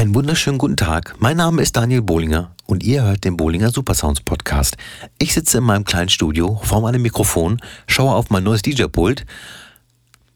Einen 0.00 0.14
wunderschönen 0.14 0.56
guten 0.56 0.78
Tag. 0.78 1.16
Mein 1.18 1.36
Name 1.36 1.60
ist 1.60 1.76
Daniel 1.76 2.00
Bohlinger 2.00 2.56
und 2.64 2.82
ihr 2.82 3.02
hört 3.02 3.22
den 3.22 3.36
Bohlinger 3.36 3.70
Supersounds 3.70 4.22
Podcast. 4.22 4.78
Ich 5.18 5.34
sitze 5.34 5.58
in 5.58 5.64
meinem 5.64 5.84
kleinen 5.84 6.08
Studio 6.08 6.58
vor 6.64 6.80
meinem 6.80 7.02
Mikrofon, 7.02 7.60
schaue 7.86 8.14
auf 8.14 8.30
mein 8.30 8.42
neues 8.42 8.62
DJ-Pult, 8.62 9.26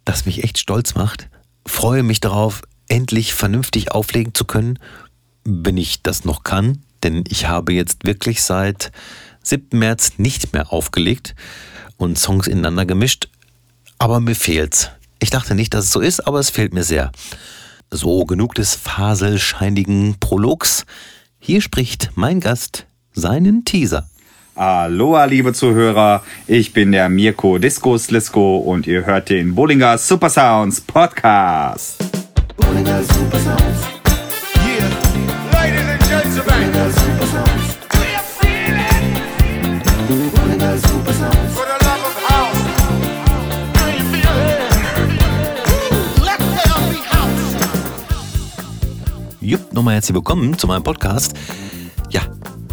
das 0.04 0.26
mich 0.26 0.44
echt 0.44 0.58
stolz 0.58 0.96
macht, 0.96 1.30
freue 1.64 2.02
mich 2.02 2.20
darauf, 2.20 2.60
endlich 2.88 3.32
vernünftig 3.32 3.90
auflegen 3.90 4.34
zu 4.34 4.44
können, 4.44 4.78
wenn 5.44 5.78
ich 5.78 6.02
das 6.02 6.26
noch 6.26 6.42
kann, 6.42 6.82
denn 7.02 7.24
ich 7.26 7.48
habe 7.48 7.72
jetzt 7.72 8.04
wirklich 8.04 8.42
seit 8.42 8.92
7. 9.44 9.78
März 9.78 10.18
nicht 10.18 10.52
mehr 10.52 10.74
aufgelegt 10.74 11.34
und 11.96 12.18
Songs 12.18 12.48
ineinander 12.48 12.84
gemischt, 12.84 13.30
aber 13.96 14.20
mir 14.20 14.36
fehlt's. 14.36 14.90
Ich 15.20 15.30
dachte 15.30 15.54
nicht, 15.54 15.72
dass 15.72 15.86
es 15.86 15.90
so 15.90 16.00
ist, 16.00 16.26
aber 16.26 16.38
es 16.38 16.50
fehlt 16.50 16.74
mir 16.74 16.84
sehr. 16.84 17.12
So, 17.96 18.24
genug 18.24 18.56
des 18.56 18.74
faselscheinigen 18.74 20.16
Prologs. 20.18 20.84
Hier 21.38 21.60
spricht 21.60 22.10
mein 22.16 22.40
Gast 22.40 22.86
seinen 23.12 23.64
Teaser. 23.64 24.08
Aloha, 24.56 25.26
liebe 25.26 25.52
Zuhörer. 25.52 26.24
Ich 26.48 26.72
bin 26.72 26.90
der 26.90 27.08
Mirko 27.08 27.58
Disco 27.58 27.96
Slisko 27.96 28.56
und 28.56 28.88
ihr 28.88 29.06
hört 29.06 29.30
den 29.30 29.54
Bollinger 29.54 29.96
Super 29.96 30.28
Sounds 30.28 30.80
Podcast. 30.80 32.04
Bollinger 32.56 33.00
Super 33.04 33.38
Sounds. 33.38 34.03
Jupp, 49.44 49.74
nochmal 49.74 49.92
herzlich 49.92 50.14
willkommen 50.14 50.56
zu 50.56 50.66
meinem 50.66 50.84
Podcast. 50.84 51.34
Ja, 52.08 52.22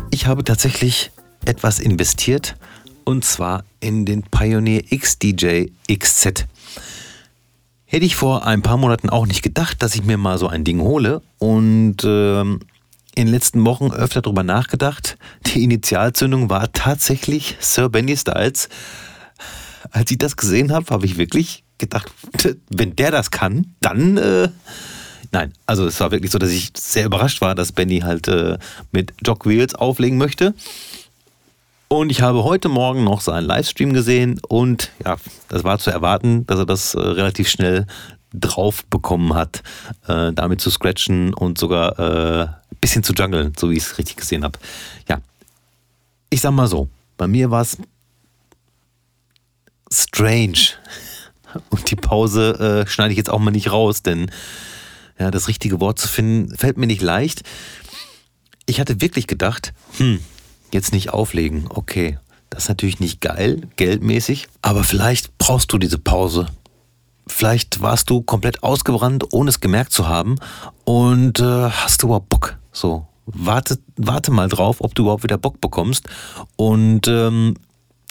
ich 0.10 0.26
habe 0.26 0.42
tatsächlich 0.46 1.12
etwas 1.44 1.80
investiert 1.80 2.56
und 3.04 3.26
zwar 3.26 3.66
in 3.82 4.06
den 4.06 4.24
Pioneer 4.24 4.82
XDJ 4.90 5.66
XZ. 5.94 6.46
Hätte 7.84 8.06
ich 8.06 8.16
vor 8.16 8.48
ein 8.48 8.62
paar 8.62 8.78
Monaten 8.78 9.10
auch 9.10 9.26
nicht 9.26 9.42
gedacht, 9.42 9.84
dass 9.84 9.96
ich 9.96 10.06
mir 10.06 10.16
mal 10.16 10.38
so 10.38 10.48
ein 10.48 10.64
Ding 10.64 10.80
hole 10.80 11.22
und 11.40 12.06
äh, 12.06 12.40
in 12.40 12.62
den 13.18 13.28
letzten 13.28 13.66
Wochen 13.66 13.92
öfter 13.92 14.22
darüber 14.22 14.44
nachgedacht. 14.44 15.18
Die 15.48 15.66
Initialzündung 15.66 16.50
war 16.50 16.72
tatsächlich 16.72 17.58
Sir 17.60 17.90
Benny 17.90 18.16
Styles. 18.16 18.70
Als 19.92 20.10
ich 20.10 20.20
das 20.20 20.38
gesehen 20.38 20.72
habe, 20.72 20.86
habe 20.90 21.06
ich 21.06 21.18
wirklich 21.18 21.66
gedacht, 21.80 22.10
wenn 22.70 22.96
der 22.96 23.12
das 23.12 23.30
kann, 23.30 23.76
dann 23.82 24.16
äh, 24.16 24.48
nein. 25.32 25.54
Also 25.66 25.86
es 25.86 26.00
war 26.00 26.12
wirklich 26.12 26.32
so, 26.32 26.40
dass 26.40 26.52
ich 26.52 26.72
sehr 26.76 27.06
überrascht 27.06 27.42
war, 27.42 27.56
dass 27.56 27.72
Benny 27.72 28.00
halt 28.00 28.28
äh, 28.28 28.58
mit 28.92 29.14
Jock 29.26 29.46
Wheels 29.46 29.76
auflegen 29.76 30.18
möchte. 30.18 30.54
Und 31.88 32.10
ich 32.10 32.22
habe 32.22 32.46
heute 32.46 32.70
Morgen 32.70 33.04
noch 33.04 33.20
seinen 33.20 33.46
Livestream 33.46 33.92
gesehen 33.92 34.40
und 34.48 34.92
ja, 35.04 35.18
das 35.50 35.66
war 35.66 35.78
zu 35.78 35.92
erwarten, 35.92 36.48
dass 36.48 36.60
er 36.60 36.66
das 36.66 36.94
äh, 36.94 37.00
relativ 37.00 37.50
schnell 37.50 37.86
drauf 38.34 38.86
bekommen 38.86 39.34
hat, 39.34 39.62
äh, 40.08 40.32
damit 40.32 40.62
zu 40.62 40.70
scratchen 40.70 41.34
und 41.34 41.58
sogar 41.58 42.00
äh, 42.00 42.44
ein 42.44 42.78
bisschen 42.80 43.04
zu 43.04 43.14
jungeln, 43.14 43.54
so 43.58 43.70
wie 43.70 43.76
ich 43.76 43.84
es 43.84 43.98
richtig 43.98 44.16
gesehen 44.16 44.46
habe. 44.46 44.58
Ja, 45.10 45.20
ich 46.30 46.40
sag 46.40 46.52
mal 46.52 46.68
so, 46.68 46.88
bei 47.18 47.28
mir 47.28 47.52
war 47.52 47.62
es 47.62 47.78
strange. 49.92 50.54
Und 51.70 51.92
die 51.92 51.98
Pause 51.98 52.86
äh, 52.86 52.90
schneide 52.90 53.12
ich 53.12 53.18
jetzt 53.18 53.30
auch 53.30 53.40
mal 53.40 53.52
nicht 53.52 53.74
raus, 53.74 54.04
denn 54.04 54.32
ja, 55.20 55.32
das 55.32 55.48
richtige 55.48 55.80
Wort 55.80 56.00
zu 56.00 56.08
finden, 56.08 56.56
fällt 56.56 56.78
mir 56.78 56.88
nicht 56.88 57.02
leicht. 57.02 57.44
Ich 58.66 58.80
hatte 58.80 59.02
wirklich 59.02 59.28
gedacht, 59.28 59.74
hm, 59.98 60.20
jetzt 60.72 60.94
nicht 60.94 61.12
auflegen. 61.12 61.66
Okay, 61.70 62.18
das 62.50 62.64
ist 62.64 62.70
natürlich 62.70 63.00
nicht 63.00 63.22
geil, 63.22 63.68
geldmäßig, 63.76 64.48
aber 64.62 64.84
vielleicht 64.84 65.38
brauchst 65.38 65.72
du 65.74 65.78
diese 65.78 65.98
Pause. 65.98 66.48
Vielleicht 67.28 67.82
warst 67.82 68.10
du 68.10 68.22
komplett 68.22 68.64
ausgebrannt, 68.64 69.26
ohne 69.32 69.50
es 69.50 69.60
gemerkt 69.60 69.94
zu 69.94 70.08
haben 70.08 70.36
und 70.84 71.40
äh, 71.40 71.70
hast 71.70 72.02
du 72.02 72.08
überhaupt 72.08 72.30
Bock. 72.30 72.58
So, 72.72 73.08
warte, 73.26 73.80
warte 73.96 74.32
mal 74.32 74.50
drauf, 74.50 74.78
ob 74.82 74.96
du 74.96 75.04
überhaupt 75.04 75.24
wieder 75.24 75.38
Bock 75.38 75.62
bekommst. 75.62 76.08
Und 76.56 77.08
ähm, 77.08 77.56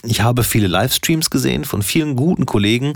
ich 0.02 0.22
habe 0.22 0.44
viele 0.44 0.66
Livestreams 0.66 1.28
gesehen 1.28 1.64
von 1.66 1.82
vielen 1.82 2.16
guten 2.16 2.46
Kollegen. 2.46 2.94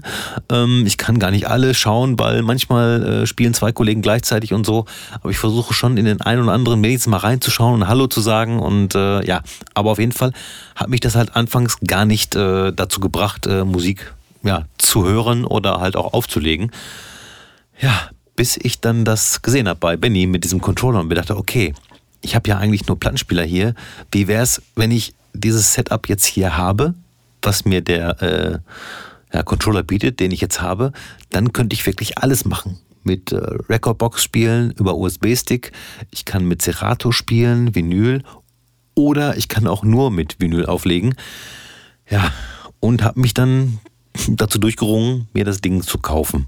Ähm, 0.50 0.84
ich 0.86 0.96
kann 0.96 1.18
gar 1.18 1.30
nicht 1.30 1.48
alle 1.48 1.74
schauen, 1.74 2.18
weil 2.18 2.40
manchmal 2.40 3.02
äh, 3.02 3.26
spielen 3.26 3.52
zwei 3.52 3.72
Kollegen 3.72 4.00
gleichzeitig 4.00 4.54
und 4.54 4.64
so. 4.64 4.86
Aber 5.20 5.30
ich 5.30 5.36
versuche 5.36 5.74
schon 5.74 5.98
in 5.98 6.06
den 6.06 6.22
einen 6.22 6.42
oder 6.42 6.52
anderen 6.52 6.82
wenigstens 6.82 7.10
mal 7.10 7.18
reinzuschauen 7.18 7.82
und 7.82 7.88
Hallo 7.88 8.06
zu 8.06 8.22
sagen. 8.22 8.58
Und 8.58 8.94
äh, 8.94 9.22
ja, 9.26 9.42
aber 9.74 9.90
auf 9.90 9.98
jeden 9.98 10.12
Fall 10.12 10.32
hat 10.76 10.88
mich 10.88 11.00
das 11.00 11.14
halt 11.14 11.36
anfangs 11.36 11.78
gar 11.86 12.06
nicht 12.06 12.36
äh, 12.36 12.72
dazu 12.72 13.00
gebracht, 13.00 13.46
Musik 13.46 14.14
ja, 14.42 14.64
zu 14.78 15.04
hören 15.04 15.44
oder 15.44 15.80
halt 15.80 15.96
auch 15.96 16.14
aufzulegen. 16.14 16.70
Ja, 17.80 18.10
bis 18.36 18.56
ich 18.56 18.80
dann 18.80 19.04
das 19.04 19.42
gesehen 19.42 19.68
habe 19.68 19.80
bei 19.80 19.96
Benny 19.96 20.26
mit 20.26 20.44
diesem 20.44 20.60
Controller 20.60 21.00
und 21.00 21.08
mir 21.08 21.14
dachte, 21.14 21.36
okay, 21.36 21.74
ich 22.20 22.34
habe 22.34 22.48
ja 22.48 22.58
eigentlich 22.58 22.86
nur 22.86 22.98
Plattenspieler 22.98 23.44
hier. 23.44 23.74
Wie 24.10 24.26
wäre 24.26 24.42
es, 24.42 24.62
wenn 24.74 24.90
ich 24.90 25.12
dieses 25.34 25.74
Setup 25.74 26.08
jetzt 26.08 26.24
hier 26.24 26.56
habe, 26.56 26.94
was 27.42 27.64
mir 27.64 27.82
der 27.82 28.22
äh, 28.22 28.58
ja, 29.32 29.42
Controller 29.42 29.82
bietet, 29.82 30.20
den 30.20 30.30
ich 30.30 30.40
jetzt 30.40 30.62
habe, 30.62 30.92
dann 31.30 31.52
könnte 31.52 31.74
ich 31.74 31.86
wirklich 31.86 32.18
alles 32.18 32.44
machen. 32.44 32.78
Mit 33.02 33.32
äh, 33.32 33.36
Recordbox 33.36 34.22
spielen, 34.22 34.70
über 34.78 34.96
USB-Stick, 34.96 35.72
ich 36.10 36.24
kann 36.24 36.46
mit 36.46 36.62
Serato 36.62 37.12
spielen, 37.12 37.74
Vinyl 37.74 38.22
oder 38.94 39.36
ich 39.36 39.48
kann 39.48 39.66
auch 39.66 39.82
nur 39.82 40.10
mit 40.10 40.40
Vinyl 40.40 40.66
auflegen. 40.66 41.14
Ja, 42.08 42.32
und 42.80 43.02
habe 43.02 43.20
mich 43.20 43.34
dann 43.34 43.80
dazu 44.28 44.58
durchgerungen, 44.58 45.28
mir 45.32 45.44
das 45.44 45.60
Ding 45.60 45.82
zu 45.82 45.98
kaufen. 45.98 46.46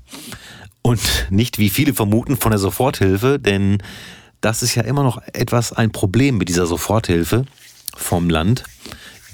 Und 0.82 1.00
nicht 1.30 1.58
wie 1.58 1.68
viele 1.68 1.94
vermuten 1.94 2.36
von 2.36 2.52
der 2.52 2.60
Soforthilfe, 2.60 3.38
denn 3.40 3.82
das 4.40 4.62
ist 4.62 4.76
ja 4.76 4.82
immer 4.82 5.02
noch 5.02 5.20
etwas 5.32 5.72
ein 5.72 5.90
Problem 5.90 6.38
mit 6.38 6.48
dieser 6.48 6.66
Soforthilfe 6.66 7.46
vom 7.96 8.30
Land, 8.30 8.64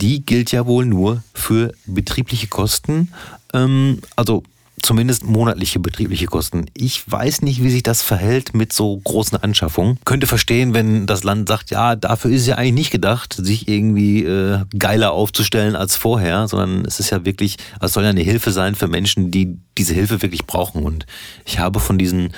die 0.00 0.24
gilt 0.24 0.52
ja 0.52 0.66
wohl 0.66 0.86
nur 0.86 1.22
für 1.34 1.72
betriebliche 1.86 2.48
Kosten, 2.48 3.12
ähm, 3.52 4.00
also 4.16 4.42
zumindest 4.82 5.24
monatliche 5.24 5.78
betriebliche 5.78 6.26
Kosten. 6.26 6.66
Ich 6.74 7.10
weiß 7.10 7.42
nicht, 7.42 7.62
wie 7.62 7.70
sich 7.70 7.82
das 7.82 8.02
verhält 8.02 8.54
mit 8.54 8.72
so 8.72 8.98
großen 8.98 9.38
Anschaffungen. 9.38 9.98
Könnte 10.04 10.26
verstehen, 10.26 10.74
wenn 10.74 11.06
das 11.06 11.24
Land 11.24 11.48
sagt, 11.48 11.70
ja, 11.70 11.94
dafür 11.94 12.30
ist 12.30 12.46
ja 12.46 12.56
eigentlich 12.56 12.74
nicht 12.74 12.90
gedacht, 12.90 13.34
sich 13.34 13.68
irgendwie 13.68 14.24
äh, 14.24 14.64
geiler 14.76 15.12
aufzustellen 15.12 15.76
als 15.76 15.96
vorher, 15.96 16.48
sondern 16.48 16.84
es 16.84 17.00
ist 17.00 17.10
ja 17.10 17.24
wirklich, 17.24 17.56
es 17.80 17.92
soll 17.92 18.04
ja 18.04 18.10
eine 18.10 18.22
Hilfe 18.22 18.50
sein 18.50 18.74
für 18.74 18.88
Menschen, 18.88 19.30
die 19.30 19.56
diese 19.78 19.94
Hilfe 19.94 20.20
wirklich 20.20 20.46
brauchen. 20.46 20.82
Und 20.82 21.06
ich 21.44 21.58
habe 21.58 21.80
von 21.80 21.98
diesen 21.98 22.32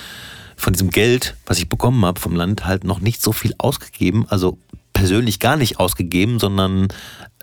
von 0.57 0.71
diesem 0.71 0.89
Geld, 0.89 1.35
was 1.45 1.57
ich 1.57 1.67
bekommen 1.67 2.05
habe 2.05 2.19
vom 2.19 2.33
Land, 2.33 2.65
halt 2.65 2.85
noch 2.85 3.01
nicht 3.01 3.21
so 3.21 3.33
viel 3.33 3.53
ausgegeben. 3.57 4.25
Also 4.29 4.57
persönlich 4.95 5.39
gar 5.39 5.57
nicht 5.57 5.77
ausgegeben, 5.77 6.39
sondern 6.39 6.87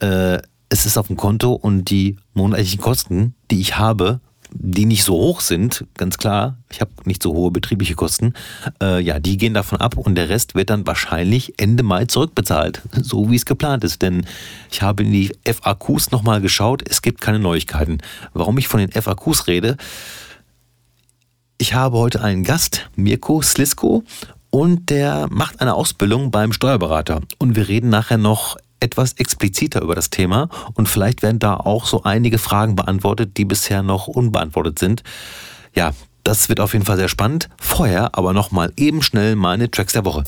äh, 0.00 0.38
es 0.70 0.86
ist 0.86 0.96
auf 0.96 1.06
dem 1.06 1.16
Konto 1.16 1.52
und 1.52 1.90
die 1.90 2.16
monatlichen 2.32 2.80
Kosten, 2.80 3.34
die 3.50 3.60
ich 3.60 3.76
habe, 3.76 4.20
die 4.54 4.86
nicht 4.86 5.04
so 5.04 5.14
hoch 5.14 5.40
sind, 5.40 5.84
ganz 5.94 6.16
klar, 6.16 6.56
ich 6.70 6.80
habe 6.80 6.90
nicht 7.04 7.22
so 7.22 7.34
hohe 7.34 7.50
betriebliche 7.50 7.94
Kosten, 7.94 8.32
äh, 8.82 9.00
ja, 9.00 9.20
die 9.20 9.36
gehen 9.36 9.52
davon 9.52 9.80
ab 9.80 9.98
und 9.98 10.14
der 10.14 10.30
Rest 10.30 10.54
wird 10.54 10.70
dann 10.70 10.86
wahrscheinlich 10.86 11.54
Ende 11.58 11.82
Mai 11.82 12.06
zurückbezahlt, 12.06 12.80
so 13.02 13.30
wie 13.30 13.36
es 13.36 13.44
geplant 13.44 13.84
ist. 13.84 14.00
Denn 14.00 14.26
ich 14.70 14.80
habe 14.80 15.02
in 15.02 15.12
die 15.12 15.30
FAQs 15.44 16.10
nochmal 16.10 16.40
geschaut, 16.40 16.82
es 16.88 17.02
gibt 17.02 17.20
keine 17.20 17.38
Neuigkeiten. 17.38 17.98
Warum 18.32 18.56
ich 18.56 18.66
von 18.66 18.80
den 18.80 18.90
FAQs 18.90 19.46
rede, 19.46 19.76
ich 21.58 21.74
habe 21.74 21.98
heute 21.98 22.22
einen 22.22 22.44
Gast, 22.44 22.88
Mirko 22.96 23.42
Slisko, 23.42 24.04
und 24.52 24.90
der 24.90 25.28
macht 25.30 25.60
eine 25.60 25.75
Ausbildung 25.75 26.31
beim 26.31 26.52
Steuerberater. 26.52 27.22
Und 27.38 27.56
wir 27.56 27.69
reden 27.69 27.88
nachher 27.88 28.19
noch 28.19 28.56
etwas 28.81 29.14
expliziter 29.14 29.81
über 29.81 29.94
das 29.94 30.10
Thema 30.10 30.49
und 30.75 30.88
vielleicht 30.88 31.22
werden 31.22 31.38
da 31.38 31.56
auch 31.56 31.87
so 31.87 32.02
einige 32.02 32.38
Fragen 32.38 32.76
beantwortet, 32.76 33.37
die 33.38 33.44
bisher 33.44 33.82
noch 33.82 34.08
unbeantwortet 34.08 34.78
sind. 34.78 35.02
Ja, 35.75 35.93
das 36.22 36.49
wird 36.49 36.60
auf 36.60 36.75
jeden 36.75 36.84
Fall 36.84 36.99
sehr 36.99 37.08
spannend. 37.08 37.49
Vorher 37.60 38.16
aber 38.16 38.32
nochmal 38.32 38.72
eben 38.76 39.02
schnell 39.02 39.37
meine 39.37 39.70
Tracks 39.70 39.94
der 39.94 40.04
Woche. 40.04 40.25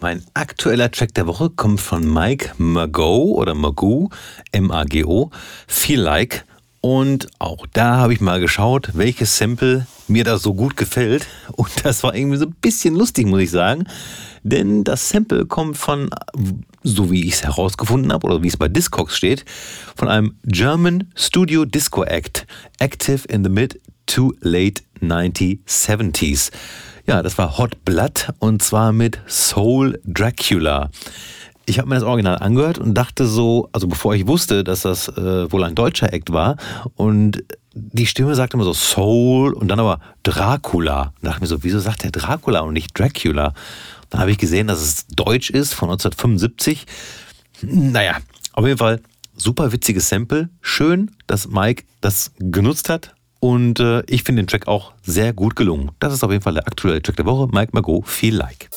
Mein 0.00 0.22
aktueller 0.34 0.92
Track 0.92 1.14
der 1.14 1.26
Woche 1.26 1.50
kommt 1.50 1.80
von 1.80 2.12
Mike 2.12 2.52
Mago 2.56 3.32
oder 3.32 3.54
Magoo, 3.54 4.10
M-A-G-O, 4.52 5.30
Feel 5.66 6.00
Like. 6.00 6.44
Und 6.80 7.26
auch 7.40 7.66
da 7.72 7.96
habe 7.96 8.12
ich 8.12 8.20
mal 8.20 8.38
geschaut, 8.38 8.90
welches 8.94 9.36
Sample 9.36 9.88
mir 10.06 10.22
da 10.22 10.38
so 10.38 10.54
gut 10.54 10.76
gefällt. 10.76 11.26
Und 11.56 11.70
das 11.84 12.04
war 12.04 12.14
irgendwie 12.14 12.36
so 12.36 12.46
ein 12.46 12.54
bisschen 12.60 12.94
lustig, 12.94 13.26
muss 13.26 13.40
ich 13.40 13.50
sagen. 13.50 13.88
Denn 14.44 14.84
das 14.84 15.08
Sample 15.08 15.46
kommt 15.46 15.76
von, 15.76 16.10
so 16.84 17.10
wie 17.10 17.26
ich 17.26 17.34
es 17.34 17.42
herausgefunden 17.42 18.12
habe, 18.12 18.24
oder 18.28 18.40
wie 18.44 18.48
es 18.48 18.56
bei 18.56 18.68
Discogs 18.68 19.16
steht, 19.16 19.44
von 19.96 20.06
einem 20.06 20.36
German 20.44 21.10
Studio 21.16 21.64
Disco 21.64 22.04
Act, 22.04 22.46
active 22.78 23.26
in 23.26 23.42
the 23.42 23.50
mid 23.50 23.80
to 24.06 24.32
late 24.42 24.80
1970s. 25.00 26.52
Ja, 27.08 27.22
das 27.22 27.38
war 27.38 27.56
Hot 27.56 27.86
Blood 27.86 28.34
und 28.38 28.62
zwar 28.62 28.92
mit 28.92 29.18
Soul 29.26 29.98
Dracula. 30.04 30.90
Ich 31.64 31.78
habe 31.78 31.88
mir 31.88 31.94
das 31.94 32.04
Original 32.04 32.36
angehört 32.36 32.76
und 32.76 32.92
dachte 32.92 33.26
so, 33.26 33.70
also 33.72 33.88
bevor 33.88 34.14
ich 34.14 34.26
wusste, 34.26 34.62
dass 34.62 34.82
das 34.82 35.08
äh, 35.08 35.50
wohl 35.50 35.64
ein 35.64 35.74
deutscher 35.74 36.12
Act 36.12 36.32
war 36.32 36.58
und 36.96 37.42
die 37.72 38.06
Stimme 38.06 38.34
sagte 38.34 38.58
immer 38.58 38.64
so 38.64 38.74
Soul 38.74 39.54
und 39.54 39.68
dann 39.68 39.80
aber 39.80 40.00
Dracula. 40.22 41.14
Und 41.22 41.24
dachte 41.24 41.40
mir 41.40 41.46
so, 41.46 41.64
wieso 41.64 41.78
sagt 41.78 42.04
der 42.04 42.10
Dracula 42.10 42.60
und 42.60 42.74
nicht 42.74 42.98
Dracula? 42.98 43.54
Dann 44.10 44.20
habe 44.20 44.30
ich 44.30 44.36
gesehen, 44.36 44.66
dass 44.66 44.82
es 44.82 45.06
deutsch 45.06 45.48
ist 45.48 45.72
von 45.72 45.88
1975. 45.88 46.84
Naja, 47.62 48.18
auf 48.52 48.66
jeden 48.66 48.76
Fall 48.76 49.00
super 49.34 49.72
witziges 49.72 50.10
Sample. 50.10 50.50
Schön, 50.60 51.12
dass 51.26 51.48
Mike 51.48 51.84
das 52.02 52.32
genutzt 52.38 52.90
hat. 52.90 53.14
Und 53.40 53.78
äh, 53.78 54.02
ich 54.06 54.24
finde 54.24 54.42
den 54.42 54.48
Track 54.48 54.66
auch 54.66 54.92
sehr 55.02 55.32
gut 55.32 55.54
gelungen. 55.54 55.92
Das 56.00 56.12
ist 56.12 56.24
auf 56.24 56.30
jeden 56.30 56.42
Fall 56.42 56.54
der 56.54 56.66
aktuelle 56.66 57.00
Track 57.00 57.16
der 57.16 57.26
Woche. 57.26 57.48
Mike 57.52 57.70
Margot, 57.72 58.06
viel 58.06 58.34
Like. 58.34 58.68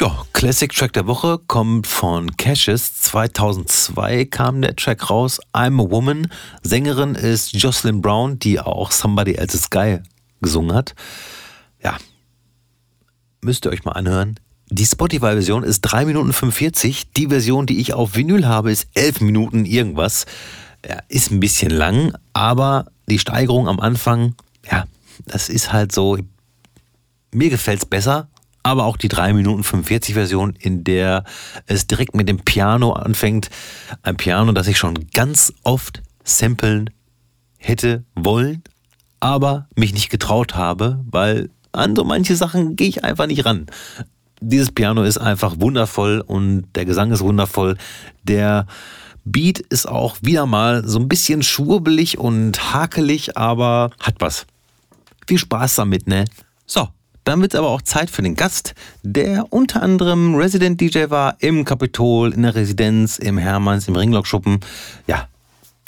Ja, 0.00 0.24
Classic 0.32 0.72
Track 0.72 0.94
der 0.94 1.06
Woche 1.06 1.38
kommt 1.46 1.86
von 1.86 2.36
Cassius. 2.36 2.94
2002 3.02 4.24
kam 4.24 4.62
der 4.62 4.74
Track 4.74 5.10
raus. 5.10 5.40
I'm 5.52 5.80
a 5.82 5.90
Woman. 5.90 6.28
Sängerin 6.62 7.14
ist 7.14 7.52
Jocelyn 7.52 8.00
Brown, 8.00 8.38
die 8.38 8.60
auch 8.60 8.90
Somebody 8.90 9.34
Else's 9.34 9.64
Sky 9.64 10.00
gesungen 10.40 10.74
hat. 10.74 10.94
Ja, 11.82 11.98
müsst 13.42 13.66
ihr 13.66 13.70
euch 13.72 13.84
mal 13.84 13.92
anhören. 13.92 14.40
Die 14.76 14.86
Spotify-Version 14.86 15.62
ist 15.62 15.82
3 15.82 16.04
Minuten 16.04 16.32
45. 16.32 17.12
Die 17.12 17.28
Version, 17.28 17.64
die 17.64 17.78
ich 17.78 17.94
auf 17.94 18.16
Vinyl 18.16 18.48
habe, 18.48 18.72
ist 18.72 18.88
11 18.94 19.20
Minuten 19.20 19.66
irgendwas. 19.66 20.26
Ja, 20.84 20.98
ist 21.08 21.30
ein 21.30 21.38
bisschen 21.38 21.70
lang, 21.70 22.12
aber 22.32 22.86
die 23.08 23.20
Steigerung 23.20 23.68
am 23.68 23.78
Anfang, 23.78 24.34
ja, 24.68 24.86
das 25.26 25.48
ist 25.48 25.72
halt 25.72 25.92
so. 25.92 26.18
Mir 27.32 27.50
gefällt 27.50 27.78
es 27.78 27.86
besser, 27.86 28.26
aber 28.64 28.86
auch 28.86 28.96
die 28.96 29.06
3 29.06 29.32
Minuten 29.34 29.62
45 29.62 30.14
Version, 30.14 30.56
in 30.58 30.82
der 30.82 31.22
es 31.66 31.86
direkt 31.86 32.16
mit 32.16 32.28
dem 32.28 32.38
Piano 32.38 32.94
anfängt. 32.94 33.50
Ein 34.02 34.16
Piano, 34.16 34.50
das 34.50 34.66
ich 34.66 34.76
schon 34.76 35.06
ganz 35.12 35.52
oft 35.62 36.02
samplen 36.24 36.90
hätte 37.58 38.02
wollen, 38.16 38.64
aber 39.20 39.68
mich 39.76 39.94
nicht 39.94 40.10
getraut 40.10 40.56
habe, 40.56 41.04
weil 41.08 41.50
an 41.70 41.94
so 41.94 42.02
manche 42.02 42.34
Sachen 42.34 42.74
gehe 42.74 42.88
ich 42.88 43.04
einfach 43.04 43.28
nicht 43.28 43.44
ran. 43.44 43.66
Dieses 44.40 44.72
Piano 44.72 45.02
ist 45.02 45.18
einfach 45.18 45.56
wundervoll 45.58 46.22
und 46.26 46.64
der 46.74 46.84
Gesang 46.84 47.12
ist 47.12 47.20
wundervoll. 47.20 47.76
Der 48.24 48.66
Beat 49.24 49.60
ist 49.60 49.88
auch 49.88 50.16
wieder 50.20 50.46
mal 50.46 50.86
so 50.86 50.98
ein 50.98 51.08
bisschen 51.08 51.42
schwurbelig 51.42 52.18
und 52.18 52.74
hakelig, 52.74 53.36
aber 53.36 53.90
hat 54.00 54.16
was. 54.18 54.46
Viel 55.26 55.38
Spaß 55.38 55.76
damit, 55.76 56.06
ne? 56.06 56.26
So, 56.66 56.88
dann 57.24 57.40
wird 57.40 57.54
es 57.54 57.58
aber 57.58 57.70
auch 57.70 57.80
Zeit 57.80 58.10
für 58.10 58.20
den 58.20 58.34
Gast, 58.34 58.74
der 59.02 59.50
unter 59.50 59.82
anderem 59.82 60.34
Resident 60.34 60.78
DJ 60.80 61.08
war 61.08 61.36
im 61.38 61.64
Kapitol, 61.64 62.34
in 62.34 62.42
der 62.42 62.54
Residenz, 62.54 63.18
im 63.18 63.38
Hermanns, 63.38 63.88
im 63.88 63.96
Ringlockschuppen. 63.96 64.60
Ja, 65.06 65.28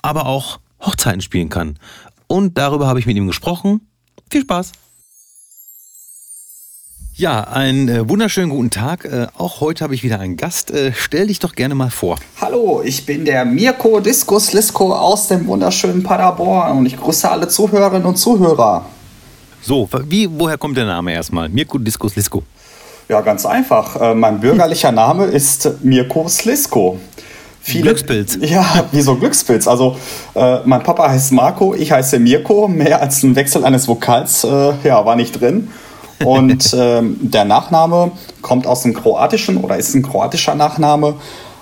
aber 0.00 0.26
auch 0.26 0.60
Hochzeiten 0.80 1.20
spielen 1.20 1.50
kann. 1.50 1.78
Und 2.26 2.56
darüber 2.56 2.86
habe 2.86 3.00
ich 3.00 3.06
mit 3.06 3.16
ihm 3.16 3.26
gesprochen. 3.26 3.82
Viel 4.30 4.42
Spaß! 4.42 4.72
Ja, 7.18 7.44
einen 7.44 7.88
äh, 7.88 8.06
wunderschönen 8.10 8.50
guten 8.50 8.68
Tag. 8.68 9.06
Äh, 9.06 9.28
auch 9.38 9.62
heute 9.62 9.82
habe 9.84 9.94
ich 9.94 10.02
wieder 10.02 10.20
einen 10.20 10.36
Gast. 10.36 10.70
Äh, 10.70 10.92
stell 10.94 11.28
dich 11.28 11.38
doch 11.38 11.54
gerne 11.54 11.74
mal 11.74 11.88
vor. 11.88 12.18
Hallo, 12.42 12.82
ich 12.84 13.06
bin 13.06 13.24
der 13.24 13.46
Mirko 13.46 14.00
Diskus 14.00 14.52
Lisko 14.52 14.94
aus 14.94 15.28
dem 15.28 15.46
wunderschönen 15.46 16.02
Paderborn 16.02 16.76
und 16.76 16.84
ich 16.84 16.98
grüße 16.98 17.30
alle 17.30 17.48
Zuhörerinnen 17.48 18.04
und 18.04 18.16
Zuhörer. 18.16 18.84
So, 19.62 19.88
wie, 20.06 20.28
woher 20.30 20.58
kommt 20.58 20.76
der 20.76 20.84
Name 20.84 21.14
erstmal? 21.14 21.48
Mirko 21.48 21.78
Diskus 21.78 22.16
Lisko. 22.16 22.42
Ja, 23.08 23.22
ganz 23.22 23.46
einfach. 23.46 23.98
Äh, 23.98 24.14
mein 24.14 24.38
bürgerlicher 24.38 24.92
Name 24.92 25.24
ist 25.24 25.82
Mirko 25.82 26.28
Slisko. 26.28 27.00
Viele, 27.62 27.84
Glückspilz. 27.84 28.36
Ja, 28.42 28.84
wie 28.92 29.00
so 29.00 29.16
Glückspilz. 29.16 29.66
Also 29.66 29.96
äh, 30.34 30.58
mein 30.66 30.82
Papa 30.82 31.08
heißt 31.08 31.32
Marco, 31.32 31.72
ich 31.74 31.92
heiße 31.92 32.18
Mirko. 32.18 32.68
Mehr 32.68 33.00
als 33.00 33.22
ein 33.22 33.34
Wechsel 33.36 33.64
eines 33.64 33.88
Vokals 33.88 34.44
äh, 34.44 34.74
ja, 34.84 35.02
war 35.06 35.16
nicht 35.16 35.40
drin. 35.40 35.68
Und 36.24 36.74
ähm, 36.76 37.18
der 37.20 37.44
Nachname 37.44 38.12
kommt 38.42 38.66
aus 38.66 38.82
dem 38.82 38.94
Kroatischen 38.94 39.58
oder 39.58 39.76
ist 39.76 39.94
ein 39.94 40.02
kroatischer 40.02 40.54
Nachname. 40.54 41.14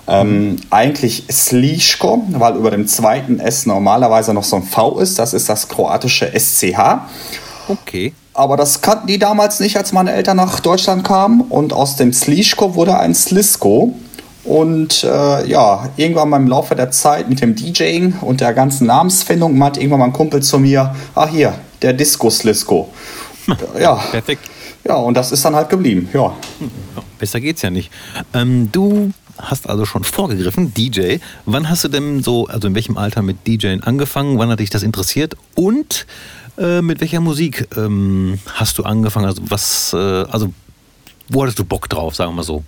Ähm, 0.07 0.57
eigentlich 0.69 1.25
Sliško, 1.31 2.23
weil 2.29 2.55
über 2.55 2.71
dem 2.71 2.87
zweiten 2.87 3.39
S 3.39 3.65
normalerweise 3.65 4.33
noch 4.33 4.43
so 4.43 4.57
ein 4.57 4.63
V 4.63 4.99
ist. 4.99 5.17
Das 5.17 5.33
ist 5.33 5.49
das 5.49 5.67
kroatische 5.67 6.31
SCH. 6.37 6.79
Okay. 7.67 8.13
Aber 8.33 8.57
das 8.57 8.81
kannten 8.81 9.07
die 9.07 9.17
damals 9.17 9.59
nicht, 9.59 9.77
als 9.77 9.93
meine 9.93 10.11
Eltern 10.11 10.37
nach 10.37 10.59
Deutschland 10.59 11.03
kamen. 11.03 11.41
Und 11.41 11.73
aus 11.73 11.95
dem 11.95 12.13
Sliško 12.13 12.75
wurde 12.75 12.99
ein 12.99 13.15
Slisko. 13.15 13.95
Und 14.43 15.03
äh, 15.03 15.47
ja, 15.47 15.89
irgendwann 15.97 16.29
mal 16.29 16.37
im 16.37 16.47
Laufe 16.47 16.75
der 16.75 16.91
Zeit 16.91 17.27
mit 17.29 17.41
dem 17.41 17.55
DJing 17.55 18.19
und 18.21 18.41
der 18.41 18.53
ganzen 18.53 18.85
Namensfindung 18.85 19.57
meinte 19.57 19.79
irgendwann 19.79 20.01
mal 20.01 20.05
ein 20.05 20.13
Kumpel 20.13 20.43
zu 20.43 20.59
mir, 20.59 20.93
ah 21.15 21.27
hier, 21.27 21.55
der 21.81 21.93
Disco 21.93 22.29
Slisko. 22.29 22.89
ja. 23.79 23.95
Perfekt. 23.95 24.49
Ja, 24.87 24.95
und 24.95 25.15
das 25.15 25.31
ist 25.31 25.43
dann 25.43 25.55
halt 25.55 25.69
geblieben, 25.69 26.09
ja. 26.13 26.35
Besser 27.17 27.39
geht's 27.39 27.61
ja 27.61 27.69
nicht. 27.69 27.91
Ähm, 28.33 28.69
du 28.71 29.11
hast 29.37 29.67
also 29.67 29.85
schon 29.85 30.03
vorgegriffen, 30.03 30.73
DJ. 30.73 31.17
Wann 31.45 31.69
hast 31.69 31.83
du 31.83 31.87
denn 31.87 32.23
so, 32.23 32.47
also 32.47 32.67
in 32.67 32.75
welchem 32.75 32.97
Alter 32.97 33.21
mit 33.21 33.47
DJing 33.47 33.81
angefangen? 33.81 34.37
Wann 34.37 34.49
hat 34.49 34.59
dich 34.59 34.69
das 34.69 34.83
interessiert? 34.83 35.35
Und 35.55 36.05
äh, 36.57 36.81
mit 36.81 37.01
welcher 37.01 37.19
Musik 37.19 37.67
ähm, 37.75 38.39
hast 38.53 38.77
du 38.77 38.83
angefangen? 38.83 39.25
Also 39.25 39.41
was, 39.47 39.93
äh, 39.93 39.97
also 39.97 40.53
wo 41.29 41.41
hattest 41.41 41.59
du 41.59 41.65
Bock 41.65 41.89
drauf, 41.89 42.15
sagen 42.15 42.31
wir 42.31 42.37
mal 42.37 42.43
so? 42.43 42.63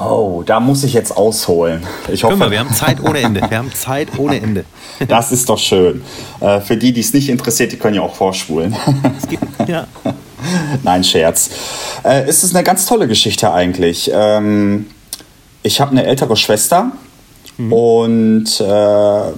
Oh, 0.00 0.42
da 0.44 0.60
muss 0.60 0.82
ich 0.82 0.94
jetzt 0.94 1.14
ausholen. 1.14 1.86
Ich 2.10 2.24
hoffe, 2.24 2.38
wir, 2.38 2.50
wir 2.50 2.60
haben 2.60 2.72
Zeit 2.72 3.02
ohne 3.02 3.20
Ende. 3.20 3.42
Wir 3.48 3.58
haben 3.58 3.72
Zeit 3.74 4.08
ohne 4.18 4.40
Ende. 4.40 4.64
Das 5.08 5.32
ist 5.32 5.48
doch 5.48 5.58
schön. 5.58 6.02
Äh, 6.40 6.60
für 6.60 6.76
die, 6.76 6.92
die 6.92 7.00
es 7.00 7.14
nicht 7.14 7.30
interessiert, 7.30 7.72
die 7.72 7.78
können 7.78 7.94
ja 7.96 8.02
auch 8.02 8.14
vorspulen. 8.14 8.76
ja. 9.66 9.86
Nein, 10.82 11.04
Scherz. 11.04 11.50
Äh, 12.04 12.24
es 12.24 12.44
ist 12.44 12.54
eine 12.54 12.64
ganz 12.64 12.84
tolle 12.84 13.08
Geschichte 13.08 13.50
eigentlich. 13.50 14.10
Ähm, 14.12 14.86
ich 15.62 15.80
habe 15.80 15.92
eine 15.92 16.04
ältere 16.04 16.36
Schwester 16.36 16.92
mhm. 17.56 17.72
und 17.72 18.60
äh, 18.60 19.32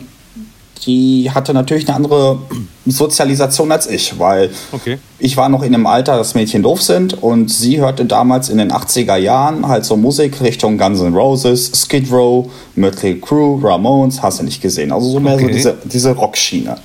die 0.87 1.31
hatte 1.31 1.55
natürlich 1.55 1.87
eine 1.87 1.97
andere 1.97 2.39
Sozialisation 2.87 3.71
als 3.71 3.87
ich, 3.87 4.19
weil 4.19 4.51
okay. 4.73 4.99
ich 5.19 5.37
war 5.37 5.49
noch 5.49 5.63
in 5.63 5.75
einem 5.75 5.87
Alter, 5.87 6.17
dass 6.17 6.35
Mädchen 6.35 6.63
doof 6.63 6.83
sind 6.83 7.23
und 7.23 7.51
sie 7.51 7.81
hörte 7.81 8.05
damals 8.05 8.49
in 8.49 8.59
den 8.59 8.73
80er 8.73 9.17
Jahren 9.17 9.69
halt 9.69 9.85
so 9.85 9.97
Musik 9.97 10.41
Richtung 10.41 10.79
Guns 10.79 11.01
N' 11.01 11.15
Roses, 11.15 11.71
Skid 11.75 12.11
Row, 12.11 12.51
Mötley 12.75 13.21
Crue, 13.21 13.63
Ramones, 13.63 14.23
hast 14.23 14.41
du 14.41 14.45
nicht 14.45 14.61
gesehen. 14.61 14.93
Also 14.93 15.11
so 15.11 15.21
mehr 15.21 15.35
okay. 15.35 15.45
so 15.45 15.51
diese, 15.51 15.79
diese 15.85 16.13
Rockschiene. 16.13 16.77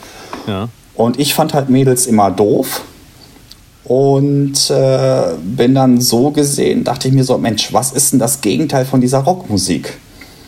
Ja. 0.45 0.69
Und 0.95 1.19
ich 1.19 1.33
fand 1.33 1.53
halt 1.53 1.69
Mädels 1.69 2.05
immer 2.05 2.29
doof 2.31 2.81
und 3.83 4.69
äh, 4.69 5.21
bin 5.43 5.73
dann 5.73 6.01
so 6.01 6.31
gesehen, 6.31 6.83
dachte 6.83 7.07
ich 7.07 7.13
mir 7.13 7.23
so, 7.23 7.37
Mensch, 7.37 7.71
was 7.73 7.91
ist 7.91 8.11
denn 8.11 8.19
das 8.19 8.41
Gegenteil 8.41 8.85
von 8.85 9.01
dieser 9.01 9.19
Rockmusik? 9.19 9.97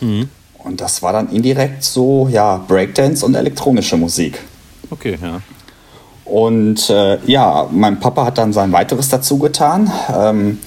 Mhm. 0.00 0.28
Und 0.64 0.80
das 0.80 1.02
war 1.02 1.12
dann 1.12 1.30
indirekt 1.30 1.82
so, 1.82 2.28
ja, 2.30 2.58
Breakdance 2.58 3.24
und 3.24 3.34
elektronische 3.34 3.96
Musik. 3.96 4.38
Okay, 4.90 5.18
ja. 5.20 5.40
Und 6.24 6.88
äh, 6.90 7.18
ja, 7.26 7.66
mein 7.72 7.98
Papa 7.98 8.24
hat 8.26 8.38
dann 8.38 8.52
sein 8.52 8.72
weiteres 8.72 9.08
dazu 9.08 9.38
getan. 9.38 9.90
Ähm, 10.16 10.58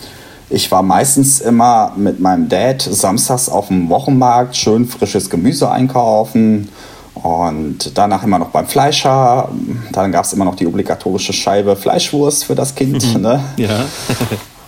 ich 0.50 0.70
war 0.72 0.84
meistens 0.84 1.40
immer 1.40 1.94
mit 1.96 2.20
meinem 2.20 2.50
Dad 2.50 2.82
samstags 2.82 3.50
auf 3.50 3.70
dem 3.70 3.90
Wochenmarkt 3.90 4.56
schön 4.56 4.86
frisches 4.86 5.30
Gemüse 5.30 5.72
einkaufen 5.72 6.70
und 7.16 7.98
danach 7.98 8.24
immer 8.24 8.40
noch 8.40 8.50
beim 8.50 8.68
Fleischer. 8.68 9.50
Dann 9.94 10.12
gab 10.12 10.26
es 10.26 10.34
immer 10.34 10.46
noch 10.46 10.56
die 10.56 10.68
obligatorische 10.68 11.32
Scheibe 11.32 11.76
Fleischwurst 11.76 12.44
für 12.46 12.56
das 12.56 12.76
Kind. 12.76 13.16
Mhm. 13.16 13.22
Ne? 13.22 13.44
Ja. 13.58 13.86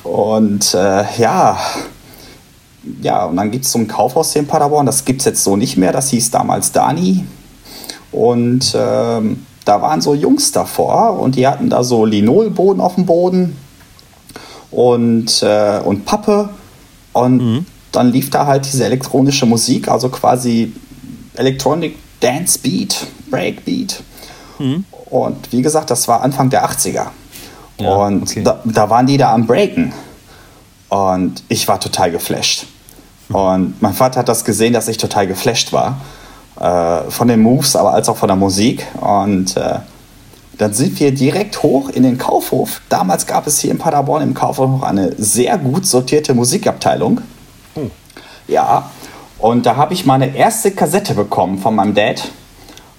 und 0.03 0.74
äh, 0.74 1.03
ja, 1.17 1.58
ja, 3.01 3.25
und 3.25 3.36
dann 3.38 3.51
gibt 3.51 3.65
es 3.65 3.72
so 3.72 3.80
ein 3.80 3.88
Kaufhaus 3.88 4.34
hier 4.34 4.42
in 4.42 4.48
Paderborn, 4.48 4.86
das 4.86 5.06
gibt 5.06 5.22
es 5.22 5.25
jetzt 5.25 5.44
so 5.44 5.56
nicht 5.56 5.77
mehr, 5.77 5.92
das 5.92 6.10
hieß 6.10 6.32
damals 6.32 6.72
Dani. 6.72 7.25
Und 8.12 8.75
ähm, 8.77 9.46
da 9.65 9.82
waren 9.82 10.01
so 10.01 10.13
Jungs 10.13 10.51
davor 10.51 11.20
und 11.20 11.36
die 11.36 11.48
hatten 11.48 11.70
da 11.70 11.84
so 11.84 12.06
Linolboden 12.06 12.82
auf 12.82 12.96
dem 12.96 13.06
Boden 13.06 13.58
und, 14.72 15.42
äh, 15.42 15.80
und 15.84 16.06
Pappe. 16.06 16.50
Und 17.13 17.38
mhm. 17.38 17.65
dann 17.92 18.12
lief 18.12 18.30
da 18.30 18.46
halt 18.46 18.65
diese 18.65 18.86
elektronische 18.86 19.46
Musik, 19.46 19.89
also 19.89 20.10
quasi 20.10 20.74
Electronic 21.36 21.96
Dance 22.20 22.60
Beat, 22.60 23.08
Breakbeat. 23.30 24.01
Mhm. 24.60 24.86
Und 25.10 25.51
wie 25.51 25.62
gesagt, 25.62 25.92
das 25.92 26.08
war 26.08 26.22
Anfang 26.22 26.50
der 26.50 26.70
80er. 26.70 27.08
Ja, 27.80 27.89
und 27.89 28.24
okay. 28.24 28.44
da, 28.44 28.62
da, 28.63 28.89
waren 28.89 29.06
die 29.06 29.18
da 29.18 29.34
am 29.34 29.46
Breaken. 29.46 29.94
Und 30.89 31.44
ich 31.50 31.68
war 31.68 31.80
total 31.80 32.12
geflasht. 32.12 32.65
Und 33.29 33.82
mein 33.82 33.94
Vater 33.94 34.20
hat 34.20 34.29
das 34.29 34.46
gesehen, 34.46 34.74
dass 34.74 34.88
ich 34.88 34.98
total 34.98 35.27
geflasht 35.27 35.74
war. 35.74 35.98
Äh, 36.60 37.12
von 37.12 37.27
den 37.27 37.41
Moves, 37.41 37.75
aber 37.75 37.94
als 37.94 38.08
auch 38.08 38.17
von 38.17 38.27
der 38.27 38.38
Musik. 38.38 38.86
Und 39.01 39.58
äh, 39.58 39.79
dann 40.58 40.74
sind 40.74 41.00
wir 41.00 41.13
direkt 41.13 41.63
hoch 41.63 41.89
in 41.89 42.03
den 42.03 42.17
Kaufhof. 42.17 42.82
Damals 42.88 43.25
gab 43.27 43.46
es 43.46 43.60
hier 43.60 43.72
in 43.72 43.77
Paderborn 43.77 44.24
im 44.24 44.34
Kaufhof 44.34 44.70
noch 44.70 44.84
eine 44.84 45.13
sehr 45.17 45.58
gut 45.58 45.86
sortierte 45.86 46.34
Musikabteilung. 46.34 47.20
Oh. 47.75 47.89
Ja, 48.48 48.89
und 49.38 49.65
da 49.65 49.75
habe 49.75 49.94
ich 49.94 50.05
meine 50.05 50.34
erste 50.36 50.72
Kassette 50.72 51.13
bekommen 51.13 51.58
von 51.58 51.75
meinem 51.75 51.94
Dad. 51.94 52.29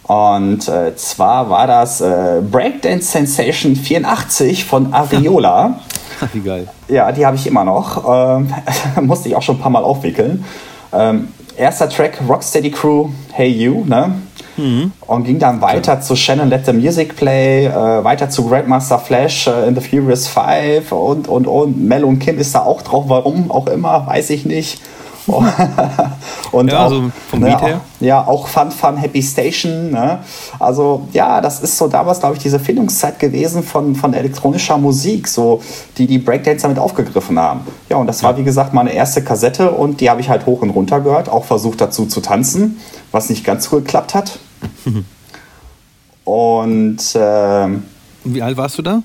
Und 0.02 0.68
äh, 0.68 0.94
zwar 0.96 1.48
war 1.48 1.66
das 1.66 2.00
äh, 2.00 2.42
Breakdance 2.42 3.10
Sensation 3.10 3.74
84 3.74 4.64
von 4.64 4.92
Ariola. 4.92 5.80
Wie 6.32 6.40
geil. 6.40 6.68
Ja, 6.88 7.10
die 7.12 7.24
habe 7.26 7.36
ich 7.36 7.46
immer 7.46 7.64
noch. 7.64 8.04
Ähm, 8.38 8.52
musste 9.06 9.28
ich 9.28 9.36
auch 9.36 9.42
schon 9.42 9.56
ein 9.56 9.60
paar 9.60 9.70
Mal 9.70 9.84
aufwickeln. 9.84 10.44
Ähm, 10.92 11.28
erster 11.56 11.88
Track 11.88 12.18
Rocksteady 12.28 12.70
Crew, 12.70 13.08
Hey 13.32 13.48
You, 13.48 13.84
ne? 13.84 14.14
Mhm. 14.56 14.92
Und 15.06 15.24
ging 15.24 15.38
dann 15.38 15.60
weiter 15.60 15.94
ja. 15.94 16.00
zu 16.00 16.16
Shannon 16.16 16.48
Let 16.48 16.64
the 16.64 16.72
Music 16.72 17.16
Play, 17.16 17.66
äh, 17.66 18.04
weiter 18.04 18.30
zu 18.30 18.48
Grandmaster 18.48 18.98
Flash 18.98 19.46
äh, 19.46 19.68
in 19.68 19.74
The 19.74 19.80
Furious 19.82 20.28
Five 20.28 20.92
und, 20.92 21.28
und, 21.28 21.46
und. 21.46 21.86
Mel 21.86 22.04
und 22.04 22.18
Kim 22.20 22.38
ist 22.38 22.54
da 22.54 22.60
auch 22.60 22.82
drauf, 22.82 23.04
warum 23.08 23.50
auch 23.50 23.66
immer, 23.66 24.06
weiß 24.06 24.30
ich 24.30 24.46
nicht. 24.46 24.80
und 26.52 26.70
ja, 26.70 26.78
auch, 26.78 26.84
also 26.84 27.10
vom 27.30 27.40
ne, 27.40 27.46
Beat 27.46 27.62
her. 27.62 27.80
Ja, 28.00 28.26
auch 28.26 28.46
Fun 28.46 28.70
Fun 28.70 28.96
Happy 28.96 29.22
Station. 29.22 29.90
Ne? 29.90 30.20
Also 30.58 31.08
ja, 31.12 31.40
das 31.40 31.60
ist 31.60 31.76
so 31.76 31.88
damals, 31.88 32.20
glaube 32.20 32.36
ich, 32.36 32.42
diese 32.42 32.60
Findungszeit 32.60 33.18
gewesen 33.18 33.62
von, 33.62 33.96
von 33.96 34.14
elektronischer 34.14 34.78
Musik, 34.78 35.26
so 35.26 35.62
die 35.98 36.06
die 36.06 36.18
Breakdancer 36.18 36.68
mit 36.68 36.78
aufgegriffen 36.78 37.38
haben. 37.38 37.60
Ja, 37.88 37.96
und 37.96 38.06
das 38.06 38.22
war, 38.22 38.36
wie 38.36 38.44
gesagt, 38.44 38.72
meine 38.72 38.92
erste 38.92 39.22
Kassette 39.22 39.70
und 39.72 40.00
die 40.00 40.10
habe 40.10 40.20
ich 40.20 40.28
halt 40.28 40.46
hoch 40.46 40.62
und 40.62 40.70
runter 40.70 41.00
gehört, 41.00 41.28
auch 41.28 41.44
versucht 41.44 41.80
dazu 41.80 42.06
zu 42.06 42.20
tanzen, 42.20 42.80
was 43.10 43.28
nicht 43.28 43.44
ganz 43.44 43.64
so 43.64 43.76
geklappt 43.76 44.14
hat. 44.14 44.38
und 46.24 46.98
ähm, 47.14 47.82
wie 48.24 48.42
alt 48.42 48.56
warst 48.56 48.78
du 48.78 48.82
da? 48.82 49.02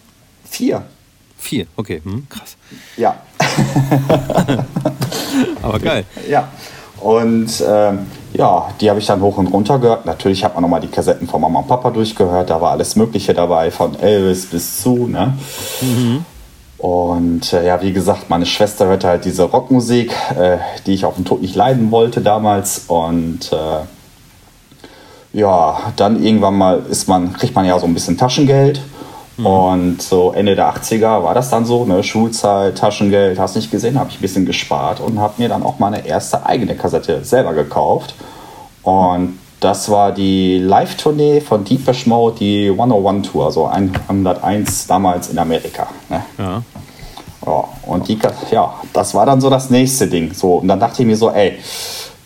Vier. 0.50 0.84
Vier, 1.38 1.66
okay, 1.76 2.02
hm, 2.04 2.28
krass. 2.30 2.56
Ja. 2.98 3.16
Aber 5.62 5.80
geil. 5.80 6.06
Ja. 6.30 6.50
Und 7.00 7.64
ähm, 7.68 8.08
ja, 8.34 8.70
die 8.80 8.90
habe 8.90 9.00
ich 9.00 9.08
dann 9.08 9.22
hoch 9.22 9.38
und 9.38 9.48
runter 9.48 9.80
gehört. 9.80 10.06
Natürlich 10.06 10.44
hat 10.44 10.54
man 10.54 10.62
nochmal 10.62 10.82
die 10.82 10.88
Kassetten 10.88 11.28
von 11.28 11.42
Mama 11.42 11.60
und 11.60 11.68
Papa 11.68 11.90
durchgehört. 11.90 12.50
Da 12.50 12.62
war 12.62 12.72
alles 12.72 12.96
Mögliche 12.96 13.34
dabei, 13.34 13.72
von 13.72 14.00
Elvis 14.00 14.46
bis 14.46 14.82
zu. 14.82 15.08
Ne? 15.08 15.34
Mhm. 15.82 16.26
Und 16.78 17.54
äh, 17.54 17.66
ja, 17.66 17.82
wie 17.82 17.94
gesagt, 17.94 18.30
meine 18.30 18.46
Schwester 18.46 18.88
hörte 18.88 19.08
halt 19.08 19.26
diese 19.26 19.44
Rockmusik, 19.44 20.14
äh, 20.40 20.58
die 20.86 20.94
ich 20.94 21.06
auf 21.06 21.16
den 21.16 21.26
Tod 21.26 21.42
nicht 21.42 21.56
leiden 21.56 21.92
wollte 21.92 22.22
damals. 22.22 22.86
Und 22.88 23.52
äh, 23.52 25.40
ja, 25.40 25.78
dann 25.96 26.24
irgendwann 26.24 26.58
mal 26.58 26.84
ist 26.90 27.08
man, 27.08 27.34
kriegt 27.34 27.56
man 27.56 27.66
ja 27.66 27.78
so 27.80 27.86
ein 27.86 27.94
bisschen 27.94 28.18
Taschengeld. 28.18 28.82
Mhm. 29.42 29.46
Und 29.46 30.02
so 30.02 30.32
Ende 30.32 30.56
der 30.56 30.74
80er 30.74 31.24
war 31.24 31.34
das 31.34 31.50
dann 31.50 31.66
so, 31.66 31.86
ne, 31.86 32.04
Schulzeit, 32.04 32.78
Taschengeld, 32.78 33.40
hast 33.40 33.56
nicht 33.56 33.72
gesehen, 33.72 34.00
habe 34.00 34.10
ich 34.10 34.18
ein 34.18 34.22
bisschen 34.22 34.46
gespart 34.46 35.00
und 35.00 35.20
habe 35.20 35.34
mir 35.38 35.50
dann 35.50 35.64
auch 35.64 35.80
meine 35.80 36.06
erste 36.06 36.46
eigene 36.46 36.76
Kassette 36.76 37.24
selber 37.24 37.54
gekauft. 37.54 38.14
Und 38.84 39.40
das 39.60 39.90
war 39.90 40.12
die 40.12 40.58
Live-Tournee 40.60 41.42
von 41.42 41.64
Deepesh 41.64 42.06
Mode, 42.08 42.38
die 42.40 42.70
101 42.70 43.30
Tour, 43.30 43.46
also 43.46 43.68
101 43.68 44.88
damals 44.88 45.30
in 45.30 45.40
Amerika. 45.40 45.88
Ne? 46.10 46.24
Ja. 46.38 46.64
ja. 47.46 47.64
Und 47.86 48.08
die, 48.08 48.18
ja, 48.52 48.74
das 48.94 49.14
war 49.14 49.26
dann 49.26 49.42
so 49.42 49.50
das 49.50 49.70
nächste 49.70 50.08
Ding. 50.08 50.34
So, 50.34 50.56
und 50.56 50.68
dann 50.68 50.80
dachte 50.80 51.02
ich 51.02 51.08
mir 51.08 51.18
so, 51.18 51.30
ey, 51.30 51.58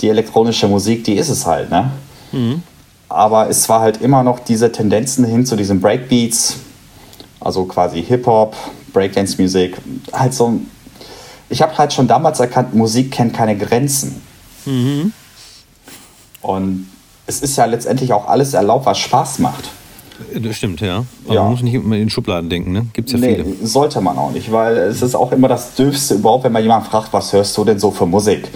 die 0.01 0.09
elektronische 0.09 0.67
Musik, 0.67 1.03
die 1.05 1.15
ist 1.15 1.29
es 1.29 1.45
halt, 1.45 1.69
ne? 1.69 1.91
Mhm. 2.31 2.61
Aber 3.07 3.49
es 3.49 3.67
war 3.69 3.81
halt 3.81 4.01
immer 4.01 4.23
noch 4.23 4.39
diese 4.39 4.71
Tendenzen 4.71 5.25
hin 5.25 5.45
zu 5.45 5.55
diesen 5.55 5.79
Breakbeats, 5.79 6.57
also 7.45 7.63
quasi 7.63 8.03
Hip-Hop, 8.03 8.55
Breakdance-Musik. 8.91 9.77
Halt 10.11 10.33
so 10.33 10.59
ich 11.49 11.61
habe 11.61 11.77
halt 11.77 11.93
schon 11.93 12.07
damals 12.07 12.39
erkannt, 12.39 12.73
Musik 12.73 13.11
kennt 13.11 13.33
keine 13.33 13.55
Grenzen. 13.55 14.21
Mhm. 14.65 15.13
Und 16.41 16.89
es 17.27 17.41
ist 17.41 17.55
ja 17.57 17.65
letztendlich 17.65 18.13
auch 18.13 18.27
alles 18.27 18.53
erlaubt, 18.53 18.85
was 18.85 18.97
Spaß 18.97 19.39
macht. 19.39 19.69
Das 20.33 20.55
stimmt, 20.55 20.79
ja. 20.79 21.03
Aber 21.25 21.33
ja. 21.33 21.41
man 21.43 21.51
muss 21.51 21.61
nicht 21.61 21.73
immer 21.73 21.97
in 21.97 22.09
Schubladen 22.09 22.49
denken, 22.49 22.71
ne? 22.71 22.85
Gibt 22.93 23.09
es 23.09 23.13
ja 23.13 23.19
nee, 23.19 23.35
viele. 23.35 23.67
Sollte 23.67 23.99
man 23.99 24.17
auch 24.17 24.31
nicht, 24.31 24.51
weil 24.51 24.77
es 24.77 25.01
ist 25.01 25.13
auch 25.13 25.31
immer 25.31 25.49
das 25.49 25.75
Dürfste 25.75 26.15
überhaupt, 26.15 26.45
wenn 26.45 26.53
man 26.53 26.63
jemanden 26.63 26.89
fragt, 26.89 27.11
was 27.11 27.33
hörst 27.33 27.57
du 27.57 27.65
denn 27.65 27.79
so 27.79 27.91
für 27.91 28.05
Musik? 28.05 28.47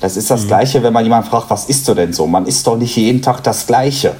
Das 0.00 0.16
ist 0.16 0.30
das 0.30 0.42
mhm. 0.42 0.48
Gleiche, 0.48 0.82
wenn 0.82 0.92
man 0.92 1.04
jemanden 1.04 1.28
fragt, 1.30 1.48
was 1.48 1.66
isst 1.66 1.88
du 1.88 1.94
denn 1.94 2.12
so? 2.12 2.26
Man 2.26 2.46
isst 2.46 2.66
doch 2.66 2.76
nicht 2.76 2.94
jeden 2.96 3.22
Tag 3.22 3.42
das 3.42 3.66
Gleiche. 3.66 4.14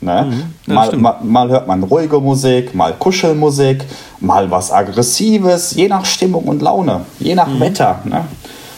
Ne? 0.00 0.26
Mhm, 0.66 0.74
mal, 0.74 0.96
mal, 0.96 1.16
mal, 1.22 1.48
hört 1.48 1.66
man 1.66 1.82
ruhige 1.82 2.20
Musik, 2.20 2.74
mal 2.74 2.92
Kuschelmusik, 2.92 3.84
mal 4.20 4.50
was 4.50 4.70
Aggressives, 4.70 5.74
je 5.74 5.88
nach 5.88 6.04
Stimmung 6.04 6.44
und 6.44 6.62
Laune, 6.62 7.06
je 7.18 7.34
nach 7.34 7.48
mhm. 7.48 7.60
Wetter. 7.60 8.00
Ne? 8.04 8.24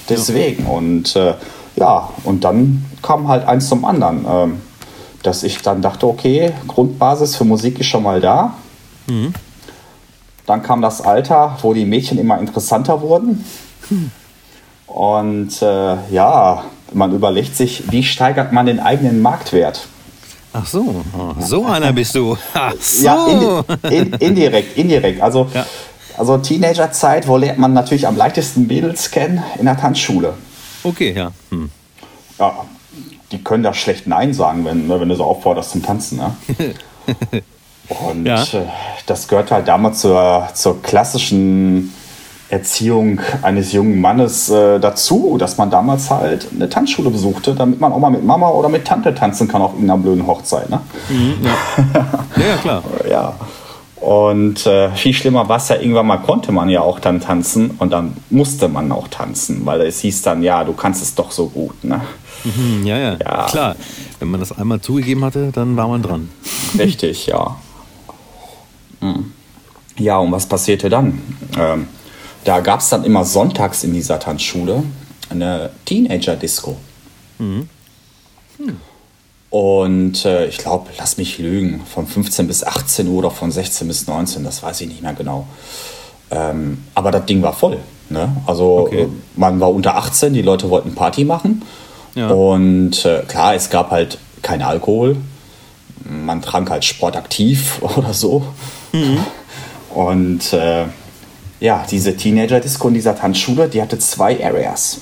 Deswegen. 0.09 0.65
Ja. 0.65 0.71
Und 0.71 1.17
äh, 1.17 1.35
ja, 1.77 2.09
und 2.25 2.45
dann 2.45 2.85
kam 3.03 3.29
halt 3.29 3.47
eins 3.47 3.69
zum 3.69 3.85
anderen. 3.85 4.25
Ähm, 4.29 4.61
dass 5.23 5.43
ich 5.43 5.63
dann 5.63 5.83
dachte, 5.83 6.07
okay, 6.07 6.53
Grundbasis 6.67 7.37
für 7.37 7.45
Musik 7.45 7.81
ist 7.81 7.87
schon 7.87 8.03
mal 8.03 8.21
da. 8.21 8.55
Mhm. 9.07 9.35
Dann 10.47 10.63
kam 10.63 10.81
das 10.81 11.01
Alter, 11.01 11.59
wo 11.63 11.75
die 11.75 11.85
Mädchen 11.85 12.19
immer 12.19 12.39
interessanter 12.39 13.01
wurden. 13.01 13.45
Mhm. 13.91 14.11
Und 14.87 15.61
äh, 15.61 15.97
ja, 16.11 16.65
man 16.95 17.13
überlegt 17.13 17.57
sich, 17.57 17.91
wie 17.91 18.03
steigert 18.03 18.53
man 18.53 18.67
den 18.67 18.81
eigenen 18.81 19.21
Marktwert? 19.21 19.89
Ach 20.61 20.67
so, 20.67 21.05
so 21.39 21.67
einer 21.67 21.93
bist 21.93 22.15
du. 22.15 22.37
Ach 22.55 22.75
so. 22.81 23.05
Ja, 23.05 23.65
in, 23.85 23.91
in, 23.91 24.13
indirekt, 24.15 24.77
indirekt. 24.77 25.21
Also, 25.21 25.49
ja. 25.55 25.65
also 26.17 26.39
Teenagerzeit, 26.39 27.29
wo 27.29 27.37
lernt 27.37 27.59
man 27.59 27.73
natürlich 27.73 28.07
am 28.07 28.17
leichtesten 28.17 28.67
Mädels 28.67 29.11
kennen? 29.11 29.43
In 29.59 29.67
der 29.67 29.77
Tanzschule. 29.77 30.35
Okay, 30.83 31.13
ja. 31.17 31.31
Hm. 31.51 31.71
Ja, 32.39 32.65
die 33.31 33.43
können 33.43 33.63
da 33.63 33.73
schlecht 33.75 34.07
Nein 34.07 34.35
sagen, 34.35 34.65
wenn, 34.65 34.89
ne, 34.89 35.01
wenn 35.01 35.09
du 35.09 35.15
so 35.15 35.25
aufforderst 35.25 35.71
zum 35.71 35.83
Tanzen. 35.83 36.19
Ne? 36.19 36.35
Und 37.89 38.27
ja. 38.27 38.43
Äh, 38.43 38.67
das 39.07 39.29
gehört 39.29 39.51
halt 39.51 39.69
damals 39.69 40.01
zur, 40.01 40.49
zur 40.55 40.83
klassischen 40.83 41.95
Erziehung 42.51 43.21
eines 43.43 43.73
jungen 43.73 44.01
Mannes 44.01 44.49
äh, 44.49 44.81
dazu, 44.81 45.37
dass 45.39 45.59
man 45.59 45.71
damals 45.71 46.11
halt 46.11 46.49
eine 46.55 46.69
Tanzschule 46.69 47.11
besuchte, 47.11 47.55
damit 47.55 47.81
man 47.81 47.93
auch 47.93 47.99
mal 47.99 48.11
mit 48.11 48.25
Mama 48.25 48.49
oder 48.49 48.69
mit 48.69 48.87
Tante 48.87 49.15
tanzen 49.15 49.49
kann 49.49 49.61
auf 49.61 49.73
irgendeiner 49.73 50.01
blöden 50.01 50.27
Hochzeit. 50.27 50.71
Ne? 50.71 50.81
Mhm, 51.11 51.35
ja. 51.45 52.07
ja, 52.49 52.57
klar. 52.57 52.83
ja. 53.09 53.35
Und 54.01 54.65
äh, 54.67 54.91
viel 54.93 55.13
schlimmer 55.13 55.49
war 55.49 55.57
es 55.57 55.69
ja, 55.69 55.77
irgendwann 55.77 56.07
mal 56.07 56.19
konnte 56.19 56.53
man 56.53 56.69
ja 56.69 56.81
auch 56.81 57.01
dann 57.01 57.21
tanzen 57.21 57.73
und 57.79 57.93
dann 57.93 58.17
musste 58.31 58.69
man 58.69 58.93
auch 58.93 59.09
tanzen, 59.09 59.67
weil 59.67 59.83
es 59.83 60.01
hieß 60.01 60.23
dann, 60.23 60.43
ja, 60.43 60.65
du 60.65 60.73
kannst 60.73 61.03
es 61.03 61.15
doch 61.15 61.33
so 61.33 61.49
gut. 61.49 61.83
Ne? 61.83 62.01
Mhm, 62.45 62.87
ja, 62.87 62.97
ja, 62.97 63.17
ja, 63.21 63.47
klar. 63.51 63.77
Wenn 64.21 64.31
man 64.31 64.41
das 64.41 64.57
einmal 64.57 64.81
zugegeben 64.81 65.25
hatte, 65.25 65.51
dann 65.53 65.77
war 65.77 65.89
man 65.89 66.03
dran. 66.03 66.29
Richtig, 66.79 67.27
ja. 67.27 67.57
Hm. 69.01 69.33
Ja, 69.99 70.19
und 70.19 70.31
was 70.31 70.47
passierte 70.47 70.89
dann? 70.89 71.21
Ähm, 71.59 71.89
da 72.49 72.61
gab 72.61 72.81
es 72.81 72.89
dann 72.89 73.05
immer 73.05 73.27
sonntags 73.27 73.85
in 73.85 73.93
dieser 73.93 74.19
Tanzschule 74.19 74.83
eine 75.29 75.69
Teenager-Disco. 75.85 76.77
Mhm. 77.39 77.69
Hm. 78.57 78.77
Und 79.51 80.25
äh, 80.25 80.47
ich 80.47 80.57
glaube, 80.57 80.89
lass 80.97 81.19
mich 81.19 81.39
lügen, 81.39 81.83
von 81.85 82.07
15 82.07 82.47
bis 82.47 82.65
18 82.65 83.07
Uhr 83.07 83.19
oder 83.19 83.31
von 83.31 83.51
16 83.51 83.87
bis 83.87 84.07
19, 84.07 84.45
das 84.45 84.63
weiß 84.63 84.81
ich 84.81 84.89
nicht 84.89 85.03
mehr 85.03 85.13
genau. 85.13 85.47
Ähm, 86.31 86.85
aber 86.95 87.11
das 87.11 87.27
Ding 87.27 87.43
war 87.43 87.53
voll. 87.53 87.79
Ne? 88.09 88.35
Also 88.47 88.79
okay. 88.79 89.03
Äh, 89.03 89.09
man 89.37 89.61
war 89.61 89.71
unter 89.71 89.97
18, 89.97 90.33
die 90.33 90.41
Leute 90.41 90.71
wollten 90.71 90.95
Party 90.95 91.27
machen. 91.27 91.63
Ja. 92.15 92.31
Und 92.31 93.05
äh, 93.05 93.25
klar, 93.29 93.57
es 93.57 93.69
gab 93.69 93.91
halt 93.91 94.17
kein 94.41 94.63
Alkohol. 94.63 95.19
Man 96.09 96.41
trank 96.41 96.71
halt 96.71 96.87
sportaktiv 96.87 97.83
oder 97.97 98.15
so. 98.15 98.43
Mhm. 98.93 99.19
Und 99.91 100.53
äh, 100.55 100.87
ja, 101.61 101.85
diese 101.91 102.17
Teenager-Disco 102.17 102.89
in 102.89 102.95
dieser 102.95 103.17
Tanzschule, 103.17 103.69
die 103.69 103.83
hatte 103.83 103.99
zwei 103.99 104.45
Areas. 104.45 105.01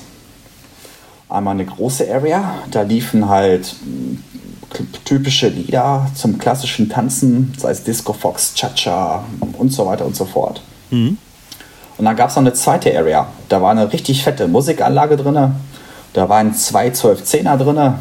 Einmal 1.29 1.55
eine 1.55 1.67
große 1.67 2.11
Area, 2.13 2.55
da 2.71 2.83
liefen 2.83 3.29
halt 3.29 3.75
hm, 3.83 4.23
typische 5.05 5.49
Lieder 5.49 6.07
zum 6.15 6.39
klassischen 6.39 6.89
Tanzen, 6.89 7.55
sei 7.59 7.71
es 7.71 7.83
Disco 7.83 8.13
Fox, 8.13 8.55
Cha-Cha 8.55 9.25
und 9.59 9.73
so 9.73 9.87
weiter 9.87 10.07
und 10.07 10.17
so 10.17 10.25
fort. 10.25 10.63
Mhm. 10.91 11.19
Und 11.99 12.05
dann 12.05 12.17
gab 12.17 12.31
es 12.31 12.37
noch 12.37 12.43
eine 12.43 12.53
zweite 12.53 12.97
Area. 12.97 13.27
Da 13.49 13.63
war 13.63 13.71
eine 13.71 13.93
richtig 13.93 14.23
fette 14.23 14.49
Musikanlage 14.49 15.17
drin. 15.17 15.55
Da 16.13 16.29
waren 16.29 16.55
zwei 16.55 16.89
12-10er 16.89 17.57
drin. 17.57 17.95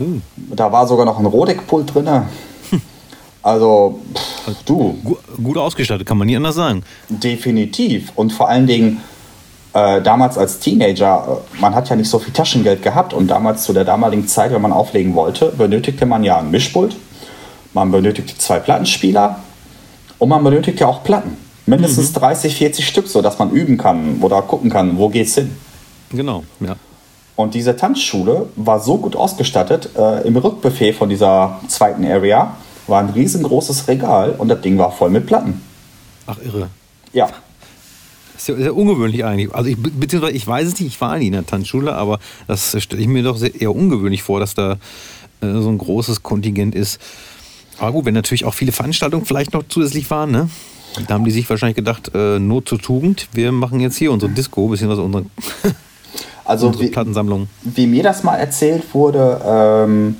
Uh. 0.00 0.20
Da 0.54 0.72
war 0.72 0.86
sogar 0.86 1.04
noch 1.04 1.18
ein 1.18 1.26
Rodec-Pult 1.26 1.94
drin. 1.94 2.08
Also, 3.48 3.98
pff, 4.14 4.62
du, 4.66 4.98
Gu- 5.04 5.16
Gut 5.42 5.56
ausgestattet, 5.56 6.06
kann 6.06 6.18
man 6.18 6.26
nie 6.26 6.36
anders 6.36 6.54
sagen. 6.56 6.82
definitiv. 7.08 8.12
Und 8.14 8.32
vor 8.32 8.48
allen 8.48 8.66
Dingen, 8.66 9.00
äh, 9.72 10.02
damals 10.02 10.36
als 10.36 10.58
Teenager, 10.58 11.40
äh, 11.56 11.60
man 11.60 11.74
hat 11.74 11.88
ja 11.88 11.96
nicht 11.96 12.10
so 12.10 12.18
viel 12.18 12.32
Taschengeld 12.32 12.82
gehabt. 12.82 13.14
Und 13.14 13.28
damals 13.28 13.62
zu 13.64 13.72
der 13.72 13.84
damaligen 13.84 14.26
Zeit, 14.28 14.52
wenn 14.52 14.60
man 14.62 14.72
auflegen 14.72 15.14
wollte, 15.14 15.52
benötigte 15.56 16.04
man 16.06 16.24
ja 16.24 16.38
ein 16.38 16.50
Mischpult. 16.50 16.96
Man 17.72 17.90
benötigte 17.90 18.36
zwei 18.36 18.58
Plattenspieler. 18.58 19.38
Und 20.18 20.28
man 20.28 20.42
benötigt 20.44 20.80
ja 20.80 20.86
auch 20.88 21.02
Platten. 21.04 21.36
Mindestens 21.66 22.12
30, 22.14 22.54
40 22.56 22.86
Stück, 22.86 23.08
sodass 23.08 23.38
man 23.38 23.50
üben 23.50 23.76
kann 23.78 24.18
oder 24.20 24.42
gucken 24.42 24.68
kann, 24.70 24.98
wo 24.98 25.08
geht's 25.08 25.34
hin. 25.36 25.56
Genau, 26.10 26.42
ja. 26.60 26.76
Und 27.36 27.54
diese 27.54 27.76
Tanzschule 27.76 28.46
war 28.56 28.80
so 28.80 28.96
gut 28.98 29.14
ausgestattet, 29.14 29.90
äh, 29.96 30.26
im 30.26 30.36
Rückbuffet 30.36 30.94
von 30.94 31.08
dieser 31.08 31.60
zweiten 31.68 32.04
Area 32.04 32.56
war 32.88 33.00
ein 33.00 33.10
riesengroßes 33.10 33.88
Regal 33.88 34.34
und 34.38 34.48
das 34.48 34.60
Ding 34.60 34.78
war 34.78 34.90
voll 34.92 35.10
mit 35.10 35.26
Platten. 35.26 35.60
Ach, 36.26 36.38
irre. 36.44 36.68
Ja, 37.12 37.28
Ist 38.36 38.48
ja, 38.48 38.54
ist 38.54 38.64
ja 38.66 38.70
ungewöhnlich 38.72 39.24
eigentlich. 39.24 39.54
Also 39.54 39.70
ich, 39.70 39.76
be- 39.76 39.90
beziehungsweise 39.90 40.34
ich 40.36 40.46
weiß 40.46 40.66
es 40.68 40.74
nicht, 40.78 40.88
ich 40.94 41.00
war 41.00 41.18
nie 41.18 41.26
in 41.28 41.32
der 41.32 41.46
Tanzschule, 41.46 41.94
aber 41.94 42.18
das 42.46 42.80
stelle 42.82 43.00
ich 43.02 43.08
mir 43.08 43.22
doch 43.22 43.36
sehr, 43.36 43.58
eher 43.60 43.74
ungewöhnlich 43.74 44.22
vor, 44.22 44.38
dass 44.40 44.54
da 44.54 44.72
äh, 45.40 45.52
so 45.60 45.68
ein 45.70 45.78
großes 45.78 46.22
Kontingent 46.22 46.74
ist. 46.74 47.00
Aber 47.78 47.92
gut, 47.92 48.04
wenn 48.04 48.14
natürlich 48.14 48.44
auch 48.44 48.54
viele 48.54 48.72
Veranstaltungen 48.72 49.24
vielleicht 49.24 49.52
noch 49.54 49.62
zusätzlich 49.68 50.10
waren, 50.10 50.30
ne? 50.30 50.48
Da 51.06 51.14
haben 51.14 51.24
die 51.24 51.30
sich 51.30 51.48
wahrscheinlich 51.48 51.76
gedacht, 51.76 52.10
äh, 52.14 52.38
Not 52.38 52.68
zur 52.68 52.78
Tugend, 52.80 53.28
wir 53.32 53.52
machen 53.52 53.78
jetzt 53.80 53.96
hier 53.96 54.10
unsere 54.10 54.32
Disco, 54.32 54.66
beziehungsweise 54.68 55.02
unsere, 55.02 55.26
also 56.44 56.66
unsere 56.68 56.84
wie, 56.84 56.88
Plattensammlung. 56.88 57.48
wie 57.62 57.86
mir 57.86 58.02
das 58.02 58.24
mal 58.24 58.36
erzählt 58.36 58.82
wurde, 58.94 59.40
ähm, 59.46 60.16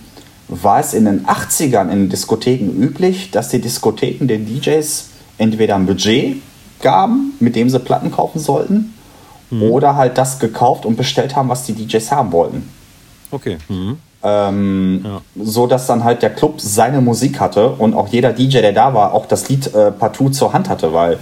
war 0.48 0.80
es 0.80 0.94
in 0.94 1.04
den 1.04 1.26
80ern 1.26 1.90
in 1.90 2.08
Diskotheken 2.08 2.70
üblich, 2.70 3.30
dass 3.30 3.48
die 3.48 3.60
Diskotheken 3.60 4.26
den 4.26 4.46
DJs 4.46 5.10
entweder 5.36 5.76
ein 5.76 5.86
Budget 5.86 6.36
gaben, 6.80 7.34
mit 7.40 7.54
dem 7.54 7.68
sie 7.68 7.78
Platten 7.78 8.10
kaufen 8.10 8.38
sollten, 8.38 8.94
oder 9.50 9.96
halt 9.96 10.18
das 10.18 10.38
gekauft 10.38 10.84
und 10.84 10.96
bestellt 10.96 11.34
haben, 11.34 11.48
was 11.48 11.64
die 11.64 11.72
DJs 11.72 12.12
haben 12.12 12.32
wollten. 12.32 12.68
Okay. 13.30 13.56
Mhm. 13.68 13.96
Ähm, 14.22 15.00
Ja. 15.04 15.20
So 15.42 15.66
dass 15.66 15.86
dann 15.86 16.04
halt 16.04 16.22
der 16.22 16.30
Club 16.30 16.60
seine 16.60 17.00
Musik 17.00 17.40
hatte 17.40 17.70
und 17.70 17.94
auch 17.94 18.08
jeder 18.08 18.32
DJ, 18.32 18.60
der 18.60 18.72
da 18.72 18.92
war, 18.92 19.14
auch 19.14 19.26
das 19.26 19.48
Lied 19.48 19.72
äh, 19.74 19.90
partout 19.92 20.30
zur 20.30 20.52
Hand 20.52 20.68
hatte, 20.68 20.92
weil 20.92 21.18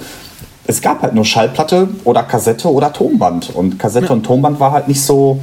es 0.66 0.80
gab 0.80 1.02
halt 1.02 1.14
nur 1.14 1.24
Schallplatte 1.24 1.88
oder 2.04 2.22
Kassette 2.22 2.68
oder 2.68 2.92
Tonband. 2.92 3.54
Und 3.54 3.78
Kassette 3.78 4.12
und 4.12 4.24
Tonband 4.24 4.58
war 4.58 4.72
halt 4.72 4.88
nicht 4.88 5.02
so 5.02 5.38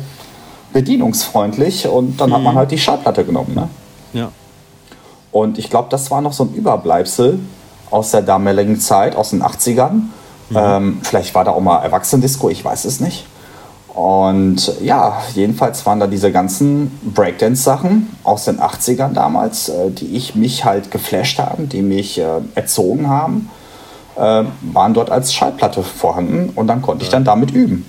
bedienungsfreundlich 0.74 1.88
und 1.88 2.20
dann 2.20 2.34
hat 2.34 2.42
man 2.42 2.56
halt 2.56 2.72
die 2.72 2.78
Schallplatte 2.78 3.24
genommen. 3.24 3.54
Ne? 3.56 3.70
Ja. 4.14 4.32
Und 5.32 5.58
ich 5.58 5.70
glaube, 5.70 5.88
das 5.90 6.12
war 6.12 6.22
noch 6.22 6.34
so 6.34 6.44
ein 6.44 6.54
Überbleibsel 6.54 7.40
aus 7.90 8.12
der 8.12 8.22
damaligen 8.22 8.80
Zeit, 8.80 9.16
aus 9.16 9.30
den 9.30 9.44
80ern. 9.44 10.02
Ähm, 10.56 11.00
vielleicht 11.02 11.34
war 11.34 11.44
da 11.44 11.52
auch 11.52 11.62
mal 11.62 11.80
Erwachsenendisco, 11.80 12.50
ich 12.50 12.64
weiß 12.64 12.86
es 12.86 13.00
nicht. 13.00 13.26
Und 13.94 14.82
ja, 14.82 15.22
jedenfalls 15.36 15.86
waren 15.86 16.00
da 16.00 16.08
diese 16.08 16.32
ganzen 16.32 17.00
Breakdance-Sachen 17.14 18.16
aus 18.24 18.46
den 18.46 18.60
80ern 18.60 19.14
damals, 19.14 19.70
äh, 19.70 19.92
die 19.92 20.16
ich 20.16 20.36
mich 20.36 20.66
halt 20.66 20.90
geflasht 20.90 21.38
haben, 21.38 21.70
die 21.70 21.84
mich 21.84 22.20
äh, 22.20 22.42
erzogen 22.56 23.08
haben, 23.08 23.50
äh, 24.16 24.44
waren 24.62 24.94
dort 24.96 25.12
als 25.12 25.34
Schallplatte 25.34 25.84
vorhanden 25.84 26.52
und 26.56 26.68
dann 26.68 26.82
konnte 26.82 27.04
ich 27.04 27.10
dann 27.10 27.24
damit 27.24 27.52
üben. 27.52 27.86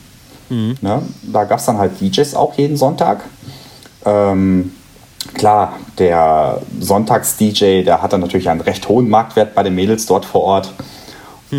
Ne? 0.80 1.02
Da 1.22 1.44
gab 1.44 1.58
es 1.58 1.64
dann 1.64 1.78
halt 1.78 2.00
DJs 2.00 2.34
auch 2.34 2.54
jeden 2.54 2.76
Sonntag. 2.76 3.24
Ähm, 4.04 4.72
klar, 5.34 5.78
der 5.98 6.60
Sonntags-DJ, 6.80 7.82
der 7.84 8.02
hat 8.02 8.12
dann 8.12 8.20
natürlich 8.20 8.48
einen 8.48 8.60
recht 8.60 8.88
hohen 8.88 9.08
Marktwert 9.08 9.54
bei 9.54 9.62
den 9.62 9.74
Mädels 9.74 10.06
dort 10.06 10.24
vor 10.24 10.42
Ort. 10.42 10.72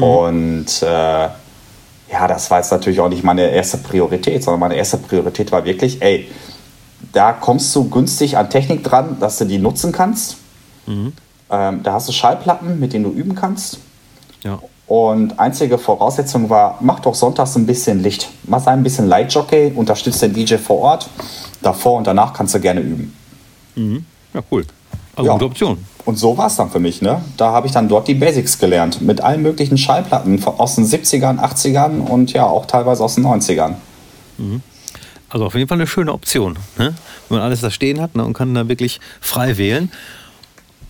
Und 0.02 0.82
äh, 0.82 1.30
ja, 2.12 2.28
das 2.28 2.52
war 2.52 2.60
jetzt 2.60 2.72
natürlich 2.72 3.00
auch 3.00 3.10
nicht 3.10 3.24
meine 3.24 3.50
erste 3.50 3.78
Priorität, 3.78 4.44
sondern 4.44 4.60
meine 4.60 4.76
erste 4.76 4.98
Priorität 4.98 5.52
war 5.52 5.66
wirklich, 5.66 6.02
ey, 6.02 6.30
da 7.14 7.34
kommst 7.34 7.76
du 7.76 7.90
günstig 7.90 8.38
an 8.38 8.50
Technik 8.50 8.84
dran, 8.84 9.18
dass 9.20 9.38
du 9.38 9.46
die 9.46 9.58
nutzen 9.58 9.92
kannst. 9.92 10.38
Ähm, 11.50 11.84
da 11.84 11.94
hast 11.94 12.08
du 12.08 12.12
Schallplatten, 12.12 12.80
mit 12.80 12.94
denen 12.94 13.06
du 13.06 13.12
üben 13.12 13.36
kannst. 13.36 13.80
Ja. 14.44 14.60
Und 14.88 15.40
einzige 15.40 15.78
Voraussetzung 15.80 16.50
war, 16.50 16.78
mach 16.80 17.00
doch 17.00 17.16
sonntags 17.16 17.56
ein 17.56 17.66
bisschen 17.66 18.04
Licht. 18.04 18.30
Mach 18.44 18.62
sei 18.62 18.72
ein 18.72 18.84
bisschen 18.84 19.08
Lightjockey, 19.08 19.72
unterstützt 19.76 20.22
den 20.22 20.34
DJ 20.34 20.56
vor 20.58 20.80
Ort. 20.80 21.10
Davor 21.64 21.98
und 21.98 22.06
danach 22.06 22.34
kannst 22.34 22.54
du 22.54 22.60
gerne 22.60 22.82
üben. 22.82 23.16
Ja, 24.34 24.42
cool. 24.52 24.66
Also 25.16 25.28
Ja. 25.28 25.34
gute 25.34 25.46
Option. 25.46 25.78
Und 26.06 26.18
so 26.20 26.38
war 26.38 26.48
es 26.48 26.56
dann 26.56 26.70
für 26.70 26.80
mich. 26.80 27.02
Ne? 27.02 27.20
Da 27.38 27.52
habe 27.52 27.66
ich 27.66 27.74
dann 27.74 27.88
dort 27.90 28.08
die 28.08 28.14
Basics 28.14 28.60
gelernt. 28.60 29.02
Mit 29.02 29.22
allen 29.22 29.42
möglichen 29.42 29.78
Schallplatten 29.78 30.38
von- 30.38 30.60
aus 30.60 30.76
den 30.76 30.86
70ern, 30.86 31.40
80ern 31.40 32.02
und 32.02 32.32
ja 32.34 32.46
auch 32.46 32.68
teilweise 32.68 33.04
aus 33.04 33.16
den 33.16 33.24
90ern. 33.26 33.76
Also 35.30 35.46
auf 35.48 35.56
jeden 35.56 35.68
Fall 35.68 35.78
eine 35.80 35.88
schöne 35.88 36.14
Option, 36.14 36.54
ne? 36.78 36.94
wenn 37.30 37.38
man 37.38 37.42
alles 37.42 37.62
da 37.62 37.72
stehen 37.72 38.00
hat 38.02 38.16
ne? 38.16 38.24
und 38.24 38.34
kann 38.34 38.54
da 38.54 38.68
wirklich 38.68 39.00
frei 39.20 39.58
wählen. 39.58 39.92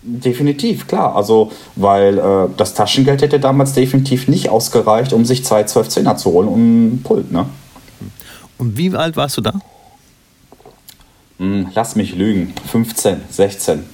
Definitiv, 0.08 0.86
klar. 0.86 1.16
Also, 1.16 1.50
weil 1.74 2.18
äh, 2.18 2.48
das 2.56 2.74
Taschengeld 2.74 3.22
hätte 3.22 3.40
damals 3.40 3.72
definitiv 3.72 4.28
nicht 4.28 4.48
ausgereicht, 4.48 5.12
um 5.12 5.24
sich 5.24 5.44
zwei 5.44 5.62
12-10er 5.62 6.16
zu 6.16 6.30
holen 6.30 6.48
und 6.48 6.60
einen 6.60 7.02
Pult. 7.02 7.32
Ne? 7.32 7.46
Und 8.56 8.78
wie 8.78 8.94
alt 8.94 9.16
warst 9.16 9.36
du 9.36 9.40
da? 9.40 9.54
Hm, 11.38 11.68
lass 11.74 11.96
mich 11.96 12.14
lügen. 12.14 12.54
15, 12.70 13.22
16. 13.28 13.84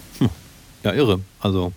Ja, 0.84 0.92
irre. 0.92 1.20
Also 1.40 1.72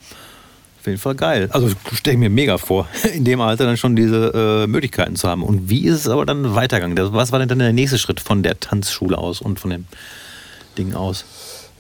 auf 0.80 0.88
jeden 0.88 1.00
Fall 1.00 1.16
geil. 1.16 1.50
Also 1.52 1.70
stelle 1.94 2.16
ich 2.16 2.20
mir 2.20 2.30
mega 2.30 2.58
vor, 2.58 2.88
in 3.14 3.24
dem 3.24 3.42
Alter 3.42 3.66
dann 3.66 3.78
schon 3.78 3.96
diese 3.96 4.64
äh, 4.66 4.68
Möglichkeiten 4.68 5.16
zu 5.16 5.28
haben. 5.28 5.44
Und 5.44 5.70
wie 5.70 5.86
ist 5.86 6.02
es 6.02 6.08
aber 6.10 6.26
dann 6.26 6.56
weitergegangen? 6.56 7.14
Was 7.14 7.32
war 7.32 7.40
denn 7.40 7.48
dann 7.48 7.60
der 7.60 7.74
nächste 7.74 7.98
Schritt 7.98 8.20
von 8.20 8.44
der 8.44 8.60
Tanzschule 8.60 9.18
aus 9.18 9.42
und 9.42 9.60
von 9.60 9.72
dem 9.72 9.86
Ding 10.78 10.94
aus? 10.94 11.26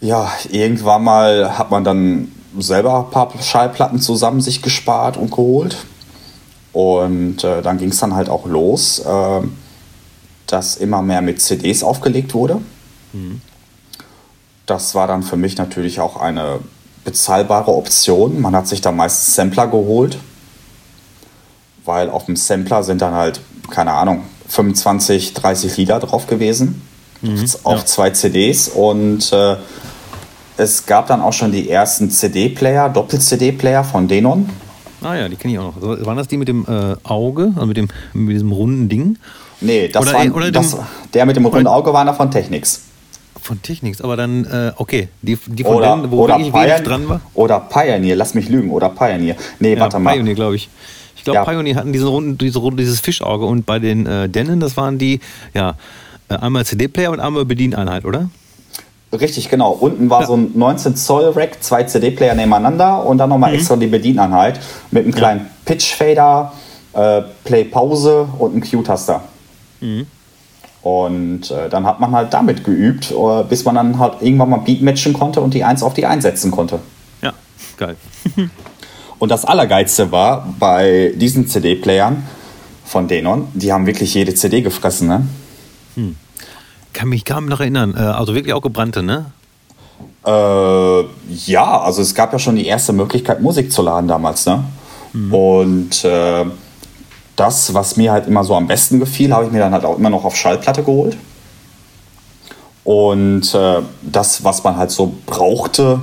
Ja, 0.02 0.32
irgendwann 0.52 1.04
mal 1.04 1.58
hat 1.58 1.72
man 1.72 1.84
dann 1.84 2.32
selber 2.60 3.00
ein 3.00 3.12
paar 3.12 3.32
Schallplatten 3.42 4.00
zusammen 4.00 4.42
sich 4.42 4.62
gespart 4.62 5.18
und 5.18 5.32
geholt. 5.32 5.78
Und 6.74 7.44
äh, 7.44 7.62
dann 7.62 7.78
ging 7.78 7.90
es 7.90 8.00
dann 8.00 8.16
halt 8.16 8.30
auch 8.30 8.46
los, 8.46 9.00
äh, 9.00 9.42
dass 10.48 10.76
immer 10.76 11.02
mehr 11.02 11.22
mit 11.22 11.42
CDs 11.42 11.84
aufgelegt 11.84 12.34
wurde. 12.34 12.62
Das 14.66 14.96
war 14.96 15.08
dann 15.08 15.24
für 15.24 15.38
mich 15.38 15.58
natürlich 15.58 16.00
auch 16.00 16.18
eine 16.18 16.60
bezahlbare 17.06 17.72
Option. 17.72 18.42
Man 18.42 18.56
hat 18.56 18.68
sich 18.68 18.82
dann 18.82 18.98
meistens 18.98 19.36
Sampler 19.36 19.68
geholt, 19.68 20.18
weil 21.86 22.10
auf 22.10 22.26
dem 22.26 22.36
Sampler 22.36 22.84
sind 22.84 23.02
dann 23.02 23.14
halt, 23.14 23.40
keine 23.70 23.94
Ahnung, 23.94 24.24
25, 24.50 25.34
30 25.34 25.78
Lieder 25.78 26.00
drauf 26.00 26.28
gewesen. 26.28 26.82
auf 27.64 27.80
ja. 27.80 27.86
zwei 27.86 28.10
CDs 28.10 28.68
und 28.68 29.32
äh, 29.32 29.56
es 30.58 30.86
gab 30.86 31.08
dann 31.08 31.22
auch 31.22 31.34
schon 31.34 31.52
die 31.52 31.70
ersten 31.70 32.10
CD-Player, 32.10 32.90
Doppel-CD-Player 32.90 33.84
von 33.84 34.08
Denon. 34.08 34.50
Ah 35.02 35.16
ja, 35.16 35.30
die 35.30 35.36
kenne 35.36 35.54
ich 35.54 35.60
auch 35.60 35.76
noch. 35.76 36.06
Waren 36.06 36.18
das 36.18 36.28
die 36.28 36.38
mit 36.38 36.48
dem 36.48 36.66
äh, 36.68 36.96
Auge, 37.04 37.52
also 37.56 37.68
mit, 37.68 37.78
dem, 37.78 37.88
mit 38.14 38.34
diesem 38.36 38.52
runden 38.52 38.90
Ding? 38.90 39.18
Nee, 39.62 39.88
das 39.88 40.06
dem- 40.06 40.34
der 41.14 41.26
mit 41.26 41.36
dem 41.36 41.46
runden 41.46 41.68
Auge 41.68 41.94
war 41.94 42.04
noch 42.06 42.16
von 42.16 42.32
Technics. 42.32 42.82
Von 43.42 43.62
Technics, 43.62 44.02
aber 44.02 44.18
dann, 44.18 44.46
äh, 44.46 44.72
okay, 44.78 45.10
die, 45.22 45.38
die 45.46 45.64
von 45.64 45.76
Oder, 45.76 45.96
denen, 45.98 46.10
wo 46.12 46.24
oder, 46.24 46.36
wirklich 46.38 46.52
Pioneer, 46.52 46.80
dran 46.80 47.08
war. 47.08 47.22
oder 47.36 47.60
Pioneer, 47.60 48.16
lass 48.16 48.34
mich 48.34 48.50
lügen, 48.50 48.72
oder 48.72 48.90
Pioneer. 48.90 49.36
Nee, 49.60 49.76
Ja, 49.76 49.82
warte 49.82 50.00
mal. 50.00 50.14
Pioneer, 50.16 50.34
glaube 50.34 50.56
ich. 50.56 50.68
Ich 51.16 51.24
glaube, 51.24 51.38
Ja. 51.38 51.44
Pioneer 51.46 51.76
hatten 51.76 51.94
diesen 51.94 52.08
runden, 52.08 52.38
diese, 52.40 52.60
dieses 52.72 53.00
Fischauge 53.02 53.46
und 53.46 53.66
bei 53.68 53.78
den 53.78 54.08
äh, 54.08 54.28
Dennen, 54.30 54.60
das 54.60 54.78
waren 54.78 54.98
die, 54.98 55.20
ja, 55.54 55.76
äh, 56.30 56.36
einmal 56.38 56.66
CD-Player 56.66 57.12
und 57.12 57.20
einmal 57.20 57.46
Bedieneinheit, 57.46 58.06
oder? 58.06 58.30
Richtig, 59.14 59.50
genau. 59.50 59.72
Unten 59.72 60.10
war 60.10 60.22
Ja. 60.22 60.28
so 60.28 60.36
ein 60.36 60.52
19 60.56 60.96
Zoll 60.96 61.30
Rack, 61.36 61.64
zwei 61.64 61.84
CD-Player 61.84 62.36
nebeneinander 62.36 63.06
und 63.06 63.18
dann 63.18 63.30
nochmal 63.30 63.52
Mhm. 63.52 63.58
extra 63.60 63.76
die 63.78 63.88
Bedieneinheit 63.88 64.60
mit 64.92 65.04
einem 65.06 65.14
kleinen 65.14 65.46
Pitch-Fader, 65.66 66.52
äh, 66.94 67.22
Play-Pause 67.46 68.28
und 68.40 68.52
einem 68.54 68.64
Q-Taster. 68.64 69.22
Mhm. 69.80 70.08
Und 70.82 71.50
äh, 71.50 71.70
dann 71.70 71.86
hat 71.86 72.00
man 72.00 72.12
halt 72.12 72.34
damit 72.34 72.64
geübt, 72.64 73.12
äh, 73.12 73.44
bis 73.44 73.64
man 73.66 73.76
dann 73.76 73.98
halt 74.00 74.22
irgendwann 74.22 74.50
mal 74.50 74.58
Beat 74.58 74.82
matchen 74.82 75.14
konnte 75.14 75.42
und 75.42 75.54
die 75.54 75.64
eins 75.64 75.82
auf 75.82 75.94
die 75.94 76.06
einsetzen 76.06 76.52
konnte. 76.52 76.80
Ja, 77.22 77.34
geil. 77.78 77.96
Und 79.18 79.30
das 79.30 79.46
Allergeilste 79.46 80.12
war 80.12 80.46
bei 80.60 81.14
diesen 81.16 81.48
CD-Playern 81.48 82.24
von 82.84 83.08
Denon, 83.08 83.48
die 83.54 83.72
haben 83.72 83.88
wirklich 83.88 84.14
jede 84.14 84.36
CD 84.36 84.62
gefressen, 84.62 85.08
ne? 85.08 85.26
Kann 86.96 87.10
mich 87.10 87.26
kaum 87.26 87.46
noch 87.46 87.60
erinnern. 87.60 87.94
Äh, 87.96 88.00
also 88.00 88.34
wirklich 88.34 88.54
auch 88.54 88.62
gebrannte, 88.62 89.04
ne? 89.04 89.26
Äh, 90.26 90.30
ja, 91.46 91.82
also 91.82 92.02
es 92.02 92.16
gab 92.16 92.32
ja 92.32 92.40
schon 92.40 92.56
die 92.56 92.66
erste 92.66 92.94
Möglichkeit, 92.94 93.42
Musik 93.42 93.72
zu 93.72 93.82
laden 93.82 94.08
damals, 94.08 94.46
ne? 94.46 94.64
Und 95.32 96.04
äh, 96.04 96.46
das, 97.36 97.74
was 97.74 97.98
mir 97.98 98.12
halt 98.12 98.28
immer 98.28 98.44
so 98.44 98.56
am 98.56 98.68
besten 98.68 99.00
gefiel, 99.00 99.34
habe 99.34 99.46
ich 99.46 99.52
mir 99.52 99.60
dann 99.60 99.74
halt 99.74 99.86
auch 99.86 99.98
immer 99.98 100.10
noch 100.10 100.24
auf 100.26 100.36
Schallplatte 100.36 100.84
geholt. 100.84 101.18
Und 102.84 103.54
äh, 103.54 103.82
das, 104.02 104.44
was 104.44 104.64
man 104.64 104.78
halt 104.78 104.92
so 104.92 105.14
brauchte, 105.26 106.02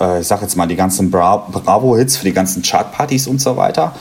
äh, 0.00 0.20
ich 0.20 0.26
sag 0.26 0.42
jetzt 0.42 0.56
mal 0.56 0.66
die 0.66 0.76
ganzen 0.76 1.10
Bra 1.10 1.48
Bravo-Hits 1.50 2.16
für 2.16 2.24
die 2.24 2.32
ganzen 2.32 2.62
Chartpartys 2.62 3.26
und 3.26 3.40
so 3.40 3.56
weiter, 3.56 3.94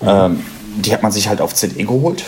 mhm. 0.00 0.08
ähm, 0.08 0.42
die 0.76 0.92
hat 0.92 1.02
man 1.02 1.12
sich 1.12 1.28
halt 1.28 1.40
auf 1.40 1.54
CD 1.54 1.84
geholt. 1.84 2.24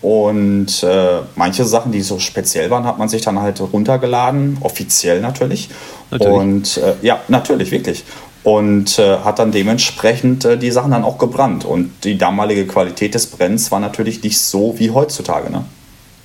Und 0.00 0.82
äh, 0.84 1.20
manche 1.34 1.64
Sachen, 1.64 1.90
die 1.90 2.02
so 2.02 2.18
speziell 2.18 2.70
waren, 2.70 2.84
hat 2.84 2.98
man 2.98 3.08
sich 3.08 3.22
dann 3.22 3.40
halt 3.40 3.60
runtergeladen, 3.60 4.58
offiziell 4.60 5.20
natürlich. 5.20 5.70
natürlich. 6.10 6.34
Und 6.34 6.76
äh, 6.76 6.94
ja, 7.02 7.20
natürlich, 7.28 7.70
wirklich. 7.72 8.04
Und 8.44 8.98
äh, 8.98 9.18
hat 9.18 9.40
dann 9.40 9.50
dementsprechend 9.50 10.44
äh, 10.44 10.56
die 10.56 10.70
Sachen 10.70 10.92
dann 10.92 11.04
auch 11.04 11.18
gebrannt. 11.18 11.64
Und 11.64 12.04
die 12.04 12.16
damalige 12.16 12.66
Qualität 12.66 13.14
des 13.14 13.26
Brennens 13.26 13.72
war 13.72 13.80
natürlich 13.80 14.22
nicht 14.22 14.38
so 14.38 14.78
wie 14.78 14.90
heutzutage. 14.90 15.50
Ne? 15.50 15.64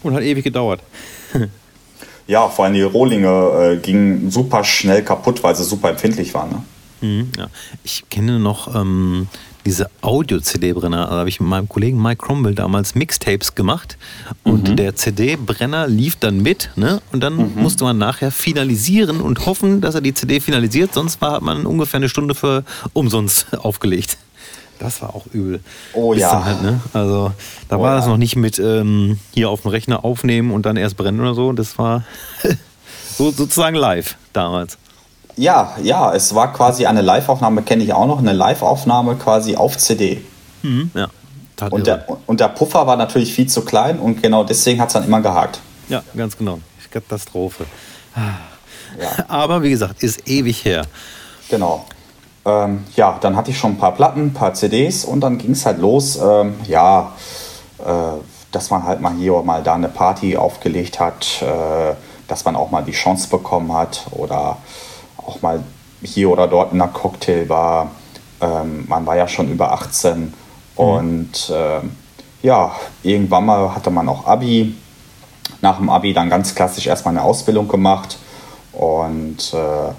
Und 0.04 0.14
hat 0.14 0.22
ewig 0.22 0.44
gedauert. 0.44 0.82
ja, 2.28 2.48
vor 2.50 2.66
allem 2.66 2.76
die 2.76 2.84
Rohlinge 2.84 3.74
äh, 3.74 3.78
gingen 3.78 4.30
super 4.30 4.64
schnell 4.64 5.02
kaputt, 5.02 5.44
weil 5.44 5.56
sie 5.56 5.64
super 5.64 5.90
empfindlich 5.90 6.34
waren. 6.36 6.50
Ne? 6.52 6.64
Mhm, 7.02 7.32
ja. 7.38 7.48
Ich 7.84 8.04
kenne 8.10 8.40
noch 8.40 8.74
ähm, 8.76 9.28
diese 9.66 9.90
Audio-CD-Brenner. 10.02 11.08
Da 11.08 11.12
habe 11.12 11.30
ich 11.30 11.40
mit 11.40 11.50
meinem 11.50 11.70
Kollegen 11.70 12.02
Mike 12.02 12.26
Cromwell 12.26 12.56
damals 12.56 12.96
Mixtapes 12.96 13.56
gemacht 13.56 13.98
und 14.44 14.70
mhm. 14.70 14.76
der 14.76 14.96
CD-Brenner 14.96 15.88
lief 15.88 16.18
dann 16.18 16.42
mit 16.42 16.70
ne? 16.76 17.02
und 17.12 17.22
dann 17.22 17.36
mhm. 17.36 17.62
musste 17.62 17.84
man 17.84 17.98
nachher 17.98 18.32
finalisieren 18.32 19.22
und 19.22 19.46
hoffen, 19.46 19.82
dass 19.82 19.96
er 19.96 20.02
die 20.02 20.14
CD 20.14 20.40
finalisiert, 20.40 20.94
sonst 20.94 21.22
war, 21.22 21.34
hat 21.34 21.42
man 21.42 21.66
ungefähr 21.66 21.98
eine 21.98 22.10
Stunde 22.10 22.36
für 22.36 22.64
umsonst 22.94 23.48
aufgelegt. 23.58 24.18
Das 24.80 25.02
war 25.02 25.16
auch 25.16 25.28
übel. 25.32 25.62
Oh 25.94 26.12
Bis 26.12 26.22
ja. 26.22 26.44
Halt, 26.44 26.62
ne? 26.62 26.82
Also 26.92 27.32
da 27.70 27.78
oh, 27.78 27.82
war 27.82 27.92
ja. 27.92 27.98
das 27.98 28.08
noch 28.08 28.18
nicht 28.18 28.36
mit 28.36 28.60
ähm, 28.60 29.20
hier 29.34 29.50
auf 29.50 29.62
dem 29.62 29.72
Rechner 29.72 30.04
aufnehmen 30.04 30.52
und 30.52 30.66
dann 30.66 30.76
erst 30.76 30.98
brennen 30.98 31.22
oder 31.22 31.36
so. 31.36 31.54
Das 31.54 31.78
war 31.78 32.04
so, 33.18 33.32
sozusagen 33.32 33.76
live 33.76 34.18
damals. 34.34 34.78
Ja, 35.36 35.76
ja, 35.82 36.14
es 36.14 36.36
war 36.36 36.54
quasi 36.54 36.86
eine 36.86 37.02
Live-Aufnahme, 37.02 37.64
kenne 37.64 37.84
ich 37.84 37.94
auch 37.94 38.06
noch, 38.06 38.20
eine 38.20 38.34
Live-Aufnahme 38.34 39.16
quasi 39.16 39.56
auf 39.56 39.78
CD. 39.78 40.24
Mhm, 40.62 40.92
ja. 40.94 41.08
Und 41.70 41.88
der, 41.88 42.06
und 42.26 42.40
der 42.40 42.50
Puffer 42.50 42.88
war 42.88 42.98
natürlich 42.98 43.34
viel 43.34 43.48
zu 43.48 43.64
klein 43.64 44.00
und 44.00 44.22
genau 44.22 44.44
deswegen 44.44 44.82
hat 44.82 44.90
es 44.90 44.94
dann 44.94 45.06
immer 45.06 45.22
gehakt. 45.22 45.60
Ja, 45.88 46.04
ganz 46.16 46.38
genau. 46.38 46.60
Katastrophe. 46.92 47.66
Ja. 48.16 49.26
Aber 49.28 49.64
wie 49.64 49.70
gesagt, 49.70 50.04
ist 50.04 50.28
ewig 50.28 50.66
her. 50.66 50.86
Genau. 51.50 51.86
Ähm, 52.46 52.84
ja, 52.96 53.18
dann 53.22 53.36
hatte 53.36 53.52
ich 53.52 53.58
schon 53.58 53.72
ein 53.72 53.78
paar 53.78 53.94
Platten, 53.94 54.28
ein 54.28 54.34
paar 54.34 54.54
CDs 54.54 55.06
und 55.06 55.22
dann 55.22 55.38
ging 55.38 55.52
es 55.52 55.66
halt 55.66 55.80
los. 55.80 56.18
Ähm, 56.18 56.56
ja, 56.68 57.14
äh, 57.80 57.84
dass 58.52 58.70
man 58.70 58.84
halt 58.84 59.02
mal 59.02 59.14
hier 59.14 59.34
oder 59.34 59.44
mal 59.44 59.64
da 59.64 59.76
eine 59.76 59.90
Party 59.90 60.38
aufgelegt 60.38 61.00
hat, 61.00 61.42
äh, 61.42 61.96
dass 62.28 62.46
man 62.46 62.56
auch 62.56 62.70
mal 62.70 62.84
die 62.84 62.92
Chance 62.92 63.30
bekommen 63.30 63.74
hat 63.74 64.06
oder 64.12 64.58
auch 65.26 65.42
mal 65.42 65.64
hier 66.02 66.30
oder 66.30 66.48
dort 66.48 66.74
in 66.74 66.82
einer 66.82 66.92
Cocktailbar. 66.92 67.92
Ähm, 68.42 68.86
man 68.88 69.06
war 69.06 69.16
ja 69.16 69.28
schon 69.28 69.50
über 69.50 69.72
18 69.72 70.20
mhm. 70.20 70.34
und 70.76 71.50
äh, 71.50 71.82
ja, 72.42 72.72
irgendwann 73.04 73.46
mal 73.46 73.74
hatte 73.74 73.90
man 73.90 74.10
auch 74.10 74.28
Abi. 74.28 74.76
Nach 75.62 75.78
dem 75.78 75.90
Abi 75.90 76.14
dann 76.14 76.30
ganz 76.30 76.54
klassisch 76.56 76.88
erstmal 76.88 77.14
eine 77.14 77.24
Ausbildung 77.24 77.68
gemacht 77.70 78.18
und 78.74 79.54
äh, 79.54 79.94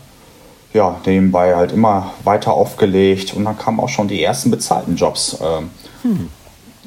ja, 0.77 0.97
nebenbei 1.07 1.55
halt 1.55 1.73
immer 1.73 2.11
weiter 2.25 2.53
aufgelegt 2.53 3.33
und 3.35 3.45
dann 3.45 3.57
kamen 3.57 3.81
auch 3.81 3.89
schon 3.89 4.09
die 4.09 4.23
ersten 4.23 4.51
bezahlten 4.51 4.97
Jobs. 4.97 5.35
Äh, 5.41 6.07
mhm. 6.07 6.29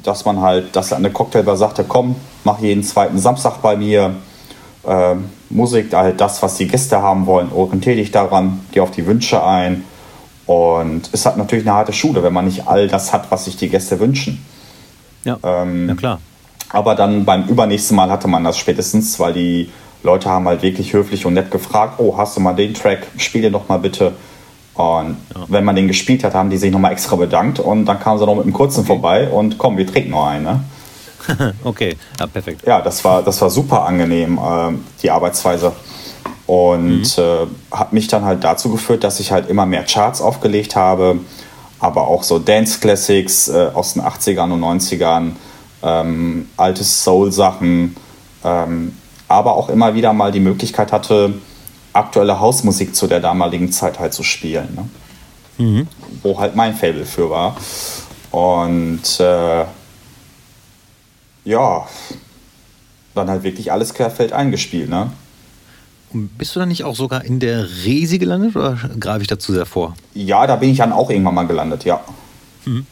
Dass 0.04 0.26
man 0.26 0.42
halt, 0.42 0.76
dass 0.76 0.94
eine 0.94 1.10
Cocktailbar 1.10 1.58
sagte, 1.58 1.84
komm, 1.88 2.16
mach 2.44 2.60
jeden 2.60 2.84
zweiten 2.84 3.18
Samstag 3.18 3.62
bei 3.62 3.76
mir. 3.76 4.16
Ähm, 4.86 5.30
Musik, 5.50 5.94
halt 5.94 6.20
das, 6.20 6.42
was 6.44 6.56
die 6.56 6.68
Gäste 6.68 7.02
haben 7.02 7.26
wollen, 7.26 7.52
orientiere 7.52 7.96
dich 7.96 8.12
daran, 8.12 8.62
geh 8.72 8.80
auf 8.80 8.92
die 8.92 9.06
Wünsche 9.06 9.44
ein. 9.44 9.84
Und 10.46 11.10
es 11.12 11.26
hat 11.26 11.38
natürlich 11.38 11.68
eine 11.68 11.76
harte 11.76 11.94
Schule, 11.94 12.24
wenn 12.24 12.34
man 12.34 12.46
nicht 12.46 12.68
all 12.68 12.88
das 12.88 13.12
hat, 13.12 13.30
was 13.32 13.46
sich 13.46 13.58
die 13.58 13.70
Gäste 13.70 14.00
wünschen. 14.00 14.46
Ja, 15.24 15.38
ähm, 15.44 15.90
ja 15.90 15.96
klar. 15.96 16.22
Aber 16.70 16.96
dann 16.96 17.26
beim 17.26 17.46
übernächsten 17.46 17.96
Mal 17.96 18.10
hatte 18.10 18.28
man 18.28 18.44
das 18.44 18.58
spätestens, 18.58 19.20
weil 19.20 19.34
die 19.34 19.70
Leute 20.04 20.30
haben 20.30 20.48
halt 20.48 20.62
wirklich 20.62 20.94
höflich 20.94 21.26
und 21.26 21.34
nett 21.34 21.52
gefragt, 21.52 21.96
oh, 21.98 22.18
hast 22.18 22.38
du 22.38 22.42
mal 22.42 22.54
den 22.54 22.74
Track, 22.74 23.08
spiel 23.18 23.42
den 23.42 23.54
doch 23.54 23.68
mal 23.68 23.78
bitte. 23.78 24.14
Und 24.74 25.18
ja. 25.36 25.46
wenn 25.48 25.64
man 25.64 25.76
den 25.76 25.88
gespielt 25.88 26.24
hat, 26.24 26.34
haben 26.34 26.50
die 26.50 26.58
sich 26.58 26.72
nochmal 26.72 26.92
extra 26.92 27.16
bedankt 27.16 27.60
und 27.60 27.86
dann 27.86 28.00
kamen 28.00 28.20
sie 28.20 28.26
noch 28.26 28.36
mit 28.36 28.44
einem 28.44 28.54
kurzen 28.54 28.82
okay. 28.82 28.88
vorbei 28.88 29.28
und 29.28 29.58
komm, 29.58 29.78
wir 29.78 29.88
trinken 29.88 30.12
noch 30.12 30.28
einen. 30.28 30.44
Ne? 30.44 30.60
okay, 31.64 31.96
ja, 32.20 32.28
perfekt. 32.28 32.62
Ja, 32.66 32.82
das 32.82 33.04
war, 33.04 33.24
das 33.24 33.42
war 33.42 33.50
super 33.50 33.86
angenehm, 33.86 34.38
äh, 34.38 34.74
die 35.02 35.12
Arbeitsweise. 35.12 35.74
Und 36.46 37.18
mhm. 37.18 37.24
äh, 37.24 37.76
hat 37.76 37.94
mich 37.94 38.08
dann 38.08 38.24
halt 38.24 38.44
dazu 38.44 38.70
geführt, 38.72 39.04
dass 39.04 39.20
ich 39.20 39.32
halt 39.32 39.50
immer 39.50 39.66
mehr 39.66 39.84
Charts 39.84 40.22
aufgelegt 40.22 40.76
habe, 40.76 41.20
aber 41.80 42.08
auch 42.08 42.24
so 42.24 42.40
Dance 42.40 42.80
Classics 42.80 43.50
äh, 43.50 43.70
aus 43.74 43.94
den 43.94 44.04
80ern 44.04 44.52
und 44.54 44.62
90ern, 44.62 45.32
ähm, 45.84 46.48
alte 46.56 46.84
Soul-Sachen, 46.84 47.96
ähm, 48.44 48.96
aber 49.28 49.56
auch 49.56 49.70
immer 49.70 49.94
wieder 49.94 50.14
mal 50.14 50.32
die 50.32 50.40
Möglichkeit 50.40 50.92
hatte, 50.94 51.34
aktuelle 51.92 52.40
Hausmusik 52.40 52.96
zu 52.96 53.08
der 53.08 53.20
damaligen 53.20 53.72
Zeit 53.72 54.00
halt 54.00 54.14
zu 54.14 54.24
spielen. 54.24 54.74
Ne? 54.76 55.66
Mhm. 55.66 55.88
Wo 56.24 56.40
halt 56.40 56.56
mein 56.56 56.76
Fable 56.76 57.06
für 57.06 57.30
war. 57.30 57.58
Und 58.32 59.20
äh, 59.20 59.66
ja, 61.48 61.88
dann 63.16 63.30
halt 63.30 63.44
wirklich 63.44 63.72
alles 63.72 63.94
querfeld 63.94 64.34
eingespielt, 64.34 64.90
ne? 64.90 65.12
Und 66.14 66.38
bist 66.38 66.56
du 66.56 66.60
dann 66.60 66.70
nicht 66.70 66.84
auch 66.84 66.96
sogar 66.96 67.24
in 67.24 67.40
der 67.40 67.68
Resi 67.86 68.18
gelandet 68.18 68.56
oder 68.56 68.78
greife 69.00 69.22
ich 69.22 69.28
dazu 69.28 69.54
sehr 69.54 69.66
vor? 69.66 69.96
Ja, 70.14 70.46
da 70.46 70.58
bin 70.58 70.70
ich 70.70 70.78
dann 70.78 70.94
auch 70.94 71.10
irgendwann 71.10 71.36
mal 71.36 71.48
gelandet, 71.48 71.86
ja. 71.86 72.02
Mhm. 72.66 72.86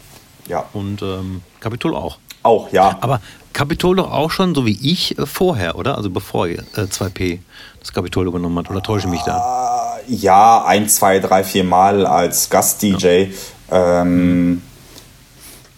Ja. 0.48 0.66
Und 0.74 1.02
ähm, 1.02 1.42
Kapitol 1.60 1.96
auch. 1.96 2.18
Auch, 2.44 2.72
ja. 2.72 2.98
Aber 3.02 3.22
Kapitol 3.54 3.96
doch 3.96 4.12
auch 4.12 4.32
schon, 4.32 4.54
so 4.54 4.66
wie 4.66 4.78
ich, 4.82 5.18
äh, 5.18 5.26
vorher, 5.26 5.78
oder? 5.78 5.98
Also 5.98 6.10
bevor 6.10 6.48
äh, 6.48 6.60
2P 6.76 7.40
das 7.80 7.94
Kapitol 7.94 8.28
übernommen 8.28 8.58
hat. 8.60 8.70
Oder 8.70 8.82
täusche 8.84 9.08
ich 9.08 9.12
mich 9.12 9.24
da? 9.24 10.02
Äh, 10.08 10.14
ja, 10.14 10.64
ein, 10.66 10.88
zwei, 10.90 11.20
drei, 11.20 11.44
vier 11.44 11.64
Mal 11.64 12.06
als 12.06 12.50
Gast-DJ. 12.50 13.28
Ja. 13.70 14.02
Ähm, 14.02 14.62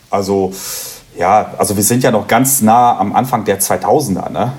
also 0.09 0.53
ja, 1.17 1.53
also 1.57 1.75
wir 1.75 1.83
sind 1.83 2.03
ja 2.03 2.11
noch 2.11 2.27
ganz 2.27 2.61
nah 2.61 2.97
am 2.97 3.15
Anfang 3.15 3.45
der 3.45 3.59
2000er, 3.59 4.29
ne? 4.29 4.53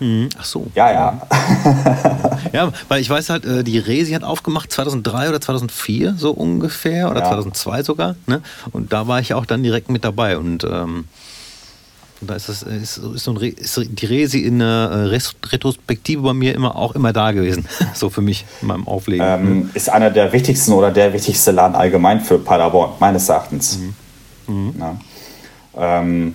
Mhm. 0.00 0.28
Ach 0.38 0.44
so. 0.44 0.66
Ja, 0.74 0.90
ja. 0.90 1.20
ja, 2.52 2.72
weil 2.88 3.00
ich 3.00 3.08
weiß 3.08 3.30
halt, 3.30 3.44
äh, 3.44 3.62
die 3.62 3.78
Resi 3.78 4.12
hat 4.12 4.24
aufgemacht 4.24 4.72
2003 4.72 5.28
oder 5.28 5.40
2004 5.40 6.14
so 6.18 6.32
ungefähr 6.32 7.10
oder 7.10 7.20
ja. 7.20 7.28
2002 7.28 7.82
sogar. 7.84 8.16
Ne? 8.26 8.42
Und 8.72 8.92
da 8.92 9.06
war 9.06 9.20
ich 9.20 9.34
auch 9.34 9.46
dann 9.46 9.62
direkt 9.62 9.90
mit 9.90 10.04
dabei 10.04 10.38
und 10.38 10.64
ähm, 10.64 11.04
da 12.20 12.34
ist, 12.34 12.48
das, 12.48 12.62
ist, 12.62 12.98
ist, 12.98 13.24
so 13.24 13.32
ein, 13.32 13.36
ist 13.36 13.80
die 13.84 14.06
Resi 14.06 14.40
in 14.40 14.60
der 14.60 14.68
äh, 15.12 15.18
Retrospektive 15.48 16.22
bei 16.22 16.32
mir 16.32 16.54
immer 16.54 16.76
auch 16.76 16.94
immer 16.94 17.12
da 17.12 17.32
gewesen. 17.32 17.66
so 17.94 18.10
für 18.10 18.22
mich 18.22 18.44
in 18.60 18.68
meinem 18.68 18.86
Auflegen. 18.86 19.26
Ähm, 19.26 19.70
ist 19.74 19.88
einer 19.88 20.10
der 20.10 20.32
wichtigsten 20.32 20.72
oder 20.72 20.90
der 20.90 21.12
wichtigste 21.12 21.50
Laden 21.50 21.74
allgemein 21.74 22.20
für 22.20 22.38
Paderborn, 22.38 22.92
meines 23.00 23.28
Erachtens. 23.28 23.78
Mhm. 23.78 23.94
Mhm. 24.46 24.74
Ja. 24.78 24.96
Ähm, 25.76 26.34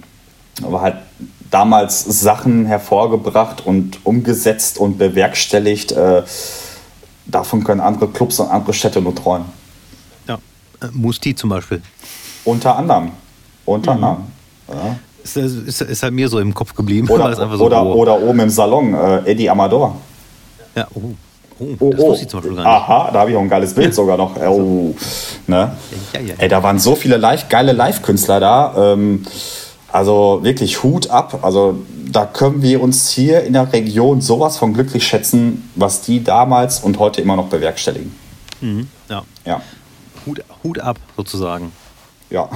aber 0.64 0.82
halt 0.82 0.96
damals 1.52 2.04
Sachen 2.04 2.66
hervorgebracht 2.66 3.66
und 3.66 4.06
umgesetzt 4.06 4.78
und 4.78 4.98
bewerkstelligt. 4.98 5.92
Äh, 5.92 6.24
davon 7.26 7.64
können 7.64 7.82
andere 7.82 8.08
Clubs 8.10 8.40
und 8.40 8.50
andere 8.50 8.74
Städte 8.74 9.02
nur 9.02 9.16
träumen. 9.16 9.46
Ja, 10.28 10.36
äh, 10.82 10.88
Musti 10.92 11.36
zum 11.36 11.50
Beispiel. 11.50 11.82
Unter 12.44 12.78
anderem. 12.78 13.12
Unter 13.66 13.96
mhm. 13.96 14.04
anderem. 14.04 14.26
Ja. 14.70 14.96
Ist, 15.24 15.36
ist, 15.36 15.82
ist, 15.82 16.04
halt 16.04 16.14
mir 16.14 16.30
so 16.30 16.40
im 16.40 16.54
Kopf 16.54 16.74
geblieben. 16.74 17.08
Oder, 17.10 17.36
so 17.36 17.66
oder, 17.66 17.86
oder, 17.86 18.22
oben 18.22 18.40
im 18.40 18.50
Salon, 18.50 18.94
äh, 18.94 19.30
Eddie 19.30 19.50
Amador. 19.50 19.98
Ja, 20.76 20.88
oh. 20.94 21.12
Oh, 21.60 21.66
oh, 21.80 21.90
das 21.92 22.00
oh. 22.00 22.08
wusste 22.10 22.24
ich 22.24 22.30
zum 22.30 22.40
Beispiel 22.40 22.56
gar 22.56 22.64
nicht. 22.64 22.72
Aha, 22.72 23.12
da 23.12 23.20
habe 23.20 23.32
ich 23.32 23.38
auch 23.38 23.42
ein 23.42 23.50
geiles 23.50 23.74
Bild 23.74 23.94
sogar 23.94 24.18
noch. 24.18 24.36
Oh, 24.38 24.94
ne? 25.48 25.72
Ja, 26.14 26.20
ja, 26.20 26.28
ja. 26.28 26.34
Ey, 26.38 26.48
da 26.48 26.62
waren 26.62 26.80
so 26.80 26.96
viele 26.96 27.18
live, 27.18 27.50
geile 27.50 27.72
Live-Künstler 27.72 28.40
da. 28.40 28.94
Ähm, 28.94 29.24
also 29.92 30.40
wirklich 30.44 30.84
Hut 30.84 31.10
ab. 31.10 31.40
Also 31.42 31.80
da 32.12 32.26
können 32.26 32.62
wir 32.62 32.82
uns 32.82 33.10
hier 33.10 33.44
in 33.44 33.54
der 33.54 33.72
Region 33.72 34.22
sowas 34.22 34.58
von 34.58 34.74
glücklich 34.74 35.08
schätzen, 35.08 35.70
was 35.76 36.02
die 36.02 36.24
damals 36.24 36.80
und 36.80 37.00
heute 37.00 37.22
immer 37.22 37.36
noch 37.36 37.48
bewerkstelligen. 37.48 38.16
Mhm, 38.62 38.88
ja. 39.10 39.24
ja. 39.46 39.62
Hut, 40.26 40.44
Hut 40.64 40.80
ab 40.80 40.98
sozusagen. 41.16 41.72
Ja. 42.30 42.50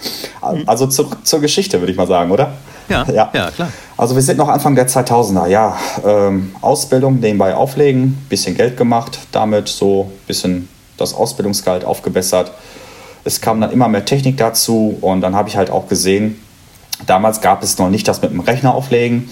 also 0.66 0.86
zu, 0.86 1.08
zur 1.22 1.40
Geschichte 1.40 1.80
würde 1.80 1.92
ich 1.92 1.98
mal 1.98 2.06
sagen, 2.06 2.30
oder? 2.30 2.52
Ja, 2.92 3.06
ja, 3.12 3.30
ja, 3.32 3.50
klar. 3.50 3.68
Also 3.96 4.14
wir 4.14 4.22
sind 4.22 4.38
noch 4.38 4.48
Anfang 4.48 4.74
der 4.74 4.88
2000er, 4.88 5.46
ja. 5.46 5.76
Ähm, 6.04 6.54
Ausbildung 6.60 7.20
nebenbei 7.20 7.54
auflegen, 7.54 8.24
bisschen 8.28 8.56
Geld 8.56 8.76
gemacht, 8.76 9.18
damit 9.32 9.68
so 9.68 10.10
ein 10.10 10.26
bisschen 10.26 10.68
das 10.96 11.14
Ausbildungsgehalt 11.14 11.84
aufgebessert. 11.84 12.52
Es 13.24 13.40
kam 13.40 13.60
dann 13.60 13.70
immer 13.70 13.88
mehr 13.88 14.04
Technik 14.04 14.36
dazu 14.36 14.96
und 15.00 15.20
dann 15.20 15.34
habe 15.34 15.48
ich 15.48 15.56
halt 15.56 15.70
auch 15.70 15.88
gesehen, 15.88 16.36
Damals 17.06 17.40
gab 17.40 17.62
es 17.62 17.78
noch 17.78 17.90
nicht 17.90 18.06
das 18.06 18.22
mit 18.22 18.30
dem 18.30 18.40
Rechner 18.40 18.74
auflegen 18.74 19.28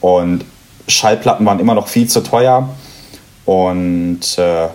und 0.00 0.44
Schallplatten 0.88 1.46
waren 1.46 1.60
immer 1.60 1.74
noch 1.74 1.88
viel 1.88 2.08
zu 2.08 2.22
teuer. 2.22 2.68
Und 3.44 4.38
äh, 4.38 4.68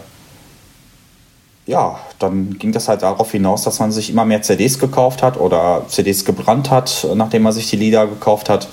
ja, 1.68 2.00
dann 2.18 2.58
ging 2.58 2.72
das 2.72 2.88
halt 2.88 3.04
darauf 3.04 3.32
hinaus, 3.32 3.64
dass 3.64 3.80
man 3.80 3.92
sich 3.92 4.10
immer 4.10 4.26
mehr 4.26 4.42
CDs 4.42 4.80
gekauft 4.80 5.22
hat 5.22 5.38
oder 5.38 5.84
CDs 5.88 6.24
gebrannt 6.24 6.72
hat, 6.72 7.06
nachdem 7.14 7.44
man 7.44 7.54
sich 7.54 7.70
die 7.70 7.76
Lieder 7.76 8.08
gekauft 8.08 8.50
hat. 8.50 8.70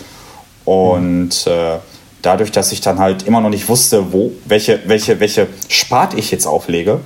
Und 0.65 1.47
äh, 1.49 1.79
dadurch, 2.23 2.53
dass 2.53 2.71
ich 2.73 2.81
dann 2.81 3.01
halt 3.01 3.25
immer 3.25 3.41
noch 3.41 3.51
nicht 3.51 3.69
wusste, 3.69 4.13
wo, 4.13 4.31
welche, 4.47 4.81
welche, 4.87 5.19
welche 5.19 5.49
Sparte 5.69 6.17
ich 6.17 6.31
jetzt 6.31 6.47
auflege, 6.47 7.01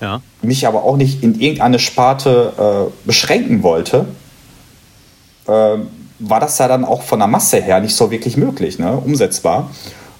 ja. 0.00 0.20
mich 0.42 0.66
aber 0.66 0.82
auch 0.82 0.96
nicht 0.96 1.22
in 1.22 1.40
irgendeine 1.40 1.78
Sparte 1.78 2.90
äh, 2.90 3.06
beschränken 3.06 3.62
wollte, 3.62 4.06
äh, 5.46 5.78
war 6.18 6.40
das 6.40 6.58
ja 6.58 6.66
dann 6.66 6.84
auch 6.84 7.02
von 7.02 7.20
der 7.20 7.28
Masse 7.28 7.62
her 7.62 7.80
nicht 7.80 7.94
so 7.94 8.10
wirklich 8.10 8.36
möglich, 8.36 8.78
ne? 8.78 8.96
umsetzbar. 8.96 9.70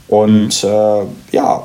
Und 0.07 0.63
mhm. 0.63 0.71
Äh, 0.71 1.03
ja, 1.33 1.65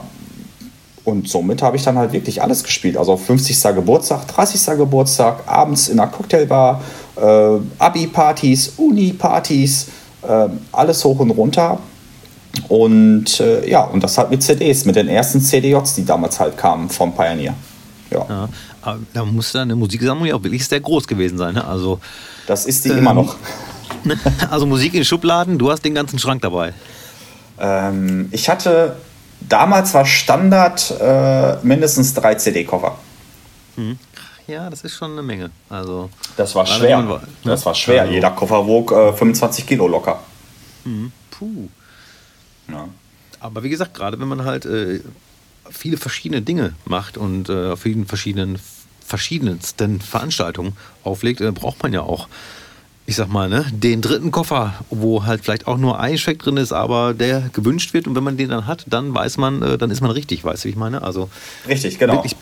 und 1.07 1.29
somit 1.29 1.61
habe 1.61 1.77
ich 1.77 1.83
dann 1.83 1.97
halt 1.97 2.11
wirklich 2.11 2.41
alles 2.41 2.65
gespielt. 2.65 2.97
Also 2.97 3.15
50. 3.15 3.75
Geburtstag, 3.75 4.27
30. 4.27 4.77
Geburtstag, 4.77 5.43
abends 5.45 5.87
in 5.87 5.95
der 5.95 6.07
Cocktailbar, 6.07 6.81
äh, 7.15 7.21
Abi-Partys, 7.79 8.73
Uni-Partys, 8.75 9.87
äh, 10.27 10.49
alles 10.73 11.05
hoch 11.05 11.19
und 11.19 11.31
runter. 11.31 11.79
Und 12.67 13.39
äh, 13.39 13.69
ja, 13.69 13.85
und 13.85 14.03
das 14.03 14.17
halt 14.17 14.31
mit 14.31 14.43
CDs, 14.43 14.83
mit 14.83 14.97
den 14.97 15.07
ersten 15.07 15.39
CDJs, 15.39 15.95
die 15.95 16.03
damals 16.03 16.41
halt 16.41 16.57
kamen 16.57 16.89
vom 16.89 17.15
Pioneer. 17.15 17.53
Ja. 18.11 18.25
ja 18.27 18.49
aber 18.81 18.99
da 19.13 19.23
muss 19.23 19.53
deine 19.53 19.77
Musiksammlung 19.77 20.27
ja 20.27 20.35
auch 20.35 20.43
wirklich 20.43 20.67
sehr 20.67 20.81
groß 20.81 21.07
gewesen 21.07 21.37
sein. 21.37 21.53
Ne? 21.53 21.63
Also, 21.63 22.01
das 22.47 22.65
ist 22.65 22.83
die 22.83 22.89
ähm, 22.89 22.97
immer 22.97 23.13
noch. 23.13 23.37
Also 24.49 24.65
Musik 24.65 24.93
in 24.93 25.03
Schubladen, 25.03 25.57
du 25.57 25.71
hast 25.71 25.83
den 25.83 25.95
ganzen 25.95 26.19
Schrank 26.19 26.41
dabei. 26.41 26.73
Ähm, 27.59 28.27
ich 28.31 28.47
hatte 28.47 28.95
damals 29.41 29.93
war 29.93 30.05
Standard 30.05 30.93
äh, 30.99 31.57
mindestens 31.63 32.13
drei 32.13 32.35
CD-Koffer. 32.35 32.97
Hm. 33.75 33.97
Ja, 34.47 34.69
das 34.69 34.81
ist 34.81 34.95
schon 34.95 35.11
eine 35.11 35.23
Menge. 35.23 35.51
Also, 35.69 36.09
das 36.37 36.55
war 36.55 36.65
schwer. 36.65 37.07
War, 37.07 37.19
ne? 37.19 37.27
Das 37.43 37.65
war 37.65 37.75
schwer. 37.75 38.01
Also, 38.03 38.13
Jeder 38.13 38.31
Koffer 38.31 38.65
wog 38.65 38.91
äh, 38.91 39.13
25 39.13 39.67
Kilo 39.67 39.87
locker. 39.87 40.21
Mhm. 40.85 41.11
Puh. 41.31 41.67
Ja. 42.69 42.87
Aber 43.39 43.63
wie 43.63 43.69
gesagt, 43.69 43.93
gerade 43.93 44.19
wenn 44.19 44.27
man 44.27 44.45
halt 44.45 44.65
äh, 44.65 45.01
viele 45.69 45.97
verschiedene 45.97 46.41
Dinge 46.41 46.73
macht 46.85 47.17
und 47.17 47.49
äh, 47.49 47.71
auf 47.71 47.81
vielen 47.81 48.05
verschiedenen 48.05 48.57
verschiedensten 49.05 50.01
Veranstaltungen 50.01 50.75
auflegt, 51.03 51.41
äh, 51.41 51.51
braucht 51.51 51.83
man 51.83 51.93
ja 51.93 52.01
auch 52.01 52.27
ich 53.07 53.15
sag 53.15 53.29
mal, 53.29 53.47
ne, 53.47 53.65
den 53.71 54.01
dritten 54.01 54.31
Koffer, 54.31 54.73
wo 54.89 55.25
halt 55.25 55.41
vielleicht 55.41 55.65
auch 55.65 55.77
nur 55.77 55.97
ein 55.97 56.17
Scheck 56.17 56.39
drin 56.39 56.57
ist, 56.57 56.73
aber 56.73 57.13
der 57.13 57.49
gewünscht 57.53 57.93
wird. 57.93 58.05
Und 58.05 58.15
wenn 58.15 58.23
man 58.23 58.35
den 58.35 58.49
dann 58.49 58.67
hat, 58.67 58.85
dann 58.85 59.15
weiß 59.15 59.37
man, 59.37 59.61
äh, 59.61 59.77
dann 59.77 59.89
ist 59.91 60.01
man 60.01 60.11
richtig, 60.11 60.43
weißt 60.43 60.63
du, 60.63 60.67
wie 60.67 60.71
ich 60.71 60.75
meine? 60.75 61.01
Also 61.01 61.29
richtig, 61.67 61.99
genau. 61.99 62.15
Wirklich 62.15 62.35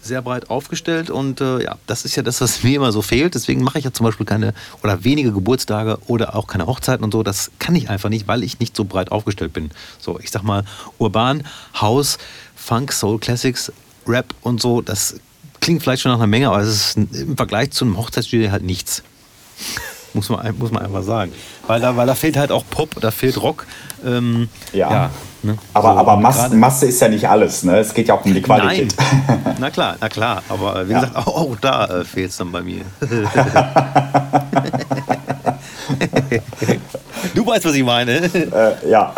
sehr 0.00 0.22
breit 0.22 0.48
aufgestellt 0.50 1.10
und 1.10 1.40
äh, 1.40 1.62
ja, 1.62 1.76
das 1.86 2.06
ist 2.06 2.16
ja 2.16 2.22
das, 2.22 2.40
was 2.40 2.62
mir 2.64 2.76
immer 2.76 2.92
so 2.92 3.02
fehlt. 3.02 3.34
Deswegen 3.34 3.62
mache 3.62 3.78
ich 3.78 3.84
ja 3.84 3.92
zum 3.92 4.04
Beispiel 4.06 4.24
keine 4.24 4.54
oder 4.82 5.04
wenige 5.04 5.32
Geburtstage 5.32 5.98
oder 6.06 6.34
auch 6.34 6.46
keine 6.46 6.66
Hochzeiten 6.66 7.04
und 7.04 7.12
so. 7.12 7.22
Das 7.22 7.50
kann 7.58 7.74
ich 7.74 7.90
einfach 7.90 8.08
nicht, 8.08 8.26
weil 8.28 8.42
ich 8.42 8.58
nicht 8.58 8.74
so 8.74 8.86
breit 8.86 9.12
aufgestellt 9.12 9.52
bin. 9.52 9.70
So, 9.98 10.18
ich 10.18 10.30
sag 10.30 10.44
mal, 10.44 10.64
urban, 10.98 11.46
House, 11.78 12.16
Funk, 12.56 12.90
Soul 12.90 13.18
Classics, 13.18 13.70
Rap 14.06 14.34
und 14.40 14.62
so, 14.62 14.80
das 14.80 15.16
klingt 15.60 15.82
vielleicht 15.82 16.02
schon 16.02 16.10
nach 16.10 16.18
einer 16.18 16.26
Menge, 16.26 16.48
aber 16.48 16.60
es 16.60 16.96
ist 16.96 16.96
im 16.96 17.36
Vergleich 17.36 17.70
zu 17.70 17.84
einem 17.84 17.98
Hochzeitsstudio 17.98 18.50
halt 18.50 18.64
nichts. 18.64 19.02
muss, 20.14 20.28
man, 20.28 20.56
muss 20.58 20.70
man 20.70 20.84
einfach 20.84 21.02
sagen. 21.02 21.32
Weil 21.66 21.80
da, 21.80 21.96
weil 21.96 22.06
da 22.06 22.14
fehlt 22.14 22.36
halt 22.36 22.52
auch 22.52 22.64
Pop, 22.68 23.00
da 23.00 23.10
fehlt 23.10 23.40
Rock. 23.40 23.66
Ähm, 24.04 24.48
ja. 24.72 24.90
ja 24.90 25.10
ne? 25.42 25.58
Aber, 25.72 25.92
so, 25.92 25.98
aber 25.98 26.16
Masse, 26.16 26.54
Masse, 26.54 26.86
ist 26.86 27.00
ja 27.00 27.08
nicht 27.08 27.28
alles. 27.28 27.62
Ne? 27.62 27.78
Es 27.78 27.94
geht 27.94 28.08
ja 28.08 28.14
auch 28.14 28.24
um 28.24 28.34
die 28.34 28.42
Qualität. 28.42 28.94
Nein. 28.96 29.56
Na 29.58 29.70
klar, 29.70 29.96
na 30.00 30.08
klar. 30.08 30.42
Aber 30.48 30.88
wie 30.88 30.92
ja. 30.92 31.00
gesagt, 31.00 31.16
auch, 31.16 31.36
auch 31.36 31.56
da 31.60 31.86
äh, 31.86 32.04
fehlt 32.04 32.30
es 32.30 32.36
dann 32.36 32.50
bei 32.50 32.62
mir. 32.62 32.82
du 37.34 37.46
weißt, 37.46 37.64
was 37.64 37.74
ich 37.74 37.84
meine. 37.84 38.12
Äh, 38.34 38.90
ja, 38.90 39.12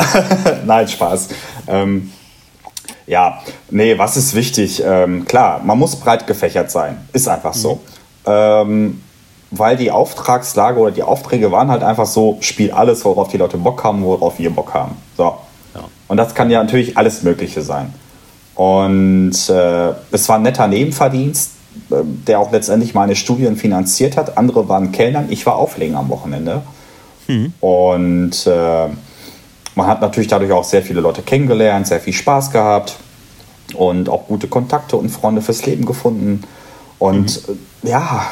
nein, 0.66 0.86
Spaß. 0.86 1.28
Ähm, 1.66 2.12
ja, 3.06 3.40
nee, 3.70 3.96
was 3.98 4.16
ist 4.16 4.34
wichtig? 4.34 4.82
Ähm, 4.84 5.24
klar, 5.24 5.60
man 5.64 5.78
muss 5.78 5.96
breit 5.96 6.26
gefächert 6.26 6.70
sein. 6.70 7.08
Ist 7.12 7.28
einfach 7.28 7.54
so. 7.54 7.74
Mhm. 7.74 7.80
Ähm, 8.26 9.03
weil 9.58 9.76
die 9.76 9.90
Auftragslage 9.90 10.78
oder 10.78 10.90
die 10.90 11.02
Aufträge 11.02 11.52
waren 11.52 11.68
halt 11.68 11.82
einfach 11.82 12.06
so, 12.06 12.38
spiel 12.40 12.70
alles, 12.70 13.04
worauf 13.04 13.28
die 13.28 13.36
Leute 13.36 13.56
Bock 13.56 13.84
haben, 13.84 14.04
worauf 14.04 14.38
wir 14.38 14.50
Bock 14.50 14.74
haben. 14.74 14.96
So. 15.16 15.24
Ja. 15.74 15.80
Und 16.08 16.16
das 16.16 16.34
kann 16.34 16.50
ja 16.50 16.62
natürlich 16.62 16.96
alles 16.96 17.22
Mögliche 17.22 17.62
sein. 17.62 17.92
Und 18.54 19.48
äh, 19.48 19.92
es 20.12 20.28
war 20.28 20.36
ein 20.36 20.42
netter 20.42 20.68
Nebenverdienst, 20.68 21.52
äh, 21.90 21.96
der 22.26 22.38
auch 22.38 22.52
letztendlich 22.52 22.94
meine 22.94 23.16
Studien 23.16 23.56
finanziert 23.56 24.16
hat. 24.16 24.38
Andere 24.38 24.68
waren 24.68 24.92
Kellnern, 24.92 25.26
ich 25.30 25.44
war 25.46 25.56
Auflegen 25.56 25.96
am 25.96 26.08
Wochenende. 26.08 26.62
Mhm. 27.26 27.52
Und 27.60 28.46
äh, 28.46 28.88
man 29.74 29.86
hat 29.86 30.00
natürlich 30.00 30.28
dadurch 30.28 30.52
auch 30.52 30.64
sehr 30.64 30.82
viele 30.82 31.00
Leute 31.00 31.22
kennengelernt, 31.22 31.86
sehr 31.86 32.00
viel 32.00 32.12
Spaß 32.12 32.52
gehabt 32.52 32.96
und 33.74 34.08
auch 34.08 34.26
gute 34.28 34.46
Kontakte 34.46 34.96
und 34.96 35.08
Freunde 35.08 35.42
fürs 35.42 35.66
Leben 35.66 35.84
gefunden. 35.84 36.44
Und 36.98 37.48
mhm. 37.48 37.58
ja, 37.82 38.26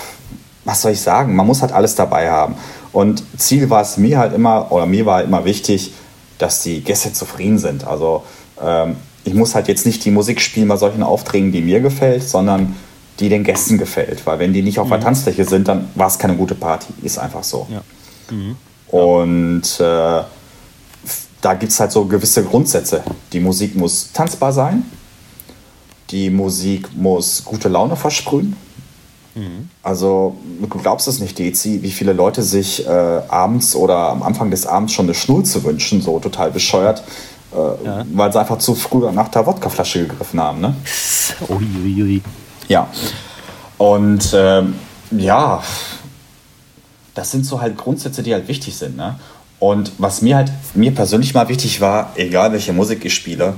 was 0.65 0.83
soll 0.83 0.93
ich 0.93 1.01
sagen, 1.01 1.35
man 1.35 1.47
muss 1.47 1.63
halt 1.63 1.73
alles 1.73 1.95
dabei 1.95 2.31
haben. 2.31 2.55
Und 2.93 3.23
Ziel 3.39 3.71
war 3.71 3.83
es 3.83 3.97
mir 3.97 4.19
halt 4.19 4.35
immer, 4.35 4.71
oder 4.71 4.87
mir 4.87 5.07
war 5.07 5.17
halt 5.17 5.27
immer 5.27 5.45
wichtig, 5.45 5.93
dass 6.39 6.63
die 6.63 6.83
Gäste 6.83 7.13
zufrieden 7.13 7.59
sind. 7.59 7.87
Also 7.87 8.25
ähm, 8.61 8.97
ich 9.25 9.35
muss 9.35 9.55
halt 9.55 9.69
jetzt 9.69 9.87
nicht 9.87 10.05
die 10.05 10.11
Musik 10.11 10.41
spielen 10.41 10.69
bei 10.69 10.77
solchen 10.77 11.03
Aufträgen, 11.03 11.53
die 11.53 11.63
mir 11.63 11.81
gefällt, 11.81 12.29
sondern 12.29 12.77
die 13.21 13.29
den 13.29 13.45
Gästen 13.45 13.79
gefällt. 13.79 14.27
Weil 14.27 14.39
wenn 14.39 14.53
die 14.53 14.63
nicht 14.63 14.79
auf 14.79 14.87
mhm. 14.87 14.93
der 14.93 15.01
Tanzfläche 15.01 15.45
sind, 15.45 15.69
dann 15.69 15.89
war 15.95 16.09
es 16.09 16.19
keine 16.19 16.37
gute 16.37 16.55
Party. 16.55 16.93
Ist 17.03 17.19
einfach 17.19 17.45
so. 17.45 17.67
Ja. 17.71 17.83
Mhm. 18.31 18.57
Und 18.89 19.81
äh, 19.81 20.23
da 21.41 21.55
gibt 21.55 21.73
es 21.73 21.81
halt 21.81 21.93
so 21.93 22.05
gewisse 22.05 22.45
Grundsätze. 22.45 23.03
Die 23.33 23.41
Musik 23.41 23.75
muss 23.75 24.11
tanzbar 24.13 24.53
sein. 24.53 24.85
Die 26.11 26.31
Musik 26.31 26.89
muss 26.95 27.45
gute 27.45 27.69
Laune 27.69 27.97
versprühen. 27.97 28.57
Mhm. 29.35 29.71
Also, 29.83 30.37
du 30.61 30.67
glaubst 30.67 31.09
es 31.09 31.21
nicht, 31.21 31.39
Dezi, 31.39 31.83
wie 31.83 31.91
viele 31.91 32.13
Leute 32.13 32.43
sich 32.43 32.87
äh, 32.87 32.91
abends 32.91 33.75
oder 33.75 34.11
am 34.11 34.23
Anfang 34.23 34.51
des 34.51 34.67
Abends 34.67 34.93
schon 34.93 35.07
eine 35.07 35.15
Schnulze 35.15 35.65
wünschen, 35.65 36.03
so 36.03 36.19
total 36.19 36.51
bescheuert, 36.51 37.03
äh, 37.53 37.85
ja. 37.85 38.05
weil 38.13 38.33
sie 38.33 38.41
einfach 38.41 38.59
zu 38.59 38.75
früh 38.75 39.11
nach 39.11 39.29
der 39.29 39.47
Wodkaflasche 39.47 40.07
gegriffen 40.07 40.41
haben. 40.41 40.61
Ne? 40.61 40.75
Uiuiui. 41.49 42.23
Ja. 42.69 42.89
Und 43.79 44.33
ähm, 44.35 44.75
ja, 45.11 45.63
das 47.15 47.31
sind 47.31 47.45
so 47.45 47.61
halt 47.61 47.77
Grundsätze, 47.77 48.23
die 48.23 48.33
halt 48.33 48.49
wichtig 48.49 48.77
sind. 48.77 48.97
Ne? 48.97 49.19
Und 49.59 49.93
was 49.99 50.23
mir 50.23 50.37
halt, 50.37 50.53
mir 50.75 50.93
persönlich 50.93 51.35
mal 51.35 51.49
wichtig 51.49 51.81
war, 51.81 52.13
egal 52.17 52.53
welche 52.53 52.73
Musik 52.73 53.05
ich 53.05 53.15
spiele, 53.15 53.55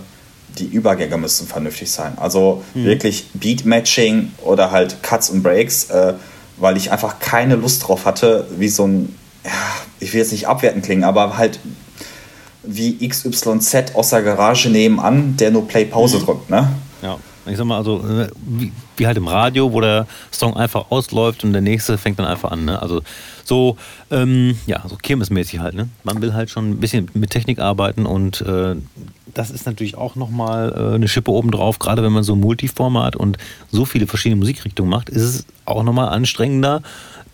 die 0.59 0.67
Übergänge 0.67 1.17
müssen 1.17 1.47
vernünftig 1.47 1.91
sein. 1.91 2.15
Also 2.17 2.63
mhm. 2.75 2.85
wirklich 2.85 3.27
Beat-Matching 3.35 4.33
oder 4.43 4.71
halt 4.71 5.03
Cuts 5.03 5.31
und 5.31 5.43
Breaks, 5.43 5.91
äh, 5.91 6.15
weil 6.57 6.77
ich 6.77 6.93
einfach 6.93 7.19
keine 7.19 7.57
Lust 7.57 7.87
drauf 7.87 8.05
hatte, 8.05 8.47
wie 8.59 8.69
so 8.69 8.87
ein, 8.87 9.17
ja, 9.45 9.51
ich 10.01 10.13
will 10.13 10.21
jetzt 10.21 10.33
nicht 10.33 10.49
abwertend 10.49 10.85
klingen, 10.85 11.05
aber 11.05 11.37
halt 11.37 11.59
wie 12.63 13.07
XYZ 13.07 13.95
aus 13.95 14.11
der 14.11 14.23
Garage 14.23 14.71
nebenan, 14.71 15.37
der 15.37 15.51
nur 15.51 15.69
Play-Pause 15.69 16.19
mhm. 16.19 16.25
drückt, 16.25 16.51
ne? 16.51 16.73
Ja. 17.03 17.19
Ich 17.47 17.57
sag 17.57 17.67
mal, 17.67 17.77
also 17.77 17.99
äh, 18.01 18.29
wie, 18.47 18.73
wie, 18.97 19.07
halt 19.07 19.17
im 19.17 19.29
Radio, 19.29 19.73
wo 19.73 19.81
der 19.81 20.07
Song 20.33 20.57
einfach 20.57 20.91
ausläuft 20.91 21.45
und 21.45 21.53
der 21.53 21.63
nächste 21.63 21.99
fängt 21.99 22.19
dann 22.19 22.27
einfach 22.27 22.51
an. 22.51 22.65
Ne? 22.65 22.81
Also 22.81 23.03
so, 23.45 23.77
ähm, 24.11 24.59
ja, 24.67 24.83
so 24.89 24.97
kirmesmäßig 24.97 25.61
halt. 25.61 25.75
Ne? 25.75 25.89
Man 26.05 26.23
will 26.23 26.33
halt 26.33 26.51
schon 26.51 26.71
ein 26.71 26.81
bisschen 26.81 27.11
mit 27.15 27.31
Technik 27.31 27.59
arbeiten 27.59 28.07
und 28.07 28.41
äh, 28.41 28.77
das 29.35 29.51
ist 29.51 29.67
natürlich 29.67 29.97
auch 29.97 30.15
nochmal 30.15 30.73
äh, 30.77 30.95
eine 30.95 31.09
Schippe 31.09 31.31
obendrauf. 31.31 31.79
Gerade 31.79 32.03
wenn 32.03 32.13
man 32.13 32.23
so 32.23 32.35
ein 32.35 32.41
Multiformat 32.41 33.17
und 33.17 33.37
so 33.71 33.85
viele 33.85 34.07
verschiedene 34.07 34.39
Musikrichtungen 34.39 34.91
macht, 34.91 35.09
ist 35.11 35.23
es 35.23 35.47
auch 35.67 35.83
nochmal 35.83 36.09
anstrengender, 36.09 36.83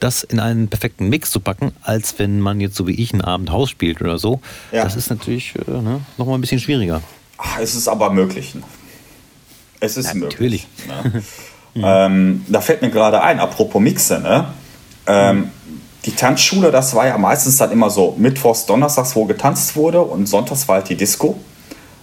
das 0.01 0.25
in 0.25 0.41
einen 0.41 0.69
perfekten 0.69 1.09
Mix 1.09 1.31
zu 1.31 1.41
packen, 1.41 1.73
als 1.83 2.19
wenn 2.19 2.41
man 2.41 2.61
jetzt 2.61 2.75
so 2.75 2.87
wie 2.87 2.95
ich 2.95 3.13
einen 3.13 3.23
Abend 3.23 3.51
Haus 3.51 3.71
spielt 3.71 4.01
oder 4.01 4.19
so. 4.19 4.41
Ja. 4.73 4.85
Das 4.85 4.97
ist 4.97 5.11
natürlich 5.11 5.55
äh, 5.69 5.71
ne, 5.71 6.01
nochmal 6.17 6.37
ein 6.37 6.41
bisschen 6.41 6.61
schwieriger. 6.61 7.03
Ach, 7.37 7.59
es 7.61 7.75
ist 7.75 7.87
aber 7.87 8.11
möglich. 8.11 8.55
Es 9.81 9.97
ist 9.97 10.09
ja, 10.09 10.15
möglich. 10.15 10.69
Natürlich. 10.87 11.15
Ne? 11.15 11.23
ähm, 11.85 12.45
da 12.49 12.61
fällt 12.61 12.83
mir 12.83 12.91
gerade 12.91 13.23
ein, 13.23 13.41
apropos 13.41 13.81
Mixe, 13.81 14.21
ne? 14.21 14.47
Ähm, 15.07 15.51
die 16.05 16.13
Tanzschule, 16.13 16.71
das 16.71 16.95
war 16.95 17.07
ja 17.07 17.19
meistens 17.19 17.59
dann 17.59 17.71
immer 17.73 17.91
so 17.91 18.15
mittwochs, 18.17 18.67
donnerstags, 18.67 19.15
wo 19.17 19.27
getanzt 19.27 19.77
wurde 19.77 20.01
und 20.01 20.27
sonntags 20.27 20.67
war 20.67 20.77
halt 20.77 20.89
die 20.89 20.95
Disco. 20.95 21.39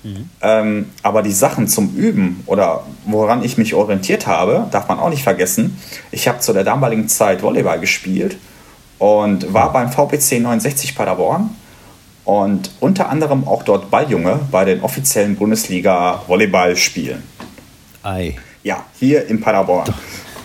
Mhm. 0.04 0.30
Ähm, 0.42 0.90
aber 1.02 1.24
die 1.24 1.32
Sachen 1.32 1.68
zum 1.68 1.96
Üben 1.96 2.44
oder 2.46 2.84
woran 3.06 3.44
ich 3.44 3.58
mich 3.58 3.74
orientiert 3.74 4.28
habe, 4.28 4.68
darf 4.72 4.88
man 4.88 5.00
auch 5.00 5.10
nicht 5.10 5.24
vergessen. 5.24 5.80
Ich 6.12 6.28
habe 6.28 6.40
zu 6.40 6.54
der 6.54 6.63
damaligen 6.63 7.08
Zeit 7.08 7.42
Volleyball 7.42 7.80
gespielt 7.80 8.38
und 9.00 9.52
war 9.54 9.74
beim 9.74 9.92
VPC 9.92 10.40
69 10.42 10.96
Paderborn 10.96 11.50
und 12.24 12.72
unter 12.80 13.10
anderem 13.10 13.48
auch 13.48 13.63
dort 13.63 13.90
Balljunge 13.90 14.40
bei 14.52 14.66
den 14.66 14.82
offiziellen 14.82 15.36
Bundesliga-Volleyballspielen. 15.36 17.24
Ei. 18.04 18.36
Ja, 18.64 18.86
hier 19.00 19.28
in 19.28 19.42
Paderborn. 19.42 19.94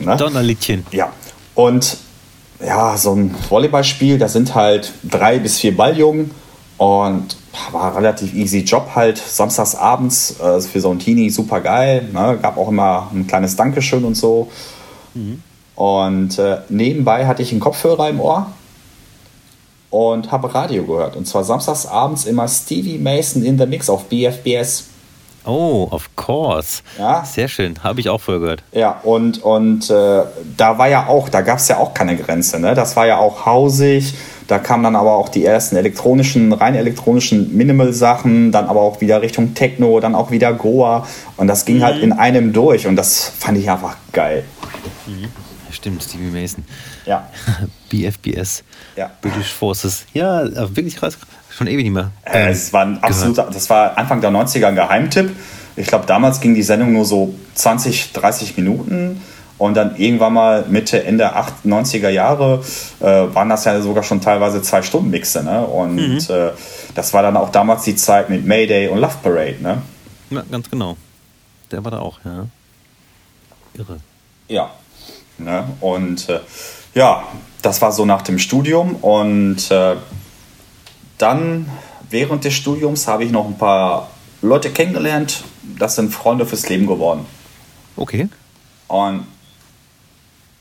Ne? 0.00 0.16
Donnerlittchen. 0.16 0.86
Ja, 0.90 1.12
und 1.54 1.96
ja, 2.64 2.96
so 2.96 3.14
ein 3.14 3.34
Volleyballspiel, 3.48 4.18
da 4.18 4.28
sind 4.28 4.54
halt 4.54 4.92
drei 5.02 5.38
bis 5.38 5.58
vier 5.58 5.76
Balljungen 5.76 6.30
und 6.78 7.36
war 7.70 7.96
relativ 7.96 8.34
easy 8.34 8.60
Job 8.60 8.90
halt. 8.94 9.18
Samstags 9.18 9.74
abends 9.74 10.40
äh, 10.40 10.60
für 10.60 10.80
so 10.80 10.90
ein 10.90 10.98
Teenie 10.98 11.30
super 11.30 11.60
geil. 11.60 12.08
Ne? 12.12 12.38
Gab 12.40 12.56
auch 12.56 12.68
immer 12.68 13.10
ein 13.12 13.26
kleines 13.26 13.56
Dankeschön 13.56 14.04
und 14.04 14.16
so. 14.16 14.50
Und 15.74 16.38
äh, 16.38 16.58
nebenbei 16.68 17.26
hatte 17.26 17.42
ich 17.42 17.52
einen 17.52 17.60
Kopfhörer 17.60 18.08
im 18.08 18.20
Ohr 18.20 18.52
und 19.90 20.32
habe 20.32 20.54
Radio 20.54 20.84
gehört. 20.84 21.16
Und 21.16 21.26
zwar 21.26 21.44
samstags 21.44 21.86
abends 21.86 22.24
immer 22.24 22.48
Stevie 22.48 22.98
Mason 22.98 23.42
in 23.42 23.58
the 23.58 23.66
Mix 23.66 23.90
auf 23.90 24.04
BFBS. 24.04 24.84
Oh, 25.44 25.88
of 25.90 26.08
course. 26.16 26.82
Ja. 26.98 27.24
Sehr 27.24 27.48
schön. 27.48 27.82
Habe 27.82 28.00
ich 28.00 28.08
auch 28.08 28.20
vorher 28.20 28.40
gehört. 28.40 28.62
Ja, 28.72 29.00
und, 29.02 29.42
und 29.42 29.90
äh, 29.90 30.22
da 30.56 30.78
war 30.78 30.88
ja 30.88 31.06
auch, 31.06 31.28
da 31.28 31.40
gab 31.40 31.58
es 31.58 31.68
ja 31.68 31.78
auch 31.78 31.94
keine 31.94 32.16
Grenze. 32.16 32.60
Ne? 32.60 32.74
Das 32.74 32.96
war 32.96 33.06
ja 33.06 33.18
auch 33.18 33.44
hausig. 33.44 34.14
Da 34.48 34.58
kamen 34.58 34.84
dann 34.84 34.96
aber 34.96 35.16
auch 35.16 35.28
die 35.28 35.44
ersten 35.44 35.76
elektronischen, 35.76 36.52
rein 36.52 36.74
elektronischen 36.74 37.56
Minimal-Sachen, 37.56 38.52
dann 38.52 38.66
aber 38.66 38.80
auch 38.80 39.00
wieder 39.00 39.22
Richtung 39.22 39.54
Techno, 39.54 39.98
dann 40.00 40.14
auch 40.14 40.30
wieder 40.30 40.52
Goa. 40.52 41.06
Und 41.36 41.46
das 41.46 41.64
ging 41.64 41.82
halt 41.82 42.02
in 42.02 42.12
einem 42.12 42.52
durch 42.52 42.86
und 42.86 42.96
das 42.96 43.32
fand 43.38 43.58
ich 43.58 43.70
einfach 43.70 43.96
geil. 44.12 44.44
Stimmt, 45.70 46.02
Stevie 46.02 46.30
Mason. 46.30 46.64
Ja. 47.06 47.28
BFBS. 47.88 48.62
Ja. 48.94 49.10
British 49.22 49.52
Forces. 49.52 50.04
Ja, 50.12 50.44
wirklich 50.76 50.96
krass. 50.96 51.16
Schon 51.56 51.66
ewig 51.66 51.84
nicht 51.84 51.92
mehr. 51.92 52.10
Äh, 52.24 52.50
es 52.50 52.72
war 52.72 52.82
ein 52.86 53.02
absoluter, 53.02 53.48
das 53.52 53.68
war 53.68 53.98
Anfang 53.98 54.20
der 54.20 54.30
90er 54.30 54.66
ein 54.66 54.74
Geheimtipp. 54.74 55.30
Ich 55.76 55.86
glaube, 55.86 56.06
damals 56.06 56.40
ging 56.40 56.54
die 56.54 56.62
Sendung 56.62 56.92
nur 56.92 57.04
so 57.04 57.34
20, 57.54 58.12
30 58.12 58.56
Minuten. 58.56 59.20
Und 59.58 59.74
dann 59.74 59.94
irgendwann 59.94 60.32
mal 60.32 60.64
Mitte, 60.68 61.04
Ende 61.04 61.36
8, 61.36 61.64
90er 61.64 62.08
Jahre 62.08 62.64
äh, 62.98 63.04
waren 63.04 63.48
das 63.48 63.64
ja 63.64 63.80
sogar 63.80 64.02
schon 64.02 64.20
teilweise 64.20 64.60
zwei 64.60 64.82
Stunden 64.82 65.10
Mixe. 65.10 65.44
Ne? 65.44 65.64
Und 65.64 66.28
äh, 66.30 66.50
das 66.96 67.14
war 67.14 67.22
dann 67.22 67.36
auch 67.36 67.50
damals 67.50 67.84
die 67.84 67.94
Zeit 67.94 68.28
mit 68.28 68.44
Mayday 68.44 68.88
und 68.88 68.98
Love 68.98 69.18
Parade. 69.22 69.56
Ne? 69.60 69.82
Ja, 70.30 70.42
ganz 70.50 70.68
genau. 70.68 70.96
Der 71.70 71.84
war 71.84 71.92
da 71.92 72.00
auch, 72.00 72.18
ja. 72.24 72.46
Irre. 73.74 74.00
Ja. 74.48 74.70
Ne? 75.38 75.64
Und 75.80 76.28
äh, 76.28 76.40
ja, 76.94 77.22
das 77.60 77.80
war 77.80 77.92
so 77.92 78.04
nach 78.04 78.22
dem 78.22 78.40
Studium. 78.40 78.96
Und 78.96 79.70
äh, 79.70 79.94
dann 81.22 81.66
während 82.10 82.44
des 82.44 82.54
Studiums 82.54 83.06
habe 83.08 83.24
ich 83.24 83.30
noch 83.30 83.46
ein 83.46 83.56
paar 83.56 84.10
Leute 84.42 84.70
kennengelernt. 84.70 85.44
Das 85.78 85.94
sind 85.94 86.12
Freunde 86.12 86.44
fürs 86.46 86.68
Leben 86.68 86.86
geworden. 86.86 87.24
Okay. 87.96 88.28
Und 88.88 89.26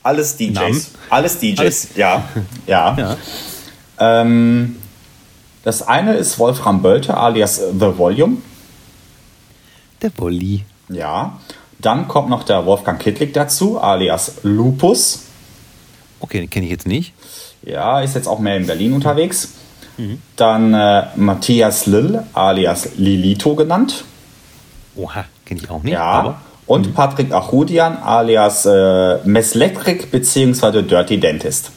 alles 0.02 0.36
DJs. 0.36 0.54
Namen? 0.54 0.86
Alles 1.10 1.38
DJs, 1.38 1.58
Alles- 1.60 1.88
ja. 1.96 2.24
Ja. 2.66 2.96
Ja. 2.98 3.16
Ähm, 3.98 4.76
das 5.62 5.82
eine 5.86 6.14
ist 6.14 6.38
Wolfram 6.38 6.82
Bölte 6.82 7.16
alias 7.16 7.56
The 7.56 7.96
Volume. 7.98 8.38
Der 10.00 10.10
Wolli. 10.16 10.64
Ja. 10.88 11.38
Dann 11.78 12.08
kommt 12.08 12.30
noch 12.30 12.42
der 12.44 12.64
Wolfgang 12.66 13.00
Kittlik 13.00 13.32
dazu, 13.34 13.80
alias 13.80 14.36
Lupus. 14.42 15.24
Okay, 16.20 16.40
den 16.40 16.50
kenne 16.50 16.66
ich 16.66 16.72
jetzt 16.72 16.86
nicht. 16.86 17.12
Ja, 17.62 18.00
ist 18.00 18.14
jetzt 18.14 18.26
auch 18.26 18.38
mehr 18.40 18.56
in 18.56 18.66
Berlin 18.66 18.92
unterwegs. 18.92 19.50
Dann 20.36 20.74
äh, 20.74 21.04
Matthias 21.16 21.86
Lill, 21.86 22.22
alias 22.32 22.90
Lilito 22.96 23.54
genannt. 23.54 24.04
Oha, 24.96 25.24
kenne 25.44 25.60
ich 25.62 25.70
auch 25.70 25.82
nicht. 25.82 25.92
Ja. 25.92 26.02
Aber 26.02 26.40
Und 26.66 26.94
Patrick 26.94 27.32
Achudian, 27.32 27.96
alias 28.02 28.66
äh, 28.66 29.18
Meslektrik 29.24 30.10
bzw. 30.10 30.82
Dirty 30.82 31.18
Dentist. 31.20 31.70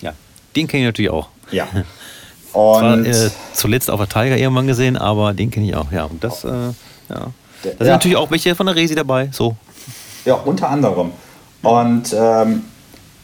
ja, 0.00 0.12
den 0.56 0.66
kenne 0.66 0.82
ich 0.84 0.86
natürlich 0.88 1.10
auch. 1.10 1.28
Ja. 1.50 1.66
Zwar, 2.52 2.94
Und 2.94 3.04
äh, 3.06 3.30
zuletzt 3.52 3.90
auf 3.90 4.00
der 4.00 4.08
Tiger 4.08 4.36
irgendwann 4.36 4.66
gesehen, 4.66 4.96
aber 4.96 5.32
den 5.34 5.50
kenne 5.50 5.66
ich 5.66 5.76
auch. 5.76 5.92
Ja, 5.92 6.04
und 6.04 6.22
das, 6.24 6.42
äh, 6.44 6.48
ja. 6.48 6.72
Da 7.08 7.28
sind 7.62 7.80
Ja. 7.86 7.92
natürlich 7.92 8.16
auch 8.16 8.30
welche 8.30 8.54
von 8.56 8.66
der 8.66 8.74
Resi 8.74 8.94
dabei. 8.94 9.28
So. 9.32 9.54
Ja, 10.24 10.34
unter 10.34 10.68
anderem. 10.70 11.12
Und 11.62 12.12
ähm, 12.18 12.64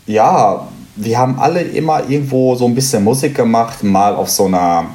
ja, 0.06 0.68
wir 0.96 1.18
haben 1.18 1.38
alle 1.38 1.60
immer 1.60 2.08
irgendwo 2.08 2.54
so 2.54 2.66
ein 2.66 2.74
bisschen 2.74 3.04
Musik 3.04 3.34
gemacht, 3.34 3.84
mal 3.84 4.14
auf 4.14 4.30
so 4.30 4.46
einer 4.46 4.86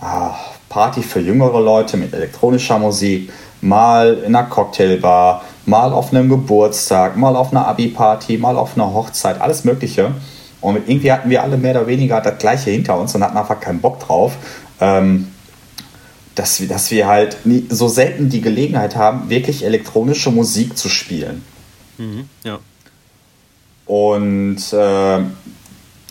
ah, 0.00 0.34
Party 0.68 1.02
für 1.02 1.20
jüngere 1.20 1.60
Leute 1.60 1.96
mit 1.96 2.12
elektronischer 2.12 2.78
Musik, 2.78 3.32
mal 3.60 4.18
in 4.26 4.34
einer 4.34 4.48
Cocktailbar, 4.48 5.44
mal 5.66 5.92
auf 5.92 6.12
einem 6.12 6.28
Geburtstag, 6.28 7.16
mal 7.16 7.36
auf 7.36 7.52
einer 7.52 7.66
Abi-Party, 7.68 8.38
mal 8.38 8.56
auf 8.56 8.76
einer 8.76 8.92
Hochzeit, 8.92 9.40
alles 9.40 9.64
Mögliche. 9.64 10.12
Und 10.60 10.76
irgendwie 10.88 11.12
hatten 11.12 11.30
wir 11.30 11.42
alle 11.42 11.56
mehr 11.56 11.72
oder 11.72 11.86
weniger 11.86 12.20
das 12.20 12.38
Gleiche 12.38 12.70
hinter 12.70 12.98
uns 12.98 13.14
und 13.14 13.24
hatten 13.24 13.36
einfach 13.36 13.60
keinen 13.60 13.80
Bock 13.80 14.00
drauf. 14.00 14.36
Ähm, 14.80 15.28
dass 16.34 16.60
wir, 16.60 16.68
dass 16.68 16.90
wir 16.90 17.06
halt 17.06 17.44
nie, 17.44 17.66
so 17.68 17.88
selten 17.88 18.30
die 18.30 18.40
Gelegenheit 18.40 18.96
haben, 18.96 19.28
wirklich 19.28 19.64
elektronische 19.64 20.30
Musik 20.30 20.78
zu 20.78 20.88
spielen. 20.88 21.44
Ja. 22.44 22.58
Und 23.90 24.72
äh, 24.72 25.18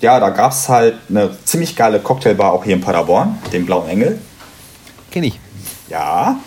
ja, 0.01 0.19
da 0.19 0.29
gab 0.31 0.51
es 0.51 0.67
halt 0.67 0.95
eine 1.07 1.31
ziemlich 1.45 1.77
geile 1.77 2.01
Cocktailbar 2.01 2.51
auch 2.51 2.65
hier 2.65 2.73
in 2.73 2.81
Paderborn, 2.81 3.37
den 3.53 3.65
Blauen 3.65 3.87
Engel. 3.87 4.19
Kenne 5.09 5.27
ich. 5.27 5.39
Ja, 5.87 6.37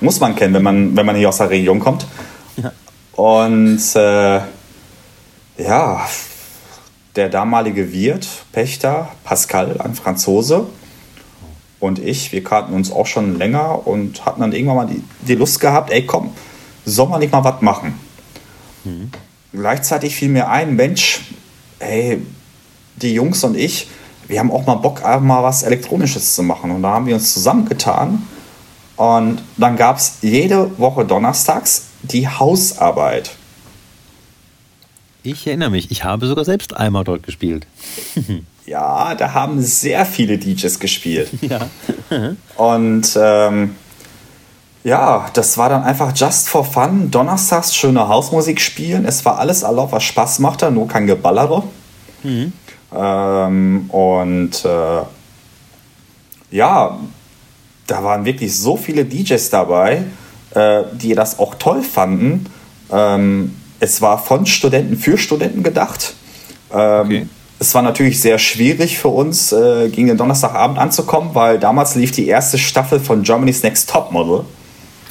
muss 0.00 0.20
man 0.20 0.36
kennen, 0.36 0.52
wenn 0.52 0.62
man, 0.62 0.94
wenn 0.94 1.06
man 1.06 1.16
hier 1.16 1.30
aus 1.30 1.38
der 1.38 1.48
Region 1.48 1.80
kommt. 1.80 2.06
Ja. 2.58 2.70
Und 3.12 3.80
äh, 3.96 4.40
ja, 5.56 6.06
der 7.16 7.30
damalige 7.30 7.90
Wirt, 7.90 8.28
Pächter, 8.52 9.08
Pascal, 9.24 9.80
ein 9.80 9.94
Franzose, 9.94 10.66
und 11.80 11.98
ich, 11.98 12.30
wir 12.30 12.44
kannten 12.44 12.74
uns 12.74 12.92
auch 12.92 13.06
schon 13.06 13.38
länger 13.38 13.86
und 13.86 14.26
hatten 14.26 14.42
dann 14.42 14.52
irgendwann 14.52 14.76
mal 14.76 14.86
die, 14.86 15.02
die 15.26 15.34
Lust 15.34 15.60
gehabt, 15.60 15.90
ey 15.90 16.04
komm, 16.04 16.34
soll 16.84 17.08
man 17.08 17.20
nicht 17.20 17.32
mal 17.32 17.42
was 17.42 17.62
machen? 17.62 17.98
Gleichzeitig 19.54 20.16
fiel 20.16 20.30
mir 20.30 20.48
ein, 20.48 20.74
Mensch, 20.74 21.20
ey, 21.78 22.20
die 22.96 23.14
Jungs 23.14 23.44
und 23.44 23.56
ich, 23.56 23.88
wir 24.26 24.40
haben 24.40 24.50
auch 24.50 24.66
mal 24.66 24.74
Bock, 24.74 25.02
mal 25.02 25.42
was 25.42 25.62
Elektronisches 25.62 26.34
zu 26.34 26.42
machen. 26.42 26.70
Und 26.70 26.82
da 26.82 26.90
haben 26.90 27.06
wir 27.06 27.14
uns 27.14 27.32
zusammengetan. 27.32 28.26
Und 28.96 29.42
dann 29.56 29.76
gab 29.76 29.98
es 29.98 30.18
jede 30.22 30.78
Woche 30.78 31.04
donnerstags 31.04 31.86
die 32.02 32.28
Hausarbeit. 32.28 33.32
Ich 35.22 35.46
erinnere 35.46 35.70
mich, 35.70 35.90
ich 35.90 36.04
habe 36.04 36.26
sogar 36.26 36.44
selbst 36.44 36.76
einmal 36.76 37.04
dort 37.04 37.22
gespielt. 37.22 37.66
Ja, 38.66 39.14
da 39.14 39.34
haben 39.34 39.60
sehr 39.60 40.06
viele 40.06 40.38
DJs 40.38 40.78
gespielt. 40.78 41.28
Ja. 41.42 41.68
Und 42.56 43.10
ähm, 43.14 43.76
ja, 44.84 45.26
das 45.32 45.56
war 45.56 45.70
dann 45.70 45.82
einfach 45.82 46.12
just 46.14 46.48
for 46.48 46.64
fun. 46.64 47.10
Donnerstags 47.10 47.74
schöne 47.74 48.06
Hausmusik 48.06 48.60
spielen. 48.60 49.06
Es 49.06 49.24
war 49.24 49.38
alles 49.38 49.62
erlaubt, 49.62 49.92
was 49.92 50.04
Spaß 50.04 50.38
machte, 50.40 50.70
nur 50.70 50.86
kein 50.86 51.06
Geballere. 51.06 51.62
Ähm, 52.94 53.86
und 53.88 54.64
äh, 54.64 55.02
ja, 56.50 56.98
da 57.86 58.04
waren 58.04 58.24
wirklich 58.26 58.56
so 58.56 58.76
viele 58.76 59.06
DJs 59.06 59.50
dabei, 59.50 60.04
äh, 60.54 60.82
die 60.92 61.14
das 61.14 61.38
auch 61.38 61.54
toll 61.54 61.82
fanden. 61.82 62.46
Ähm, 62.92 63.56
es 63.80 64.02
war 64.02 64.18
von 64.18 64.44
Studenten 64.46 64.96
für 64.96 65.18
Studenten 65.18 65.62
gedacht. 65.62 66.14
Ähm, 66.72 67.06
Okay. 67.06 67.26
Es 67.60 67.74
war 67.74 67.82
natürlich 67.82 68.20
sehr 68.20 68.38
schwierig 68.38 68.98
für 68.98 69.08
uns, 69.08 69.52
äh, 69.52 69.88
gegen 69.88 70.08
den 70.08 70.18
Donnerstagabend 70.18 70.76
anzukommen, 70.78 71.30
weil 71.34 71.58
damals 71.58 71.94
lief 71.94 72.10
die 72.10 72.26
erste 72.26 72.58
Staffel 72.58 73.00
von 73.00 73.22
Germany's 73.22 73.62
Next 73.62 73.88
Topmodel. 73.88 74.44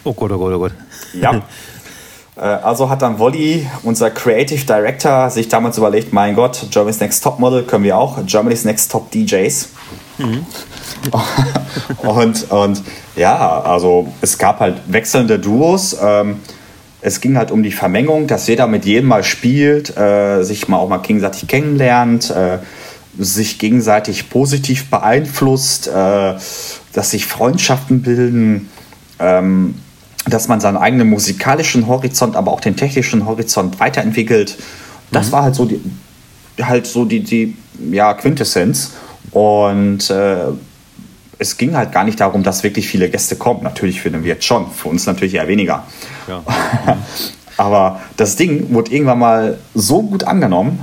Oh 0.03 0.13
Gott, 0.13 0.31
oh 0.31 0.37
Gott, 0.37 0.53
oh 0.53 0.59
Gott. 0.59 0.73
Ja. 1.13 1.41
Äh, 2.35 2.39
Also 2.39 2.89
hat 2.89 3.03
dann 3.03 3.19
Wolli, 3.19 3.67
unser 3.83 4.09
Creative 4.09 4.65
Director, 4.65 5.29
sich 5.29 5.49
damals 5.49 5.77
überlegt, 5.77 6.13
mein 6.13 6.35
Gott, 6.35 6.65
Germany's 6.71 6.99
Next 6.99 7.23
Top 7.23 7.37
Model 7.39 7.63
können 7.63 7.83
wir 7.83 7.95
auch, 7.95 8.25
Germany's 8.25 8.65
Next 8.65 8.91
Top 8.91 9.11
DJs. 9.11 9.69
und, 11.97 12.51
und 12.51 12.81
ja, 13.15 13.61
also 13.61 14.11
es 14.21 14.37
gab 14.37 14.59
halt 14.59 14.77
wechselnde 14.87 15.39
Duos. 15.39 15.95
Ähm, 16.01 16.39
es 17.01 17.19
ging 17.19 17.37
halt 17.37 17.51
um 17.51 17.63
die 17.63 17.71
Vermengung, 17.71 18.27
dass 18.27 18.47
jeder 18.47 18.65
mit 18.67 18.85
jedem 18.85 19.09
mal 19.09 19.23
spielt, 19.23 19.95
äh, 19.97 20.43
sich 20.43 20.67
mal 20.67 20.77
auch 20.77 20.87
mal 20.87 20.97
gegenseitig 20.99 21.47
kennenlernt, 21.47 22.29
äh, 22.29 22.59
sich 23.17 23.59
gegenseitig 23.59 24.29
positiv 24.29 24.89
beeinflusst, 24.89 25.87
äh, 25.87 26.35
dass 26.93 27.11
sich 27.11 27.25
Freundschaften 27.25 28.01
bilden. 28.01 28.69
Ähm, 29.19 29.75
dass 30.25 30.47
man 30.47 30.59
seinen 30.59 30.77
eigenen 30.77 31.09
musikalischen 31.09 31.87
Horizont, 31.87 32.35
aber 32.35 32.51
auch 32.51 32.61
den 32.61 32.75
technischen 32.75 33.25
Horizont 33.25 33.79
weiterentwickelt. 33.79 34.57
Das 35.11 35.31
war 35.31 35.43
halt 35.43 35.55
so 35.55 35.65
die, 35.65 35.81
halt 36.61 36.87
so 36.87 37.05
die, 37.05 37.21
die 37.21 37.55
ja, 37.91 38.13
Quintessenz. 38.13 38.93
Und 39.31 40.09
äh, 40.09 40.45
es 41.39 41.57
ging 41.57 41.75
halt 41.75 41.91
gar 41.91 42.03
nicht 42.03 42.19
darum, 42.19 42.43
dass 42.43 42.63
wirklich 42.63 42.87
viele 42.87 43.09
Gäste 43.09 43.35
kommen. 43.35 43.63
Natürlich 43.63 44.01
finden 44.01 44.23
wir 44.23 44.33
jetzt 44.33 44.45
schon, 44.45 44.71
für 44.71 44.89
uns 44.89 45.05
natürlich 45.05 45.35
eher 45.35 45.47
weniger. 45.47 45.83
Ja. 46.27 46.43
Aber 47.57 48.01
das 48.17 48.35
Ding 48.35 48.73
wurde 48.73 48.91
irgendwann 48.91 49.19
mal 49.19 49.59
so 49.75 50.01
gut 50.01 50.23
angenommen. 50.23 50.79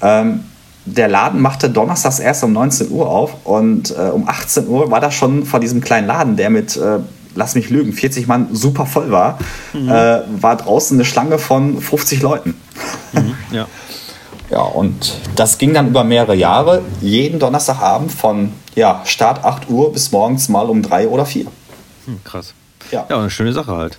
Ähm, 0.00 0.44
der 0.86 1.08
Laden 1.08 1.40
machte 1.40 1.70
donnerstags 1.70 2.18
erst 2.18 2.44
um 2.44 2.52
19 2.52 2.90
Uhr 2.90 3.08
auf 3.08 3.46
und 3.46 3.90
äh, 3.90 4.10
um 4.10 4.28
18 4.28 4.68
Uhr 4.68 4.90
war 4.90 5.00
das 5.00 5.14
schon 5.14 5.46
vor 5.46 5.60
diesem 5.60 5.80
kleinen 5.80 6.06
Laden, 6.06 6.36
der 6.36 6.50
mit, 6.50 6.76
äh, 6.76 6.98
lass 7.34 7.54
mich 7.54 7.70
lügen, 7.70 7.92
40 7.92 8.26
Mann 8.26 8.48
super 8.52 8.86
voll 8.86 9.10
war, 9.10 9.38
mhm. 9.72 9.88
äh, 9.88 10.20
war 10.40 10.56
draußen 10.56 10.96
eine 10.96 11.04
Schlange 11.04 11.38
von 11.38 11.80
50 11.80 12.22
Leuten. 12.22 12.54
Mhm, 13.12 13.34
ja. 13.52 13.66
Ja, 14.50 14.60
und 14.60 15.14
das 15.36 15.56
ging 15.56 15.72
dann 15.72 15.88
über 15.88 16.04
mehrere 16.04 16.36
Jahre, 16.36 16.82
jeden 17.00 17.38
Donnerstagabend 17.38 18.12
von 18.12 18.52
ja, 18.74 19.00
Start 19.04 19.42
8 19.42 19.70
Uhr 19.70 19.90
bis 19.90 20.12
morgens 20.12 20.50
mal 20.50 20.68
um 20.68 20.82
3 20.82 21.08
oder 21.08 21.24
4. 21.24 21.46
Hm, 22.04 22.20
krass. 22.22 22.52
Ja. 22.92 23.06
ja, 23.08 23.18
eine 23.18 23.30
schöne 23.30 23.54
Sache 23.54 23.74
halt 23.74 23.98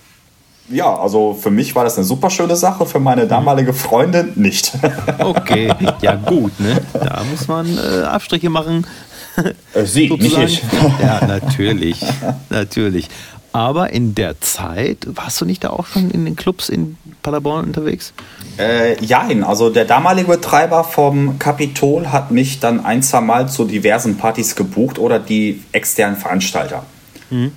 ja, 0.68 0.94
also 0.94 1.34
für 1.34 1.50
mich 1.50 1.74
war 1.74 1.84
das 1.84 1.96
eine 1.96 2.04
super 2.04 2.30
schöne 2.30 2.56
Sache, 2.56 2.86
für 2.86 2.98
meine 2.98 3.26
damalige 3.26 3.72
Freundin 3.72 4.32
nicht. 4.34 4.72
Okay, 5.18 5.72
ja 6.02 6.14
gut, 6.14 6.58
ne? 6.58 6.80
Da 6.92 7.22
muss 7.30 7.46
man 7.48 7.66
äh, 7.78 8.02
Abstriche 8.02 8.50
machen. 8.50 8.86
Äh, 9.74 9.84
sie, 9.84 10.08
nicht 10.08 10.38
ich. 10.38 10.62
Ja, 11.02 11.26
natürlich, 11.26 12.00
natürlich. 12.50 13.08
Aber 13.52 13.90
in 13.90 14.14
der 14.14 14.38
Zeit, 14.40 15.06
warst 15.06 15.40
du 15.40 15.46
nicht 15.46 15.64
da 15.64 15.70
auch 15.70 15.86
schon 15.86 16.10
in 16.10 16.26
den 16.26 16.36
Clubs 16.36 16.68
in 16.68 16.98
Paderborn 17.22 17.64
unterwegs? 17.64 18.12
Äh, 18.58 18.96
nein, 19.06 19.42
also 19.42 19.70
der 19.70 19.86
damalige 19.86 20.28
Betreiber 20.28 20.84
vom 20.84 21.38
Kapitol 21.38 22.08
hat 22.08 22.30
mich 22.30 22.60
dann 22.60 22.84
ein, 22.84 23.02
zwei 23.02 23.22
Mal 23.22 23.48
zu 23.48 23.64
diversen 23.64 24.18
Partys 24.18 24.56
gebucht 24.56 24.98
oder 24.98 25.18
die 25.18 25.62
externen 25.72 26.16
Veranstalter. 26.16 26.84
Mhm. 27.30 27.52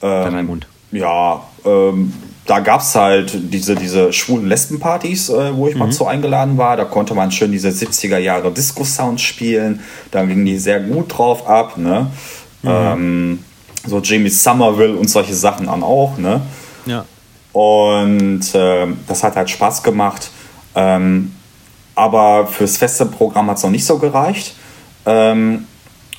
Ähm, 0.00 0.46
Mund. 0.46 0.66
Ja, 0.90 1.42
ähm, 1.64 2.12
da 2.46 2.60
gab 2.60 2.80
es 2.80 2.94
halt 2.94 3.32
diese, 3.52 3.74
diese 3.74 4.12
schwulen 4.12 4.48
Lesbenpartys, 4.48 5.28
äh, 5.28 5.54
wo 5.54 5.66
ich 5.68 5.74
mhm. 5.74 5.80
mal 5.80 5.90
zu 5.90 6.06
eingeladen 6.06 6.56
war. 6.56 6.76
Da 6.76 6.84
konnte 6.84 7.14
man 7.14 7.32
schön 7.32 7.50
diese 7.50 7.68
70er 7.68 8.18
Jahre 8.18 8.52
Disco-Sounds 8.52 9.20
spielen. 9.20 9.80
Da 10.12 10.24
gingen 10.24 10.46
die 10.46 10.58
sehr 10.58 10.80
gut 10.80 11.16
drauf 11.16 11.48
ab. 11.48 11.76
Ne? 11.76 12.06
Mhm. 12.62 12.68
Ähm, 12.68 13.44
so 13.86 14.00
Jamie 14.00 14.30
Somerville 14.30 14.96
und 14.96 15.10
solche 15.10 15.34
Sachen 15.34 15.66
dann 15.66 15.82
auch. 15.82 16.16
Ne? 16.18 16.40
Ja. 16.86 17.04
Und 17.52 18.54
äh, 18.54 18.86
das 19.08 19.24
hat 19.24 19.36
halt 19.36 19.50
Spaß 19.50 19.82
gemacht. 19.82 20.30
Ähm, 20.74 21.32
aber 21.96 22.46
fürs 22.46 22.76
feste 22.76 23.06
Programm 23.06 23.50
hat 23.50 23.56
es 23.56 23.62
noch 23.64 23.70
nicht 23.70 23.86
so 23.86 23.98
gereicht. 23.98 24.54
Ähm, 25.04 25.66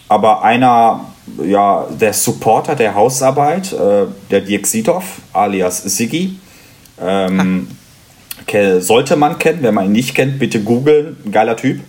aber 0.09 0.43
einer 0.43 1.01
ja, 1.43 1.87
der 1.89 2.13
Supporter 2.13 2.75
der 2.75 2.95
Hausarbeit, 2.95 3.73
äh, 3.73 4.05
der 4.31 4.41
Dirk 4.41 4.67
Siedhoff, 4.67 5.19
alias 5.33 5.83
Siggi. 5.83 6.39
Ähm, 6.99 7.67
sollte 8.79 9.15
man 9.15 9.39
kennen, 9.39 9.61
wenn 9.61 9.73
man 9.73 9.85
ihn 9.85 9.91
nicht 9.91 10.15
kennt, 10.15 10.39
bitte 10.39 10.61
googeln. 10.61 11.17
Geiler 11.31 11.57
Typ. 11.57 11.81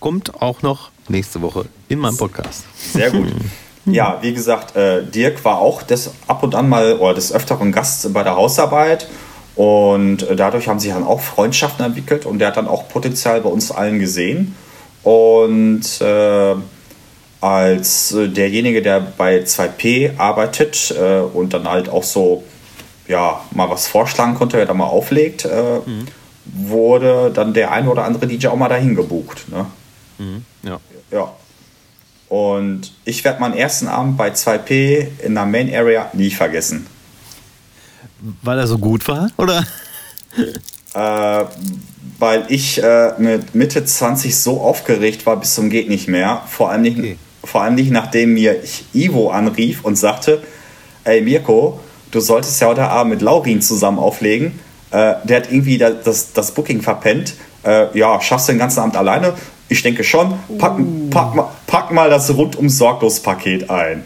Kommt 0.00 0.42
auch 0.42 0.62
noch 0.62 0.90
nächste 1.08 1.42
Woche 1.42 1.66
in 1.88 1.98
meinem 1.98 2.16
Podcast. 2.16 2.64
Sehr 2.92 3.10
gut. 3.10 3.28
Ja, 3.86 4.18
wie 4.20 4.34
gesagt, 4.34 4.76
äh, 4.76 5.02
Dirk 5.02 5.44
war 5.44 5.58
auch 5.58 5.82
des 5.82 6.12
ab 6.26 6.42
und 6.42 6.54
an 6.54 6.68
mal 6.68 6.96
oder 6.98 7.14
des 7.14 7.32
öfteren 7.32 7.72
Gast 7.72 8.12
bei 8.12 8.22
der 8.22 8.36
Hausarbeit 8.36 9.08
und 9.56 10.22
äh, 10.22 10.36
dadurch 10.36 10.68
haben 10.68 10.78
sich 10.78 10.92
dann 10.92 11.02
auch 11.02 11.20
Freundschaften 11.20 11.84
entwickelt 11.84 12.26
und 12.26 12.38
der 12.38 12.48
hat 12.48 12.56
dann 12.58 12.68
auch 12.68 12.88
Potenzial 12.88 13.40
bei 13.40 13.48
uns 13.48 13.70
allen 13.72 13.98
gesehen 13.98 14.54
und 15.02 15.82
äh, 16.00 16.54
als 17.40 18.12
äh, 18.12 18.28
derjenige, 18.28 18.82
der 18.82 19.00
bei 19.00 19.38
2P 19.38 20.18
arbeitet 20.18 20.94
äh, 20.98 21.20
und 21.20 21.54
dann 21.54 21.68
halt 21.68 21.88
auch 21.88 22.02
so 22.02 22.44
ja, 23.08 23.40
mal 23.50 23.68
was 23.68 23.88
vorschlagen 23.88 24.34
konnte, 24.34 24.58
wer 24.58 24.66
da 24.66 24.74
mal 24.74 24.84
auflegt, 24.84 25.44
äh, 25.44 25.80
mhm. 25.84 26.06
wurde 26.44 27.30
dann 27.34 27.54
der 27.54 27.72
ein 27.72 27.88
oder 27.88 28.04
andere 28.04 28.26
DJ 28.26 28.48
auch 28.48 28.56
mal 28.56 28.68
dahin 28.68 28.94
gebucht. 28.94 29.46
Ne? 29.48 29.66
Mhm. 30.18 30.44
Ja. 30.62 30.80
ja. 31.10 31.32
Und 32.28 32.92
ich 33.04 33.24
werde 33.24 33.40
meinen 33.40 33.54
ersten 33.54 33.88
Abend 33.88 34.16
bei 34.16 34.30
2P 34.30 35.08
in 35.24 35.34
der 35.34 35.46
Main 35.46 35.74
Area 35.74 36.10
nie 36.12 36.30
vergessen. 36.30 36.86
Weil 38.42 38.58
er 38.58 38.66
so 38.68 38.78
gut 38.78 39.08
war, 39.08 39.30
oder? 39.38 39.66
äh, 40.94 41.44
weil 42.18 42.44
ich 42.48 42.80
äh, 42.80 43.14
mit 43.18 43.54
Mitte 43.54 43.84
20 43.84 44.36
so 44.36 44.60
aufgeregt 44.60 45.26
war 45.26 45.40
bis 45.40 45.54
zum 45.54 45.70
geht 45.70 45.88
nicht 45.88 46.06
mehr. 46.06 46.42
Vor 46.46 46.70
allem 46.70 46.82
nicht, 46.82 46.98
okay 46.98 47.16
vor 47.50 47.62
allem 47.62 47.74
nicht, 47.74 47.90
nachdem 47.90 48.34
mir 48.34 48.62
Ivo 48.94 49.30
anrief 49.30 49.84
und 49.84 49.96
sagte, 49.96 50.40
ey 51.04 51.20
Mirko, 51.20 51.80
du 52.12 52.20
solltest 52.20 52.60
ja 52.60 52.68
heute 52.68 52.84
Abend 52.84 53.14
mit 53.14 53.22
Laurin 53.22 53.60
zusammen 53.60 53.98
auflegen. 53.98 54.60
Äh, 54.92 55.14
der 55.24 55.38
hat 55.38 55.52
irgendwie 55.52 55.78
das, 55.78 56.32
das, 56.32 56.52
Booking 56.52 56.80
verpennt. 56.80 57.34
Äh, 57.64 57.96
ja, 57.98 58.20
schaffst 58.20 58.48
du 58.48 58.52
den 58.52 58.58
ganzen 58.58 58.80
Abend 58.80 58.96
alleine? 58.96 59.34
Ich 59.68 59.82
denke 59.82 60.04
schon. 60.04 60.34
Pack, 60.58 60.78
pack, 61.10 61.32
pack 61.66 61.90
mal 61.92 62.08
das 62.08 62.32
rundum 62.34 62.68
sorglos 62.68 63.20
Paket 63.20 63.68
ein. 63.68 64.04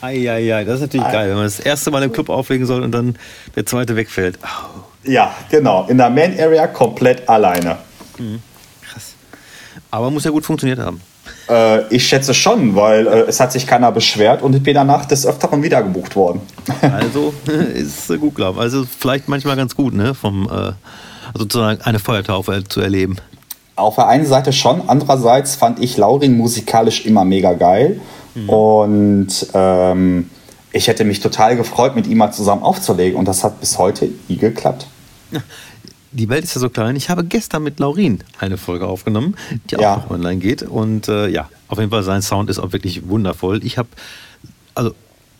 Eieiei, 0.00 0.64
das 0.64 0.76
ist 0.76 0.80
natürlich 0.80 1.06
Ei. 1.06 1.12
geil, 1.12 1.28
wenn 1.28 1.36
man 1.36 1.44
das 1.44 1.60
erste 1.60 1.90
Mal 1.90 2.02
im 2.02 2.12
Club 2.12 2.30
auflegen 2.30 2.66
soll 2.66 2.82
und 2.82 2.92
dann 2.92 3.16
der 3.54 3.66
zweite 3.66 3.96
wegfällt. 3.96 4.38
Oh. 4.42 4.80
Ja, 5.04 5.34
genau. 5.50 5.86
In 5.88 5.98
der 5.98 6.10
Main 6.10 6.38
Area 6.38 6.66
komplett 6.66 7.28
alleine. 7.28 7.78
Mhm. 8.18 8.42
Krass. 8.82 9.14
Aber 9.90 10.10
muss 10.10 10.24
ja 10.24 10.30
gut 10.30 10.44
funktioniert 10.44 10.78
haben. 10.78 11.00
Äh, 11.50 11.94
ich 11.94 12.06
schätze 12.06 12.32
schon, 12.32 12.76
weil 12.76 13.06
äh, 13.06 13.20
es 13.22 13.40
hat 13.40 13.50
sich 13.50 13.66
keiner 13.66 13.90
beschwert 13.90 14.42
und 14.42 14.54
ich 14.54 14.62
bin 14.62 14.74
danach 14.74 15.04
des 15.04 15.26
Öfteren 15.26 15.62
wieder 15.62 15.82
gebucht 15.82 16.16
worden. 16.16 16.40
Also 16.82 17.34
ist 17.74 18.08
gut, 18.20 18.34
glaube 18.34 18.58
ich. 18.58 18.62
Also 18.62 18.84
vielleicht 18.84 19.28
manchmal 19.28 19.56
ganz 19.56 19.74
gut, 19.74 19.94
ne? 19.94 20.14
Vom, 20.14 20.48
äh, 20.48 20.72
sozusagen 21.36 21.80
eine 21.82 21.98
Feuertaufe 21.98 22.62
zu 22.68 22.80
erleben. 22.80 23.16
Auf 23.76 23.96
der 23.96 24.08
einen 24.08 24.26
Seite 24.26 24.52
schon, 24.52 24.82
andererseits 24.88 25.56
fand 25.56 25.80
ich 25.80 25.96
Laurin 25.96 26.36
musikalisch 26.36 27.06
immer 27.06 27.24
mega 27.24 27.54
geil. 27.54 28.00
Mhm. 28.34 28.48
Und 28.48 29.46
ähm, 29.54 30.30
ich 30.72 30.88
hätte 30.88 31.04
mich 31.04 31.20
total 31.20 31.56
gefreut, 31.56 31.96
mit 31.96 32.06
ihm 32.06 32.18
mal 32.18 32.32
zusammen 32.32 32.62
aufzulegen. 32.62 33.18
Und 33.18 33.26
das 33.26 33.42
hat 33.42 33.60
bis 33.60 33.78
heute 33.78 34.08
nie 34.28 34.36
geklappt. 34.36 34.86
die 36.12 36.28
Welt 36.28 36.44
ist 36.44 36.54
ja 36.54 36.60
so 36.60 36.68
klein. 36.68 36.96
Ich 36.96 37.08
habe 37.08 37.24
gestern 37.24 37.62
mit 37.62 37.78
Laurin 37.78 38.22
eine 38.38 38.56
Folge 38.56 38.86
aufgenommen, 38.86 39.36
die 39.70 39.76
auch 39.76 39.98
noch 39.98 40.10
online 40.10 40.38
geht. 40.38 40.62
Und 40.62 41.08
äh, 41.08 41.28
ja, 41.28 41.48
auf 41.68 41.78
jeden 41.78 41.90
Fall 41.90 42.02
sein 42.02 42.22
Sound 42.22 42.50
ist 42.50 42.58
auch 42.58 42.72
wirklich 42.72 43.08
wundervoll. 43.08 43.64
Ich 43.64 43.78
habe, 43.78 43.88
also, 44.74 44.94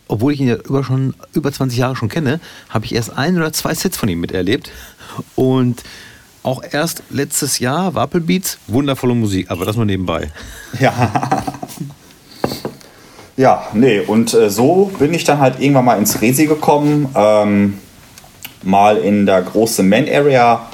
obwohl 0.09 0.33
ich 0.33 0.41
ihn 0.41 0.49
ja 0.49 0.57
über 0.57 0.85
schon 0.85 1.15
über 1.33 1.53
20 1.53 1.79
Jahre 1.79 1.97
schon 1.97 2.09
kenne, 2.09 2.41
habe 2.69 2.85
ich 2.85 2.95
erst 2.95 3.17
ein 3.17 3.37
oder 3.37 3.53
zwei 3.53 3.75
Sets 3.75 3.97
von 3.97 4.09
ihm 4.09 4.21
miterlebt. 4.21 4.71
Und 5.35 5.83
auch 6.43 6.63
erst 6.71 7.03
letztes 7.11 7.59
Jahr 7.59 7.95
Wappelbeats, 7.95 8.59
wundervolle 8.67 9.15
Musik, 9.15 9.51
aber 9.51 9.65
das 9.65 9.77
nur 9.77 9.85
nebenbei. 9.85 10.31
Ja. 10.79 11.45
Ja, 13.37 13.67
nee, 13.73 14.01
und 14.01 14.35
äh, 14.35 14.51
so 14.51 14.93
bin 14.99 15.15
ich 15.15 15.25
dann 15.25 15.39
halt 15.39 15.61
irgendwann 15.61 15.87
mal 15.87 15.99
ins 15.99 16.21
Resi 16.21 16.45
gekommen. 16.45 17.09
Ähm, 17.15 17.79
mal 18.63 18.99
in 18.99 19.27
der 19.27 19.43
großen 19.43 19.89
Man 19.89 20.09
Area, 20.09 20.69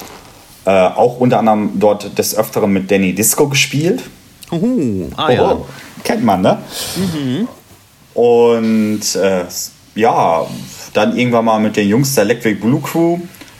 äh, 0.65 0.69
auch 0.69 1.19
unter 1.19 1.39
anderem 1.39 1.71
dort 1.75 2.17
des 2.17 2.35
Öfteren 2.35 2.71
mit 2.71 2.91
Danny 2.91 3.13
Disco 3.13 3.47
gespielt. 3.47 4.03
Uhu, 4.51 5.09
ah, 5.15 5.31
ja. 5.31 5.51
Oh, 5.51 5.65
kennt 6.03 6.23
man, 6.23 6.41
ne? 6.41 6.57
Mhm. 6.95 7.47
Und 8.13 9.15
äh, 9.15 9.45
ja, 9.95 10.45
dann 10.93 11.17
irgendwann 11.17 11.45
mal 11.45 11.59
mit 11.59 11.75
den 11.75 11.87
Jungs 11.87 12.15
der 12.15 12.23
Electric 12.23 12.59
Blue 12.59 12.81
Crew, 12.81 13.19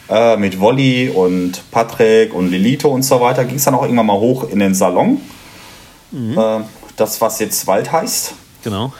äh, 0.09 0.37
mit 0.37 0.59
Wolli 0.59 1.09
und 1.09 1.61
Patrick 1.71 2.33
und 2.33 2.49
Lilito 2.49 2.89
und 2.89 3.03
so 3.03 3.19
weiter, 3.19 3.45
ging 3.45 3.57
es 3.57 3.65
dann 3.65 3.75
auch 3.75 3.83
irgendwann 3.83 4.05
mal 4.05 4.19
hoch 4.19 4.49
in 4.49 4.59
den 4.59 4.73
Salon. 4.73 5.21
Mhm. 6.11 6.37
Äh, 6.37 6.59
das, 6.95 7.21
was 7.21 7.39
jetzt 7.39 7.67
Wald 7.67 7.91
heißt. 7.91 8.33
Genau. 8.63 8.91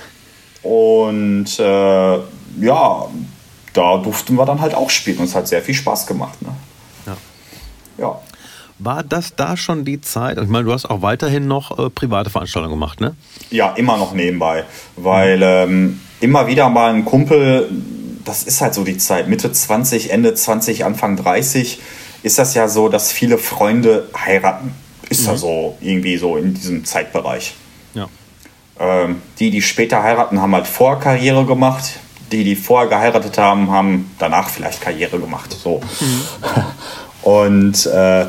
Und 0.64 1.60
äh, 1.60 2.18
ja, 2.62 3.08
da 3.78 3.98
durften 3.98 4.36
wir 4.36 4.46
dann 4.46 4.60
halt 4.60 4.74
auch 4.74 4.90
spielen 4.90 5.20
und 5.20 5.26
es 5.26 5.36
hat 5.36 5.48
sehr 5.48 5.62
viel 5.62 5.76
Spaß 5.76 6.08
gemacht. 6.08 6.42
Ne? 6.42 6.50
Ja. 7.06 7.18
ja. 7.98 8.22
War 8.80 9.04
das 9.04 9.36
da 9.36 9.56
schon 9.56 9.86
die 9.86 10.02
Zeit? 10.02 10.38
Ich 10.38 10.48
meine, 10.48 10.66
du 10.66 10.74
hast 10.74 10.86
auch 10.86 11.02
weiterhin 11.02 11.48
noch 11.48 11.78
äh, 11.78 11.90
private 11.90 12.30
Veranstaltungen 12.30 12.74
gemacht, 12.74 13.02
ne? 13.02 13.16
Ja, 13.50 13.74
immer 13.74 13.98
noch 13.98 14.14
nebenbei. 14.14 14.66
Weil 14.96 15.42
ähm, 15.44 16.02
immer 16.20 16.48
wieder 16.48 16.70
mal 16.70 16.94
ein 16.94 17.06
Kumpel, 17.06 17.70
das 18.26 18.44
ist 18.44 18.62
halt 18.62 18.74
so 18.74 18.84
die 18.84 18.98
Zeit, 18.98 19.28
Mitte 19.30 19.52
20, 19.52 20.12
Ende 20.12 20.34
20, 20.34 20.86
Anfang 20.86 21.16
30, 21.16 21.80
ist 22.24 22.40
das 22.40 22.54
ja 22.54 22.68
so, 22.68 22.90
dass 22.90 23.12
viele 23.12 23.38
Freunde 23.38 24.10
heiraten. 24.16 24.74
Ist 25.10 25.22
mhm. 25.22 25.28
ja 25.28 25.38
so 25.38 25.78
irgendwie 25.82 26.18
so 26.18 26.38
in 26.38 26.54
diesem 26.54 26.84
Zeitbereich. 26.84 27.54
Ja. 27.94 28.08
Ähm, 28.80 29.22
die, 29.40 29.50
die 29.50 29.62
später 29.62 30.04
heiraten, 30.04 30.42
haben 30.42 30.54
halt 30.54 30.68
Vorkarriere 30.68 31.46
gemacht 31.46 32.00
die, 32.32 32.44
die 32.44 32.56
vorher 32.56 32.90
geheiratet 32.90 33.38
haben, 33.38 33.72
haben 33.72 34.12
danach 34.20 34.50
vielleicht 34.50 34.82
Karriere 34.82 35.20
gemacht. 35.20 35.52
So. 35.52 35.82
Mhm. 36.00 36.24
Und 37.22 37.86
äh, 37.86 38.26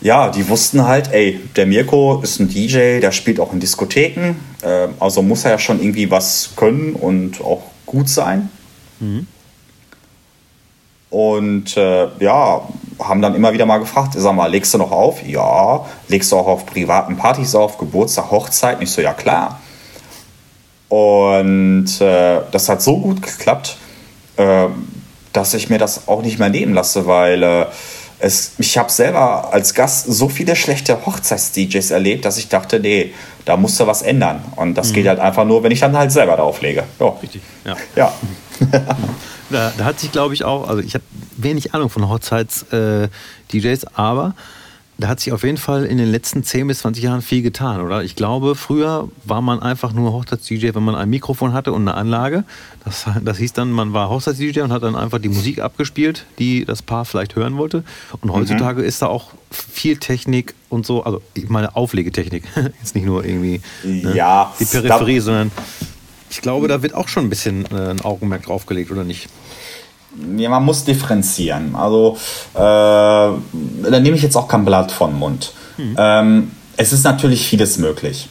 ja, 0.00 0.28
die 0.28 0.48
wussten 0.48 0.86
halt, 0.86 1.12
ey, 1.12 1.40
der 1.56 1.66
Mirko 1.66 2.20
ist 2.22 2.38
ein 2.40 2.48
DJ, 2.48 3.00
der 3.00 3.10
spielt 3.10 3.40
auch 3.40 3.52
in 3.52 3.60
Diskotheken, 3.60 4.36
äh, 4.62 4.88
also 5.00 5.22
muss 5.22 5.44
er 5.44 5.52
ja 5.52 5.58
schon 5.58 5.80
irgendwie 5.80 6.10
was 6.10 6.50
können 6.56 6.94
und 6.94 7.40
auch 7.40 7.62
gut 7.86 8.08
sein. 8.08 8.50
Mhm. 9.00 9.26
Und 11.10 11.76
äh, 11.76 12.08
ja, 12.20 12.68
haben 12.98 13.22
dann 13.22 13.34
immer 13.34 13.52
wieder 13.52 13.64
mal 13.64 13.78
gefragt, 13.78 14.14
sag 14.16 14.34
mal, 14.34 14.50
legst 14.50 14.74
du 14.74 14.78
noch 14.78 14.92
auf? 14.92 15.26
Ja. 15.26 15.86
Legst 16.08 16.30
du 16.32 16.36
auch 16.36 16.46
auf 16.46 16.66
privaten 16.66 17.16
Partys 17.16 17.54
auf, 17.54 17.78
Geburtstag, 17.78 18.30
Hochzeit? 18.30 18.82
Ich 18.82 18.90
so, 18.90 19.00
ja 19.00 19.14
klar. 19.14 19.60
Und 20.88 22.00
äh, 22.00 22.40
das 22.50 22.68
hat 22.68 22.82
so 22.82 22.98
gut 22.98 23.22
geklappt, 23.22 23.76
äh, 24.36 24.66
dass 25.32 25.54
ich 25.54 25.68
mir 25.68 25.78
das 25.78 26.08
auch 26.08 26.22
nicht 26.22 26.38
mehr 26.38 26.48
nehmen 26.48 26.74
lasse, 26.74 27.06
weil 27.06 27.42
äh, 27.42 27.66
es, 28.20 28.52
ich 28.58 28.76
habe 28.78 28.90
selber 28.90 29.52
als 29.52 29.74
Gast 29.74 30.06
so 30.06 30.28
viele 30.28 30.56
schlechte 30.56 31.06
Hochzeits-DJs 31.06 31.90
erlebt, 31.90 32.24
dass 32.24 32.38
ich 32.38 32.48
dachte, 32.48 32.80
nee, 32.80 33.12
da 33.44 33.56
musst 33.56 33.78
du 33.78 33.86
was 33.86 34.02
ändern. 34.02 34.42
Und 34.56 34.74
das 34.74 34.90
mhm. 34.90 34.94
geht 34.94 35.08
halt 35.08 35.20
einfach 35.20 35.44
nur, 35.44 35.62
wenn 35.62 35.70
ich 35.70 35.80
dann 35.80 35.96
halt 35.96 36.10
selber 36.10 36.36
da 36.36 36.42
auflege. 36.42 36.84
Ja. 36.98 37.08
Richtig, 37.22 37.42
ja. 37.64 37.76
ja. 37.94 38.12
da, 39.50 39.72
da, 39.76 39.84
hat 39.84 40.00
sich, 40.00 40.10
glaube 40.10 40.34
ich, 40.34 40.44
auch, 40.44 40.68
also 40.68 40.82
ich 40.82 40.94
habe 40.94 41.04
wenig 41.36 41.74
Ahnung 41.74 41.90
von 41.90 42.08
Hochzeits-DJs, 42.08 43.82
äh, 43.84 43.86
aber 43.94 44.34
da 44.98 45.06
hat 45.06 45.20
sich 45.20 45.32
auf 45.32 45.44
jeden 45.44 45.58
Fall 45.58 45.84
in 45.84 45.96
den 45.96 46.10
letzten 46.10 46.42
10 46.42 46.66
bis 46.66 46.80
20 46.80 47.04
Jahren 47.04 47.22
viel 47.22 47.40
getan, 47.42 47.80
oder? 47.80 48.02
Ich 48.02 48.16
glaube, 48.16 48.56
früher 48.56 49.08
war 49.24 49.40
man 49.40 49.62
einfach 49.62 49.92
nur 49.92 50.12
Hochzeits-DJ, 50.12 50.74
wenn 50.74 50.82
man 50.82 50.96
ein 50.96 51.08
Mikrofon 51.08 51.52
hatte 51.52 51.72
und 51.72 51.82
eine 51.82 51.94
Anlage. 51.94 52.42
Das, 52.84 53.06
das 53.22 53.38
hieß 53.38 53.52
dann, 53.52 53.70
man 53.70 53.92
war 53.92 54.10
Hochzeits-DJ 54.10 54.62
und 54.62 54.72
hat 54.72 54.82
dann 54.82 54.96
einfach 54.96 55.20
die 55.20 55.28
Musik 55.28 55.60
abgespielt, 55.60 56.26
die 56.40 56.64
das 56.64 56.82
Paar 56.82 57.04
vielleicht 57.04 57.36
hören 57.36 57.56
wollte. 57.58 57.84
Und 58.22 58.32
heutzutage 58.32 58.82
mhm. 58.82 58.88
ist 58.88 59.00
da 59.00 59.06
auch 59.06 59.30
viel 59.50 59.98
Technik 59.98 60.54
und 60.68 60.84
so, 60.84 61.04
also 61.04 61.22
ich 61.34 61.48
meine 61.48 61.76
Auflegetechnik, 61.76 62.42
jetzt 62.80 62.96
nicht 62.96 63.06
nur 63.06 63.24
irgendwie 63.24 63.60
ne, 63.84 64.16
ja, 64.16 64.52
die 64.58 64.64
Peripherie, 64.64 65.20
sondern 65.20 65.52
ich 66.28 66.42
glaube, 66.42 66.66
da 66.66 66.82
wird 66.82 66.94
auch 66.94 67.06
schon 67.06 67.24
ein 67.24 67.30
bisschen 67.30 67.66
äh, 67.66 67.90
ein 67.90 68.00
Augenmerk 68.00 68.42
draufgelegt, 68.42 68.90
oder 68.90 69.04
nicht? 69.04 69.28
Ja, 70.36 70.48
man 70.48 70.64
muss 70.64 70.84
differenzieren. 70.84 71.74
Also, 71.74 72.16
äh, 72.54 72.58
da 72.58 73.40
nehme 74.00 74.16
ich 74.16 74.22
jetzt 74.22 74.36
auch 74.36 74.48
kein 74.48 74.64
Blatt 74.64 74.90
von 74.90 75.14
Mund. 75.14 75.52
Mhm. 75.76 75.96
Ähm, 75.98 76.50
es 76.76 76.92
ist 76.92 77.04
natürlich 77.04 77.46
vieles 77.46 77.78
möglich. 77.78 78.28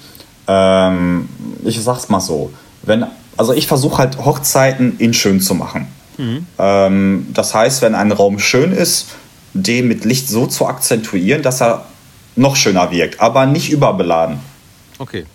Ähm, 0.47 1.29
ich 1.63 1.81
sag's 1.81 2.09
mal 2.09 2.19
so. 2.19 2.51
Wenn, 2.83 3.05
also, 3.37 3.53
ich 3.53 3.67
versuche 3.67 3.97
halt 3.99 4.17
Hochzeiten 4.23 4.97
in 4.99 5.13
schön 5.13 5.41
zu 5.41 5.55
machen. 5.55 5.87
Mhm. 6.17 6.45
Ähm, 6.57 7.27
das 7.33 7.53
heißt, 7.53 7.81
wenn 7.81 7.95
ein 7.95 8.11
Raum 8.11 8.39
schön 8.39 8.71
ist, 8.71 9.07
den 9.53 9.87
mit 9.87 10.05
Licht 10.05 10.29
so 10.29 10.45
zu 10.47 10.67
akzentuieren, 10.67 11.41
dass 11.41 11.61
er 11.61 11.85
noch 12.35 12.55
schöner 12.55 12.91
wirkt, 12.91 13.19
aber 13.19 13.45
nicht 13.45 13.71
überbeladen. 13.71 14.39
Okay. 14.99 15.25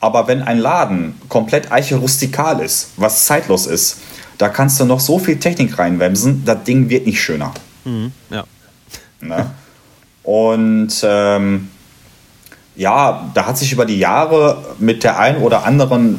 Aber 0.00 0.26
wenn 0.26 0.42
ein 0.42 0.58
Laden 0.58 1.14
komplett 1.28 1.70
eiche 1.70 1.96
rustikal 1.96 2.60
ist, 2.60 2.90
was 2.96 3.26
zeitlos 3.26 3.66
ist, 3.66 3.98
da 4.42 4.48
kannst 4.48 4.80
du 4.80 4.84
noch 4.84 4.98
so 4.98 5.20
viel 5.20 5.38
Technik 5.38 5.78
reinwemsen, 5.78 6.44
das 6.44 6.64
Ding 6.64 6.90
wird 6.90 7.06
nicht 7.06 7.22
schöner. 7.22 7.54
Mhm, 7.84 8.10
ja. 8.28 8.42
Ne? 9.20 9.50
Und 10.24 10.92
ähm, 11.04 11.68
ja, 12.74 13.30
da 13.34 13.46
hat 13.46 13.56
sich 13.56 13.70
über 13.70 13.86
die 13.86 14.00
Jahre 14.00 14.74
mit 14.80 15.04
der 15.04 15.20
einen 15.20 15.42
oder 15.42 15.64
anderen 15.64 16.18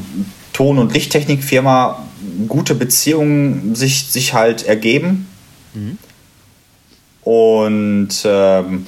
Ton- 0.54 0.80
und 0.80 0.94
Lichttechnikfirma 0.94 2.02
gute 2.48 2.76
Beziehungen 2.76 3.76
sich, 3.76 4.08
sich 4.08 4.34
halt 4.34 4.66
ergeben. 4.66 5.28
Mhm. 5.74 5.98
Und 7.24 8.24
ähm, 8.24 8.86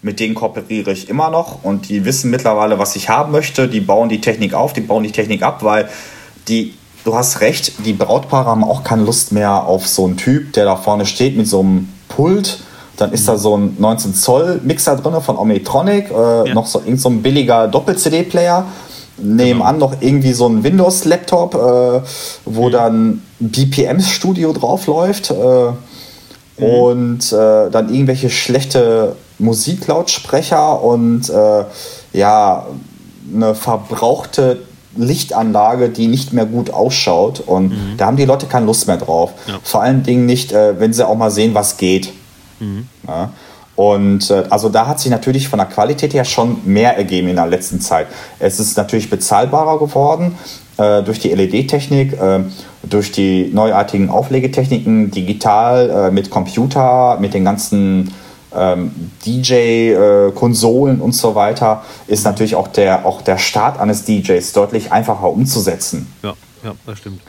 mit 0.00 0.20
denen 0.20 0.34
kooperiere 0.34 0.92
ich 0.92 1.10
immer 1.10 1.28
noch 1.28 1.64
und 1.64 1.90
die 1.90 2.06
wissen 2.06 2.30
mittlerweile, 2.30 2.78
was 2.78 2.96
ich 2.96 3.10
haben 3.10 3.30
möchte. 3.30 3.68
Die 3.68 3.80
bauen 3.80 4.08
die 4.08 4.22
Technik 4.22 4.54
auf, 4.54 4.72
die 4.72 4.80
bauen 4.80 5.02
die 5.02 5.12
Technik 5.12 5.42
ab, 5.42 5.62
weil 5.62 5.90
die 6.48 6.72
du 7.06 7.14
hast 7.14 7.40
recht, 7.40 7.72
die 7.86 7.92
Brautpaare 7.92 8.50
haben 8.50 8.64
auch 8.64 8.82
keine 8.82 9.04
Lust 9.04 9.30
mehr 9.30 9.64
auf 9.64 9.86
so 9.86 10.04
einen 10.06 10.16
Typ, 10.16 10.52
der 10.54 10.64
da 10.64 10.76
vorne 10.76 11.06
steht 11.06 11.36
mit 11.36 11.46
so 11.46 11.60
einem 11.60 11.88
Pult. 12.08 12.58
Dann 12.96 13.12
ist 13.12 13.28
da 13.28 13.36
so 13.36 13.56
ein 13.56 13.76
19 13.78 14.14
Zoll 14.14 14.60
Mixer 14.64 14.96
drin 14.96 15.20
von 15.20 15.38
Omnitronic, 15.38 16.10
äh, 16.10 16.48
ja. 16.48 16.54
noch 16.54 16.66
so, 16.66 16.80
irgend 16.80 17.00
so 17.00 17.08
ein 17.08 17.22
billiger 17.22 17.68
Doppel-CD-Player. 17.68 18.66
Nebenan 19.18 19.74
genau. 19.74 19.90
noch 19.90 20.02
irgendwie 20.02 20.32
so 20.32 20.48
ein 20.48 20.64
Windows-Laptop, 20.64 21.54
äh, 21.54 22.00
wo 22.44 22.66
mhm. 22.66 22.72
dann 22.72 23.22
BPM-Studio 23.38 24.52
draufläuft. 24.52 25.30
Äh, 25.30 25.34
mhm. 25.34 26.64
Und 26.64 27.32
äh, 27.32 27.70
dann 27.70 27.92
irgendwelche 27.92 28.30
schlechte 28.30 29.14
Musiklautsprecher 29.38 30.82
und 30.82 31.28
äh, 31.28 31.64
ja, 32.14 32.66
eine 33.32 33.54
verbrauchte 33.54 34.58
Lichtanlage, 34.96 35.88
die 35.88 36.08
nicht 36.08 36.32
mehr 36.32 36.46
gut 36.46 36.70
ausschaut. 36.70 37.40
Und 37.40 37.70
mhm. 37.70 37.96
da 37.96 38.06
haben 38.06 38.16
die 38.16 38.24
Leute 38.24 38.46
keine 38.46 38.66
Lust 38.66 38.86
mehr 38.86 38.96
drauf. 38.96 39.32
Ja. 39.46 39.58
Vor 39.62 39.82
allen 39.82 40.02
Dingen 40.02 40.26
nicht, 40.26 40.52
äh, 40.52 40.78
wenn 40.78 40.92
sie 40.92 41.06
auch 41.06 41.16
mal 41.16 41.30
sehen, 41.30 41.54
was 41.54 41.76
geht. 41.76 42.12
Mhm. 42.60 42.86
Ja. 43.06 43.30
Und 43.76 44.30
äh, 44.30 44.44
also 44.48 44.70
da 44.70 44.86
hat 44.86 45.00
sich 45.00 45.10
natürlich 45.10 45.48
von 45.48 45.58
der 45.58 45.68
Qualität 45.68 46.14
her 46.14 46.24
schon 46.24 46.60
mehr 46.64 46.96
ergeben 46.96 47.28
in 47.28 47.36
der 47.36 47.46
letzten 47.46 47.80
Zeit. 47.80 48.06
Es 48.38 48.58
ist 48.58 48.76
natürlich 48.76 49.10
bezahlbarer 49.10 49.78
geworden 49.78 50.36
äh, 50.78 51.02
durch 51.02 51.20
die 51.20 51.28
LED-Technik, 51.28 52.14
äh, 52.14 52.40
durch 52.82 53.12
die 53.12 53.50
neuartigen 53.52 54.08
Auflegetechniken, 54.08 55.10
digital, 55.10 55.90
äh, 55.90 56.10
mit 56.10 56.30
Computer, 56.30 57.18
mit 57.20 57.34
den 57.34 57.44
ganzen 57.44 58.12
DJ-Konsolen 59.24 61.00
äh, 61.00 61.02
und 61.02 61.12
so 61.12 61.34
weiter, 61.34 61.84
ist 62.06 62.24
natürlich 62.24 62.54
auch 62.54 62.68
der, 62.68 63.04
auch 63.04 63.22
der 63.22 63.38
Start 63.38 63.78
eines 63.80 64.04
DJs 64.04 64.52
deutlich 64.52 64.92
einfacher 64.92 65.28
umzusetzen. 65.28 66.12
Ja, 66.22 66.34
ja, 66.64 66.72
das 66.86 66.98
stimmt 66.98 67.20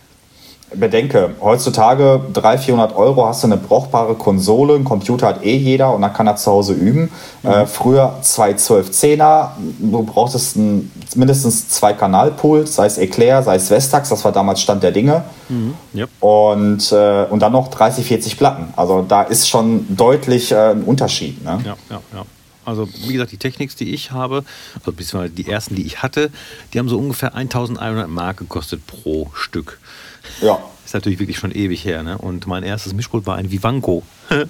bedenke, 0.74 1.36
heutzutage 1.40 2.22
300, 2.34 2.64
400 2.64 2.96
Euro 2.96 3.26
hast 3.26 3.44
du 3.44 3.48
eine 3.48 3.58
brauchbare 3.58 4.16
Konsole, 4.16 4.76
ein 4.76 4.84
Computer 4.84 5.28
hat 5.28 5.46
eh 5.46 5.56
jeder 5.56 5.94
und 5.94 6.02
dann 6.02 6.14
kann 6.14 6.28
er 6.28 6.36
zu 6.36 6.52
Hause 6.52 6.74
üben. 6.74 7.10
Mhm. 7.44 7.50
Äh, 7.50 7.66
früher 7.66 8.18
zwei 8.22 8.52
12-10er, 8.52 9.52
du 9.80 10.04
brauchtest 10.04 10.58
ein, 10.58 10.92
mindestens 11.16 11.70
zwei 11.70 11.94
Kanalpools, 11.94 12.76
sei 12.76 12.86
es 12.86 12.98
Eclair, 12.98 13.44
sei 13.44 13.56
es 13.56 13.70
Vestax, 13.70 14.10
das 14.10 14.24
war 14.26 14.32
damals 14.32 14.62
Stand 14.62 14.84
der 14.84 14.92
Dinge. 14.92 15.24
Mhm. 15.48 15.74
Yep. 15.96 16.10
Und, 16.20 16.92
äh, 16.92 17.26
und 17.30 17.40
dann 17.40 17.54
noch 17.54 17.70
30, 17.70 18.06
40 18.06 18.38
Platten. 18.38 18.74
Also 18.76 19.06
da 19.08 19.24
ist 19.24 19.48
schon 19.48 19.86
deutlich 19.96 20.52
äh, 20.52 20.72
ein 20.72 20.84
Unterschied. 20.84 21.44
Ne? 21.44 21.62
Ja, 21.66 21.76
ja, 21.90 22.02
ja. 22.14 22.26
Also 22.68 22.90
wie 23.06 23.14
gesagt, 23.14 23.32
die 23.32 23.38
Techniks, 23.38 23.78
die 23.78 23.94
ich 23.94 24.12
habe, 24.12 24.44
also 24.80 24.92
beziehungsweise 24.92 25.34
die 25.34 25.48
ersten, 25.50 25.76
die 25.76 25.86
ich 25.86 26.04
hatte, 26.04 26.30
die 26.74 26.80
haben 26.80 26.90
so 26.90 26.98
ungefähr 26.98 27.34
1100 27.34 28.10
Mark 28.10 28.38
gekostet 28.38 28.86
pro 28.86 29.32
Stück. 29.34 29.80
Ja. 30.42 30.60
Ist 30.86 30.94
natürlich 30.94 31.20
wirklich 31.20 31.38
schon 31.38 31.52
ewig 31.52 31.84
her. 31.84 32.04
Ne? 32.04 32.18
Und 32.18 32.48
mein 32.48 32.64
erstes 32.64 32.94
Mischpult 32.94 33.26
war 33.26 33.36
ein 33.36 33.52
Vivanco. 33.52 34.04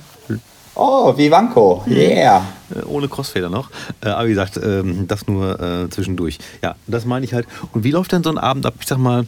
oh, 0.75 1.17
Vivanco, 1.17 1.83
yeah. 1.87 2.45
Äh, 2.73 2.83
ohne 2.85 3.07
Crossfader 3.07 3.49
noch. 3.49 3.71
Äh, 4.01 4.09
aber 4.09 4.25
wie 4.25 4.29
gesagt, 4.29 4.57
ähm, 4.57 5.07
das 5.07 5.27
nur 5.27 5.59
äh, 5.59 5.89
zwischendurch. 5.89 6.37
Ja, 6.61 6.75
das 6.85 7.05
meine 7.05 7.25
ich 7.25 7.33
halt. 7.33 7.47
Und 7.73 7.83
wie 7.83 7.91
läuft 7.91 8.11
denn 8.11 8.23
so 8.23 8.29
ein 8.29 8.37
Abend 8.37 8.65
ab? 8.65 8.75
Ich 8.79 8.87
sag 8.87 8.99
mal, 8.99 9.25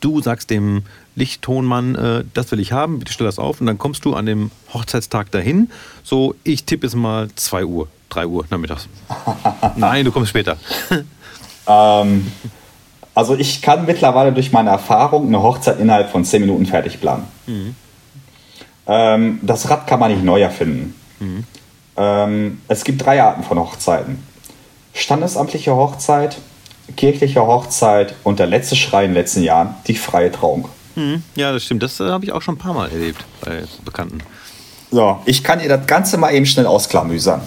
du 0.00 0.20
sagst 0.20 0.50
dem 0.50 0.82
Lichttonmann, 1.16 2.28
das 2.34 2.52
will 2.52 2.60
ich 2.60 2.70
haben, 2.70 3.00
bitte 3.00 3.12
stell 3.12 3.26
das 3.26 3.40
auf. 3.40 3.60
Und 3.60 3.66
dann 3.66 3.78
kommst 3.78 4.04
du 4.04 4.14
an 4.14 4.26
dem 4.26 4.52
Hochzeitstag 4.72 5.32
dahin. 5.32 5.70
So, 6.04 6.36
ich 6.44 6.64
tippe 6.64 6.86
es 6.86 6.94
mal 6.94 7.28
2 7.34 7.64
Uhr, 7.64 7.88
3 8.10 8.26
Uhr 8.26 8.44
nachmittags. 8.50 8.86
Nein, 9.76 10.04
du 10.04 10.12
kommst 10.12 10.28
später. 10.28 10.56
ähm, 11.66 12.30
also 13.18 13.34
ich 13.34 13.62
kann 13.62 13.84
mittlerweile 13.84 14.32
durch 14.32 14.52
meine 14.52 14.70
Erfahrung 14.70 15.26
eine 15.26 15.42
Hochzeit 15.42 15.80
innerhalb 15.80 16.08
von 16.08 16.24
10 16.24 16.40
Minuten 16.40 16.66
fertig 16.66 17.00
planen. 17.00 17.24
Mhm. 17.48 17.74
Ähm, 18.86 19.40
das 19.42 19.68
Rad 19.68 19.88
kann 19.88 19.98
man 19.98 20.12
nicht 20.12 20.22
neu 20.22 20.40
erfinden. 20.40 20.94
Mhm. 21.18 21.44
Ähm, 21.96 22.60
es 22.68 22.84
gibt 22.84 23.04
drei 23.04 23.20
Arten 23.20 23.42
von 23.42 23.58
Hochzeiten. 23.58 24.22
Standesamtliche 24.94 25.74
Hochzeit, 25.74 26.38
kirchliche 26.96 27.44
Hochzeit 27.44 28.14
und 28.22 28.38
der 28.38 28.46
letzte 28.46 28.76
Schrei 28.76 29.06
in 29.06 29.10
den 29.10 29.16
letzten 29.16 29.42
Jahren, 29.42 29.74
die 29.88 29.96
freie 29.96 30.30
Trauung. 30.30 30.68
Mhm. 30.94 31.24
Ja, 31.34 31.50
das 31.50 31.64
stimmt. 31.64 31.82
Das 31.82 31.98
äh, 31.98 32.04
habe 32.04 32.24
ich 32.24 32.30
auch 32.30 32.40
schon 32.40 32.54
ein 32.54 32.58
paar 32.58 32.74
Mal 32.74 32.88
erlebt 32.88 33.24
bei 33.40 33.64
Bekannten. 33.84 34.20
So, 34.92 35.18
ich 35.24 35.42
kann 35.42 35.58
ihr 35.58 35.68
das 35.68 35.88
Ganze 35.88 36.18
mal 36.18 36.32
eben 36.32 36.46
schnell 36.46 36.66
ausklamüsern. 36.66 37.40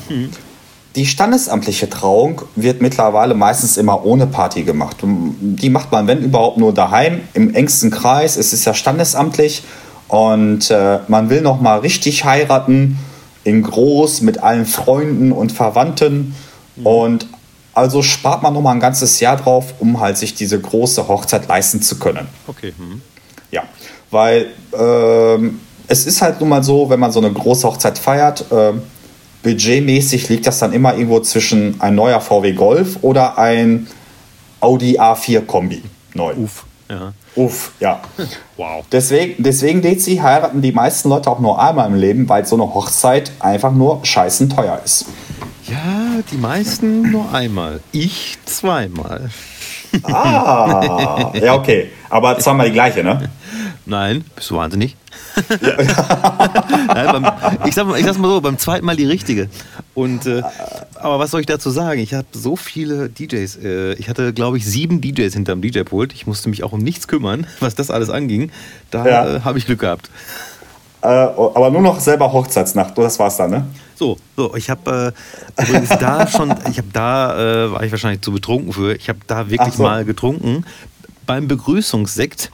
Die 0.95 1.05
standesamtliche 1.05 1.89
Trauung 1.89 2.41
wird 2.55 2.81
mittlerweile 2.81 3.33
meistens 3.33 3.77
immer 3.77 4.05
ohne 4.05 4.27
Party 4.27 4.63
gemacht. 4.63 4.97
Die 5.01 5.69
macht 5.69 5.91
man, 5.91 6.07
wenn 6.07 6.19
überhaupt, 6.19 6.57
nur 6.57 6.73
daheim, 6.73 7.21
im 7.33 7.53
engsten 7.53 7.91
Kreis. 7.91 8.35
Es 8.35 8.51
ist 8.51 8.65
ja 8.65 8.73
standesamtlich 8.73 9.63
und 10.09 10.69
äh, 10.69 10.99
man 11.07 11.29
will 11.29 11.41
noch 11.41 11.61
mal 11.61 11.79
richtig 11.79 12.25
heiraten, 12.25 12.99
in 13.43 13.63
groß, 13.63 14.21
mit 14.21 14.43
allen 14.43 14.65
Freunden 14.65 15.31
und 15.31 15.53
Verwandten. 15.53 16.35
Mhm. 16.75 16.85
Und 16.85 17.27
also 17.73 18.01
spart 18.01 18.43
man 18.43 18.53
noch 18.53 18.61
mal 18.61 18.73
ein 18.73 18.79
ganzes 18.81 19.19
Jahr 19.21 19.37
drauf, 19.37 19.73
um 19.79 19.99
halt 20.01 20.17
sich 20.17 20.35
diese 20.35 20.59
große 20.59 21.07
Hochzeit 21.07 21.47
leisten 21.47 21.81
zu 21.81 21.97
können. 21.99 22.27
Okay. 22.47 22.73
Mhm. 22.77 23.01
Ja, 23.51 23.63
weil 24.09 24.47
ähm, 24.77 25.61
es 25.87 26.05
ist 26.05 26.21
halt 26.21 26.39
nun 26.39 26.49
mal 26.49 26.63
so, 26.63 26.89
wenn 26.89 26.99
man 26.99 27.11
so 27.11 27.19
eine 27.19 27.31
große 27.31 27.67
Hochzeit 27.67 27.97
feiert, 27.97 28.45
äh, 28.51 28.73
budgetmäßig 29.43 30.29
liegt 30.29 30.47
das 30.47 30.59
dann 30.59 30.73
immer 30.73 30.93
irgendwo 30.93 31.19
zwischen 31.19 31.79
ein 31.81 31.95
neuer 31.95 32.21
VW 32.21 32.53
Golf 32.53 32.99
oder 33.01 33.37
ein 33.37 33.87
Audi 34.59 34.99
A4 34.99 35.41
Kombi. 35.41 35.83
Neu. 36.13 36.33
Uff, 36.33 36.65
ja. 36.89 37.13
Uff, 37.35 37.71
ja. 37.79 38.01
Wow. 38.57 38.85
Deswegen, 38.91 39.41
deswegen 39.41 39.81
Dezi, 39.81 40.17
heiraten 40.17 40.61
die 40.61 40.71
meisten 40.71 41.09
Leute 41.09 41.31
auch 41.31 41.39
nur 41.39 41.59
einmal 41.59 41.87
im 41.87 41.95
Leben, 41.95 42.29
weil 42.29 42.45
so 42.45 42.55
eine 42.55 42.71
Hochzeit 42.71 43.31
einfach 43.39 43.71
nur 43.71 44.05
scheißen 44.05 44.49
teuer 44.49 44.79
ist. 44.85 45.05
Ja, 45.65 46.21
die 46.31 46.37
meisten 46.37 47.11
nur 47.11 47.33
einmal. 47.33 47.79
Ich 47.91 48.37
zweimal. 48.45 49.31
Ah, 50.03 51.31
ja, 51.33 51.55
okay. 51.55 51.89
Aber 52.09 52.37
zweimal 52.37 52.67
die 52.67 52.73
gleiche, 52.73 53.03
ne? 53.03 53.29
Nein, 53.85 54.23
bist 54.35 54.51
du 54.51 54.57
wahnsinnig? 54.57 54.95
Nein, 56.87 57.21
beim, 57.21 57.31
ich, 57.65 57.75
sag 57.75 57.87
ich 57.97 58.05
sag's 58.05 58.17
mal 58.17 58.27
so, 58.29 58.41
beim 58.41 58.57
zweiten 58.57 58.85
Mal 58.85 58.95
die 58.95 59.05
richtige. 59.05 59.49
Und, 59.93 60.25
äh, 60.25 60.41
aber 60.95 61.19
was 61.19 61.31
soll 61.31 61.39
ich 61.41 61.45
dazu 61.45 61.69
sagen? 61.69 61.99
Ich 61.99 62.13
habe 62.13 62.27
so 62.31 62.55
viele 62.55 63.09
DJs. 63.09 63.57
Äh, 63.57 63.93
ich 63.93 64.09
hatte, 64.09 64.33
glaube 64.33 64.57
ich, 64.57 64.65
sieben 64.65 65.01
DJs 65.01 65.33
hinterm 65.33 65.61
DJ-Pult. 65.61 66.13
Ich 66.13 66.27
musste 66.27 66.49
mich 66.49 66.63
auch 66.63 66.71
um 66.71 66.79
nichts 66.79 67.07
kümmern, 67.07 67.47
was 67.59 67.75
das 67.75 67.91
alles 67.91 68.09
anging. 68.09 68.51
Da 68.89 69.05
Ja. 69.05 69.35
äh, 69.37 69.41
habe 69.41 69.57
ich 69.57 69.65
Glück 69.65 69.79
gehabt. 69.79 70.09
Äh, 71.03 71.07
aber 71.07 71.71
nur 71.71 71.81
noch 71.81 71.99
selber 71.99 72.31
Hochzeitsnacht, 72.31 72.95
das 72.97 73.17
war's 73.17 73.37
dann, 73.37 73.49
ne? 73.49 73.65
So, 73.95 74.17
so, 74.37 74.55
ich 74.55 74.69
habe 74.69 75.13
äh, 75.57 75.61
übrigens 75.63 75.89
da 75.89 76.27
schon, 76.35 76.51
ich 76.69 76.77
habe 76.77 76.87
da, 76.93 77.65
äh, 77.65 77.71
war 77.71 77.83
ich 77.83 77.91
wahrscheinlich 77.91 78.21
zu 78.21 78.31
betrunken 78.31 78.71
für, 78.73 78.95
ich 78.95 79.09
habe 79.09 79.19
da 79.27 79.49
wirklich 79.49 79.73
so. 79.75 79.83
mal 79.83 80.05
getrunken. 80.05 80.63
Beim 81.25 81.47
Begrüßungssekt 81.47 82.51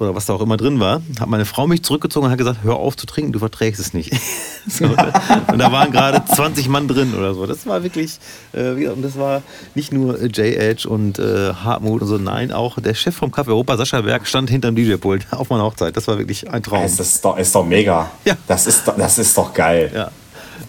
oder 0.00 0.14
was 0.14 0.26
da 0.26 0.32
auch 0.34 0.40
immer 0.40 0.56
drin 0.56 0.80
war, 0.80 1.02
hat 1.20 1.28
meine 1.28 1.44
Frau 1.44 1.66
mich 1.66 1.82
zurückgezogen 1.82 2.26
und 2.26 2.32
hat 2.32 2.38
gesagt, 2.38 2.60
hör 2.62 2.76
auf 2.76 2.96
zu 2.96 3.06
trinken, 3.06 3.32
du 3.32 3.38
verträgst 3.38 3.80
es 3.80 3.92
nicht. 3.94 4.12
so, 4.68 4.84
und 4.84 5.58
da 5.58 5.72
waren 5.72 5.90
gerade 5.92 6.22
20 6.24 6.68
Mann 6.68 6.88
drin 6.88 7.14
oder 7.14 7.34
so. 7.34 7.46
Das 7.46 7.66
war 7.66 7.82
wirklich, 7.82 8.18
äh, 8.52 8.76
wie 8.76 8.80
gesagt, 8.80 8.96
und 8.96 9.02
das 9.02 9.18
war 9.18 9.42
nicht 9.74 9.92
nur 9.92 10.20
äh, 10.20 10.26
J-Edge 10.26 10.88
und 10.88 11.18
äh, 11.18 11.52
Hartmut 11.54 12.02
und 12.02 12.08
so, 12.08 12.18
nein, 12.18 12.52
auch 12.52 12.78
der 12.80 12.94
Chef 12.94 13.14
vom 13.14 13.30
Café 13.30 13.48
Europa, 13.48 13.76
Sascha 13.76 14.00
Berg, 14.00 14.26
stand 14.26 14.50
hinterm 14.50 14.74
DJ-Pult 14.74 15.26
auf 15.32 15.50
meiner 15.50 15.64
Hochzeit. 15.64 15.96
Das 15.96 16.08
war 16.08 16.18
wirklich 16.18 16.50
ein 16.50 16.62
Traum. 16.62 16.82
Es 16.84 16.98
ist 16.98 17.24
doch, 17.24 17.36
ist 17.38 17.54
doch 17.54 17.64
mega. 17.64 18.10
Ja. 18.24 18.36
Das 18.48 18.66
ist, 18.66 18.86
doch- 18.88 18.96
das 18.96 19.18
ist 19.18 19.36
doch 19.36 19.52
geil. 19.52 19.90
Ja. 19.94 20.10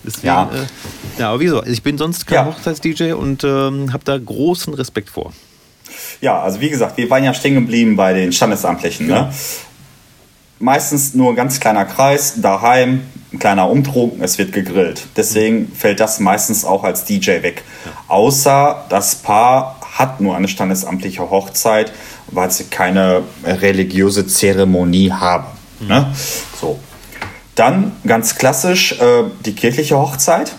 Deswegen, 0.04 0.28
Ja. 0.28 0.50
Äh, 0.52 1.20
ja, 1.22 1.30
aber 1.30 1.40
wieso? 1.40 1.64
Ich 1.64 1.84
bin 1.84 1.98
sonst 1.98 2.26
kein 2.26 2.36
Ja. 2.36 2.46
Hochzeits-DJ 2.48 3.14
und 3.14 3.44
ähm, 3.44 3.94
habe 3.94 4.04
da 4.04 4.18
großen 4.18 4.74
Respekt 4.74 5.10
vor. 5.10 5.32
Ja, 6.20 6.42
also 6.42 6.60
wie 6.62 6.70
gesagt, 6.70 6.98
wir 6.98 7.10
waren 7.10 7.24
ja 7.24 7.34
stehen 7.34 7.56
geblieben 7.56 7.96
bei 7.96 8.14
den 8.14 8.34
Standesamtlichen. 8.34 9.08
Ne? 9.08 9.32
Meistens 10.60 11.14
nur 11.14 11.30
ein 11.30 11.36
ganz 11.36 11.60
kleiner 11.60 11.86
Kreis, 11.86 12.36
daheim, 12.42 13.02
ein 13.34 13.40
kleiner 13.40 13.70
Umtrunk, 13.70 14.16
es 14.20 14.38
wird 14.38 14.52
gegrillt. 14.52 15.08
Deswegen 15.16 15.72
fällt 15.74 16.00
das 16.00 16.20
meistens 16.20 16.66
auch 16.66 16.84
als 16.84 17.06
DJ 17.06 17.42
weg. 17.42 17.64
Außer 18.08 18.86
das 18.90 19.16
Paar 19.16 19.80
hat 19.98 20.22
nur 20.22 20.36
eine 20.36 20.48
standesamtliche 20.48 21.30
Hochzeit, 21.30 21.92
weil 22.28 22.52
sie 22.52 22.66
keine 22.66 23.24
religiöse 23.46 24.28
Zeremonie 24.28 25.12
haben. 25.12 25.48
Ne? 25.80 26.14
So. 26.60 26.80
Dann 27.56 27.94
ganz 28.06 28.36
klassisch 28.36 28.94
äh, 28.94 29.24
die 29.46 29.54
kirchliche 29.54 29.98
Hochzeit. 29.98 30.54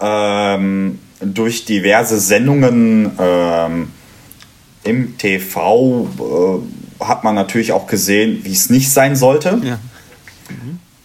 Ähm, 0.00 0.98
durch 1.20 1.64
diverse 1.64 2.18
Sendungen 2.18 3.10
ähm, 3.18 3.88
im 4.84 5.18
TV 5.18 6.08
äh, 7.00 7.04
hat 7.04 7.24
man 7.24 7.34
natürlich 7.34 7.72
auch 7.72 7.86
gesehen, 7.86 8.40
wie 8.44 8.52
es 8.52 8.70
nicht 8.70 8.90
sein 8.90 9.16
sollte. 9.16 9.60
Ja. 9.62 9.78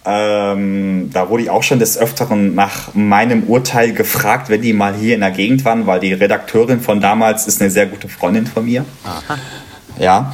Ähm, 0.05 1.11
da 1.13 1.29
wurde 1.29 1.43
ich 1.43 1.49
auch 1.49 1.63
schon 1.63 1.79
des 1.79 1.97
Öfteren 1.97 2.55
nach 2.55 2.93
meinem 2.93 3.43
Urteil 3.43 3.93
gefragt, 3.93 4.49
wenn 4.49 4.61
die 4.61 4.73
mal 4.73 4.93
hier 4.93 5.15
in 5.15 5.21
der 5.21 5.31
Gegend 5.31 5.63
waren, 5.63 5.87
weil 5.87 6.01
die 6.01 6.11
Redakteurin 6.11 6.81
von 6.81 6.99
damals 6.99 7.47
ist 7.47 7.61
eine 7.61 7.71
sehr 7.71 7.85
gute 7.85 8.09
Freundin 8.09 8.45
von 8.45 8.65
mir. 8.65 8.85
Ja. 9.97 10.33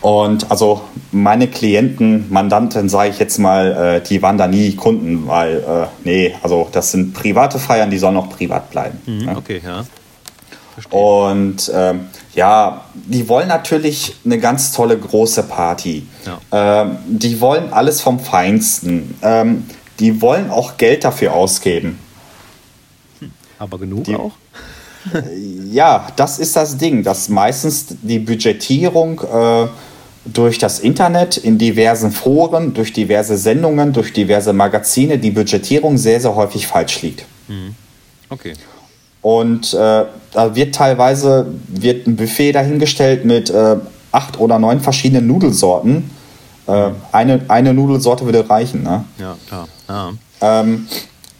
Und 0.00 0.50
also 0.50 0.82
meine 1.10 1.48
Klienten, 1.48 2.26
Mandanten, 2.30 2.88
sage 2.88 3.10
ich 3.10 3.18
jetzt 3.18 3.38
mal, 3.38 4.00
äh, 4.02 4.06
die 4.06 4.22
waren 4.22 4.38
da 4.38 4.46
nie 4.46 4.74
Kunden, 4.76 5.26
weil, 5.26 5.56
äh, 5.58 5.86
nee, 6.04 6.34
also 6.42 6.68
das 6.70 6.92
sind 6.92 7.14
private 7.14 7.58
Feiern, 7.58 7.90
die 7.90 7.98
sollen 7.98 8.16
auch 8.16 8.28
privat 8.28 8.70
bleiben. 8.70 9.00
Mhm, 9.06 9.24
ne? 9.24 9.36
Okay, 9.36 9.60
ja. 9.64 9.84
Und 10.90 11.72
ähm, 11.74 12.06
ja, 12.34 12.82
die 12.94 13.26
wollen 13.30 13.48
natürlich 13.48 14.14
eine 14.26 14.38
ganz 14.38 14.72
tolle 14.72 14.98
große 14.98 15.44
Party. 15.44 16.06
Ähm, 16.52 16.98
die 17.06 17.40
wollen 17.40 17.72
alles 17.72 18.02
vom 18.02 18.20
Feinsten. 18.20 19.14
Ähm, 19.22 19.64
die 19.98 20.20
wollen 20.20 20.50
auch 20.50 20.76
Geld 20.76 21.04
dafür 21.04 21.32
ausgeben. 21.32 21.98
Aber 23.58 23.78
genug 23.78 24.04
Die- 24.04 24.14
auch? 24.16 24.32
Ja, 25.70 26.06
das 26.16 26.38
ist 26.38 26.56
das 26.56 26.76
Ding, 26.76 27.02
dass 27.02 27.28
meistens 27.28 27.86
die 28.02 28.18
Budgetierung 28.18 29.20
äh, 29.20 29.66
durch 30.24 30.58
das 30.58 30.80
Internet 30.80 31.36
in 31.36 31.58
diversen 31.58 32.10
Foren, 32.10 32.74
durch 32.74 32.92
diverse 32.92 33.36
Sendungen, 33.36 33.92
durch 33.92 34.12
diverse 34.12 34.52
Magazine, 34.52 35.18
die 35.18 35.30
Budgetierung 35.30 35.98
sehr, 35.98 36.20
sehr 36.20 36.34
häufig 36.34 36.66
falsch 36.66 37.02
liegt. 37.02 37.24
Okay. 38.28 38.54
Und 39.22 39.74
äh, 39.74 40.04
da 40.32 40.54
wird 40.54 40.74
teilweise 40.74 41.46
wird 41.68 42.06
ein 42.06 42.16
Buffet 42.16 42.52
dahingestellt 42.52 43.24
mit 43.24 43.50
äh, 43.50 43.76
acht 44.12 44.38
oder 44.38 44.58
neun 44.58 44.80
verschiedenen 44.80 45.26
Nudelsorten. 45.26 46.10
Äh, 46.66 46.90
eine, 47.12 47.40
eine 47.48 47.74
Nudelsorte 47.74 48.24
würde 48.24 48.48
reichen. 48.48 48.82
Ne? 48.82 49.04
Ja, 49.18 49.36
klar. 49.48 49.68
Ja. 49.88 50.12
Ähm, 50.40 50.86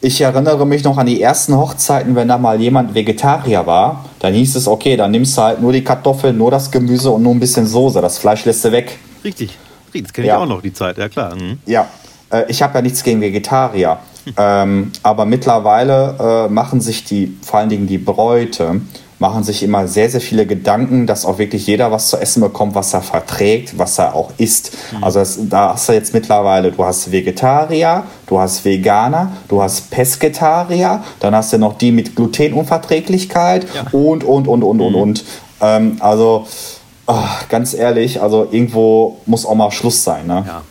ich 0.01 0.21
erinnere 0.21 0.65
mich 0.65 0.83
noch 0.83 0.97
an 0.97 1.07
die 1.07 1.21
ersten 1.21 1.55
Hochzeiten, 1.57 2.15
wenn 2.15 2.27
da 2.27 2.37
mal 2.37 2.59
jemand 2.61 2.93
Vegetarier 2.93 3.65
war, 3.65 4.05
dann 4.19 4.33
hieß 4.33 4.55
es, 4.55 4.67
okay, 4.67 4.95
dann 4.95 5.11
nimmst 5.11 5.37
du 5.37 5.41
halt 5.41 5.61
nur 5.61 5.71
die 5.73 5.83
Kartoffeln, 5.83 6.37
nur 6.37 6.51
das 6.51 6.69
Gemüse 6.69 7.09
und 7.11 7.23
nur 7.23 7.33
ein 7.33 7.39
bisschen 7.39 7.65
Soße. 7.65 8.01
Das 8.01 8.17
Fleisch 8.17 8.45
lässt 8.45 8.63
du 8.65 8.71
weg. 8.71 8.97
Richtig. 9.23 9.57
Das 9.93 10.13
kenne 10.13 10.27
ich 10.27 10.29
Ja. 10.29 10.37
auch 10.37 10.45
noch, 10.45 10.61
die 10.61 10.73
Zeit. 10.73 10.97
Ja, 10.97 11.09
klar. 11.09 11.35
Mhm. 11.35 11.57
Ja, 11.65 11.87
äh, 12.31 12.43
ich 12.49 12.61
habe 12.61 12.75
ja 12.75 12.81
nichts 12.81 13.03
gegen 13.03 13.21
Vegetarier. 13.21 13.97
ähm, 14.37 14.91
aber 15.03 15.25
mittlerweile 15.25 16.45
äh, 16.47 16.51
machen 16.51 16.81
sich 16.81 17.03
die, 17.05 17.35
vor 17.41 17.59
allen 17.59 17.69
Dingen 17.69 17.87
die 17.87 17.97
Bräute, 17.97 18.81
machen 19.19 19.43
sich 19.43 19.63
immer 19.63 19.87
sehr, 19.87 20.09
sehr 20.09 20.21
viele 20.21 20.45
Gedanken, 20.45 21.07
dass 21.07 21.25
auch 21.25 21.39
wirklich 21.39 21.65
jeder 21.65 21.91
was 21.91 22.09
zu 22.09 22.17
essen 22.17 22.41
bekommt, 22.41 22.75
was 22.75 22.93
er 22.93 23.01
verträgt, 23.01 23.77
was 23.77 23.97
er 23.97 24.13
auch 24.13 24.31
isst. 24.37 24.77
Also 25.01 25.19
das, 25.19 25.39
da 25.49 25.73
hast 25.73 25.89
du 25.89 25.93
jetzt 25.93 26.13
mittlerweile, 26.13 26.71
du 26.71 26.83
hast 26.83 27.11
Vegetarier, 27.11 28.03
du 28.27 28.39
hast 28.39 28.63
Veganer, 28.63 29.31
du 29.47 29.61
hast 29.61 29.89
Pesketarier, 29.89 31.03
dann 31.19 31.33
hast 31.35 31.51
du 31.51 31.57
noch 31.57 31.77
die 31.77 31.91
mit 31.91 32.15
Glutenunverträglichkeit 32.15 33.65
Ja. 33.73 33.85
und, 33.91 34.23
und, 34.23 34.47
und, 34.47 34.63
und, 34.63 34.81
und, 34.81 34.95
und. 34.95 35.25
Ähm, 35.61 35.97
also, 35.99 36.45
ah, 37.07 37.27
ganz 37.49 37.73
ehrlich, 37.73 38.21
also 38.21 38.47
irgendwo 38.51 39.17
muss 39.25 39.45
auch 39.45 39.55
mal 39.55 39.71
Schluss 39.71 40.03
sein. 40.03 40.27
Ne? 40.27 40.43
Ja. 40.45 40.61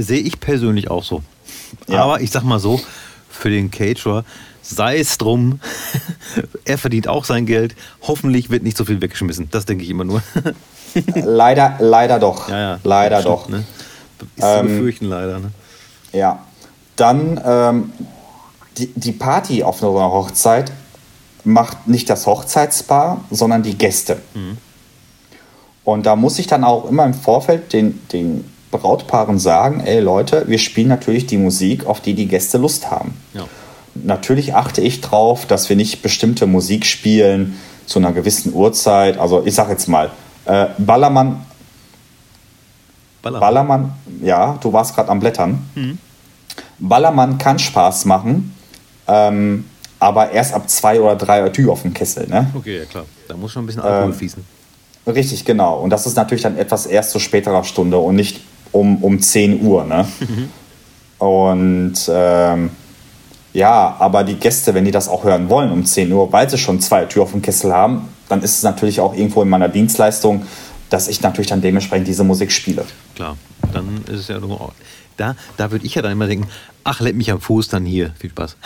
Sehe 0.00 0.20
ich 0.20 0.38
persönlich 0.38 0.90
auch 0.90 1.02
so. 1.02 1.22
Ja. 1.88 2.04
Aber 2.04 2.20
ich 2.20 2.30
sag 2.30 2.44
mal 2.44 2.60
so, 2.60 2.80
für 3.28 3.50
den 3.50 3.70
Caterer 3.70 4.24
sei 4.68 4.98
es 4.98 5.18
drum, 5.18 5.60
er 6.64 6.78
verdient 6.78 7.08
auch 7.08 7.24
sein 7.24 7.46
Geld. 7.46 7.74
Hoffentlich 8.02 8.50
wird 8.50 8.62
nicht 8.62 8.76
so 8.76 8.84
viel 8.84 9.00
weggeschmissen. 9.00 9.48
Das 9.50 9.64
denke 9.64 9.84
ich 9.84 9.90
immer 9.90 10.04
nur. 10.04 10.22
Leider, 11.14 11.76
leider 11.80 12.18
doch. 12.18 12.48
ja, 12.48 12.58
ja. 12.58 12.78
Leider 12.82 13.20
Stimmt, 13.20 13.34
doch. 13.34 13.48
Ne? 13.50 13.64
Ist 14.36 14.42
zu 14.42 14.48
Ähm, 14.48 14.66
befürchten, 14.66 15.04
leider. 15.04 15.38
Ne? 15.38 15.50
Ja. 16.12 16.44
Dann 16.96 17.40
ähm, 17.44 17.92
die, 18.78 18.90
die 18.94 19.12
Party 19.12 19.62
auf 19.62 19.82
einer 19.82 19.92
Hochzeit 19.92 20.72
macht 21.44 21.86
nicht 21.88 22.08
das 22.10 22.26
Hochzeitspaar, 22.26 23.22
sondern 23.30 23.62
die 23.62 23.76
Gäste. 23.76 24.16
Mhm. 24.34 24.56
Und 25.84 26.06
da 26.06 26.16
muss 26.16 26.38
ich 26.38 26.46
dann 26.46 26.64
auch 26.64 26.88
immer 26.88 27.04
im 27.04 27.14
Vorfeld 27.14 27.72
den, 27.72 28.00
den 28.08 28.44
Brautpaaren 28.70 29.38
sagen, 29.38 29.80
ey 29.80 30.00
Leute, 30.00 30.44
wir 30.46 30.58
spielen 30.58 30.88
natürlich 30.88 31.26
die 31.26 31.38
Musik, 31.38 31.86
auf 31.86 32.00
die 32.00 32.14
die 32.14 32.26
Gäste 32.26 32.58
Lust 32.58 32.90
haben. 32.90 33.14
Ja. 33.34 33.44
Natürlich 34.04 34.54
achte 34.54 34.80
ich 34.80 35.00
drauf, 35.00 35.46
dass 35.46 35.68
wir 35.68 35.76
nicht 35.76 36.02
bestimmte 36.02 36.46
Musik 36.46 36.86
spielen 36.86 37.58
zu 37.86 37.98
einer 37.98 38.12
gewissen 38.12 38.52
Uhrzeit. 38.54 39.18
Also 39.18 39.44
ich 39.44 39.54
sag 39.54 39.68
jetzt 39.68 39.88
mal, 39.88 40.10
äh, 40.44 40.66
Ballermann 40.78 41.44
Baller. 43.22 43.40
Ballermann, 43.40 43.92
ja, 44.22 44.58
du 44.60 44.72
warst 44.72 44.94
gerade 44.94 45.08
am 45.08 45.20
Blättern. 45.20 45.68
Mhm. 45.74 45.98
Ballermann 46.78 47.38
kann 47.38 47.58
Spaß 47.58 48.04
machen, 48.04 48.54
ähm, 49.06 49.64
aber 49.98 50.30
erst 50.30 50.54
ab 50.54 50.70
zwei 50.70 51.00
oder 51.00 51.16
drei 51.16 51.48
Tür 51.48 51.72
auf 51.72 51.82
dem 51.82 51.92
Kessel, 51.92 52.28
ne? 52.28 52.50
Okay, 52.54 52.78
ja 52.78 52.84
klar. 52.84 53.04
Da 53.26 53.36
muss 53.36 53.52
schon 53.52 53.64
ein 53.64 53.66
bisschen 53.66 53.82
Alkohol 53.82 54.12
Ähm, 54.12 54.14
fließen. 54.14 54.44
Richtig, 55.06 55.44
genau. 55.44 55.80
Und 55.80 55.90
das 55.90 56.06
ist 56.06 56.16
natürlich 56.16 56.42
dann 56.42 56.56
etwas 56.56 56.86
erst 56.86 57.10
zu 57.10 57.18
späterer 57.18 57.64
Stunde 57.64 57.98
und 57.98 58.14
nicht 58.14 58.40
um, 58.70 59.02
um 59.02 59.20
10 59.20 59.62
Uhr, 59.62 59.84
ne? 59.84 60.06
Und 61.18 61.96
ähm, 62.08 62.70
ja, 63.58 63.96
aber 63.98 64.22
die 64.22 64.36
Gäste, 64.36 64.72
wenn 64.72 64.84
die 64.84 64.92
das 64.92 65.08
auch 65.08 65.24
hören 65.24 65.50
wollen 65.50 65.72
um 65.72 65.84
10 65.84 66.12
Uhr, 66.12 66.32
weil 66.32 66.48
sie 66.48 66.58
schon 66.58 66.80
zwei 66.80 67.06
Tür 67.06 67.24
auf 67.24 67.32
dem 67.32 67.42
Kessel 67.42 67.74
haben, 67.74 68.08
dann 68.28 68.40
ist 68.40 68.56
es 68.56 68.62
natürlich 68.62 69.00
auch 69.00 69.14
irgendwo 69.14 69.42
in 69.42 69.48
meiner 69.48 69.68
Dienstleistung, 69.68 70.46
dass 70.90 71.08
ich 71.08 71.20
natürlich 71.22 71.48
dann 71.48 71.60
dementsprechend 71.60 72.06
diese 72.06 72.22
Musik 72.22 72.52
spiele. 72.52 72.84
Klar. 73.16 73.36
dann 73.72 74.04
ist 74.06 74.20
es 74.20 74.28
ja 74.28 74.38
nur. 74.38 74.72
Da, 75.18 75.34
da 75.56 75.70
würde 75.70 75.84
ich 75.84 75.94
ja 75.94 76.00
dann 76.02 76.12
immer 76.12 76.26
denken, 76.26 76.46
ach, 76.84 77.00
leck 77.00 77.14
mich 77.16 77.30
am 77.30 77.40
Fuß, 77.40 77.68
dann 77.68 77.84
hier. 77.84 78.12
Viel 78.18 78.30
Spaß. 78.30 78.56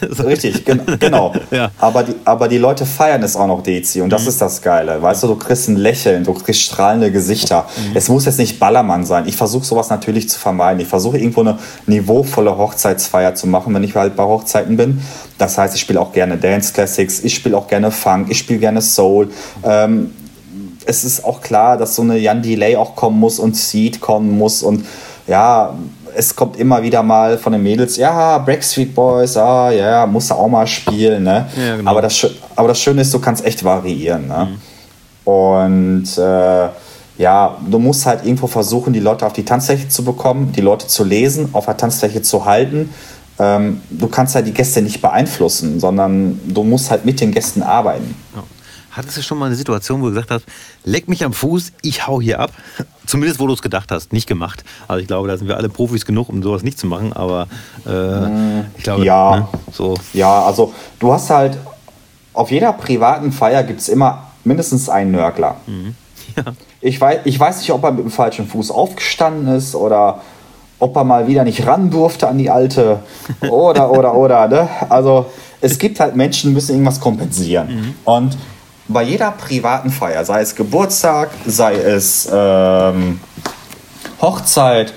Richtig, 0.24 0.64
gen 0.64 0.82
genau. 0.98 1.32
Ja. 1.50 1.70
aber, 1.78 2.02
die, 2.02 2.14
aber 2.24 2.48
die 2.48 2.58
Leute 2.58 2.84
feiern 2.84 3.22
es 3.22 3.36
auch 3.36 3.46
noch, 3.46 3.62
Dezi. 3.62 4.00
Und 4.00 4.08
Mhm. 4.08 4.10
das 4.10 4.26
ist 4.26 4.42
das 4.42 4.60
Geile. 4.60 5.00
Weißt 5.00 5.22
du, 5.22 5.28
du 5.28 5.36
kriegst 5.36 5.68
ein 5.68 5.76
Lächeln, 5.76 6.24
du 6.24 6.34
kriegst 6.34 6.60
strahlende 6.62 7.10
Gesichter. 7.12 7.66
Mhm. 7.76 7.96
Es 7.96 8.08
muss 8.08 8.24
jetzt 8.26 8.38
nicht 8.38 8.58
Ballermann 8.58 9.06
sein. 9.06 9.26
Ich 9.26 9.36
versuche 9.36 9.64
sowas 9.64 9.88
natürlich 9.90 10.28
zu 10.28 10.38
vermeiden. 10.38 10.80
Ich 10.80 10.88
versuche 10.88 11.16
irgendwo 11.18 11.40
eine 11.42 11.58
niveauvolle 11.86 12.56
Hochzeitsfeier 12.58 13.34
zu 13.34 13.46
machen, 13.46 13.72
wenn 13.74 13.84
ich 13.84 13.94
halt 13.94 14.16
bei 14.16 14.24
Hochzeiten 14.24 14.76
bin. 14.76 15.00
Das 15.38 15.56
heißt, 15.56 15.74
ich 15.74 15.80
spiele 15.80 16.00
auch 16.00 16.12
gerne 16.12 16.36
Dance 16.36 16.72
Classics, 16.72 17.20
ich 17.20 17.34
spiele 17.34 17.56
auch 17.56 17.68
gerne 17.68 17.90
Funk, 17.90 18.26
ich 18.30 18.38
spiele 18.38 18.58
gerne 18.58 18.82
Soul. 18.82 19.30
Ähm, 19.64 20.10
es 20.84 21.04
ist 21.04 21.24
auch 21.24 21.40
klar, 21.40 21.76
dass 21.76 21.94
so 21.94 22.02
eine 22.02 22.18
Jan 22.18 22.42
Delay 22.42 22.76
auch 22.76 22.96
kommen 22.96 23.18
muss 23.20 23.38
und 23.38 23.56
Seed 23.56 24.00
kommen 24.00 24.36
muss 24.36 24.62
und 24.62 24.84
ja, 25.26 25.74
es 26.14 26.34
kommt 26.34 26.56
immer 26.58 26.82
wieder 26.82 27.02
mal 27.02 27.38
von 27.38 27.52
den 27.52 27.62
Mädels, 27.62 27.96
ja, 27.96 28.38
Backstreet 28.38 28.94
Boys, 28.94 29.36
ah, 29.36 29.70
ja, 29.70 30.06
musst 30.06 30.30
du 30.30 30.34
auch 30.34 30.48
mal 30.48 30.66
spielen, 30.66 31.22
ne? 31.22 31.46
Ja, 31.56 31.76
genau. 31.76 31.90
aber, 31.90 32.02
das, 32.02 32.26
aber 32.56 32.68
das 32.68 32.80
Schöne 32.80 33.02
ist, 33.02 33.14
du 33.14 33.18
kannst 33.18 33.44
echt 33.44 33.64
variieren, 33.64 34.28
ne? 34.28 34.48
Und 35.24 36.18
äh, 36.18 36.68
ja, 37.18 37.56
du 37.68 37.78
musst 37.78 38.06
halt 38.06 38.24
irgendwo 38.24 38.46
versuchen, 38.46 38.92
die 38.92 39.00
Leute 39.00 39.24
auf 39.24 39.32
die 39.32 39.44
Tanzfläche 39.44 39.88
zu 39.88 40.04
bekommen, 40.04 40.52
die 40.52 40.60
Leute 40.60 40.86
zu 40.86 41.04
lesen, 41.04 41.50
auf 41.52 41.66
der 41.66 41.76
Tanzfläche 41.76 42.22
zu 42.22 42.44
halten. 42.44 42.90
Ähm, 43.38 43.80
du 43.90 44.08
kannst 44.08 44.34
halt 44.34 44.46
die 44.46 44.52
Gäste 44.52 44.82
nicht 44.82 45.00
beeinflussen, 45.00 45.78
sondern 45.78 46.40
du 46.46 46.64
musst 46.64 46.90
halt 46.90 47.04
mit 47.04 47.20
den 47.20 47.30
Gästen 47.30 47.62
arbeiten. 47.62 48.14
Ja. 48.34 48.42
Hattest 48.92 49.16
du 49.16 49.22
schon 49.22 49.38
mal 49.38 49.46
eine 49.46 49.54
Situation, 49.54 50.02
wo 50.02 50.06
du 50.06 50.10
gesagt 50.10 50.30
hast, 50.30 50.44
leck 50.84 51.08
mich 51.08 51.24
am 51.24 51.32
Fuß, 51.32 51.72
ich 51.80 52.06
hau 52.06 52.20
hier 52.20 52.40
ab? 52.40 52.52
Zumindest, 53.06 53.40
wo 53.40 53.46
du 53.46 53.54
es 53.54 53.62
gedacht 53.62 53.90
hast, 53.90 54.12
nicht 54.12 54.26
gemacht. 54.26 54.64
Also 54.86 55.00
ich 55.00 55.06
glaube, 55.06 55.28
da 55.28 55.36
sind 55.38 55.48
wir 55.48 55.56
alle 55.56 55.70
Profis 55.70 56.04
genug, 56.04 56.28
um 56.28 56.42
sowas 56.42 56.62
nicht 56.62 56.78
zu 56.78 56.86
machen, 56.86 57.14
aber 57.14 57.48
äh, 57.86 58.60
ich 58.76 58.84
glaube, 58.84 59.04
ja. 59.04 59.36
ne, 59.36 59.48
so. 59.72 59.94
Ja, 60.12 60.42
also 60.44 60.74
du 60.98 61.10
hast 61.10 61.30
halt, 61.30 61.56
auf 62.34 62.50
jeder 62.50 62.74
privaten 62.74 63.32
Feier 63.32 63.62
gibt 63.62 63.80
es 63.80 63.88
immer 63.88 64.28
mindestens 64.44 64.88
einen 64.88 65.12
Nörgler. 65.12 65.56
Ja. 66.34 66.44
Ich, 66.80 66.98
weiß, 66.98 67.20
ich 67.24 67.38
weiß 67.38 67.58
nicht, 67.58 67.72
ob 67.72 67.84
er 67.84 67.92
mit 67.92 68.04
dem 68.04 68.10
falschen 68.10 68.46
Fuß 68.46 68.70
aufgestanden 68.70 69.54
ist 69.54 69.74
oder 69.74 70.22
ob 70.78 70.96
er 70.96 71.04
mal 71.04 71.28
wieder 71.28 71.44
nicht 71.44 71.66
ran 71.66 71.90
durfte 71.90 72.26
an 72.26 72.38
die 72.38 72.48
alte 72.48 73.00
oder, 73.50 73.90
oder, 73.90 74.14
oder. 74.14 74.48
Ne? 74.48 74.68
Also 74.88 75.26
es 75.60 75.78
gibt 75.78 76.00
halt 76.00 76.16
Menschen, 76.16 76.48
die 76.48 76.54
müssen 76.54 76.72
irgendwas 76.72 77.00
kompensieren. 77.00 77.94
Und 78.04 78.38
bei 78.88 79.02
jeder 79.02 79.30
privaten 79.32 79.90
Feier, 79.90 80.24
sei 80.24 80.40
es 80.40 80.54
Geburtstag, 80.54 81.30
sei 81.46 81.74
es 81.74 82.28
ähm, 82.32 83.20
Hochzeit 84.20 84.92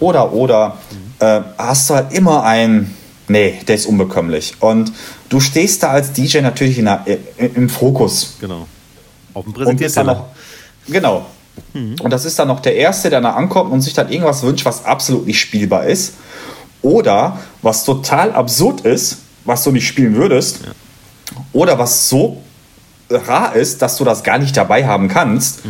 oder 0.00 0.32
oder 0.32 0.76
äh, 1.18 1.40
hast 1.56 1.90
du 1.90 1.94
halt 1.94 2.12
immer 2.12 2.44
ein, 2.44 2.94
nee, 3.28 3.60
der 3.66 3.74
ist 3.74 3.86
unbekömmlich. 3.86 4.54
Und 4.60 4.92
du 5.28 5.40
stehst 5.40 5.82
da 5.82 5.90
als 5.90 6.12
DJ 6.12 6.40
natürlich 6.40 6.78
in 6.78 6.86
der, 6.86 7.04
im 7.36 7.68
Fokus. 7.68 8.36
Genau. 8.40 8.66
Auf 9.34 9.44
dem 9.44 9.52
Präsentierteller. 9.52 10.14
noch, 10.14 10.24
genau. 10.92 11.26
Und 11.74 12.10
das 12.10 12.24
ist 12.24 12.38
dann 12.38 12.48
noch 12.48 12.60
der 12.60 12.76
Erste, 12.76 13.10
der 13.10 13.20
da 13.20 13.32
ankommt 13.32 13.72
und 13.72 13.80
sich 13.80 13.92
dann 13.92 14.10
irgendwas 14.10 14.42
wünscht, 14.42 14.64
was 14.64 14.84
absolut 14.84 15.26
nicht 15.26 15.40
spielbar 15.40 15.86
ist. 15.86 16.14
Oder 16.82 17.38
was 17.62 17.84
total 17.84 18.32
absurd 18.32 18.82
ist, 18.82 19.18
was 19.44 19.64
du 19.64 19.72
nicht 19.72 19.86
spielen 19.86 20.14
würdest. 20.14 20.60
Oder 21.52 21.78
was 21.78 22.08
so 22.08 22.42
rar 23.10 23.54
ist, 23.54 23.82
dass 23.82 23.96
du 23.96 24.04
das 24.04 24.22
gar 24.22 24.38
nicht 24.38 24.56
dabei 24.56 24.86
haben 24.86 25.08
kannst. 25.08 25.62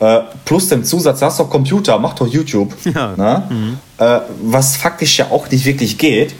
Äh, 0.00 0.20
plus 0.44 0.68
dem 0.68 0.82
Zusatz, 0.82 1.20
hast 1.20 1.40
doch 1.40 1.50
Computer, 1.50 1.98
mach 1.98 2.14
doch 2.14 2.26
YouTube. 2.26 2.74
Ja. 2.84 3.14
Ne? 3.16 3.76
Äh, 3.98 4.20
was 4.42 4.76
faktisch 4.76 5.18
ja 5.18 5.26
auch 5.30 5.50
nicht 5.50 5.64
wirklich 5.66 5.98
geht. 5.98 6.34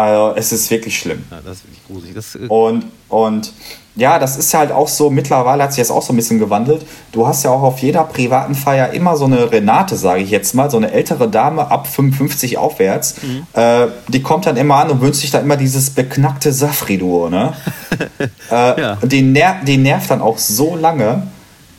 Also, 0.00 0.34
es 0.36 0.52
ist 0.52 0.70
wirklich 0.70 0.98
schlimm. 0.98 1.24
Ja, 1.30 1.38
das 1.44 1.58
ist 1.58 1.64
wirklich 1.64 1.86
gruselig. 1.86 2.14
Das, 2.14 2.34
äh, 2.34 2.46
Und, 2.48 2.84
und 3.08 3.52
ja, 3.96 4.18
das 4.18 4.36
ist 4.36 4.54
halt 4.54 4.70
auch 4.72 4.88
so, 4.88 5.10
mittlerweile 5.10 5.64
hat 5.64 5.72
sich 5.74 5.82
das 5.82 5.90
auch 5.90 6.00
so 6.02 6.12
ein 6.12 6.16
bisschen 6.16 6.38
gewandelt. 6.38 6.86
Du 7.12 7.26
hast 7.26 7.42
ja 7.44 7.50
auch 7.50 7.62
auf 7.62 7.80
jeder 7.80 8.04
privaten 8.04 8.54
Feier 8.54 8.92
immer 8.92 9.16
so 9.16 9.24
eine 9.24 9.50
Renate, 9.50 9.96
sage 9.96 10.22
ich 10.22 10.30
jetzt 10.30 10.54
mal, 10.54 10.70
so 10.70 10.76
eine 10.76 10.92
ältere 10.92 11.28
Dame 11.28 11.70
ab 11.70 11.86
55 11.88 12.56
aufwärts. 12.56 13.16
Äh, 13.52 13.88
die 14.08 14.22
kommt 14.22 14.46
dann 14.46 14.56
immer 14.56 14.76
an 14.76 14.90
und 14.90 15.00
wünscht 15.00 15.20
sich 15.20 15.32
dann 15.32 15.42
immer 15.44 15.56
dieses 15.56 15.90
beknackte 15.90 16.52
Safri-Duo, 16.52 17.28
ne? 17.28 17.52
äh, 18.50 18.80
Ja. 18.80 18.98
und 19.00 19.10
die, 19.12 19.22
ner 19.22 19.56
die 19.66 19.76
nervt 19.76 20.10
dann 20.10 20.20
auch 20.22 20.38
so 20.38 20.76
lange, 20.76 21.26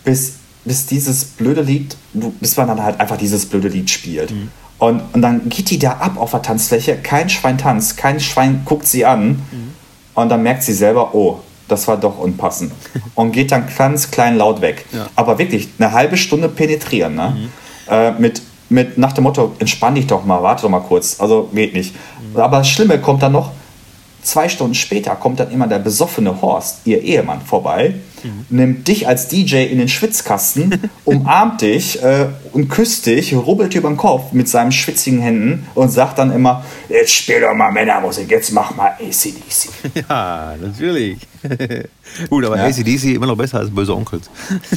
bis, 0.04 0.34
bis 0.66 0.86
dieses 0.86 1.24
blöde 1.24 1.62
Lied, 1.62 1.96
bis 2.14 2.58
man 2.58 2.68
dann 2.68 2.84
halt 2.84 3.00
einfach 3.00 3.18
dieses 3.18 3.46
blöde 3.46 3.70
Lied 3.70 3.90
spielt. 3.90 4.34
Und, 4.82 5.04
und 5.14 5.22
dann 5.22 5.48
geht 5.48 5.70
die 5.70 5.78
da 5.78 5.92
ab 5.92 6.14
auf 6.18 6.32
der 6.32 6.42
Tanzfläche, 6.42 6.98
kein 6.98 7.30
Schwein 7.30 7.60
tanzt, 7.60 7.98
kein 7.98 8.20
Schwein 8.20 8.64
guckt 8.66 8.88
sie 8.88 9.06
an. 9.06 9.40
Und 10.16 10.30
dann 10.30 10.42
merkt 10.42 10.64
sie 10.64 10.74
selber, 10.74 11.14
oh, 11.14 11.40
das 11.68 11.88
war 11.88 11.98
doch 11.98 12.18
unpassend. 12.18 12.72
Und 13.14 13.32
geht 13.32 13.52
dann 13.52 13.66
ganz 13.78 14.10
klein 14.10 14.38
laut 14.38 14.60
weg. 14.62 14.88
Ja. 14.92 15.06
Aber 15.16 15.38
wirklich 15.38 15.70
eine 15.78 15.92
halbe 15.92 16.18
Stunde 16.18 16.50
penetrieren. 16.50 17.14
Ne? 17.14 17.50
Äh, 17.92 18.12
mit, 18.14 18.42
mit 18.70 18.98
nach 18.98 19.14
dem 19.14 19.26
Motto, 19.26 19.54
entspann 19.60 19.94
dich 19.94 20.08
doch 20.08 20.26
mal, 20.26 20.42
warte 20.42 20.64
doch 20.64 20.70
mal 20.70 20.80
kurz. 20.80 21.20
Also 21.20 21.48
geht 21.54 21.76
nicht. 21.76 21.94
Aber 22.34 22.58
das 22.58 22.70
Schlimme 22.70 23.00
kommt 23.00 23.22
dann 23.22 23.34
noch, 23.34 23.52
zwei 24.24 24.50
Stunden 24.50 24.76
später 24.76 25.16
kommt 25.16 25.40
dann 25.40 25.52
immer 25.52 25.68
der 25.68 25.80
besoffene 25.80 26.42
Horst, 26.42 26.80
ihr 26.86 27.02
Ehemann, 27.02 27.42
vorbei, 27.42 27.96
nimmt 28.50 28.88
dich 28.88 29.08
als 29.08 29.28
DJ 29.28 29.64
in 29.66 29.80
den 29.80 29.90
Schwitzkasten, 29.90 30.90
umarmt 31.06 31.62
dich 31.62 32.02
äh, 32.04 32.28
und 32.54 32.70
küsst 32.70 33.06
dich, 33.06 33.34
rubbelt 33.36 33.74
über 33.76 33.90
den 33.90 33.98
Kopf 33.98 34.32
mit 34.32 34.48
seinen 34.48 34.72
schwitzigen 34.72 35.22
Händen 35.22 35.68
und 35.74 35.90
sagt 35.90 36.20
dann 36.20 36.32
immer, 36.32 36.64
jetzt 36.90 37.14
spiel 37.14 37.42
doch 37.42 37.54
mal 37.54 37.72
Männermusik, 37.72 38.30
jetzt 38.30 38.52
mach 38.52 38.76
mal 38.76 38.92
ACDC. 39.00 39.70
ja, 40.10 40.56
natürlich. 40.62 41.18
Gut, 42.30 42.46
aber 42.46 42.58
Ja. 42.58 42.66
ACDC 42.66 43.16
immer 43.16 43.28
noch 43.28 43.38
besser 43.38 43.60
als 43.60 43.72
böse 43.72 43.96
Onkels. 43.96 44.30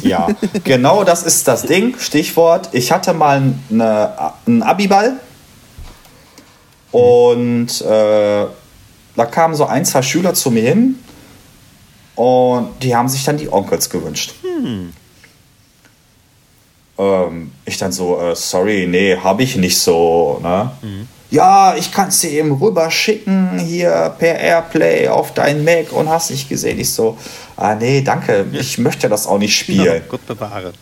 Ja, 0.03 0.29
genau 0.63 1.05
das 1.05 1.23
ist 1.23 1.47
das 1.47 1.63
Ding. 1.63 1.97
Stichwort, 1.99 2.71
ich 2.73 2.93
hatte 2.93 3.13
mal 3.13 3.43
eine, 3.71 4.13
einen 4.47 4.63
Abiball 4.63 5.15
und 6.93 7.81
äh, 7.83 8.47
da 9.17 9.27
kamen 9.27 9.55
so 9.55 9.67
ein, 9.67 9.85
zwei 9.85 10.03
Schüler 10.03 10.35
zu 10.35 10.51
mir 10.51 10.63
hin 10.63 10.99
und 12.17 12.71
die 12.83 12.95
haben 12.95 13.09
sich 13.09 13.25
dann 13.25 13.37
die 13.37 13.53
Onkels 13.53 13.89
gewünscht. 13.91 14.35
Ähm, 16.97 17.53
ich 17.65 17.77
dann 17.77 17.91
so, 17.93 18.21
äh, 18.21 18.37
sorry, 18.37 18.87
nee, 18.89 19.17
habe 19.17 19.43
ich 19.43 19.57
nicht 19.57 19.79
so. 19.79 20.39
Ne? 20.43 20.71
Ja, 21.31 21.75
ich 21.77 21.91
kann 21.91 22.09
es 22.09 22.21
dir 22.21 22.31
eben 22.31 22.53
rüber 22.53 22.89
schicken, 22.91 23.59
hier 23.59 24.15
per 24.19 24.39
Airplay 24.39 25.09
auf 25.09 25.35
dein 25.35 25.65
Mac 25.65 25.93
und 25.93 26.09
hast 26.09 26.31
nicht 26.31 26.49
gesehen. 26.49 26.79
Ich 26.79 26.93
so, 26.93 27.19
ah 27.57 27.75
nee, 27.75 28.01
danke, 28.03 28.47
ich 28.53 28.79
möchte 28.79 29.09
das 29.09 29.27
auch 29.27 29.39
nicht 29.39 29.57
spielen. 29.59 30.03
Gott 30.09 30.25
bewahre. 30.27 30.73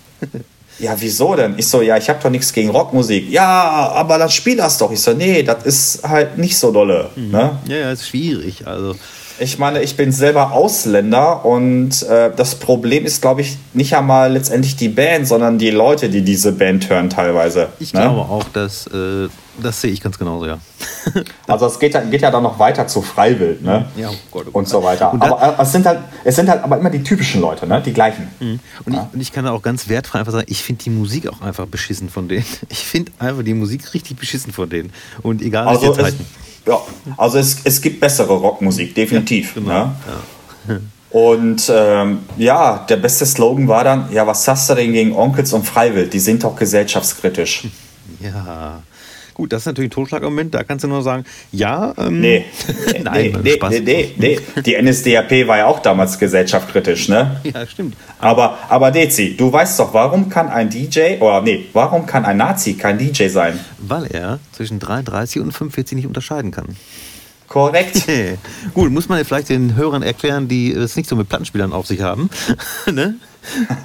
Ja, 0.78 0.94
wieso 0.98 1.34
denn? 1.34 1.54
Ich 1.56 1.68
so, 1.68 1.80
ja, 1.80 1.96
ich 1.96 2.08
habe 2.08 2.18
doch 2.22 2.30
nichts 2.30 2.52
gegen 2.52 2.70
Rockmusik. 2.70 3.30
Ja, 3.30 3.90
aber 3.94 4.18
dann 4.18 4.30
spiel 4.30 4.56
das 4.56 4.78
doch. 4.78 4.90
Ich 4.90 5.00
so, 5.00 5.12
nee, 5.12 5.42
das 5.42 5.64
ist 5.64 6.08
halt 6.08 6.38
nicht 6.38 6.56
so 6.56 6.72
dolle. 6.72 7.10
Ne? 7.14 7.58
Ja, 7.66 7.76
ja, 7.76 7.92
ist 7.92 8.08
schwierig. 8.08 8.66
Also, 8.66 8.96
Ich 9.38 9.58
meine, 9.58 9.82
ich 9.82 9.96
bin 9.96 10.12
selber 10.12 10.52
Ausländer 10.52 11.44
und 11.44 12.02
äh, 12.02 12.30
das 12.34 12.56
Problem 12.56 13.04
ist, 13.04 13.22
glaube 13.22 13.40
ich, 13.42 13.56
nicht 13.72 13.94
einmal 13.96 14.32
letztendlich 14.32 14.76
die 14.76 14.88
Band, 14.88 15.26
sondern 15.26 15.58
die 15.58 15.70
Leute, 15.70 16.08
die 16.08 16.22
diese 16.22 16.52
Band 16.52 16.88
hören 16.90 17.10
teilweise. 17.10 17.68
ich 17.78 17.92
ne? 17.92 18.00
glaube 18.00 18.20
auch, 18.20 18.44
dass 18.52 18.86
äh, 18.88 19.28
das 19.60 19.80
sehe 19.80 19.90
ich 19.90 20.00
ganz 20.00 20.18
genauso, 20.18 20.46
ja. 20.46 20.58
Also 21.46 21.66
es 21.66 21.78
geht, 21.78 21.94
ja- 21.94 22.00
geht 22.00 22.22
ja 22.22 22.30
dann 22.30 22.42
noch 22.42 22.58
weiter 22.58 22.86
zu 22.86 23.02
Freiwild, 23.02 23.62
ne? 23.62 23.86
Ja, 23.96 24.08
oh 24.10 24.14
Gott, 24.30 24.42
oh 24.42 24.44
Gott. 24.46 24.54
Und 24.54 24.68
so 24.68 24.82
weiter. 24.82 25.12
Und 25.12 25.22
aber 25.22 25.58
äh, 25.58 25.62
es 25.62 25.72
sind 25.72 25.84
halt, 25.86 25.98
es 26.24 26.36
sind 26.36 26.48
halt 26.48 26.62
aber 26.64 26.78
immer 26.78 26.90
die 26.90 27.02
typischen 27.02 27.40
Leute, 27.40 27.66
ne? 27.66 27.82
Die 27.84 27.92
gleichen. 27.92 28.28
Und 28.40 28.60
ich, 28.94 29.00
und 29.12 29.20
ich 29.20 29.32
kann 29.32 29.44
da 29.44 29.50
auch 29.52 29.62
ganz 29.62 29.88
wertfrei 29.88 30.20
einfach 30.20 30.32
sagen, 30.32 30.46
ich 30.48 30.62
finde 30.62 30.84
die 30.84 30.90
Musik 30.90 31.28
auch 31.28 31.40
einfach 31.42 31.66
beschissen 31.66 32.08
von 32.08 32.28
denen. 32.28 32.44
Ich 32.68 32.84
finde 32.84 33.12
einfach 33.18 33.42
die 33.42 33.54
Musik 33.54 33.92
richtig 33.94 34.16
beschissen 34.18 34.52
von 34.52 34.68
denen. 34.70 34.92
Und 35.22 35.42
egal, 35.42 35.66
was 35.66 35.76
Also, 35.76 35.86
jetzt 35.88 35.98
es, 35.98 36.04
halten. 36.04 36.26
ja, 36.66 36.78
also 37.16 37.38
es, 37.38 37.56
es 37.64 37.80
gibt 37.80 38.00
bessere 38.00 38.32
Rockmusik, 38.34 38.94
definitiv. 38.94 39.54
Genau. 39.54 39.90
ne? 40.68 40.80
Und 41.10 41.70
ähm, 41.74 42.20
ja, 42.38 42.78
der 42.88 42.96
beste 42.96 43.26
Slogan 43.26 43.68
war 43.68 43.84
dann, 43.84 44.10
ja, 44.12 44.26
was 44.26 44.48
hast 44.48 44.70
du 44.70 44.74
denn 44.74 44.92
gegen 44.94 45.14
Onkels 45.14 45.52
und 45.52 45.66
Freiwild? 45.66 46.10
Die 46.14 46.20
sind 46.20 46.42
doch 46.42 46.56
gesellschaftskritisch. 46.56 47.64
Ja. 48.20 48.80
Gut, 49.34 49.52
das 49.52 49.62
ist 49.62 49.66
natürlich 49.66 49.88
ein 49.88 49.94
Totschlagargument. 49.94 50.54
Da 50.54 50.62
kannst 50.62 50.84
du 50.84 50.88
nur 50.88 51.02
sagen, 51.02 51.24
ja, 51.50 51.94
ähm, 51.98 52.20
Nee, 52.20 52.44
Nein, 53.02 53.38
nee, 53.42 53.56
Mann, 53.60 53.70
nee, 53.70 53.80
nee, 54.16 54.38
nee. 54.56 54.62
Die 54.62 54.80
NSDAP 54.80 55.46
war 55.46 55.58
ja 55.58 55.66
auch 55.66 55.80
damals 55.80 56.18
gesellschaftskritisch, 56.18 57.08
ne? 57.08 57.40
Ja, 57.44 57.66
stimmt. 57.66 57.96
Aber, 58.18 58.58
aber 58.68 58.90
Dezi, 58.90 59.36
du 59.36 59.52
weißt 59.52 59.78
doch, 59.80 59.94
warum 59.94 60.28
kann 60.28 60.48
ein 60.48 60.68
DJ, 60.68 61.18
oder 61.20 61.40
nee, 61.40 61.66
warum 61.72 62.06
kann 62.06 62.24
ein 62.24 62.36
Nazi 62.36 62.74
kein 62.74 62.98
DJ 62.98 63.28
sein? 63.28 63.58
Weil 63.78 64.06
er 64.06 64.38
zwischen 64.52 64.78
33 64.78 65.40
und 65.40 65.52
45 65.52 65.96
nicht 65.96 66.06
unterscheiden 66.06 66.50
kann. 66.50 66.76
Korrekt. 67.52 68.04
Gut, 68.74 68.90
muss 68.90 69.10
man 69.10 69.18
ja 69.18 69.24
vielleicht 69.24 69.50
den 69.50 69.76
Hörern 69.76 70.02
erklären, 70.02 70.48
die 70.48 70.72
es 70.72 70.96
nicht 70.96 71.06
so 71.06 71.16
mit 71.16 71.28
Plattenspielern 71.28 71.74
auf 71.74 71.86
sich 71.86 72.00
haben. 72.00 72.30
ne? 72.90 73.16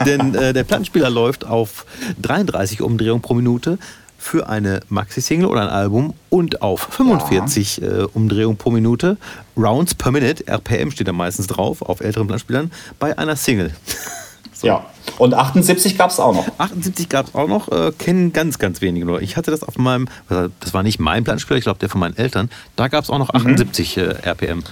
Denn 0.06 0.34
äh, 0.36 0.54
der 0.54 0.64
Plattenspieler 0.64 1.10
läuft 1.10 1.46
auf 1.46 1.86
33 2.22 2.82
Umdrehungen 2.82 3.22
pro 3.22 3.34
Minute. 3.34 3.78
Für 4.18 4.50
eine 4.50 4.82
Maxi-Single 4.90 5.48
oder 5.48 5.62
ein 5.62 5.70
Album 5.70 6.14
und 6.30 6.62
auf 6.62 6.88
45 6.92 7.78
ja. 7.78 7.88
äh, 7.88 8.04
Umdrehungen 8.14 8.58
pro 8.58 8.72
Minute. 8.72 9.18
Rounds 9.56 9.96
per 9.96 10.12
Minute, 10.12 10.46
RPM 10.48 10.92
steht 10.92 11.08
da 11.08 11.14
meistens 11.14 11.48
drauf, 11.48 11.82
auf 11.82 12.02
älteren 12.02 12.28
Plattenspielern, 12.28 12.72
bei 13.00 13.18
einer 13.18 13.36
Single. 13.36 13.74
so. 14.54 14.68
Ja. 14.68 14.86
Und 15.18 15.34
78 15.34 15.98
gab 15.98 16.12
es 16.12 16.20
auch 16.20 16.34
noch. 16.34 16.48
78 16.58 17.10
gab 17.10 17.28
es 17.28 17.36
auch 17.36 17.48
noch, 17.48 17.70
äh, 17.70 17.92
kennen 17.98 18.34
ganz, 18.34 18.60
ganz 18.60 18.82
wenige 18.82 19.06
nur. 19.06 19.22
Ich 19.22 19.38
hatte 19.38 19.52
das 19.52 19.64
auf 19.64 19.78
meinem, 19.78 20.10
das 20.28 20.74
war 20.74 20.84
nicht 20.84 21.00
mein 21.00 21.24
Plattenspieler, 21.24 21.58
ich 21.58 21.64
glaube 21.64 21.80
der 21.80 21.90
von 21.90 22.00
meinen 22.00 22.18
Eltern, 22.18 22.50
da 22.76 22.88
gab 22.88 23.04
es 23.04 23.10
auch 23.10 23.20
noch 23.20 23.30
78 23.30 23.98
mhm. 23.98 24.04
äh, 24.04 24.06
RPM. 24.30 24.64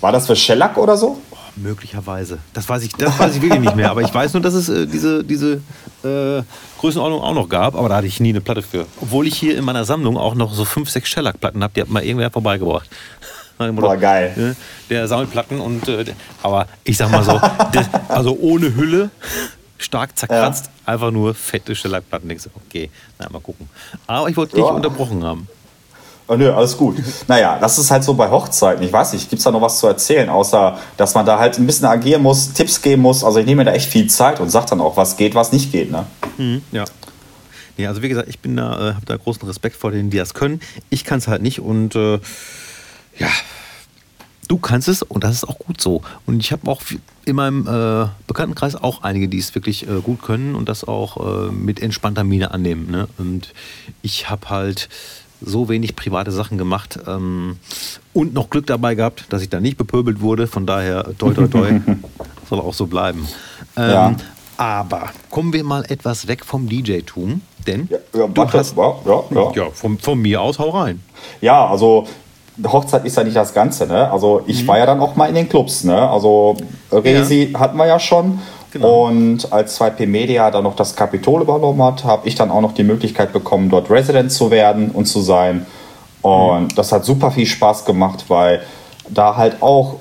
War 0.00 0.12
das 0.12 0.26
für 0.26 0.36
Shellac 0.36 0.76
oder 0.76 0.96
so? 0.96 1.20
Möglicherweise. 1.56 2.38
Das 2.54 2.68
weiß 2.68 2.82
ich, 2.82 2.92
das 2.92 3.18
weiß 3.18 3.36
ich 3.36 3.42
wirklich 3.42 3.60
nicht 3.60 3.76
mehr. 3.76 3.90
Aber 3.90 4.00
ich 4.00 4.12
weiß 4.12 4.32
nur, 4.32 4.42
dass 4.42 4.54
es 4.54 4.68
äh, 4.68 4.86
diese, 4.86 5.22
diese 5.22 5.60
äh, 6.02 6.42
Größenordnung 6.78 7.20
auch 7.20 7.34
noch 7.34 7.48
gab. 7.48 7.74
Aber 7.74 7.88
da 7.88 7.96
hatte 7.96 8.06
ich 8.06 8.20
nie 8.20 8.30
eine 8.30 8.40
Platte 8.40 8.62
für. 8.62 8.86
Obwohl 9.00 9.26
ich 9.26 9.36
hier 9.36 9.58
in 9.58 9.64
meiner 9.64 9.84
Sammlung 9.84 10.16
auch 10.16 10.34
noch 10.34 10.54
so 10.54 10.64
fünf, 10.64 10.88
sechs 10.88 11.10
Shellac-Platten 11.10 11.62
habe. 11.62 11.74
Die 11.74 11.82
hat 11.82 11.90
mal 11.90 12.02
irgendwer 12.02 12.30
vorbeigebracht. 12.30 12.88
Boah, 13.58 13.96
geil. 13.96 14.32
Ne, 14.34 14.56
der 14.90 15.06
sammelt 15.06 15.30
Platten 15.30 15.60
und. 15.60 15.86
Äh, 15.88 16.06
aber 16.42 16.66
ich 16.84 16.96
sag 16.96 17.10
mal 17.10 17.22
so, 17.22 17.40
das, 17.72 17.88
also 18.08 18.36
ohne 18.40 18.74
Hülle, 18.74 19.10
stark 19.78 20.16
zerkratzt, 20.16 20.66
ja. 20.66 20.92
einfach 20.92 21.10
nur 21.10 21.34
fette 21.34 21.74
Shellac-Platten. 21.74 22.34
Okay, 22.66 22.90
na, 23.18 23.28
mal 23.30 23.40
gucken. 23.40 23.68
Aber 24.06 24.28
ich 24.28 24.36
wollte 24.36 24.56
dich 24.56 24.64
ja. 24.64 24.70
unterbrochen 24.70 25.22
haben. 25.22 25.46
Oh, 26.32 26.36
nö, 26.36 26.50
alles 26.50 26.78
gut. 26.78 26.96
naja, 27.28 27.58
das 27.60 27.78
ist 27.78 27.90
halt 27.90 28.04
so 28.04 28.14
bei 28.14 28.30
Hochzeiten. 28.30 28.82
Ich 28.82 28.92
weiß 28.92 29.12
nicht, 29.12 29.28
gibt 29.28 29.40
es 29.40 29.44
da 29.44 29.50
noch 29.50 29.60
was 29.60 29.78
zu 29.78 29.86
erzählen, 29.86 30.30
außer 30.30 30.78
dass 30.96 31.14
man 31.14 31.26
da 31.26 31.38
halt 31.38 31.58
ein 31.58 31.66
bisschen 31.66 31.84
agieren 31.84 32.22
muss, 32.22 32.54
Tipps 32.54 32.80
geben 32.80 33.02
muss. 33.02 33.22
Also 33.22 33.38
ich 33.38 33.44
nehme 33.44 33.64
mir 33.64 33.70
da 33.70 33.76
echt 33.76 33.90
viel 33.90 34.06
Zeit 34.06 34.40
und 34.40 34.48
sage 34.48 34.66
dann 34.70 34.80
auch, 34.80 34.96
was 34.96 35.18
geht, 35.18 35.34
was 35.34 35.52
nicht 35.52 35.70
geht. 35.72 35.90
Ne? 35.90 36.06
Mhm, 36.38 36.62
ja. 36.72 36.84
Ja, 37.76 37.90
also 37.90 38.02
wie 38.02 38.08
gesagt, 38.08 38.28
ich 38.28 38.38
bin 38.38 38.56
da, 38.56 38.72
äh, 38.72 38.94
habe 38.94 39.04
da 39.04 39.16
großen 39.16 39.46
Respekt 39.46 39.76
vor 39.76 39.90
denen, 39.90 40.08
die 40.08 40.16
das 40.16 40.32
können. 40.32 40.60
Ich 40.88 41.04
kann 41.04 41.18
es 41.18 41.28
halt 41.28 41.42
nicht 41.42 41.60
und 41.60 41.94
äh, 41.96 42.18
ja, 43.18 43.28
du 44.48 44.56
kannst 44.56 44.88
es 44.88 45.02
und 45.02 45.24
das 45.24 45.34
ist 45.34 45.44
auch 45.44 45.58
gut 45.58 45.82
so. 45.82 46.00
Und 46.26 46.40
ich 46.40 46.52
habe 46.52 46.70
auch 46.70 46.80
in 47.26 47.36
meinem 47.36 47.66
äh, 47.66 48.08
Bekanntenkreis 48.26 48.74
auch 48.74 49.02
einige, 49.02 49.28
die 49.28 49.38
es 49.38 49.54
wirklich 49.54 49.86
äh, 49.86 50.00
gut 50.02 50.22
können 50.22 50.54
und 50.54 50.68
das 50.68 50.84
auch 50.84 51.48
äh, 51.48 51.52
mit 51.52 51.80
entspannter 51.80 52.24
Miene 52.24 52.52
annehmen. 52.52 52.90
Ne? 52.90 53.08
Und 53.18 53.52
ich 54.00 54.30
habe 54.30 54.48
halt 54.48 54.88
so 55.44 55.68
wenig 55.68 55.96
private 55.96 56.30
Sachen 56.30 56.58
gemacht 56.58 56.98
ähm, 57.06 57.56
und 58.12 58.34
noch 58.34 58.50
Glück 58.50 58.66
dabei 58.66 58.94
gehabt, 58.94 59.26
dass 59.30 59.42
ich 59.42 59.48
da 59.48 59.60
nicht 59.60 59.76
bepöbelt 59.76 60.20
wurde. 60.20 60.46
Von 60.46 60.66
daher, 60.66 61.04
toi, 61.18 61.32
toi, 61.32 61.46
toi, 61.46 61.80
soll 62.48 62.60
auch 62.60 62.74
so 62.74 62.86
bleiben. 62.86 63.26
Ähm, 63.76 63.90
ja. 63.90 64.14
Aber 64.56 65.10
kommen 65.30 65.52
wir 65.52 65.64
mal 65.64 65.84
etwas 65.88 66.28
weg 66.28 66.44
vom 66.44 66.68
DJ-Tum, 66.68 67.40
denn 67.66 67.88
ja, 67.90 67.98
ja, 68.14 68.26
du 68.26 68.48
hast, 68.52 68.76
ja, 68.76 68.94
ja, 69.04 69.52
ja. 69.54 69.70
von, 69.70 69.98
von 69.98 70.20
mir 70.20 70.40
aus 70.40 70.58
hau 70.58 70.70
rein. 70.70 71.02
Ja, 71.40 71.66
also 71.66 72.06
Hochzeit 72.64 73.04
ist 73.04 73.16
ja 73.16 73.24
nicht 73.24 73.36
das 73.36 73.54
Ganze, 73.54 73.86
ne? 73.86 74.10
Also 74.10 74.42
ich 74.46 74.62
mhm. 74.62 74.68
war 74.68 74.78
ja 74.78 74.86
dann 74.86 75.00
auch 75.00 75.16
mal 75.16 75.26
in 75.26 75.34
den 75.34 75.48
Clubs, 75.48 75.84
ne? 75.84 76.08
Also 76.08 76.56
Resi 76.92 77.50
ja. 77.52 77.60
hatten 77.60 77.76
wir 77.76 77.86
ja 77.86 77.98
schon 77.98 78.40
Genau. 78.72 79.06
Und 79.06 79.52
als 79.52 79.78
2P 79.78 80.06
Media 80.06 80.50
dann 80.50 80.64
noch 80.64 80.76
das 80.76 80.96
Kapitol 80.96 81.42
übernommen 81.42 81.82
hat, 81.82 82.04
habe 82.04 82.26
ich 82.26 82.34
dann 82.34 82.50
auch 82.50 82.62
noch 82.62 82.72
die 82.72 82.84
Möglichkeit 82.84 83.32
bekommen, 83.32 83.68
dort 83.68 83.90
Resident 83.90 84.32
zu 84.32 84.50
werden 84.50 84.90
und 84.90 85.04
zu 85.04 85.20
sein. 85.20 85.66
Und 86.22 86.62
mhm. 86.62 86.74
das 86.74 86.90
hat 86.90 87.04
super 87.04 87.30
viel 87.30 87.46
Spaß 87.46 87.84
gemacht, 87.84 88.24
weil 88.28 88.62
da 89.10 89.36
halt 89.36 89.60
auch, 89.60 89.96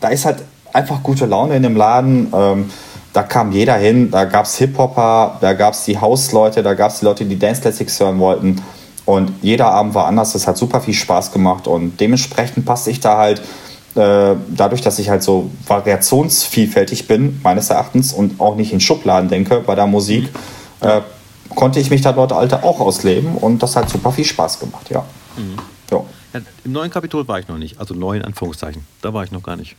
da 0.00 0.08
ist 0.08 0.24
halt 0.24 0.38
einfach 0.72 1.02
gute 1.02 1.26
Laune 1.26 1.56
in 1.56 1.64
dem 1.64 1.76
Laden. 1.76 2.32
Ähm, 2.32 2.70
da 3.12 3.24
kam 3.24 3.50
jeder 3.50 3.74
hin, 3.74 4.10
da 4.10 4.24
gab 4.24 4.44
es 4.44 4.56
Hip-Hopper, 4.56 5.38
da 5.40 5.52
gab 5.54 5.74
es 5.74 5.84
die 5.84 5.98
Hausleute, 5.98 6.62
da 6.62 6.74
gab 6.74 6.92
es 6.92 7.00
die 7.00 7.04
Leute, 7.04 7.24
die 7.24 7.38
Dance 7.38 7.60
Classics 7.60 7.98
hören 7.98 8.18
wollten. 8.20 8.62
Und 9.04 9.32
jeder 9.42 9.66
Abend 9.72 9.94
war 9.94 10.06
anders, 10.06 10.32
das 10.32 10.46
hat 10.46 10.56
super 10.56 10.80
viel 10.80 10.94
Spaß 10.94 11.32
gemacht. 11.32 11.66
Und 11.66 12.00
dementsprechend 12.00 12.64
passte 12.64 12.90
ich 12.90 13.00
da 13.00 13.18
halt 13.18 13.42
äh, 13.96 14.36
dadurch, 14.48 14.80
dass 14.80 14.98
ich 14.98 15.08
halt 15.08 15.22
so 15.22 15.50
variationsvielfältig 15.66 17.06
bin, 17.06 17.40
meines 17.42 17.70
Erachtens, 17.70 18.12
und 18.12 18.40
auch 18.40 18.56
nicht 18.56 18.72
in 18.72 18.80
Schubladen 18.80 19.28
denke 19.28 19.60
bei 19.60 19.74
der 19.74 19.86
Musik, 19.86 20.30
mhm. 20.80 20.88
äh, 20.88 21.00
konnte 21.54 21.80
ich 21.80 21.90
mich 21.90 22.00
da 22.00 22.12
dort 22.12 22.32
Alter 22.32 22.64
auch 22.64 22.80
ausleben 22.80 23.36
und 23.36 23.62
das 23.62 23.76
hat 23.76 23.90
super 23.90 24.12
viel 24.12 24.24
Spaß 24.24 24.60
gemacht, 24.60 24.88
ja. 24.90 25.04
Mhm. 25.36 25.58
ja. 25.90 26.04
ja. 26.34 26.40
Im 26.64 26.72
neuen 26.72 26.90
Kapitol 26.90 27.26
war 27.28 27.38
ich 27.38 27.48
noch 27.48 27.58
nicht, 27.58 27.78
also 27.78 27.94
neu 27.94 28.16
in 28.16 28.22
Anführungszeichen, 28.22 28.86
da 29.02 29.12
war 29.12 29.24
ich 29.24 29.32
noch 29.32 29.42
gar 29.42 29.56
nicht. 29.56 29.76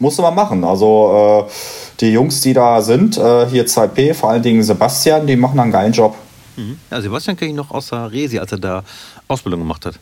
Musste 0.00 0.22
man 0.22 0.34
machen. 0.34 0.62
Also 0.62 1.46
äh, 1.48 1.52
die 2.00 2.12
Jungs, 2.12 2.40
die 2.40 2.52
da 2.52 2.80
sind, 2.80 3.18
äh, 3.18 3.46
hier 3.46 3.66
2P, 3.66 4.14
vor 4.14 4.30
allen 4.30 4.42
Dingen 4.42 4.62
Sebastian, 4.62 5.26
die 5.26 5.34
machen 5.34 5.58
einen 5.58 5.72
geilen 5.72 5.92
Job. 5.92 6.14
Mhm. 6.56 6.78
Ja, 6.90 7.00
Sebastian 7.00 7.36
kenne 7.36 7.50
ich 7.50 7.56
noch 7.56 7.72
aus 7.72 7.88
der 7.88 8.10
Resi, 8.12 8.38
als 8.38 8.52
er 8.52 8.58
da 8.58 8.84
Ausbildung 9.26 9.60
gemacht 9.60 9.86
hat. 9.86 9.98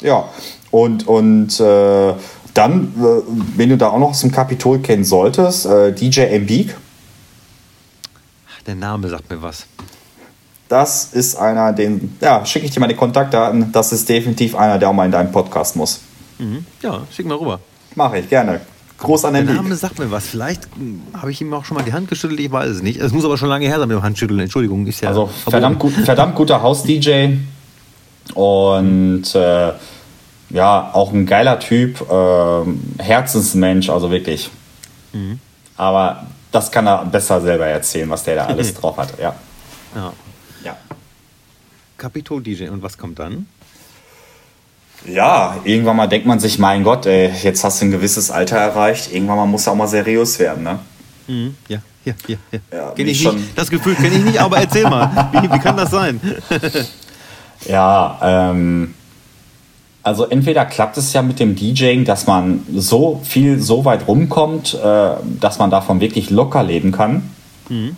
Ja, 0.00 0.28
und, 0.70 1.06
und 1.06 1.58
äh, 1.60 2.14
dann, 2.56 2.94
äh, 2.98 3.22
wenn 3.56 3.68
du 3.68 3.76
da 3.76 3.88
auch 3.88 3.98
noch 3.98 4.10
aus 4.10 4.20
dem 4.20 4.32
Kapitol 4.32 4.80
kennen 4.80 5.04
solltest, 5.04 5.66
äh, 5.66 5.92
DJ 5.92 6.22
Embiid. 6.22 6.74
Der 8.66 8.74
Name 8.74 9.08
sagt 9.08 9.30
mir 9.30 9.40
was. 9.42 9.66
Das 10.68 11.12
ist 11.12 11.36
einer, 11.36 11.72
den, 11.72 12.16
ja, 12.20 12.44
schicke 12.44 12.66
ich 12.66 12.72
dir 12.72 12.80
mal 12.80 12.88
die 12.88 12.96
Kontaktdaten. 12.96 13.70
Das 13.70 13.92
ist 13.92 14.08
definitiv 14.08 14.56
einer, 14.56 14.78
der 14.78 14.88
auch 14.88 14.92
mal 14.92 15.04
in 15.04 15.12
deinem 15.12 15.30
Podcast 15.30 15.76
muss. 15.76 16.00
Mhm. 16.38 16.66
Ja, 16.82 17.02
schick 17.14 17.26
mal 17.26 17.36
rüber. 17.36 17.60
Mache 17.94 18.18
ich, 18.18 18.28
gerne. 18.28 18.60
Groß 18.98 19.26
an 19.26 19.34
den 19.34 19.46
Der 19.46 19.56
Name 19.56 19.76
sagt 19.76 19.98
mir 19.98 20.10
was. 20.10 20.26
Vielleicht 20.26 20.64
hm, 20.74 21.02
habe 21.14 21.30
ich 21.30 21.40
ihm 21.40 21.52
auch 21.52 21.64
schon 21.64 21.76
mal 21.76 21.84
die 21.84 21.92
Hand 21.92 22.08
geschüttelt, 22.08 22.40
ich 22.40 22.50
weiß 22.50 22.70
es 22.70 22.82
nicht. 22.82 22.98
Es 22.98 23.12
muss 23.12 23.24
aber 23.24 23.36
schon 23.36 23.48
lange 23.48 23.66
her 23.66 23.78
sein 23.78 23.88
mit 23.88 23.96
dem 23.96 24.02
Handschütteln. 24.02 24.40
Entschuldigung, 24.40 24.86
ist 24.86 25.02
ja. 25.02 25.10
Also 25.10 25.26
verdammt, 25.26 25.78
gut, 25.78 25.92
verdammt 25.92 26.34
guter 26.34 26.62
Haus-DJ. 26.62 27.36
Und 28.34 29.34
äh, 29.34 29.72
ja, 30.50 30.90
auch 30.92 31.12
ein 31.12 31.26
geiler 31.26 31.58
Typ, 31.58 32.00
äh, 32.10 33.02
Herzensmensch, 33.02 33.90
also 33.90 34.10
wirklich. 34.10 34.50
Mhm. 35.12 35.40
Aber 35.76 36.26
das 36.52 36.70
kann 36.70 36.86
er 36.86 37.04
besser 37.04 37.40
selber 37.40 37.66
erzählen, 37.66 38.08
was 38.08 38.24
der 38.24 38.36
da 38.36 38.46
alles 38.46 38.74
drauf 38.80 38.96
hat, 38.96 39.18
ja. 39.18 39.34
Ja. 39.94 40.12
ja. 40.64 40.76
Capitol 41.98 42.42
DJ, 42.42 42.68
und 42.68 42.82
was 42.82 42.96
kommt 42.96 43.18
dann? 43.18 43.46
Ja, 45.04 45.56
irgendwann 45.64 45.96
mal 45.96 46.06
denkt 46.06 46.26
man 46.26 46.40
sich, 46.40 46.58
mein 46.58 46.82
Gott, 46.82 47.06
ey, 47.06 47.30
jetzt 47.42 47.62
hast 47.62 47.80
du 47.80 47.86
ein 47.86 47.90
gewisses 47.90 48.30
Alter 48.30 48.56
erreicht, 48.56 49.12
irgendwann 49.12 49.36
mal 49.36 49.46
muss 49.46 49.66
er 49.66 49.72
auch 49.72 49.76
mal 49.76 49.86
seriös 49.86 50.38
werden, 50.38 50.64
ne? 50.64 50.78
Mhm. 51.26 51.56
Ja, 51.68 51.78
ja, 52.04 52.14
ja. 52.26 52.36
ja. 52.50 52.58
ja 52.72 52.90
kenn 52.90 53.08
ich 53.08 53.20
schon 53.20 53.36
nicht. 53.36 53.56
Das 53.56 53.70
Gefühl 53.70 53.94
kenne 53.94 54.16
ich 54.16 54.24
nicht, 54.24 54.40
aber 54.40 54.58
erzähl 54.58 54.84
mal, 54.84 55.28
wie, 55.32 55.52
wie 55.52 55.58
kann 55.58 55.76
das 55.76 55.90
sein? 55.90 56.20
ja, 57.66 58.18
ähm, 58.22 58.94
also 60.06 60.24
entweder 60.24 60.64
klappt 60.64 60.96
es 60.98 61.12
ja 61.14 61.22
mit 61.22 61.40
dem 61.40 61.56
DJing, 61.56 62.04
dass 62.04 62.28
man 62.28 62.64
so 62.72 63.20
viel, 63.24 63.60
so 63.60 63.84
weit 63.84 64.06
rumkommt, 64.06 64.74
äh, 64.74 65.10
dass 65.40 65.58
man 65.58 65.68
davon 65.70 66.00
wirklich 66.00 66.30
locker 66.30 66.62
leben 66.62 66.92
kann. 66.92 67.28
Mhm. 67.68 67.96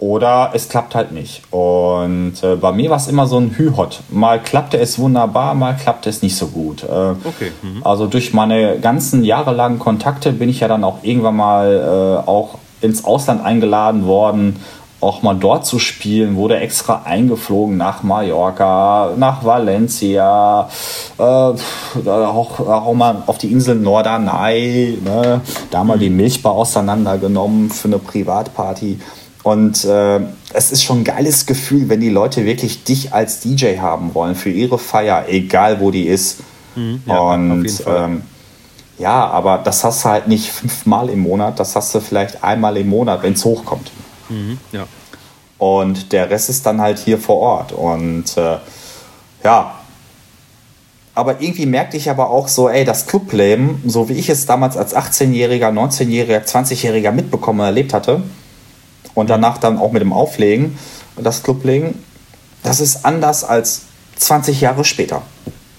Oder 0.00 0.50
es 0.52 0.68
klappt 0.68 0.96
halt 0.96 1.12
nicht. 1.12 1.42
Und 1.52 2.42
äh, 2.42 2.56
bei 2.56 2.72
mir 2.72 2.90
war 2.90 2.96
es 2.96 3.06
immer 3.06 3.28
so 3.28 3.38
ein 3.38 3.56
Hü-Hot. 3.56 4.00
Mal 4.10 4.42
klappte 4.42 4.78
es 4.78 4.98
wunderbar, 4.98 5.54
mal 5.54 5.76
klappte 5.76 6.10
es 6.10 6.22
nicht 6.22 6.34
so 6.34 6.48
gut. 6.48 6.82
Äh, 6.82 6.86
okay. 6.86 7.52
Mhm. 7.62 7.82
Also 7.84 8.08
durch 8.08 8.34
meine 8.34 8.80
ganzen 8.80 9.22
jahrelangen 9.22 9.78
Kontakte 9.78 10.32
bin 10.32 10.48
ich 10.48 10.58
ja 10.58 10.66
dann 10.66 10.82
auch 10.82 11.04
irgendwann 11.04 11.36
mal 11.36 12.24
äh, 12.26 12.28
auch 12.28 12.58
ins 12.80 13.04
Ausland 13.04 13.44
eingeladen 13.44 14.06
worden 14.06 14.56
auch 15.00 15.22
mal 15.22 15.34
dort 15.34 15.66
zu 15.66 15.78
spielen, 15.78 16.36
wurde 16.36 16.58
extra 16.58 17.02
eingeflogen 17.04 17.76
nach 17.76 18.02
Mallorca, 18.02 19.12
nach 19.16 19.44
Valencia, 19.44 20.68
äh, 21.18 21.22
auch, 21.22 22.60
auch 22.60 22.94
mal 22.94 23.22
auf 23.26 23.38
die 23.38 23.52
Insel 23.52 23.74
Norderney, 23.74 24.98
ne? 25.04 25.40
da 25.70 25.84
mal 25.84 25.98
die 25.98 26.10
Milchbar 26.10 26.52
auseinandergenommen 26.52 27.70
für 27.70 27.88
eine 27.88 27.98
Privatparty. 27.98 28.98
Und 29.42 29.84
äh, 29.84 30.20
es 30.54 30.72
ist 30.72 30.82
schon 30.82 31.00
ein 31.00 31.04
geiles 31.04 31.46
Gefühl, 31.46 31.88
wenn 31.88 32.00
die 32.00 32.10
Leute 32.10 32.44
wirklich 32.44 32.82
dich 32.82 33.12
als 33.12 33.40
DJ 33.40 33.78
haben 33.78 34.14
wollen 34.14 34.34
für 34.34 34.50
ihre 34.50 34.78
Feier, 34.78 35.26
egal 35.28 35.78
wo 35.80 35.90
die 35.90 36.08
ist. 36.08 36.40
Mhm, 36.74 37.02
ja, 37.06 37.18
Und 37.18 37.84
ähm, 37.86 38.22
ja, 38.98 39.26
aber 39.26 39.58
das 39.58 39.84
hast 39.84 40.04
du 40.04 40.08
halt 40.08 40.26
nicht 40.26 40.50
fünfmal 40.50 41.10
im 41.10 41.20
Monat, 41.20 41.60
das 41.60 41.76
hast 41.76 41.94
du 41.94 42.00
vielleicht 42.00 42.42
einmal 42.42 42.76
im 42.76 42.88
Monat, 42.88 43.22
wenn 43.22 43.34
es 43.34 43.44
hochkommt. 43.44 43.90
Mhm, 44.28 44.58
ja. 44.72 44.86
Und 45.58 46.12
der 46.12 46.28
Rest 46.30 46.50
ist 46.50 46.66
dann 46.66 46.80
halt 46.80 46.98
hier 46.98 47.18
vor 47.18 47.36
Ort. 47.36 47.72
Und 47.72 48.36
äh, 48.36 48.58
ja, 49.44 49.74
aber 51.14 51.40
irgendwie 51.40 51.64
merkte 51.64 51.96
ich 51.96 52.10
aber 52.10 52.28
auch 52.28 52.46
so, 52.46 52.68
ey, 52.68 52.84
das 52.84 53.06
Clubleben, 53.06 53.82
so 53.86 54.10
wie 54.10 54.12
ich 54.12 54.28
es 54.28 54.44
damals 54.44 54.76
als 54.76 54.94
18-Jähriger, 54.94 55.70
19-Jähriger, 55.70 56.44
20-Jähriger 56.44 57.10
mitbekommen 57.10 57.60
und 57.60 57.66
erlebt 57.66 57.94
hatte, 57.94 58.22
und 59.14 59.30
danach 59.30 59.56
dann 59.56 59.78
auch 59.78 59.92
mit 59.92 60.02
dem 60.02 60.12
Auflegen, 60.12 60.78
das 61.16 61.42
Clublegen, 61.42 61.94
das 62.62 62.80
ist 62.80 63.06
anders 63.06 63.44
als 63.44 63.82
20 64.16 64.60
Jahre 64.60 64.84
später. 64.84 65.22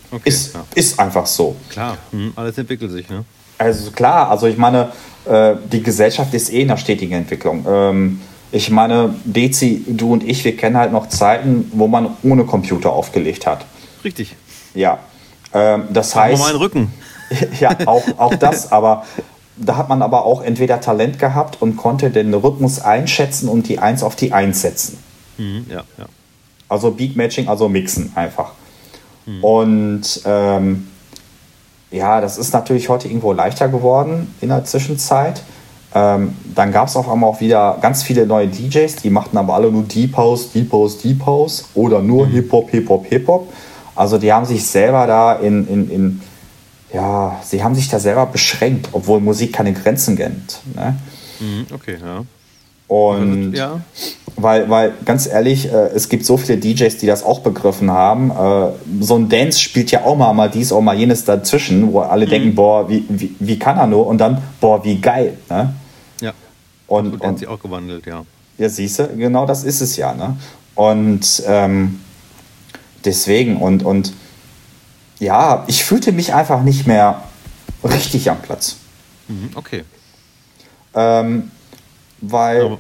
Okay, 0.10 0.28
ist, 0.28 0.56
ja. 0.56 0.64
ist 0.74 1.00
einfach 1.00 1.28
so. 1.28 1.56
Klar, 1.70 1.98
mhm, 2.12 2.34
alles 2.36 2.58
entwickelt 2.58 2.92
sich, 2.92 3.08
ne? 3.08 3.24
Also 3.60 3.92
klar, 3.92 4.32
also 4.32 4.48
ich 4.48 4.58
meine, 4.58 4.92
äh, 5.26 5.56
die 5.72 5.84
Gesellschaft 5.84 6.34
ist 6.34 6.52
eh 6.52 6.62
in 6.62 6.72
einer 6.72 6.78
stetigen 6.78 7.14
Entwicklung. 7.14 7.64
Ich 8.52 8.70
meine, 8.70 9.14
Dezi, 9.26 9.84
du 9.88 10.14
und 10.14 10.24
ich, 10.24 10.44
wir 10.46 10.56
kennen 10.56 10.78
halt 10.78 10.92
noch 10.92 11.10
Zeiten, 11.10 11.70
wo 11.74 11.88
man 11.88 12.16
ohne 12.24 12.46
Computer 12.46 12.94
aufgelegt 12.94 13.46
hat. 13.46 13.66
Richtig. 14.04 14.36
Ja. 14.74 15.00
Ähm, 15.54 15.86
das 15.92 16.16
heißt. 16.16 16.42
meinen 16.42 16.58
Rücken. 16.58 16.94
ja, 17.60 17.76
auch, 17.86 18.04
auch 18.18 18.36
das, 18.36 18.72
aber 18.72 19.06
da 19.58 19.76
hat 19.76 19.90
man 19.90 20.02
aber 20.02 20.26
auch 20.26 20.42
entweder 20.42 20.80
Talent 20.80 21.20
gehabt 21.20 21.62
und 21.62 21.78
konnte 21.78 22.10
den 22.10 22.34
Rhythmus 22.34 22.80
einschätzen 22.80 23.50
und 23.50 23.68
die 23.68 23.80
Eins 23.80 24.04
auf 24.04 24.16
die 24.16 24.32
Eins 24.32 24.62
setzen. 24.62 25.00
Mhm, 25.38 25.66
ja, 25.70 25.84
ja. 25.98 26.06
Also 26.70 26.92
Beat 26.92 27.16
Matching, 27.16 27.48
also 27.48 27.68
mixen 27.70 28.12
einfach. 28.16 28.52
Mhm. 29.26 29.44
Und 29.44 30.22
ähm, 30.26 30.88
ja, 31.92 32.22
das 32.22 32.38
ist 32.38 32.54
natürlich 32.54 32.90
heute 32.90 33.08
irgendwo 33.08 33.34
leichter 33.34 33.70
geworden 33.70 34.34
in 34.42 34.50
der 34.50 34.66
Zwischenzeit. 34.66 35.42
Ähm, 35.96 36.36
dann 36.54 36.72
gab 36.72 36.88
es 36.88 36.96
auf 36.96 37.10
einmal 37.10 37.30
auch 37.30 37.40
wieder 37.40 37.78
ganz 37.82 38.04
viele 38.04 38.28
neue 38.28 38.48
DJs, 38.48 38.98
die 38.98 39.10
machten 39.10 39.38
aber 39.38 39.54
alle 39.54 39.72
nur 39.72 39.84
Deep 39.84 40.18
House, 40.18 40.52
Deep 40.52 40.72
House, 40.72 40.98
Deep 40.98 41.26
House 41.26 41.70
oder 41.76 42.02
nur 42.02 42.28
mhm. 42.28 42.32
Hip-Hop, 42.32 42.70
Hip-Hop, 42.70 43.06
Hip-Hop. 43.08 43.54
Also 43.96 44.18
die 44.18 44.32
haben 44.32 44.46
sich 44.46 44.66
selber 44.66 45.08
da 45.08 45.34
in, 45.34 45.68
in, 45.68 45.90
in, 45.90 46.22
ja, 46.94 47.40
sie 47.44 47.64
haben 47.64 47.74
sich 47.74 47.90
da 47.90 48.00
selber 48.00 48.26
beschränkt, 48.26 48.90
obwohl 48.92 49.20
Musik 49.20 49.54
keine 49.54 49.74
Grenzen 49.74 50.18
kennt. 50.18 50.60
Ne? 50.76 50.96
Mhm, 51.40 51.66
okay, 51.74 51.98
ja. 52.02 52.24
Und 52.88 53.54
ja. 53.54 53.82
Weil, 54.38 54.70
weil 54.70 54.94
ganz 55.04 55.26
ehrlich, 55.26 55.66
äh, 55.66 55.88
es 55.88 56.10
gibt 56.10 56.24
so 56.24 56.38
viele 56.38 56.60
DJs, 56.60 56.98
die 56.98 57.08
das 57.08 57.24
auch 57.24 57.40
begriffen 57.40 57.92
haben. 57.92 58.30
Äh, 58.32 59.04
so 59.04 59.16
ein 59.16 59.30
Dance 59.30 59.60
spielt 59.60 59.90
ja 59.92 60.04
auch 60.04 60.16
mal, 60.16 60.32
mal 60.34 60.50
dies, 60.50 60.72
auch 60.72 60.82
mal 60.82 60.98
jenes 60.98 61.26
dazwischen, 61.26 61.92
wo 61.92 62.02
alle 62.02 62.28
mhm. 62.28 62.30
denken, 62.30 62.56
boah, 62.56 62.88
wie, 62.88 63.04
wie, 63.10 63.36
wie 63.40 63.60
kann 63.60 63.78
er 63.78 63.88
nur? 63.88 64.06
Und 64.06 64.20
dann, 64.20 64.42
boah, 64.62 64.84
wie 64.86 65.02
geil. 65.02 65.38
Ne? 65.50 65.74
Ja. 66.22 66.34
Und, 66.86 67.14
und, 67.14 67.22
und 67.22 67.40
sich 67.40 67.48
auch 67.48 67.60
gewandelt, 67.60 68.06
ja. 68.06 68.24
Ja, 68.60 68.70
siehst 68.70 69.00
du, 69.00 69.08
genau 69.08 69.46
das 69.46 69.64
ist 69.64 69.82
es 69.82 69.98
ja. 69.98 70.14
Ne? 70.14 70.38
Und 70.76 71.44
ähm, 71.48 72.00
deswegen, 73.06 73.58
und, 73.58 73.84
und 73.84 74.14
ja, 75.20 75.64
ich 75.68 75.84
fühlte 75.84 76.12
mich 76.12 76.36
einfach 76.36 76.62
nicht 76.62 76.86
mehr 76.86 77.24
richtig 77.84 78.30
am 78.30 78.40
Platz. 78.42 78.78
Mhm, 79.28 79.50
okay. 79.56 79.84
Ähm, 80.94 81.52
weil, 82.22 82.66
Aber, 82.66 82.78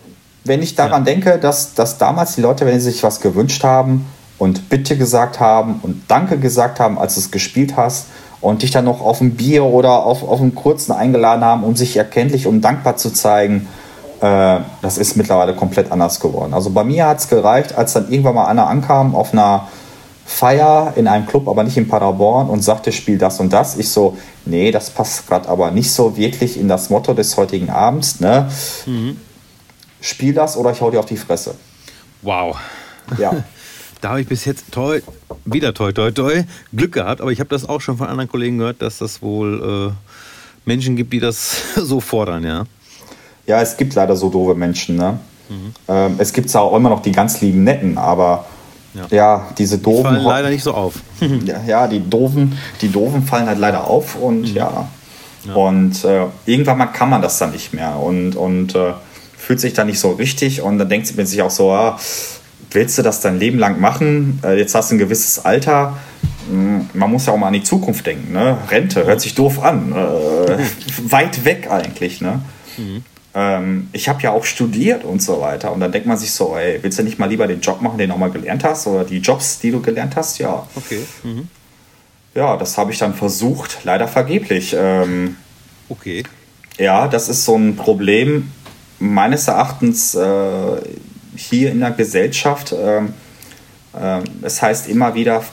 wenn 0.47 0.61
ich 0.61 0.75
daran 0.75 1.05
ja. 1.05 1.13
denke, 1.13 1.37
dass, 1.37 1.73
dass 1.73 1.97
damals 1.97 2.35
die 2.35 2.41
Leute, 2.41 2.65
wenn 2.65 2.79
sie 2.79 2.91
sich 2.91 3.03
was 3.03 3.21
gewünscht 3.21 3.63
haben 3.63 4.05
und 4.37 4.69
Bitte 4.69 4.97
gesagt 4.97 5.39
haben 5.39 5.79
und 5.83 6.03
Danke 6.07 6.37
gesagt 6.37 6.79
haben, 6.79 6.97
als 6.97 7.15
du 7.15 7.21
es 7.21 7.31
gespielt 7.31 7.75
hast 7.77 8.07
und 8.41 8.61
dich 8.61 8.71
dann 8.71 8.85
noch 8.85 9.01
auf 9.01 9.21
ein 9.21 9.35
Bier 9.35 9.63
oder 9.63 10.05
auf, 10.05 10.23
auf 10.23 10.41
einen 10.41 10.55
kurzen 10.55 10.91
eingeladen 10.91 11.43
haben, 11.43 11.63
um 11.63 11.75
sich 11.75 11.97
erkenntlich 11.97 12.47
und 12.47 12.61
dankbar 12.61 12.97
zu 12.97 13.11
zeigen, 13.11 13.67
äh, 14.21 14.59
das 14.81 14.97
ist 14.97 15.15
mittlerweile 15.15 15.53
komplett 15.53 15.91
anders 15.91 16.19
geworden. 16.19 16.53
Also 16.53 16.69
bei 16.69 16.83
mir 16.83 17.07
hat 17.07 17.19
es 17.19 17.29
gereicht, 17.29 17.75
als 17.75 17.93
dann 17.93 18.11
irgendwann 18.11 18.35
mal 18.35 18.45
einer 18.45 18.67
ankam 18.67 19.15
auf 19.15 19.33
einer 19.33 19.67
Feier 20.25 20.93
in 20.97 21.07
einem 21.07 21.25
Club, 21.25 21.47
aber 21.47 21.63
nicht 21.63 21.77
in 21.77 21.87
Paderborn 21.87 22.49
und 22.49 22.61
sagte, 22.61 22.91
spiel 22.91 23.17
das 23.17 23.39
und 23.39 23.53
das. 23.53 23.77
Ich 23.77 23.89
so, 23.89 24.17
nee, 24.45 24.71
das 24.71 24.89
passt 24.89 25.25
gerade 25.27 25.47
aber 25.47 25.71
nicht 25.71 25.91
so 25.91 26.17
wirklich 26.17 26.59
in 26.59 26.67
das 26.67 26.89
Motto 26.89 27.13
des 27.13 27.37
heutigen 27.37 27.69
Abends. 27.69 28.19
Ne? 28.19 28.49
Mhm 28.85 29.17
spiel 30.01 30.33
das 30.33 30.57
oder 30.57 30.71
ich 30.71 30.81
hau 30.81 30.91
dir 30.91 30.99
auf 30.99 31.05
die 31.05 31.17
Fresse. 31.17 31.55
Wow. 32.21 32.57
Ja. 33.17 33.31
da 34.01 34.09
habe 34.09 34.21
ich 34.21 34.27
bis 34.27 34.45
jetzt 34.45 34.71
toi, 34.71 35.01
wieder 35.45 35.73
toi, 35.73 35.91
toi, 35.91 36.11
toi 36.11 36.43
Glück 36.73 36.93
gehabt, 36.93 37.21
aber 37.21 37.31
ich 37.31 37.39
habe 37.39 37.49
das 37.49 37.67
auch 37.67 37.81
schon 37.81 37.97
von 37.97 38.07
anderen 38.07 38.29
Kollegen 38.29 38.57
gehört, 38.57 38.81
dass 38.81 38.99
das 38.99 39.21
wohl 39.21 39.91
äh, 39.91 40.11
Menschen 40.65 40.95
gibt, 40.95 41.13
die 41.13 41.19
das 41.19 41.61
so 41.75 41.99
fordern, 41.99 42.43
ja. 42.43 42.65
Ja, 43.45 43.61
es 43.61 43.77
gibt 43.77 43.95
leider 43.95 44.15
so 44.15 44.29
doofe 44.29 44.55
Menschen, 44.55 44.97
ne? 44.97 45.19
Mhm. 45.49 45.73
Ähm, 45.87 46.15
es 46.17 46.33
gibt 46.33 46.53
auch 46.55 46.75
immer 46.75 46.89
noch 46.89 47.01
die 47.01 47.13
ganz 47.13 47.39
lieben 47.39 47.63
Netten, 47.63 47.97
aber 47.97 48.45
ja, 48.93 49.07
ja 49.09 49.47
diese 49.57 49.77
doofen. 49.77 50.03
Die 50.03 50.03
fallen 50.03 50.23
leider 50.23 50.49
nicht 50.49 50.63
so 50.63 50.73
auf. 50.73 50.95
ja, 51.45 51.61
ja, 51.65 51.87
die 51.87 52.01
doofen, 52.01 52.57
die 52.81 52.91
doofen 52.91 53.23
fallen 53.23 53.47
halt 53.47 53.59
leider 53.59 53.87
auf 53.87 54.15
und 54.15 54.41
mhm. 54.41 54.55
ja. 54.55 54.87
ja. 55.45 55.53
Und 55.53 56.03
äh, 56.03 56.25
irgendwann 56.45 56.77
mal 56.77 56.87
kann 56.87 57.09
man 57.09 57.21
das 57.21 57.37
dann 57.37 57.51
nicht 57.51 57.73
mehr. 57.73 57.95
Und, 57.97 58.35
und 58.35 58.75
äh, 58.75 58.93
fühlt 59.47 59.61
sich 59.61 59.71
da 59.71 59.85
nicht 59.85 59.99
so 59.99 60.11
richtig 60.11 60.61
und 60.61 60.77
dann 60.77 60.89
denkt 60.89 61.15
man 61.15 61.25
sich 61.25 61.41
auch 61.41 61.49
so, 61.49 61.71
ah, 61.71 61.97
willst 62.71 62.97
du 62.97 63.01
das 63.01 63.21
dein 63.21 63.39
Leben 63.39 63.57
lang 63.57 63.79
machen? 63.79 64.41
Äh, 64.43 64.59
jetzt 64.59 64.75
hast 64.75 64.91
du 64.91 64.95
ein 64.95 64.97
gewisses 64.97 65.45
Alter. 65.45 65.97
Hm, 66.49 66.89
man 66.93 67.09
muss 67.09 67.27
ja 67.27 67.33
auch 67.33 67.37
mal 67.37 67.47
an 67.47 67.53
die 67.53 67.63
Zukunft 67.63 68.05
denken. 68.05 68.33
Ne? 68.33 68.57
Rente 68.69 69.05
hört 69.05 69.21
sich 69.21 69.35
doof 69.35 69.63
an. 69.63 69.93
Äh, 69.93 70.57
weit 71.11 71.45
weg 71.45 71.71
eigentlich. 71.71 72.19
Ne? 72.19 72.41
Mhm. 72.75 73.05
Ähm, 73.33 73.87
ich 73.93 74.09
habe 74.09 74.21
ja 74.21 74.31
auch 74.31 74.43
studiert 74.43 75.05
und 75.05 75.21
so 75.21 75.39
weiter. 75.39 75.71
Und 75.71 75.79
dann 75.79 75.93
denkt 75.93 76.09
man 76.09 76.17
sich 76.17 76.33
so, 76.33 76.57
ey, 76.57 76.79
willst 76.81 76.99
du 76.99 77.03
nicht 77.03 77.17
mal 77.17 77.29
lieber 77.29 77.47
den 77.47 77.61
Job 77.61 77.81
machen, 77.81 77.97
den 77.97 78.09
du 78.09 78.15
auch 78.15 78.19
mal 78.19 78.31
gelernt 78.31 78.65
hast? 78.65 78.85
Oder 78.85 79.05
die 79.05 79.19
Jobs, 79.19 79.59
die 79.59 79.71
du 79.71 79.81
gelernt 79.81 80.17
hast? 80.17 80.39
Ja. 80.39 80.67
Okay. 80.75 80.99
Mhm. 81.23 81.47
Ja, 82.35 82.57
das 82.57 82.77
habe 82.77 82.91
ich 82.91 82.97
dann 82.97 83.13
versucht, 83.13 83.77
leider 83.85 84.09
vergeblich. 84.09 84.75
Ähm, 84.77 85.37
okay. 85.87 86.23
Ja, 86.77 87.07
das 87.07 87.29
ist 87.29 87.45
so 87.45 87.55
ein 87.55 87.75
Problem, 87.75 88.51
meines 88.99 89.47
Erachtens 89.47 90.15
äh, 90.15 90.81
hier 91.35 91.71
in 91.71 91.79
der 91.79 91.91
Gesellschaft, 91.91 92.71
äh, 92.71 92.99
äh, 92.99 94.23
es 94.41 94.61
heißt 94.61 94.87
immer 94.89 95.13
wieder, 95.15 95.43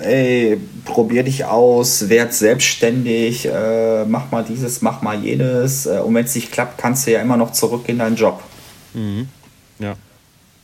ey, 0.00 0.58
probier 0.84 1.22
dich 1.22 1.44
aus, 1.44 2.08
werd 2.08 2.34
selbstständig, 2.34 3.46
äh, 3.46 4.04
mach 4.04 4.30
mal 4.30 4.44
dieses, 4.44 4.82
mach 4.82 5.02
mal 5.02 5.22
jenes. 5.22 5.86
Äh, 5.86 5.98
und 5.98 6.14
wenn 6.14 6.24
es 6.24 6.34
nicht 6.34 6.52
klappt, 6.52 6.78
kannst 6.78 7.06
du 7.06 7.12
ja 7.12 7.20
immer 7.20 7.36
noch 7.36 7.52
zurück 7.52 7.88
in 7.88 7.98
deinen 7.98 8.16
Job. 8.16 8.42
Mhm. 8.94 9.28
Ja. 9.78 9.96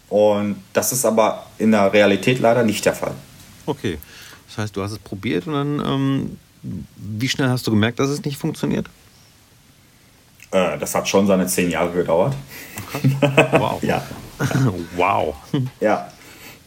Und 0.08 0.56
das 0.72 0.92
ist 0.92 1.04
aber 1.04 1.46
in 1.58 1.72
der 1.72 1.92
Realität 1.92 2.40
leider 2.40 2.62
nicht 2.62 2.84
der 2.84 2.94
Fall. 2.94 3.14
Okay. 3.66 3.98
Das 4.48 4.58
heißt, 4.58 4.76
du 4.76 4.82
hast 4.82 4.92
es 4.92 4.98
probiert 4.98 5.46
und 5.46 5.52
dann, 5.52 5.82
ähm, 5.84 6.36
wie 6.96 7.28
schnell 7.28 7.48
hast 7.48 7.66
du 7.66 7.70
gemerkt, 7.70 8.00
dass 8.00 8.08
es 8.08 8.24
nicht 8.24 8.38
funktioniert? 8.38 8.88
Äh, 10.50 10.78
das 10.78 10.94
hat 10.94 11.08
schon 11.08 11.26
seine 11.26 11.46
zehn 11.46 11.70
Jahre 11.70 11.92
gedauert. 11.92 12.34
Wow. 13.52 13.78
ja. 13.82 14.02
wow. 14.96 15.34
Ja, 15.80 16.08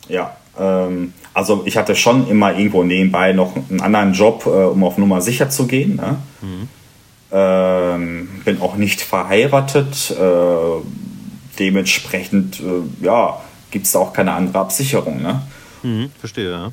ja. 0.07 0.35
Ähm, 0.59 1.13
also 1.33 1.63
ich 1.65 1.77
hatte 1.77 1.95
schon 1.95 2.27
immer 2.27 2.53
irgendwo 2.57 2.83
nebenbei 2.83 3.33
noch 3.33 3.55
einen 3.55 3.81
anderen 3.81 4.13
Job, 4.13 4.45
äh, 4.45 4.49
um 4.49 4.83
auf 4.83 4.97
Nummer 4.97 5.21
sicher 5.21 5.49
zu 5.49 5.67
gehen. 5.67 5.95
Ne? 5.95 6.17
Mhm. 6.41 6.67
Ähm, 7.31 8.29
bin 8.43 8.61
auch 8.61 8.75
nicht 8.75 9.01
verheiratet. 9.01 10.11
Äh, 10.11 10.85
dementsprechend, 11.59 12.59
äh, 12.59 13.05
ja, 13.05 13.41
gibt 13.71 13.85
es 13.85 13.95
auch 13.95 14.13
keine 14.13 14.33
andere 14.33 14.59
Absicherung. 14.59 15.21
Ne? 15.21 15.41
Mhm, 15.83 16.11
verstehe, 16.19 16.51
ja. 16.51 16.71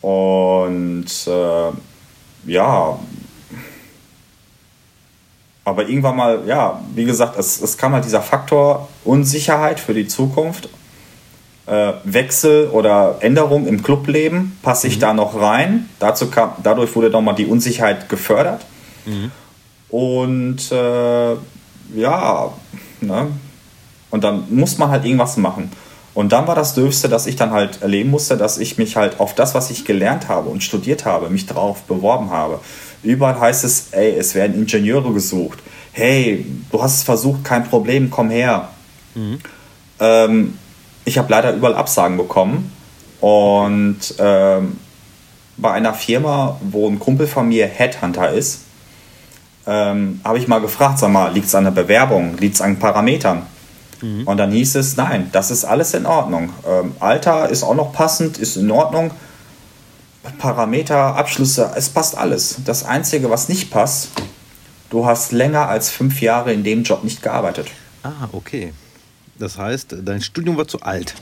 Und 0.00 1.06
äh, 1.28 2.50
ja, 2.50 2.98
aber 5.64 5.88
irgendwann 5.88 6.16
mal, 6.16 6.42
ja, 6.46 6.80
wie 6.94 7.04
gesagt, 7.04 7.38
es, 7.38 7.60
es 7.60 7.76
kam 7.76 7.92
halt 7.92 8.04
dieser 8.04 8.22
Faktor 8.22 8.88
Unsicherheit 9.04 9.78
für 9.78 9.94
die 9.94 10.08
Zukunft. 10.08 10.68
Äh, 11.66 11.92
Wechsel 12.02 12.68
oder 12.68 13.18
Änderung 13.20 13.68
im 13.68 13.84
Clubleben, 13.84 14.58
passe 14.62 14.88
ich 14.88 14.96
mhm. 14.96 15.00
da 15.00 15.14
noch 15.14 15.40
rein? 15.40 15.88
Dazu 16.00 16.28
kam, 16.28 16.52
dadurch 16.62 16.94
wurde 16.96 17.10
nochmal 17.10 17.36
die 17.36 17.46
Unsicherheit 17.46 18.08
gefördert. 18.08 18.64
Mhm. 19.06 19.30
Und 19.88 20.72
äh, 20.72 21.34
ja, 21.94 22.52
ne? 23.00 23.28
Und 24.10 24.24
dann 24.24 24.44
muss 24.50 24.78
man 24.78 24.90
halt 24.90 25.04
irgendwas 25.04 25.36
machen. 25.36 25.70
Und 26.14 26.32
dann 26.32 26.46
war 26.46 26.54
das 26.54 26.74
Dürfste, 26.74 27.08
dass 27.08 27.26
ich 27.26 27.36
dann 27.36 27.52
halt 27.52 27.80
erleben 27.80 28.10
musste, 28.10 28.36
dass 28.36 28.58
ich 28.58 28.76
mich 28.76 28.96
halt 28.96 29.20
auf 29.20 29.34
das, 29.34 29.54
was 29.54 29.70
ich 29.70 29.84
gelernt 29.84 30.28
habe 30.28 30.50
und 30.50 30.62
studiert 30.62 31.06
habe, 31.06 31.30
mich 31.30 31.46
drauf 31.46 31.82
beworben 31.82 32.30
habe. 32.30 32.60
Überall 33.02 33.38
heißt 33.38 33.64
es, 33.64 33.88
ey, 33.92 34.16
es 34.16 34.34
werden 34.34 34.54
Ingenieure 34.56 35.12
gesucht. 35.12 35.58
Hey, 35.92 36.46
du 36.70 36.82
hast 36.82 36.98
es 36.98 37.02
versucht, 37.02 37.44
kein 37.44 37.64
Problem, 37.64 38.10
komm 38.10 38.30
her. 38.30 38.68
Mhm. 39.14 39.38
Ähm, 40.00 40.58
ich 41.04 41.18
habe 41.18 41.30
leider 41.30 41.52
überall 41.52 41.74
Absagen 41.74 42.16
bekommen. 42.16 42.72
Und 43.20 43.98
ähm, 44.18 44.78
bei 45.56 45.72
einer 45.72 45.94
Firma, 45.94 46.58
wo 46.62 46.88
ein 46.88 46.98
Kumpel 46.98 47.26
von 47.26 47.48
mir 47.48 47.66
Headhunter 47.66 48.30
ist, 48.30 48.62
ähm, 49.66 50.20
habe 50.24 50.38
ich 50.38 50.48
mal 50.48 50.60
gefragt, 50.60 50.98
sag 50.98 51.10
mal, 51.10 51.32
liegt 51.32 51.46
es 51.46 51.54
an 51.54 51.64
der 51.64 51.70
Bewerbung, 51.70 52.36
liegt 52.38 52.56
es 52.56 52.60
an 52.60 52.78
Parametern? 52.78 53.42
Mhm. 54.00 54.26
Und 54.26 54.36
dann 54.36 54.50
hieß 54.50 54.74
es, 54.76 54.96
nein, 54.96 55.28
das 55.32 55.50
ist 55.50 55.64
alles 55.64 55.94
in 55.94 56.06
Ordnung. 56.06 56.50
Ähm, 56.68 56.92
Alter 56.98 57.48
ist 57.48 57.62
auch 57.62 57.74
noch 57.74 57.92
passend, 57.92 58.38
ist 58.38 58.56
in 58.56 58.70
Ordnung. 58.70 59.12
Parameter, 60.38 61.16
Abschlüsse, 61.16 61.72
es 61.76 61.88
passt 61.88 62.16
alles. 62.16 62.56
Das 62.64 62.84
Einzige, 62.84 63.30
was 63.30 63.48
nicht 63.48 63.70
passt, 63.70 64.08
du 64.90 65.06
hast 65.06 65.32
länger 65.32 65.68
als 65.68 65.90
fünf 65.90 66.20
Jahre 66.20 66.52
in 66.52 66.64
dem 66.64 66.84
Job 66.84 67.04
nicht 67.04 67.22
gearbeitet. 67.22 67.68
Ah, 68.02 68.28
okay. 68.32 68.72
Das 69.38 69.58
heißt, 69.58 69.96
dein 70.04 70.20
Studium 70.20 70.56
war 70.56 70.68
zu 70.68 70.80
alt. 70.82 71.14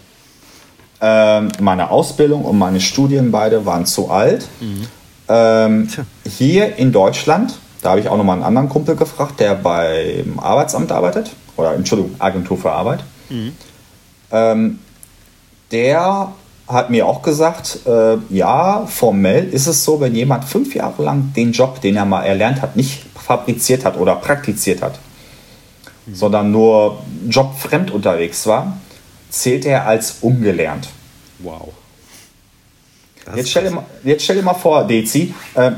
Ähm, 1.01 1.51
meine 1.61 1.90
Ausbildung 1.90 2.44
und 2.44 2.59
meine 2.59 2.80
Studien 2.80 3.30
beide 3.30 3.64
waren 3.64 3.86
zu 3.86 4.11
alt. 4.11 4.46
Mhm. 4.61 4.86
Ähm, 5.28 5.88
hier 6.26 6.76
in 6.76 6.92
Deutschland 6.92 7.55
Da 7.82 7.90
habe 7.90 8.01
ich 8.01 8.09
auch 8.09 8.16
nochmal 8.16 8.36
einen 8.36 8.44
anderen 8.44 8.68
Kumpel 8.68 8.96
gefragt, 8.96 9.40
der 9.40 9.55
beim 9.55 10.38
Arbeitsamt 10.38 10.92
arbeitet. 10.92 11.30
Oder 11.57 11.74
Entschuldigung, 11.74 12.14
Agentur 12.18 12.59
für 12.59 12.72
Arbeit. 12.72 13.05
Mhm. 13.30 13.53
Ähm, 14.30 14.78
der 15.70 16.32
hat 16.72 16.90
mir 16.90 17.06
auch 17.06 17.22
gesagt, 17.22 17.80
äh, 17.86 18.16
ja, 18.28 18.86
formell 18.86 19.48
ist 19.48 19.66
es 19.66 19.84
so, 19.84 20.00
wenn 20.00 20.14
jemand 20.14 20.44
fünf 20.44 20.74
Jahre 20.74 21.02
lang 21.02 21.32
den 21.34 21.52
Job, 21.52 21.80
den 21.80 21.96
er 21.96 22.04
mal 22.04 22.22
erlernt 22.22 22.62
hat, 22.62 22.76
nicht 22.76 23.04
fabriziert 23.14 23.84
hat 23.84 23.96
oder 23.96 24.16
praktiziert 24.16 24.82
hat, 24.82 24.98
mhm. 26.06 26.14
sondern 26.14 26.50
nur 26.50 26.98
jobfremd 27.28 27.90
unterwegs 27.90 28.46
war, 28.46 28.78
zählt 29.30 29.64
er 29.64 29.86
als 29.86 30.18
ungelernt. 30.20 30.88
Wow. 31.38 31.72
Jetzt 33.34 33.50
stell, 33.50 33.64
dir 33.64 33.70
mal, 33.70 33.84
jetzt 34.02 34.24
stell 34.24 34.36
dir 34.36 34.42
mal 34.42 34.54
vor, 34.54 34.84
Dezi, 34.84 35.34
äh, 35.54 35.70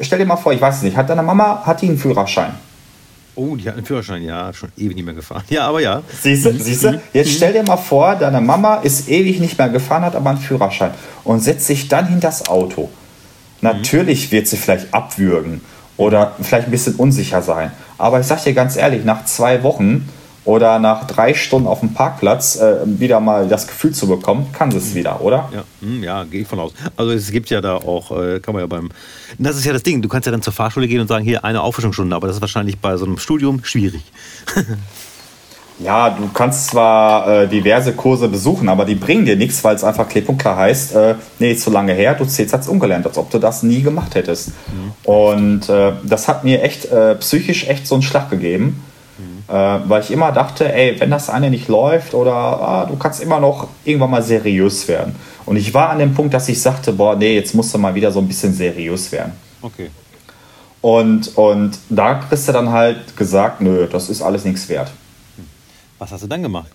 stell 0.00 0.18
dir 0.18 0.26
mal 0.26 0.36
vor, 0.36 0.52
ich 0.52 0.60
weiß 0.60 0.76
es 0.76 0.82
nicht, 0.82 0.96
hat 0.96 1.10
deine 1.10 1.22
Mama, 1.22 1.62
hat 1.64 1.82
die 1.82 1.88
einen 1.88 1.98
Führerschein? 1.98 2.54
Oh, 3.36 3.56
die 3.56 3.66
hat 3.68 3.76
einen 3.76 3.86
Führerschein, 3.86 4.22
ja, 4.22 4.52
schon 4.52 4.70
ewig 4.76 4.96
nicht 4.96 5.04
mehr 5.04 5.14
gefahren. 5.14 5.44
Ja, 5.48 5.68
aber 5.68 5.80
ja. 5.80 6.02
Siehst 6.20 6.44
du, 6.44 6.52
siehst 6.52 6.84
du? 6.84 7.00
Jetzt 7.12 7.32
stell 7.32 7.52
dir 7.52 7.62
mal 7.62 7.76
vor, 7.76 8.16
deine 8.16 8.40
Mama 8.40 8.76
ist 8.76 9.08
ewig 9.08 9.40
nicht 9.40 9.56
mehr 9.56 9.68
gefahren, 9.68 10.02
hat 10.02 10.16
aber 10.16 10.30
einen 10.30 10.38
Führerschein 10.38 10.90
und 11.24 11.40
setzt 11.40 11.66
sich 11.66 11.88
dann 11.88 12.08
hinters 12.08 12.48
Auto. 12.48 12.90
Natürlich 13.60 14.32
wird 14.32 14.48
sie 14.48 14.56
vielleicht 14.56 14.92
abwürgen 14.92 15.60
oder 15.96 16.34
vielleicht 16.40 16.68
ein 16.68 16.70
bisschen 16.70 16.96
unsicher 16.96 17.42
sein. 17.42 17.70
Aber 17.98 18.20
ich 18.20 18.26
sag 18.26 18.42
dir 18.42 18.54
ganz 18.54 18.76
ehrlich, 18.76 19.04
nach 19.04 19.24
zwei 19.26 19.62
Wochen 19.62 20.08
oder 20.44 20.78
nach 20.78 21.06
drei 21.06 21.34
Stunden 21.34 21.68
auf 21.68 21.80
dem 21.80 21.92
Parkplatz 21.92 22.56
äh, 22.56 22.78
wieder 22.84 23.20
mal 23.20 23.46
das 23.48 23.66
Gefühl 23.66 23.92
zu 23.92 24.08
bekommen, 24.08 24.46
kann 24.52 24.70
es 24.70 24.94
wieder, 24.94 25.20
oder? 25.20 25.50
Ja, 25.52 25.64
hm, 25.80 26.02
ja 26.02 26.24
gehe 26.24 26.42
ich 26.42 26.48
von 26.48 26.60
aus. 26.60 26.72
Also 26.96 27.12
es 27.12 27.30
gibt 27.30 27.50
ja 27.50 27.60
da 27.60 27.76
auch, 27.76 28.10
äh, 28.10 28.40
kann 28.40 28.54
man 28.54 28.62
ja 28.62 28.66
beim, 28.66 28.90
das 29.38 29.56
ist 29.56 29.64
ja 29.64 29.72
das 29.72 29.82
Ding, 29.82 30.00
du 30.00 30.08
kannst 30.08 30.26
ja 30.26 30.32
dann 30.32 30.42
zur 30.42 30.52
Fahrschule 30.52 30.88
gehen 30.88 31.00
und 31.00 31.08
sagen, 31.08 31.24
hier 31.24 31.44
eine 31.44 31.60
Auffrischungsstunde, 31.60 32.16
aber 32.16 32.26
das 32.26 32.36
ist 32.36 32.40
wahrscheinlich 32.40 32.78
bei 32.78 32.96
so 32.96 33.04
einem 33.04 33.18
Studium 33.18 33.62
schwierig. 33.64 34.02
ja, 35.78 36.08
du 36.08 36.30
kannst 36.32 36.68
zwar 36.68 37.42
äh, 37.42 37.46
diverse 37.46 37.92
Kurse 37.92 38.28
besuchen, 38.28 38.70
aber 38.70 38.86
die 38.86 38.94
bringen 38.94 39.26
dir 39.26 39.36
nichts, 39.36 39.62
weil 39.62 39.76
es 39.76 39.84
einfach 39.84 40.08
klipp 40.08 40.30
und 40.30 40.38
klar 40.38 40.56
heißt, 40.56 40.94
äh, 40.94 41.14
nee, 41.38 41.54
zu 41.54 41.70
lange 41.70 41.92
her, 41.92 42.14
du 42.14 42.24
zählst 42.24 42.54
als 42.54 42.66
ungelernt, 42.66 43.06
als 43.06 43.18
ob 43.18 43.30
du 43.30 43.38
das 43.38 43.62
nie 43.62 43.82
gemacht 43.82 44.14
hättest. 44.14 44.48
Mhm. 44.48 45.12
Und 45.12 45.68
äh, 45.68 45.92
das 46.02 46.28
hat 46.28 46.44
mir 46.44 46.62
echt 46.62 46.86
äh, 46.86 47.14
psychisch 47.16 47.68
echt 47.68 47.86
so 47.86 47.94
einen 47.94 48.02
Schlag 48.02 48.30
gegeben 48.30 48.82
weil 49.52 50.02
ich 50.02 50.10
immer 50.10 50.32
dachte, 50.32 50.72
ey, 50.72 50.98
wenn 51.00 51.10
das 51.10 51.28
eine 51.28 51.50
nicht 51.50 51.68
läuft 51.68 52.14
oder 52.14 52.32
ah, 52.32 52.86
du 52.86 52.96
kannst 52.96 53.22
immer 53.22 53.40
noch 53.40 53.68
irgendwann 53.84 54.10
mal 54.10 54.22
seriös 54.22 54.86
werden. 54.86 55.16
Und 55.46 55.56
ich 55.56 55.74
war 55.74 55.90
an 55.90 55.98
dem 55.98 56.14
Punkt, 56.14 56.32
dass 56.34 56.48
ich 56.48 56.60
sagte, 56.60 56.92
boah, 56.92 57.16
nee, 57.16 57.34
jetzt 57.34 57.54
musst 57.54 57.74
du 57.74 57.78
mal 57.78 57.94
wieder 57.94 58.12
so 58.12 58.20
ein 58.20 58.28
bisschen 58.28 58.54
seriös 58.54 59.10
werden. 59.10 59.32
Okay. 59.62 59.90
Und, 60.80 61.36
und 61.36 61.78
da 61.88 62.14
kriegst 62.14 62.48
du 62.48 62.52
dann 62.52 62.70
halt 62.70 63.16
gesagt, 63.16 63.60
nö, 63.60 63.86
das 63.86 64.08
ist 64.08 64.22
alles 64.22 64.44
nichts 64.44 64.68
wert. 64.68 64.90
Was 65.98 66.12
hast 66.12 66.22
du 66.22 66.26
dann 66.28 66.42
gemacht? 66.42 66.70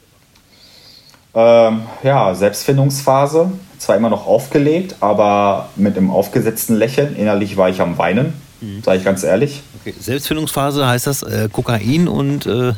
Ähm, 1.34 1.84
ja, 2.04 2.36
Selbstfindungsphase. 2.36 3.52
Zwar 3.78 3.98
immer 3.98 4.10
noch 4.10 4.28
aufgelegt, 4.28 4.96
aber 5.00 5.70
mit 5.76 5.98
einem 5.98 6.12
aufgesetzten 6.12 6.76
Lächeln. 6.76 7.16
Innerlich 7.16 7.58
war 7.58 7.70
ich 7.70 7.82
am 7.82 7.98
Weinen. 7.98 8.34
Mhm. 8.62 8.84
Sage 8.84 9.00
ich 9.00 9.04
ganz 9.04 9.24
ehrlich. 9.24 9.62
Okay. 9.82 9.94
Selbstfindungsphase 10.00 10.88
heißt 10.88 11.08
das 11.08 11.24
äh, 11.24 11.50
Kokain 11.52 12.08
und. 12.08 12.46
Äh 12.46 12.74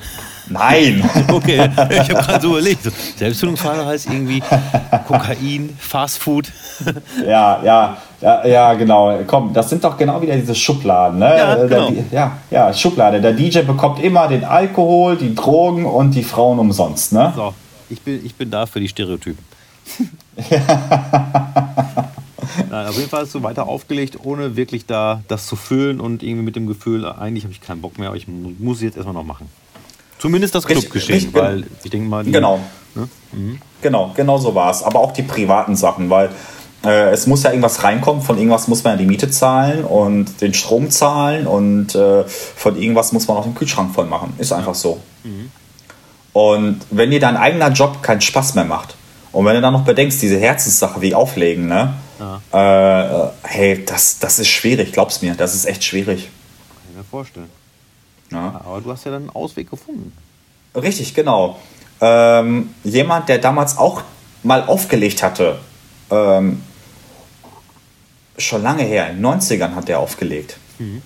Nein! 0.49 1.03
okay, 1.31 1.69
ich 1.89 2.09
habe 2.09 2.13
gerade 2.13 2.41
so 2.41 2.51
überlegt. 2.51 2.79
Selbstfindungsphase 3.17 3.85
heißt 3.85 4.07
irgendwie 4.07 4.41
Kokain, 5.07 5.75
Fastfood. 5.77 6.47
ja, 7.27 7.61
ja, 7.63 7.97
ja, 8.21 8.47
ja, 8.47 8.73
genau. 8.75 9.19
Komm, 9.27 9.53
das 9.53 9.69
sind 9.69 9.83
doch 9.83 9.97
genau 9.97 10.21
wieder 10.21 10.35
diese 10.35 10.55
Schubladen. 10.55 11.19
Ne? 11.19 11.37
Ja, 11.37 11.55
genau. 11.55 11.91
Der, 11.91 12.03
ja, 12.11 12.37
ja, 12.49 12.73
Schublade. 12.73 13.19
Der 13.19 13.33
DJ 13.33 13.59
bekommt 13.61 14.01
immer 14.01 14.27
den 14.27 14.45
Alkohol, 14.45 15.17
die 15.17 15.35
Drogen 15.35 15.85
und 15.85 16.11
die 16.11 16.23
Frauen 16.23 16.59
umsonst. 16.59 17.11
Ne? 17.11 17.33
So, 17.35 17.53
ich 17.89 18.01
bin, 18.01 18.25
ich 18.25 18.33
bin 18.35 18.49
da 18.49 18.65
für 18.65 18.79
die 18.79 18.87
Stereotypen. 18.87 19.43
Nein, 22.69 22.87
auf 22.87 22.95
jeden 22.95 23.09
Fall 23.09 23.23
hast 23.23 23.35
du 23.35 23.43
weiter 23.43 23.67
aufgelegt, 23.67 24.17
ohne 24.23 24.55
wirklich 24.55 24.85
da 24.85 25.23
das 25.27 25.47
zu 25.47 25.55
fühlen 25.55 25.99
und 25.99 26.23
irgendwie 26.23 26.43
mit 26.43 26.55
dem 26.55 26.67
Gefühl, 26.67 27.05
eigentlich 27.05 27.43
habe 27.43 27.53
ich 27.53 27.61
keinen 27.61 27.81
Bock 27.81 27.97
mehr, 27.97 28.09
aber 28.09 28.17
ich 28.17 28.27
muss 28.27 28.77
es 28.77 28.83
jetzt 28.83 28.97
erstmal 28.97 29.15
noch 29.15 29.23
machen. 29.23 29.49
Zumindest 30.19 30.55
das 30.55 30.65
Clubgeschehen, 30.65 31.33
weil 31.33 31.65
ich 31.83 31.91
denke 31.91 32.09
mal. 32.09 32.23
Die, 32.23 32.31
genau. 32.31 32.59
Ne? 32.95 33.07
Mhm. 33.31 33.59
Genau, 33.81 34.11
genau 34.15 34.37
so 34.37 34.55
war 34.55 34.71
es. 34.71 34.81
Aber 34.81 34.99
auch 34.99 35.11
die 35.11 35.21
privaten 35.21 35.75
Sachen, 35.75 36.09
weil 36.09 36.29
äh, 36.83 37.11
es 37.11 37.27
muss 37.27 37.43
ja 37.43 37.51
irgendwas 37.51 37.83
reinkommen, 37.83 38.21
von 38.21 38.37
irgendwas 38.37 38.67
muss 38.67 38.83
man 38.83 38.93
ja 38.93 38.97
die 38.97 39.05
Miete 39.05 39.29
zahlen 39.29 39.83
und 39.83 40.41
den 40.41 40.53
Strom 40.53 40.89
zahlen 40.89 41.45
und 41.45 41.93
äh, 41.93 42.23
von 42.23 42.75
irgendwas 42.75 43.11
muss 43.11 43.27
man 43.27 43.37
auch 43.37 43.43
den 43.43 43.55
Kühlschrank 43.55 43.93
voll 43.93 44.05
machen. 44.05 44.33
Ist 44.37 44.51
einfach 44.51 44.75
so. 44.75 44.99
Mhm. 45.23 45.51
Und 46.33 46.81
wenn 46.91 47.11
dir 47.11 47.19
dein 47.19 47.37
eigener 47.37 47.69
Job 47.69 48.01
keinen 48.03 48.21
Spaß 48.21 48.55
mehr 48.55 48.65
macht 48.65 48.95
und 49.31 49.45
wenn 49.45 49.55
du 49.55 49.61
dann 49.61 49.73
noch 49.73 49.85
bedenkst, 49.85 50.21
diese 50.21 50.37
Herzenssache 50.37 51.01
wie 51.01 51.13
Auflegen, 51.13 51.67
ne? 51.67 51.93
Ja. 52.19 52.41
Äh, 52.51 53.29
hey, 53.43 53.85
das, 53.85 54.19
das 54.19 54.39
ist 54.39 54.49
schwierig, 54.49 54.91
glaub's 54.91 55.21
mir. 55.21 55.35
Das 55.35 55.53
ist 55.53 55.65
echt 55.65 55.83
schwierig. 55.83 56.29
Kann 56.69 56.83
ich 56.89 56.97
mir 56.97 57.03
vorstellen. 57.03 57.49
Ja. 58.31 58.61
Aber 58.65 58.81
du 58.81 58.91
hast 58.91 59.05
ja 59.05 59.11
dann 59.11 59.23
einen 59.23 59.29
Ausweg 59.31 59.69
gefunden. 59.69 60.13
Richtig, 60.75 61.13
genau. 61.13 61.59
Ähm, 62.01 62.73
jemand, 62.83 63.29
der 63.29 63.39
damals 63.39 63.77
auch 63.77 64.03
mal 64.43 64.63
aufgelegt 64.63 65.23
hatte, 65.23 65.59
ähm, 66.11 66.61
schon 68.37 68.61
lange 68.61 68.83
her, 68.83 69.09
in 69.09 69.17
den 69.17 69.25
90ern 69.25 69.75
hat 69.75 69.89
er 69.89 69.99
aufgelegt. 69.99 70.57
Mhm. 70.77 71.01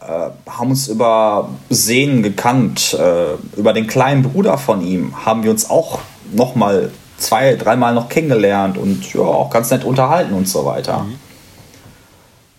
Äh, 0.00 0.30
haben 0.50 0.70
uns 0.70 0.88
über 0.88 1.50
Sehen 1.68 2.22
gekannt, 2.22 2.94
äh, 2.94 3.34
über 3.56 3.72
den 3.72 3.86
kleinen 3.86 4.22
Bruder 4.22 4.58
von 4.58 4.84
ihm 4.84 5.24
haben 5.24 5.42
wir 5.42 5.50
uns 5.50 5.68
auch 5.68 6.00
nochmal 6.32 6.90
zwei, 7.22 7.54
dreimal 7.54 7.94
noch 7.94 8.08
kennengelernt 8.08 8.76
und 8.76 9.12
ja, 9.12 9.20
auch 9.20 9.50
ganz 9.50 9.70
nett 9.70 9.84
unterhalten 9.84 10.34
und 10.34 10.48
so 10.48 10.64
weiter. 10.64 11.00
Mhm. 11.00 11.18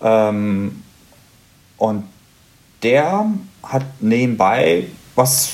Ähm, 0.01 0.84
und 1.78 2.03
der 2.82 3.26
hat 3.64 3.84
nebenbei 3.99 4.88
was 5.16 5.53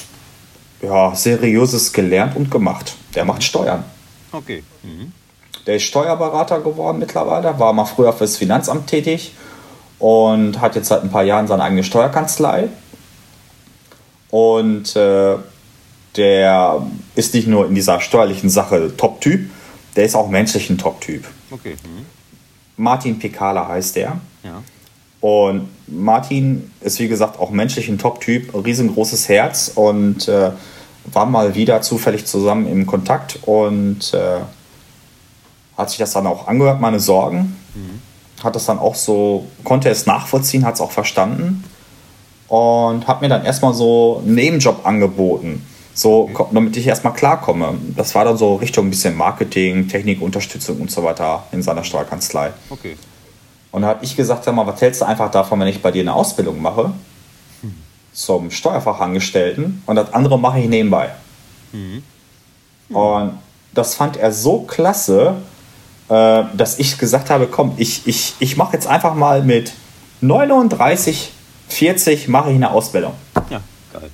ja, 0.82 1.14
Seriöses 1.16 1.92
gelernt 1.92 2.36
und 2.36 2.50
gemacht. 2.50 2.96
Der 3.16 3.26
macht 3.26 3.44
Steuern. 3.44 3.84
Okay. 4.32 4.64
Mhm. 4.84 5.12
Der 5.66 5.76
ist 5.76 5.84
Steuerberater 5.84 6.62
geworden 6.62 7.00
mittlerweile, 7.00 7.60
war 7.60 7.74
mal 7.74 7.86
früher 7.86 8.14
fürs 8.14 8.38
Finanzamt 8.38 8.88
tätig 8.88 9.34
und 10.00 10.62
hat 10.62 10.76
jetzt 10.76 10.88
seit 10.88 11.04
ein 11.04 11.12
paar 11.12 11.24
Jahren 11.24 11.48
seine 11.48 11.64
eigene 11.64 11.84
Steuerkanzlei. 11.84 12.70
Und 14.30 14.96
äh, 14.96 15.36
der 16.16 16.86
ist 17.16 17.34
nicht 17.34 17.48
nur 17.48 17.68
in 17.68 17.76
dieser 17.76 18.02
steuerlichen 18.02 18.50
Sache 18.50 18.96
Top-Typ, 18.96 19.50
der 19.96 20.06
ist 20.06 20.16
auch 20.16 20.30
menschlich 20.30 20.70
ein 20.70 20.78
Top-Typ. 20.78 21.26
Okay. 21.52 21.76
Mhm. 21.84 22.06
Martin 22.78 23.20
Pekala 23.20 23.68
heißt 23.68 23.96
der. 23.96 24.20
Ja. 24.44 24.64
Und 25.22 25.68
Martin 25.88 26.72
ist, 26.82 27.00
wie 27.00 27.08
gesagt, 27.08 27.40
auch 27.40 27.50
menschlich 27.50 27.90
ein 27.90 27.98
Top-Typ, 27.98 28.54
riesengroßes 28.54 29.28
Herz 29.28 29.72
und 29.76 30.28
äh, 30.28 30.52
war 31.12 31.26
mal 31.26 31.56
wieder 31.56 31.82
zufällig 31.82 32.26
zusammen 32.26 32.68
im 32.68 32.86
Kontakt 32.86 33.40
und 33.46 34.14
äh, 34.14 34.40
hat 35.78 35.90
sich 35.90 36.00
das 36.00 36.12
dann 36.12 36.28
auch 36.28 36.48
angehört, 36.48 36.80
meine 36.80 37.00
Sorgen. 37.00 37.58
Mhm. 37.76 38.44
Hat 38.44 38.56
das 38.56 38.66
dann 38.66 38.80
auch 38.80 38.96
so, 38.96 39.48
konnte 39.66 39.90
es 39.90 40.06
nachvollziehen, 40.06 40.66
hat 40.66 40.76
es 40.76 40.82
auch 40.82 40.92
verstanden 40.92 41.66
und 42.48 43.08
hat 43.08 43.22
mir 43.22 43.28
dann 43.28 43.44
erstmal 43.46 43.74
so 43.74 44.22
einen 44.26 44.36
Nebenjob 44.36 44.86
angeboten. 44.86 45.66
So, 46.00 46.30
damit 46.54 46.78
ich 46.78 46.88
erstmal 46.88 47.12
klarkomme. 47.12 47.78
Das 47.98 48.16
war 48.16 48.24
dann 48.24 48.38
so 48.38 48.56
Richtung 48.56 48.88
ein 48.88 48.90
bisschen 48.90 49.18
Marketing, 49.18 49.90
Technikunterstützung 49.90 50.80
und 50.80 50.90
so 50.90 51.04
weiter 51.04 51.44
in 51.52 51.62
seiner 51.62 51.84
Steuerkanzlei. 51.84 52.54
Okay. 52.70 52.96
Und 53.74 53.82
da 53.82 53.90
habe 53.90 54.06
ich 54.06 54.16
gesagt, 54.16 54.46
sag 54.46 54.56
mal, 54.56 54.66
was 54.66 54.80
hältst 54.80 55.02
du 55.02 55.06
einfach 55.06 55.30
davon, 55.30 55.60
wenn 55.60 55.68
ich 55.68 55.82
bei 55.82 55.92
dir 55.92 56.00
eine 56.00 56.14
Ausbildung 56.14 56.62
mache? 56.62 56.94
Hm. 57.60 57.76
Zum 58.14 58.50
Steuerfachangestellten 58.50 59.84
und 59.86 59.96
das 59.98 60.14
andere 60.14 60.40
mache 60.40 60.60
ich 60.62 60.70
nebenbei. 60.70 61.10
Mhm. 61.74 62.02
Mhm. 62.88 62.96
Und 62.96 63.40
das 63.74 63.94
fand 63.96 64.16
er 64.16 64.32
so 64.32 64.62
klasse, 64.62 65.36
äh, 66.08 66.44
dass 66.54 66.80
ich 66.80 66.98
gesagt 66.98 67.30
habe, 67.30 67.48
komm, 67.48 67.74
ich, 67.76 68.08
ich, 68.08 68.36
ich 68.40 68.56
mache 68.56 68.72
jetzt 68.72 68.88
einfach 68.88 69.16
mal 69.16 69.44
mit 69.44 69.74
39, 70.22 71.34
40 71.68 72.30
mache 72.30 72.52
ich 72.52 72.56
eine 72.56 72.72
Ausbildung. 72.72 73.16
Ja, 73.50 73.60
geil. 73.92 74.10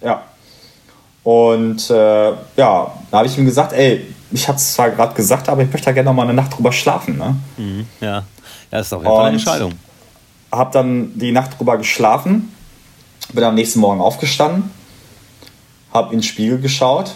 ja. 0.00 0.29
Und 1.22 1.90
äh, 1.90 2.30
ja, 2.30 2.36
da 2.56 3.18
habe 3.18 3.26
ich 3.26 3.36
ihm 3.36 3.44
gesagt, 3.44 3.72
ey, 3.72 4.06
ich 4.30 4.48
habe 4.48 4.56
es 4.56 4.74
zwar 4.74 4.90
gerade 4.90 5.14
gesagt, 5.14 5.48
aber 5.48 5.62
ich 5.62 5.70
möchte 5.70 5.86
da 5.86 5.92
gerne 5.92 6.08
noch 6.08 6.14
mal 6.14 6.22
eine 6.22 6.34
Nacht 6.34 6.56
drüber 6.56 6.72
schlafen. 6.72 7.18
Ne? 7.18 7.36
Mhm, 7.56 7.86
ja. 8.00 8.24
ja, 8.70 8.78
ist 8.78 8.92
auch 8.92 9.04
eine 9.04 9.30
Entscheidung. 9.30 9.72
Habe 10.50 10.72
dann 10.72 11.18
die 11.18 11.32
Nacht 11.32 11.58
drüber 11.58 11.76
geschlafen, 11.76 12.54
bin 13.32 13.44
am 13.44 13.54
nächsten 13.54 13.80
Morgen 13.80 14.00
aufgestanden, 14.00 14.70
habe 15.92 16.12
in 16.12 16.20
den 16.20 16.22
Spiegel 16.24 16.60
geschaut 16.60 17.14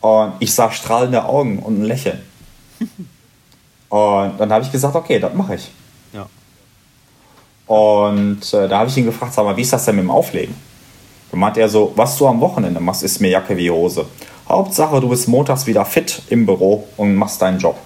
und 0.00 0.34
ich 0.38 0.54
sah 0.54 0.70
strahlende 0.70 1.24
Augen 1.24 1.58
und 1.58 1.80
ein 1.80 1.84
Lächeln. 1.84 2.20
und 3.88 4.38
dann 4.38 4.52
habe 4.52 4.64
ich 4.64 4.72
gesagt, 4.72 4.94
okay, 4.94 5.18
das 5.18 5.34
mache 5.34 5.56
ich. 5.56 5.70
Ja. 6.12 6.26
Und 7.66 8.54
äh, 8.54 8.68
da 8.68 8.78
habe 8.78 8.88
ich 8.88 8.96
ihn 8.96 9.04
gefragt, 9.04 9.34
sag 9.34 9.44
mal, 9.44 9.56
wie 9.56 9.62
ist 9.62 9.72
das 9.72 9.84
denn 9.84 9.96
mit 9.96 10.04
dem 10.04 10.10
Auflegen? 10.10 10.54
Dann 11.30 11.40
meint 11.40 11.56
er 11.56 11.68
so, 11.68 11.92
was 11.96 12.16
du 12.16 12.26
am 12.26 12.40
Wochenende 12.40 12.80
machst, 12.80 13.02
ist 13.02 13.20
mir 13.20 13.28
Jacke 13.28 13.56
wie 13.56 13.70
Hose. 13.70 14.06
Hauptsache, 14.48 15.00
du 15.00 15.08
bist 15.08 15.28
montags 15.28 15.66
wieder 15.66 15.84
fit 15.84 16.22
im 16.28 16.46
Büro 16.46 16.88
und 16.96 17.14
machst 17.14 17.42
deinen 17.42 17.58
Job. 17.58 17.76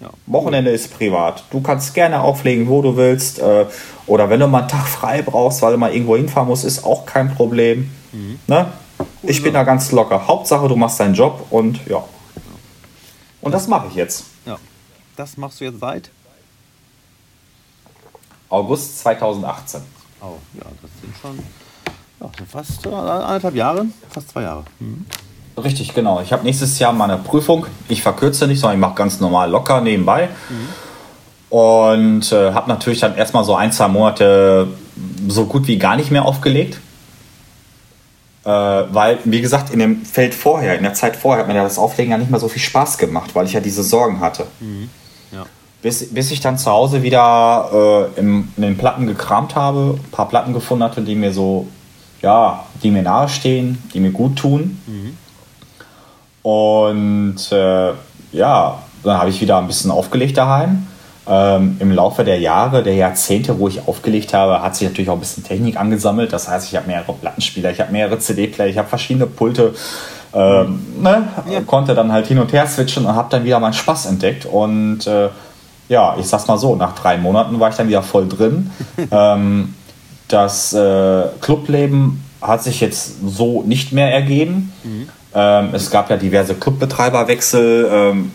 Ja. 0.00 0.10
Wochenende 0.26 0.70
ist 0.70 0.96
privat. 0.96 1.44
Du 1.50 1.60
kannst 1.60 1.94
gerne 1.94 2.20
auflegen, 2.20 2.68
wo 2.68 2.82
du 2.82 2.96
willst. 2.96 3.38
Äh, 3.38 3.66
oder 4.06 4.30
wenn 4.30 4.40
du 4.40 4.46
mal 4.46 4.60
einen 4.60 4.68
Tag 4.68 4.86
frei 4.86 5.22
brauchst, 5.22 5.62
weil 5.62 5.72
du 5.72 5.78
mal 5.78 5.92
irgendwo 5.92 6.16
hinfahren 6.16 6.48
musst, 6.48 6.64
ist 6.64 6.84
auch 6.84 7.06
kein 7.06 7.34
Problem. 7.34 7.90
Ne? 8.46 8.72
Ich 9.22 9.42
bin 9.42 9.54
da 9.54 9.64
ganz 9.64 9.90
locker. 9.92 10.26
Hauptsache, 10.26 10.68
du 10.68 10.76
machst 10.76 11.00
deinen 11.00 11.14
Job 11.14 11.46
und 11.50 11.80
ja. 11.86 12.04
Und 13.40 13.52
das 13.52 13.66
mache 13.66 13.88
ich 13.88 13.94
jetzt. 13.94 14.24
Ja. 14.46 14.58
Das 15.16 15.36
machst 15.36 15.60
du 15.60 15.64
jetzt 15.64 15.80
seit? 15.80 16.10
August 18.48 19.00
2018. 19.00 19.80
Oh, 20.20 20.36
ja, 20.54 20.64
das 20.80 20.90
sind 21.00 21.14
schon 21.20 21.38
ja, 22.20 22.30
fast 22.50 22.86
äh, 22.86 22.90
anderthalb 22.90 23.54
Jahre, 23.54 23.86
fast 24.10 24.30
zwei 24.30 24.42
Jahre. 24.42 24.64
Mhm. 24.80 25.06
Richtig, 25.56 25.94
genau. 25.94 26.20
Ich 26.20 26.32
habe 26.32 26.42
nächstes 26.42 26.78
Jahr 26.78 26.92
meine 26.92 27.16
Prüfung. 27.16 27.66
Ich 27.88 28.02
verkürze 28.02 28.46
nicht, 28.48 28.60
sondern 28.60 28.76
ich 28.76 28.80
mache 28.80 28.96
ganz 28.96 29.20
normal 29.20 29.50
locker 29.50 29.80
nebenbei. 29.80 30.28
Und 31.48 32.32
äh, 32.32 32.52
habe 32.52 32.68
natürlich 32.68 32.98
dann 32.98 33.16
erstmal 33.16 33.44
so 33.44 33.54
ein, 33.54 33.70
zwei 33.70 33.86
Monate 33.86 34.66
so 35.28 35.46
gut 35.46 35.68
wie 35.68 35.78
gar 35.78 35.94
nicht 35.94 36.10
mehr 36.10 36.24
aufgelegt. 36.24 36.80
Äh, 38.44 38.48
weil, 38.48 39.18
wie 39.24 39.40
gesagt, 39.40 39.70
in 39.70 39.78
dem 39.78 40.04
Feld 40.04 40.34
vorher, 40.34 40.76
in 40.76 40.82
der 40.82 40.94
Zeit 40.94 41.14
vorher, 41.16 41.44
hat 41.44 41.48
mir 41.48 41.54
das 41.54 41.78
Auflegen 41.78 42.10
ja 42.10 42.18
nicht 42.18 42.30
mehr 42.30 42.40
so 42.40 42.48
viel 42.48 42.60
Spaß 42.60 42.98
gemacht, 42.98 43.34
weil 43.34 43.46
ich 43.46 43.52
ja 43.52 43.60
diese 43.60 43.84
Sorgen 43.84 44.20
hatte. 44.20 44.46
Ja. 45.32 45.46
Bis, 45.80 46.12
bis 46.12 46.32
ich 46.32 46.40
dann 46.40 46.58
zu 46.58 46.70
Hause 46.70 47.02
wieder 47.04 48.10
äh, 48.16 48.20
im, 48.20 48.48
in 48.56 48.62
den 48.62 48.76
Platten 48.76 49.06
gekramt 49.06 49.54
habe, 49.54 49.98
ein 50.02 50.10
paar 50.10 50.28
Platten 50.28 50.52
gefunden 50.52 50.82
hatte, 50.82 51.02
die 51.02 51.14
mir 51.14 51.32
so, 51.32 51.68
ja, 52.24 52.64
die 52.82 52.90
mir 52.90 53.02
nahestehen, 53.02 53.82
die 53.92 54.00
mir 54.00 54.10
gut 54.10 54.36
tun. 54.36 54.80
Und 56.42 57.52
äh, 57.52 57.92
ja, 58.32 58.78
dann 59.02 59.18
habe 59.18 59.28
ich 59.28 59.42
wieder 59.42 59.58
ein 59.58 59.66
bisschen 59.66 59.90
aufgelegt 59.90 60.38
daheim. 60.38 60.86
Ähm, 61.26 61.76
Im 61.80 61.92
Laufe 61.92 62.24
der 62.24 62.38
Jahre, 62.38 62.82
der 62.82 62.94
Jahrzehnte, 62.94 63.58
wo 63.58 63.68
ich 63.68 63.86
aufgelegt 63.86 64.32
habe, 64.32 64.62
hat 64.62 64.74
sich 64.74 64.88
natürlich 64.88 65.10
auch 65.10 65.14
ein 65.14 65.20
bisschen 65.20 65.44
Technik 65.44 65.78
angesammelt. 65.78 66.32
Das 66.32 66.48
heißt, 66.48 66.68
ich 66.68 66.76
habe 66.76 66.86
mehrere 66.86 67.12
Plattenspieler, 67.12 67.70
ich 67.70 67.80
habe 67.80 67.92
mehrere 67.92 68.18
CD-Player, 68.18 68.68
ich 68.68 68.78
habe 68.78 68.88
verschiedene 68.88 69.26
Pulte. 69.26 69.74
Ähm, 70.32 70.80
ne? 71.02 71.28
Konnte 71.66 71.94
dann 71.94 72.10
halt 72.10 72.26
hin 72.26 72.38
und 72.38 72.52
her 72.54 72.66
switchen 72.66 73.04
und 73.04 73.14
habe 73.14 73.28
dann 73.30 73.44
wieder 73.44 73.60
meinen 73.60 73.74
Spaß 73.74 74.06
entdeckt. 74.06 74.46
Und 74.46 75.06
äh, 75.06 75.28
ja, 75.90 76.16
ich 76.18 76.26
sag's 76.26 76.46
mal 76.46 76.56
so, 76.56 76.74
nach 76.74 76.94
drei 76.94 77.18
Monaten 77.18 77.60
war 77.60 77.68
ich 77.68 77.76
dann 77.76 77.88
wieder 77.88 78.02
voll 78.02 78.26
drin. 78.28 78.70
ähm, 79.10 79.74
das 80.34 80.72
äh, 80.72 81.22
Clubleben 81.40 82.22
hat 82.42 82.62
sich 82.62 82.80
jetzt 82.80 83.14
so 83.24 83.62
nicht 83.62 83.92
mehr 83.92 84.12
ergeben. 84.12 84.72
Ähm, 85.32 85.70
es 85.72 85.90
gab 85.90 86.10
ja 86.10 86.16
diverse 86.16 86.54
Clubbetreiberwechsel. 86.54 87.88
Ähm, 87.90 88.32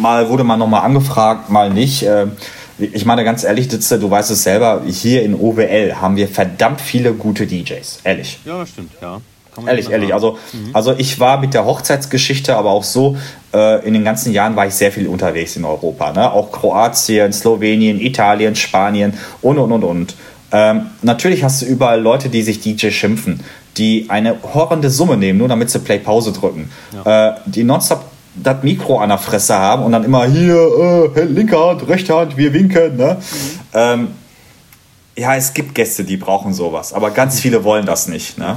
mal 0.00 0.28
wurde 0.28 0.44
man 0.44 0.58
nochmal 0.58 0.82
angefragt, 0.82 1.48
mal 1.48 1.70
nicht. 1.70 2.02
Ähm, 2.02 2.32
ich 2.78 3.04
meine 3.04 3.24
ganz 3.24 3.44
ehrlich, 3.44 3.68
Ditze, 3.68 3.98
du 3.98 4.10
weißt 4.10 4.30
es 4.30 4.42
selber, 4.42 4.82
hier 4.86 5.22
in 5.22 5.34
OWL 5.34 5.94
haben 6.00 6.16
wir 6.16 6.28
verdammt 6.28 6.80
viele 6.80 7.12
gute 7.12 7.46
DJs. 7.46 8.00
Ehrlich. 8.04 8.38
ja, 8.44 8.66
stimmt, 8.66 8.92
ja. 9.00 9.20
Ehrlich, 9.66 9.90
ehrlich. 9.90 10.14
Also, 10.14 10.38
also 10.72 10.94
ich 10.96 11.18
war 11.18 11.40
mit 11.40 11.54
der 11.54 11.64
Hochzeitsgeschichte, 11.64 12.54
aber 12.54 12.70
auch 12.70 12.84
so, 12.84 13.16
äh, 13.52 13.84
in 13.86 13.94
den 13.94 14.04
ganzen 14.04 14.32
Jahren 14.32 14.54
war 14.56 14.66
ich 14.66 14.74
sehr 14.74 14.92
viel 14.92 15.08
unterwegs 15.08 15.56
in 15.56 15.64
Europa. 15.64 16.12
Ne? 16.12 16.30
Auch 16.30 16.52
Kroatien, 16.52 17.32
Slowenien, 17.32 18.00
Italien, 18.00 18.54
Spanien 18.54 19.14
und, 19.42 19.58
und, 19.58 19.72
und, 19.72 19.82
und. 19.84 20.14
Ähm, 20.50 20.86
natürlich 21.02 21.44
hast 21.44 21.62
du 21.62 21.66
überall 21.66 22.00
Leute, 22.00 22.28
die 22.28 22.42
sich 22.42 22.60
DJ 22.60 22.90
schimpfen, 22.90 23.40
die 23.76 24.06
eine 24.08 24.36
horrende 24.54 24.90
Summe 24.90 25.16
nehmen, 25.16 25.38
nur 25.38 25.48
damit 25.48 25.70
sie 25.70 25.78
Play-Pause 25.78 26.32
drücken. 26.32 26.70
Äh, 27.04 27.32
die 27.46 27.64
nonstop 27.64 28.04
das 28.34 28.62
Mikro 28.62 28.98
an 28.98 29.08
der 29.08 29.18
Fresse 29.18 29.54
haben 29.54 29.82
und 29.82 29.92
dann 29.92 30.04
immer 30.04 30.26
hier, 30.26 31.12
äh, 31.14 31.24
linke 31.24 31.58
Hand, 31.58 31.88
rechte 31.88 32.16
Hand, 32.16 32.36
wir 32.36 32.52
winken. 32.52 32.96
Ne? 32.96 33.16
Ähm, 33.74 34.08
ja, 35.16 35.34
es 35.34 35.52
gibt 35.52 35.74
Gäste, 35.74 36.04
die 36.04 36.16
brauchen 36.16 36.54
sowas, 36.54 36.92
aber 36.92 37.10
ganz 37.10 37.40
viele 37.40 37.64
wollen 37.64 37.86
das 37.86 38.08
nicht. 38.08 38.38
Ne? 38.38 38.44
Ja. 38.44 38.56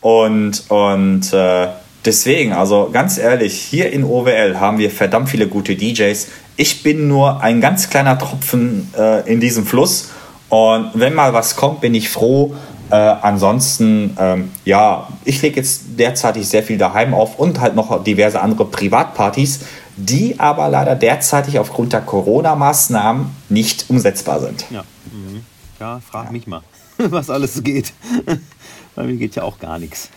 Und, 0.00 0.64
und 0.70 1.32
äh, 1.32 1.68
deswegen, 2.04 2.52
also 2.52 2.88
ganz 2.92 3.18
ehrlich, 3.18 3.54
hier 3.54 3.92
in 3.92 4.04
OWL 4.04 4.58
haben 4.58 4.78
wir 4.78 4.90
verdammt 4.90 5.28
viele 5.28 5.46
gute 5.46 5.76
DJs. 5.76 6.28
Ich 6.56 6.82
bin 6.82 7.08
nur 7.08 7.42
ein 7.42 7.60
ganz 7.60 7.90
kleiner 7.90 8.18
Tropfen 8.18 8.92
äh, 8.96 9.30
in 9.30 9.40
diesem 9.40 9.66
Fluss. 9.66 10.10
Und 10.50 10.90
wenn 10.94 11.14
mal 11.14 11.32
was 11.32 11.56
kommt, 11.56 11.80
bin 11.80 11.94
ich 11.94 12.10
froh. 12.10 12.54
Äh, 12.90 12.96
ansonsten, 12.96 14.16
ähm, 14.18 14.50
ja, 14.64 15.08
ich 15.24 15.40
lege 15.42 15.56
jetzt 15.56 15.82
derzeitig 15.96 16.48
sehr 16.48 16.64
viel 16.64 16.76
daheim 16.76 17.14
auf 17.14 17.38
und 17.38 17.60
halt 17.60 17.76
noch 17.76 18.02
diverse 18.02 18.40
andere 18.40 18.64
Privatpartys, 18.64 19.60
die 19.96 20.40
aber 20.40 20.68
leider 20.68 20.96
derzeitig 20.96 21.60
aufgrund 21.60 21.92
der 21.92 22.00
Corona-Maßnahmen 22.00 23.30
nicht 23.48 23.88
umsetzbar 23.88 24.40
sind. 24.40 24.66
Ja, 24.70 24.82
mhm. 25.12 25.44
ja 25.78 26.00
frag 26.00 26.32
mich 26.32 26.48
mal, 26.48 26.62
was 26.98 27.30
alles 27.30 27.54
so 27.54 27.62
geht. 27.62 27.92
Bei 28.96 29.04
mir 29.04 29.16
geht 29.16 29.36
ja 29.36 29.44
auch 29.44 29.60
gar 29.60 29.78
nichts. 29.78 30.08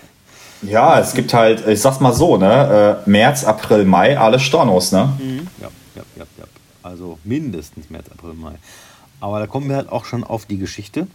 Ja, 0.63 0.99
es 0.99 1.13
gibt 1.13 1.33
halt, 1.33 1.67
ich 1.67 1.79
sag's 1.79 1.99
mal 1.99 2.13
so, 2.13 2.37
ne, 2.37 3.01
äh, 3.05 3.09
März, 3.09 3.43
April, 3.43 3.85
Mai, 3.85 4.17
alle 4.17 4.39
Stornos, 4.39 4.91
ne? 4.93 5.13
Ja, 5.61 5.67
ja, 5.95 6.01
ja, 6.15 6.25
ja. 6.39 6.45
Also 6.81 7.19
mindestens 7.23 7.89
März, 7.89 8.05
April, 8.11 8.33
Mai. 8.33 8.53
Aber 9.23 9.39
da 9.39 9.47
kommen 9.47 9.69
wir 9.69 9.77
halt 9.77 9.89
auch 9.89 10.03
schon 10.03 10.25
auf 10.25 10.45
die 10.47 10.57
Geschichte. 10.57 11.07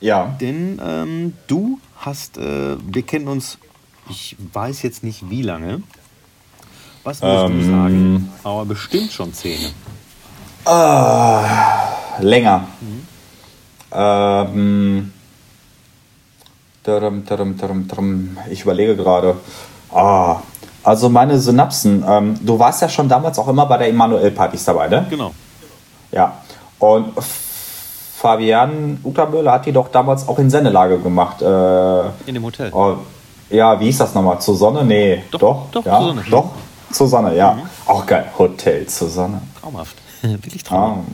Ja. 0.00 0.34
Denn 0.40 0.82
ähm, 0.84 1.34
du 1.46 1.78
hast, 1.98 2.36
äh, 2.36 2.76
wir 2.84 3.02
kennen 3.02 3.28
uns, 3.28 3.58
ich 4.10 4.34
weiß 4.52 4.82
jetzt 4.82 5.04
nicht 5.04 5.30
wie 5.30 5.42
lange. 5.42 5.82
Was 7.04 7.22
würdest 7.22 7.44
Ähm. 7.46 7.58
du 7.60 7.64
sagen? 7.64 8.32
Aber 8.42 8.64
bestimmt 8.64 9.12
schon 9.12 9.32
Zähne. 9.32 9.70
Länger. 12.18 12.66
Ähm, 13.92 15.12
tadam, 16.82 17.24
tadam, 17.24 17.56
tadam, 17.56 17.86
tadam. 17.86 18.36
ich 18.50 18.62
überlege 18.62 18.96
gerade. 18.96 19.36
Ah, 19.92 20.40
also 20.82 21.08
meine 21.08 21.38
Synapsen. 21.38 22.04
Ähm, 22.04 22.36
du 22.44 22.58
warst 22.58 22.82
ja 22.82 22.88
schon 22.88 23.08
damals 23.08 23.38
auch 23.38 23.46
immer 23.46 23.66
bei 23.66 23.78
der 23.78 23.90
Emanuel-Partys 23.90 24.64
dabei, 24.64 24.88
ne? 24.88 25.06
Genau. 25.08 25.32
Ja. 26.10 26.42
Und 26.78 27.12
Fabian 28.16 28.98
Uterböhle 29.04 29.50
hat 29.52 29.66
die 29.66 29.72
doch 29.72 29.88
damals 29.88 30.26
auch 30.28 30.38
in 30.38 30.50
Sendelage 30.50 30.98
gemacht. 30.98 31.40
Äh, 31.42 32.00
In 32.26 32.34
dem 32.34 32.42
Hotel. 32.44 32.70
Oh, 32.72 32.96
ja, 33.50 33.78
wie 33.80 33.84
hieß 33.86 33.98
das 33.98 34.14
nochmal? 34.14 34.40
Zur 34.40 34.56
Sonne? 34.56 34.84
Nee, 34.84 35.22
Doch, 35.30 35.38
doch. 35.40 35.66
doch, 35.72 35.86
ja, 35.86 35.98
zur 35.98 36.06
Sonne. 36.08 36.24
Doch, 36.30 36.50
zur 36.92 37.08
Sonne, 37.08 37.36
ja. 37.36 37.58
Auch 37.86 38.04
geil. 38.06 38.26
Hotel 38.38 38.86
zur 38.86 39.08
Sonne. 39.08 39.40
Traumhaft. 39.60 39.96
Wirklich 40.22 40.62
Ah, 40.66 40.68
traumhaft. 40.68 41.08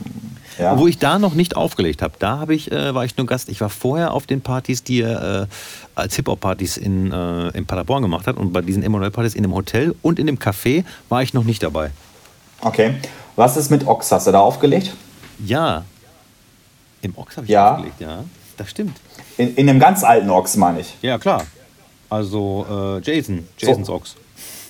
ja. 0.59 0.77
Wo 0.77 0.87
ich 0.87 0.97
da 0.97 1.19
noch 1.19 1.35
nicht 1.35 1.55
aufgelegt 1.55 2.01
habe, 2.01 2.15
da 2.17 2.39
habe 2.39 2.55
ich, 2.55 2.71
äh, 2.71 2.93
war 2.95 3.05
ich 3.05 3.15
nur 3.17 3.27
Gast. 3.27 3.49
Ich 3.49 3.61
war 3.61 3.69
vorher 3.69 4.11
auf 4.13 4.25
den 4.25 4.41
Partys, 4.41 4.83
die 4.83 5.01
er 5.01 5.41
äh, 5.43 5.45
als 5.93 6.15
Hip-Hop-Partys 6.15 6.77
in, 6.77 7.11
äh, 7.11 7.49
in 7.49 7.65
Paderborn 7.67 8.01
gemacht 8.01 8.25
hat. 8.27 8.35
Und 8.37 8.51
bei 8.51 8.61
diesen 8.61 8.81
Emanuel-Partys 8.83 9.35
in 9.35 9.43
dem 9.43 9.53
Hotel 9.53 9.93
und 10.01 10.17
in 10.19 10.25
dem 10.27 10.39
Café 10.39 10.83
war 11.09 11.21
ich 11.21 11.33
noch 11.35 11.43
nicht 11.43 11.61
dabei. 11.61 11.91
Okay. 12.61 12.95
Was 13.35 13.57
ist 13.57 13.69
mit 13.69 13.85
Ox? 13.85 14.11
Hast 14.11 14.25
du 14.27 14.31
da 14.31 14.39
aufgelegt? 14.39 14.93
Ja. 15.43 15.83
Im 17.01 17.17
Ochs 17.17 17.37
habe 17.37 17.45
ich 17.45 17.51
Ja. 17.51 17.71
aufgelegt, 17.73 17.99
ja. 18.01 18.23
Das 18.57 18.69
stimmt. 18.69 18.97
In, 19.37 19.55
in 19.55 19.69
einem 19.69 19.79
ganz 19.79 20.03
alten 20.03 20.29
Ox, 20.29 20.55
meine 20.55 20.79
ich. 20.79 20.95
Ja, 21.01 21.17
klar. 21.17 21.43
Also 22.09 22.65
äh, 22.69 23.01
Jason, 23.01 23.47
Jasons 23.57 23.89
Ochs. 23.89 24.15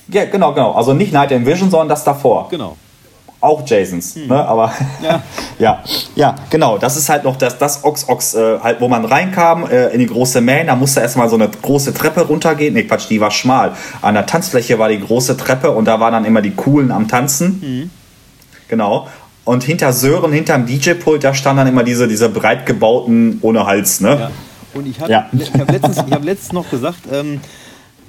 Ja, 0.08 0.24
genau, 0.24 0.52
genau. 0.52 0.72
Also 0.72 0.92
nicht 0.92 1.12
Night 1.12 1.30
in 1.32 1.46
Vision, 1.46 1.70
sondern 1.70 1.88
das 1.88 2.02
davor. 2.04 2.48
Genau. 2.50 2.76
Auch 3.40 3.64
Jasons, 3.68 4.16
ne? 4.16 4.44
Aber 4.44 4.72
Ja. 5.02 5.22
ja, 5.58 5.84
ja, 6.16 6.34
genau. 6.50 6.78
Das 6.78 6.96
ist 6.96 7.08
halt 7.08 7.22
noch 7.22 7.36
das, 7.36 7.58
das 7.58 7.84
Ox 7.84 8.08
Ox, 8.08 8.34
äh, 8.34 8.58
halt, 8.60 8.80
wo 8.80 8.88
man 8.88 9.04
reinkam 9.04 9.68
äh, 9.70 9.88
in 9.88 10.00
die 10.00 10.06
große 10.06 10.40
Main. 10.40 10.66
Da 10.66 10.74
musste 10.74 11.00
erstmal 11.00 11.28
so 11.28 11.36
eine 11.36 11.48
große 11.48 11.92
Treppe 11.94 12.22
runtergehen. 12.22 12.74
Nee, 12.74 12.84
Quatsch, 12.84 13.08
die 13.10 13.20
war 13.20 13.30
schmal. 13.30 13.76
An 14.02 14.14
der 14.14 14.26
Tanzfläche 14.26 14.78
war 14.78 14.88
die 14.88 14.98
große 15.00 15.36
Treppe 15.36 15.70
und 15.70 15.84
da 15.84 16.00
waren 16.00 16.12
dann 16.12 16.24
immer 16.24 16.42
die 16.42 16.52
Coolen 16.54 16.90
am 16.90 17.06
Tanzen. 17.08 17.90
Genau. 18.68 19.06
Und 19.46 19.62
hinter 19.64 19.92
Sören, 19.92 20.32
hinterm 20.32 20.66
DJ-Pult, 20.66 21.22
da 21.24 21.32
standen 21.32 21.58
dann 21.58 21.68
immer 21.68 21.84
diese, 21.84 22.06
diese 22.08 22.28
breit 22.28 22.66
gebauten 22.66 23.38
ohne 23.42 23.64
Hals, 23.64 24.00
ne? 24.00 24.08
Ja. 24.20 24.30
Und 24.74 24.86
ich 24.86 25.00
habe 25.00 25.10
Ja. 25.10 25.30
ich 25.32 25.52
hab 25.54 25.70
letztens, 25.70 25.96
ich 26.06 26.12
hab 26.12 26.24
letztens 26.24 26.52
noch 26.52 26.68
gesagt, 26.68 26.98
ähm, 27.10 27.40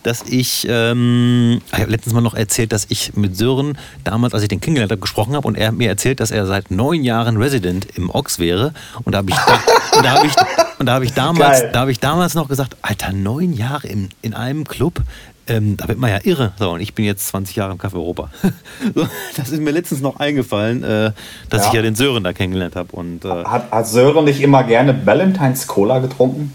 dass 0.04 0.24
ich, 0.28 0.66
ähm, 0.70 1.62
ich 1.72 1.80
habe 1.80 1.92
letztens 1.92 2.14
mal 2.16 2.22
noch 2.22 2.34
erzählt, 2.34 2.72
dass 2.74 2.88
ich 2.90 3.16
mit 3.16 3.38
Sören 3.38 3.78
damals, 4.04 4.34
als 4.34 4.42
ich 4.44 4.50
den 4.50 4.60
kennengelernt 4.62 4.92
habe, 4.92 5.00
gesprochen 5.02 5.36
habe 5.36 5.48
und 5.48 5.56
er 5.58 5.68
hat 5.68 5.76
mir 5.76 5.88
erzählt, 5.90 6.20
dass 6.20 6.32
er 6.32 6.46
seit 6.48 6.72
neun 6.72 7.04
Jahren 7.04 7.38
Resident 7.38 7.86
im 7.96 8.10
Ox 8.10 8.40
wäre. 8.40 8.74
Und 9.04 9.14
da 9.14 9.20
habe 9.20 9.30
ich, 9.30 9.36
da, 9.38 9.60
und 9.98 10.04
da 10.06 10.12
habe 10.12 10.26
ich, 10.28 10.34
Und 10.80 10.86
da 10.88 10.94
habe 10.94 11.06
ich, 11.06 11.14
damals, 11.14 11.64
da 11.72 11.82
hab 11.82 11.90
ich 11.90 12.00
damals 12.00 12.34
noch 12.36 12.48
gesagt, 12.48 12.78
Alter, 12.82 13.12
neun 13.14 13.54
Jahre 13.54 13.88
in, 13.88 14.10
in 14.22 14.34
einem 14.34 14.64
Club, 14.66 15.02
ähm, 15.48 15.78
da 15.78 15.88
wird 15.88 15.98
man 15.98 16.10
ja 16.10 16.20
irre. 16.24 16.54
So, 16.58 16.72
und 16.72 16.82
ich 16.82 16.94
bin 16.94 17.06
jetzt 17.06 17.28
20 17.28 17.56
Jahre 17.56 17.72
im 17.72 17.78
Café 17.78 17.96
Europa. 17.96 18.30
so, 18.96 19.08
das 19.36 19.50
ist 19.50 19.62
mir 19.62 19.72
letztens 19.72 20.02
noch 20.02 20.20
eingefallen, 20.20 20.84
äh, 20.84 21.12
dass 21.50 21.64
ja. 21.64 21.68
ich 21.68 21.74
ja 21.74 21.82
den 21.82 21.96
Sören 21.96 22.24
da 22.24 22.34
kennengelernt 22.34 22.76
habe. 22.76 22.90
äh, 23.24 23.28
hat, 23.46 23.72
hat 23.72 23.88
Sören 23.88 24.26
nicht 24.26 24.42
immer 24.42 24.64
gerne 24.64 25.06
Valentines 25.06 25.68
Cola 25.68 26.00
getrunken? 26.00 26.54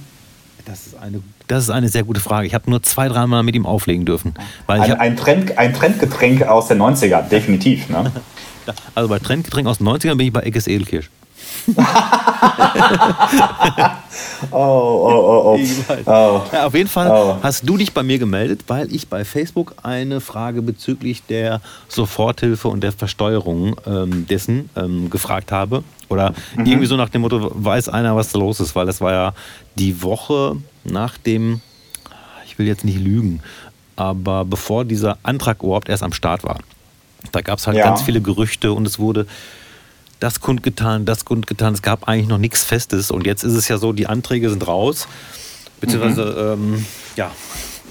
Das 0.65 0.87
ist 0.87 0.97
eine, 0.97 1.21
das 1.49 1.65
ist 1.65 1.71
eine 1.71 1.89
sehr 1.89 2.05
gute 2.05 2.21
Frage. 2.21 2.47
Ich 2.47 2.55
habe 2.55 2.71
nur 2.71 2.83
zwei, 2.83 3.09
dreimal 3.09 3.43
mit 3.43 3.57
ihm 3.57 3.67
auflegen 3.67 4.05
dürfen. 4.05 4.35
Weil 4.67 4.81
ein, 4.81 4.93
ein, 4.93 5.17
Trend, 5.17 5.59
ein 5.59 5.75
Trendgetränk 5.75 6.43
aus 6.43 6.69
den 6.69 6.81
90ern, 6.81 7.29
definitiv. 7.29 7.89
Ne? 7.89 8.13
also 8.95 9.09
bei 9.09 9.19
Trendgetränk 9.19 9.67
aus 9.67 9.79
den 9.79 9.89
90ern 9.89 10.17
bin 10.17 10.29
ich 10.29 10.33
bei 10.33 10.41
Eckes 10.41 10.67
Edelkirsch. 10.69 11.11
Oh, 14.51 14.53
oh, 14.53 15.09
oh, 15.11 15.57
oh. 15.57 15.59
oh. 16.07 16.43
Ja, 16.53 16.67
auf 16.67 16.75
jeden 16.75 16.89
Fall 16.89 17.11
oh. 17.11 17.37
hast 17.43 17.69
du 17.69 17.77
dich 17.77 17.93
bei 17.93 18.03
mir 18.03 18.19
gemeldet, 18.19 18.65
weil 18.67 18.93
ich 18.93 19.09
bei 19.09 19.25
Facebook 19.25 19.75
eine 19.83 20.21
Frage 20.21 20.63
bezüglich 20.63 21.23
der 21.25 21.61
Soforthilfe 21.89 22.69
und 22.69 22.83
der 22.83 22.93
Versteuerung 22.93 23.77
ähm, 23.87 24.27
dessen 24.27 24.71
ähm, 24.77 25.11
gefragt 25.11 25.53
habe. 25.53 25.85
Oder 26.09 26.35
mhm. 26.57 26.67
irgendwie 26.67 26.87
so 26.87 26.97
nach 26.97 27.09
dem 27.09 27.23
Motto, 27.23 27.53
weiß 27.55 27.89
einer, 27.89 28.17
was 28.17 28.33
da 28.33 28.39
los 28.39 28.61
ist, 28.61 28.75
weil 28.75 28.87
das 28.87 29.01
war 29.01 29.13
ja 29.13 29.35
die 29.77 30.03
Woche 30.03 30.57
nach 30.85 31.17
dem, 31.17 31.61
ich 32.47 32.59
will 32.59 32.67
jetzt 32.67 32.85
nicht 32.85 32.99
lügen, 32.99 33.41
aber 33.97 34.45
bevor 34.45 34.85
dieser 34.85 35.17
Antrag 35.23 35.63
überhaupt 35.63 35.89
erst 35.89 36.03
am 36.03 36.13
Start 36.13 36.45
war. 36.45 36.59
Da 37.31 37.41
gab 37.41 37.59
es 37.59 37.67
halt 37.67 37.77
ja. 37.77 37.85
ganz 37.85 38.03
viele 38.03 38.21
Gerüchte 38.21 38.73
und 38.73 38.87
es 38.87 38.99
wurde 38.99 39.27
das 40.23 40.41
kundgetan, 40.41 41.05
das 41.05 41.25
kundgetan. 41.25 41.75
Es 41.75 41.83
gab 41.83 42.07
eigentlich 42.07 42.29
noch 42.29 42.39
nichts 42.39 42.63
Festes. 42.63 43.11
Und 43.11 43.27
jetzt 43.27 43.43
ist 43.43 43.55
es 43.55 43.67
ja 43.69 43.77
so, 43.77 43.93
die 43.93 44.07
Anträge 44.07 44.51
sind 44.51 44.67
raus. 44.67 45.09
Beziehungsweise, 45.81 46.57
mhm. 46.57 46.75
ähm, 46.75 46.87
ja, 47.17 47.33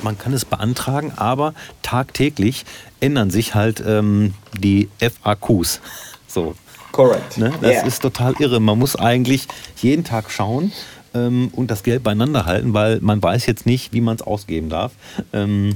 man 0.02 0.18
kann 0.18 0.32
es 0.32 0.45
beantragen, 0.45 1.12
aber 1.18 1.53
tagtäglich 1.82 2.66
ändern 3.02 3.32
sich 3.32 3.53
halt 3.53 3.84
ähm, 3.86 4.34
die 4.58 4.90
FAQs. 4.99 5.82
So. 6.28 6.56
Korrekt. 6.94 7.38
Ne? 7.38 7.52
Das 7.60 7.72
yeah. 7.72 7.86
ist 7.86 8.02
total 8.02 8.36
irre. 8.40 8.62
Man 8.62 8.80
muss 8.80 8.95
eigentlich 8.95 9.49
jeden 9.82 10.06
Tag 10.06 10.32
schauen 10.32 10.72
ähm, 11.14 11.49
und 11.53 11.70
das 11.70 11.84
Geld 11.84 12.03
beieinander 12.03 12.45
halten, 12.45 12.74
weil 12.74 13.02
man 13.02 13.22
weiß 13.22 13.48
jetzt 13.48 13.66
nicht, 13.66 13.91
wie 13.91 13.99
man 13.99 14.16
es 14.16 14.22
ausgeben 14.22 14.70
darf. 14.70 14.94
Ähm, 15.34 15.76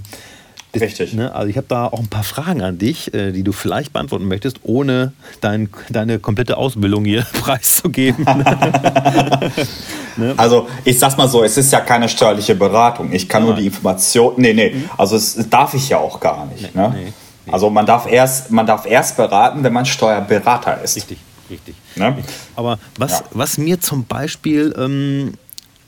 Richtig. 0.81 1.13
Ne, 1.13 1.33
also 1.33 1.47
ich 1.47 1.57
habe 1.57 1.67
da 1.67 1.85
auch 1.87 1.99
ein 1.99 2.07
paar 2.07 2.23
Fragen 2.23 2.61
an 2.61 2.77
dich, 2.77 3.13
äh, 3.13 3.31
die 3.31 3.43
du 3.43 3.51
vielleicht 3.51 3.93
beantworten 3.93 4.27
möchtest, 4.27 4.59
ohne 4.63 5.13
dein, 5.41 5.69
deine 5.89 6.19
komplette 6.19 6.57
Ausbildung 6.57 7.05
hier 7.05 7.21
preiszugeben. 7.41 8.25
ne? 10.17 10.33
Also 10.37 10.67
ich 10.83 10.99
sag's 10.99 11.17
mal 11.17 11.27
so, 11.27 11.43
es 11.43 11.57
ist 11.57 11.71
ja 11.71 11.81
keine 11.81 12.09
steuerliche 12.09 12.55
Beratung. 12.55 13.11
Ich 13.13 13.29
kann 13.29 13.43
ja. 13.43 13.47
nur 13.47 13.55
die 13.55 13.67
Information. 13.67 14.33
Nee, 14.37 14.53
nee, 14.53 14.71
mhm. 14.71 14.89
also 14.97 15.15
es 15.15 15.49
darf 15.49 15.73
ich 15.73 15.89
ja 15.89 15.97
auch 15.97 16.19
gar 16.19 16.45
nicht. 16.47 16.75
Nee, 16.75 16.81
ne? 16.81 16.93
nee, 16.95 17.13
nee. 17.45 17.51
Also 17.51 17.69
man 17.69 17.85
darf, 17.85 18.11
erst, 18.11 18.51
man 18.51 18.65
darf 18.65 18.85
erst 18.85 19.17
beraten, 19.17 19.63
wenn 19.63 19.73
man 19.73 19.85
Steuerberater 19.85 20.81
ist. 20.81 20.95
Richtig, 20.95 21.19
richtig. 21.49 21.75
Ne? 21.95 22.17
Aber 22.55 22.79
was, 22.97 23.11
ja. 23.11 23.23
was 23.31 23.57
mir 23.57 23.79
zum 23.79 24.05
Beispiel 24.05 24.73
ähm, 24.77 25.33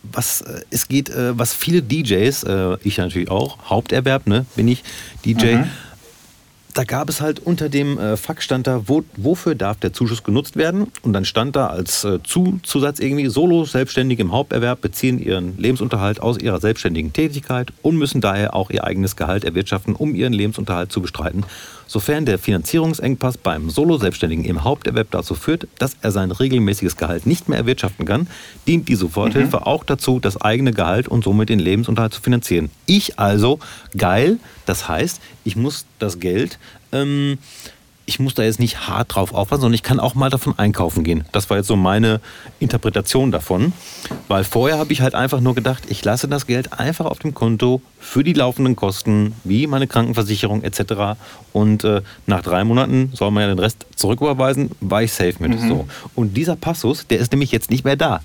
was 0.03 0.41
äh, 0.41 0.61
es 0.69 0.87
geht, 0.87 1.09
äh, 1.09 1.37
was 1.37 1.53
viele 1.53 1.81
DJs, 1.81 2.43
äh, 2.43 2.77
ich 2.83 2.97
natürlich 2.97 3.29
auch, 3.29 3.69
Haupterwerb, 3.69 4.27
ne, 4.27 4.45
bin 4.55 4.67
ich 4.67 4.83
DJ. 5.25 5.55
Mhm. 5.55 5.69
Da 6.73 6.83
gab 6.83 7.09
es 7.09 7.21
halt 7.21 7.39
unter 7.39 7.69
dem 7.69 7.97
äh, 7.97 8.17
Fakt 8.17 8.43
stand 8.43 8.67
da, 8.67 8.87
wo, 8.87 9.03
wofür 9.15 9.55
darf 9.55 9.77
der 9.77 9.93
Zuschuss 9.93 10.23
genutzt 10.23 10.57
werden? 10.57 10.91
Und 11.01 11.13
dann 11.13 11.25
stand 11.25 11.55
da 11.55 11.67
als 11.67 12.03
äh, 12.03 12.19
Zu 12.21 12.59
Zusatz 12.61 12.99
irgendwie, 12.99 13.27
Solo 13.29 13.65
Selbstständige 13.65 14.21
im 14.21 14.31
Haupterwerb 14.31 14.81
beziehen 14.81 15.17
ihren 15.17 15.57
Lebensunterhalt 15.57 16.21
aus 16.21 16.37
ihrer 16.37 16.59
selbstständigen 16.59 17.13
Tätigkeit 17.13 17.73
und 17.81 17.95
müssen 17.95 18.21
daher 18.21 18.53
auch 18.53 18.69
ihr 18.69 18.83
eigenes 18.83 19.15
Gehalt 19.15 19.43
erwirtschaften, 19.43 19.95
um 19.95 20.13
ihren 20.13 20.33
Lebensunterhalt 20.33 20.91
zu 20.91 21.01
bestreiten. 21.01 21.45
Sofern 21.87 22.25
der 22.25 22.37
Finanzierungsengpass 22.37 23.37
beim 23.37 23.69
Solo-Selbstständigen 23.69 24.45
im 24.45 24.63
Haupterwerb 24.63 25.11
dazu 25.11 25.35
führt, 25.35 25.67
dass 25.79 25.95
er 26.01 26.11
sein 26.11 26.31
regelmäßiges 26.31 26.97
Gehalt 26.97 27.25
nicht 27.25 27.49
mehr 27.49 27.57
erwirtschaften 27.57 28.05
kann, 28.05 28.27
dient 28.67 28.89
die 28.89 28.95
Soforthilfe 28.95 29.57
mhm. 29.57 29.63
auch 29.63 29.83
dazu, 29.83 30.19
das 30.19 30.39
eigene 30.41 30.71
Gehalt 30.71 31.07
und 31.07 31.23
somit 31.23 31.49
den 31.49 31.59
Lebensunterhalt 31.59 32.13
zu 32.13 32.21
finanzieren. 32.21 32.69
Ich 32.85 33.17
also, 33.19 33.59
geil, 33.97 34.37
das 34.65 34.87
heißt, 34.87 35.21
ich 35.43 35.55
muss 35.55 35.85
das 35.99 36.19
Geld 36.19 36.59
ähm, 36.91 37.37
ich 38.07 38.19
muss 38.19 38.33
da 38.33 38.43
jetzt 38.43 38.59
nicht 38.59 38.87
hart 38.87 39.13
drauf 39.13 39.33
aufpassen, 39.33 39.61
sondern 39.61 39.75
ich 39.75 39.83
kann 39.83 39.99
auch 39.99 40.15
mal 40.15 40.29
davon 40.29 40.57
einkaufen 40.57 41.03
gehen. 41.03 41.25
Das 41.33 41.49
war 41.49 41.57
jetzt 41.57 41.67
so 41.67 41.75
meine 41.75 42.21
Interpretation 42.59 43.31
davon. 43.31 43.73
Weil 44.29 44.45
vorher 44.45 44.79
habe 44.79 44.93
ich 44.93 45.01
halt 45.01 45.13
einfach 45.13 45.41
nur 45.41 45.55
gedacht, 45.55 45.83
ich 45.89 46.03
lasse 46.05 46.29
das 46.29 46.47
Geld 46.47 46.79
einfach 46.79 47.05
auf 47.05 47.19
dem 47.19 47.33
Konto 47.33 47.81
für 47.99 48.23
die 48.23 48.31
laufenden 48.31 48.77
Kosten, 48.77 49.33
wie 49.43 49.67
meine 49.67 49.87
Krankenversicherung 49.87 50.63
etc. 50.63 51.19
Und 51.51 51.83
äh, 51.83 52.01
nach 52.27 52.41
drei 52.41 52.63
Monaten 52.63 53.11
soll 53.13 53.31
man 53.31 53.43
ja 53.43 53.49
den 53.49 53.59
Rest 53.59 53.85
zurücküberweisen, 53.95 54.71
war 54.79 55.03
ich 55.03 55.11
safe 55.11 55.35
mit. 55.39 55.59
Mhm. 55.59 55.67
So. 55.67 55.87
Und 56.15 56.37
dieser 56.37 56.55
Passus, 56.55 57.07
der 57.07 57.19
ist 57.19 57.33
nämlich 57.33 57.51
jetzt 57.51 57.69
nicht 57.69 57.83
mehr 57.83 57.97
da. 57.97 58.21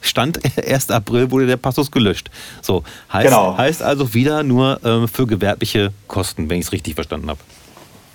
Stand 0.00 0.40
1. 0.66 0.90
April 0.90 1.30
wurde 1.30 1.46
der 1.46 1.58
Passus 1.58 1.92
gelöscht. 1.92 2.28
So, 2.60 2.82
heißt, 3.12 3.28
genau. 3.28 3.56
heißt 3.56 3.84
also 3.84 4.14
wieder 4.14 4.42
nur 4.42 4.84
äh, 4.84 5.06
für 5.06 5.28
gewerbliche 5.28 5.92
Kosten, 6.08 6.50
wenn 6.50 6.58
ich 6.58 6.66
es 6.66 6.72
richtig 6.72 6.96
verstanden 6.96 7.30
habe. 7.30 7.38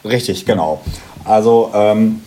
Richtig, 0.07 0.45
genau. 0.45 0.81
Also 1.25 1.71
ähm, 1.73 2.21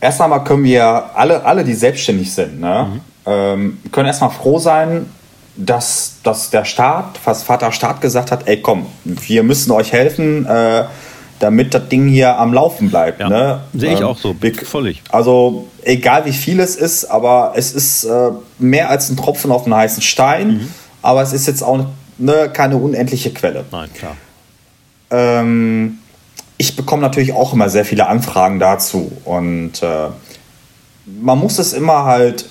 erst 0.00 0.20
einmal 0.20 0.44
können 0.44 0.64
wir 0.64 1.10
alle, 1.14 1.44
alle 1.44 1.64
die 1.64 1.74
selbstständig 1.74 2.32
sind, 2.32 2.60
ne, 2.60 2.88
mhm. 2.92 3.00
ähm, 3.26 3.78
können 3.92 4.06
erstmal 4.06 4.30
froh 4.30 4.58
sein, 4.58 5.06
dass, 5.56 6.16
dass 6.22 6.50
der 6.50 6.64
Staat, 6.64 7.20
was 7.24 7.42
Vater 7.42 7.72
Staat 7.72 8.00
gesagt 8.00 8.30
hat, 8.30 8.48
ey 8.48 8.60
komm, 8.60 8.86
wir 9.04 9.42
müssen 9.42 9.70
euch 9.70 9.92
helfen, 9.92 10.46
äh, 10.46 10.84
damit 11.38 11.74
das 11.74 11.88
Ding 11.88 12.08
hier 12.08 12.38
am 12.38 12.54
Laufen 12.54 12.88
bleibt. 12.88 13.20
Ja, 13.20 13.28
ne? 13.28 13.60
Sehe 13.74 13.92
ich 13.92 14.00
ähm, 14.00 14.06
auch 14.06 14.16
so, 14.16 14.34
völlig. 14.64 15.02
Also 15.10 15.68
egal 15.82 16.24
wie 16.24 16.32
viel 16.32 16.60
es 16.60 16.76
ist, 16.76 17.04
aber 17.04 17.52
es 17.56 17.72
ist 17.72 18.04
äh, 18.04 18.30
mehr 18.58 18.88
als 18.90 19.10
ein 19.10 19.16
Tropfen 19.16 19.50
auf 19.50 19.64
einen 19.64 19.74
heißen 19.74 20.02
Stein, 20.02 20.48
mhm. 20.48 20.68
aber 21.02 21.22
es 21.22 21.32
ist 21.32 21.46
jetzt 21.46 21.62
auch 21.62 21.84
ne, 22.18 22.48
keine 22.52 22.76
unendliche 22.76 23.32
Quelle. 23.32 23.64
Nein, 23.70 23.90
klar. 23.92 24.16
Ähm, 25.10 25.98
ich 26.58 26.76
bekomme 26.76 27.02
natürlich 27.02 27.32
auch 27.32 27.52
immer 27.52 27.68
sehr 27.68 27.84
viele 27.84 28.06
Anfragen 28.06 28.58
dazu. 28.58 29.12
Und 29.24 29.82
äh, 29.82 30.08
man 31.06 31.38
muss 31.38 31.58
es 31.58 31.72
immer 31.72 32.04
halt 32.04 32.48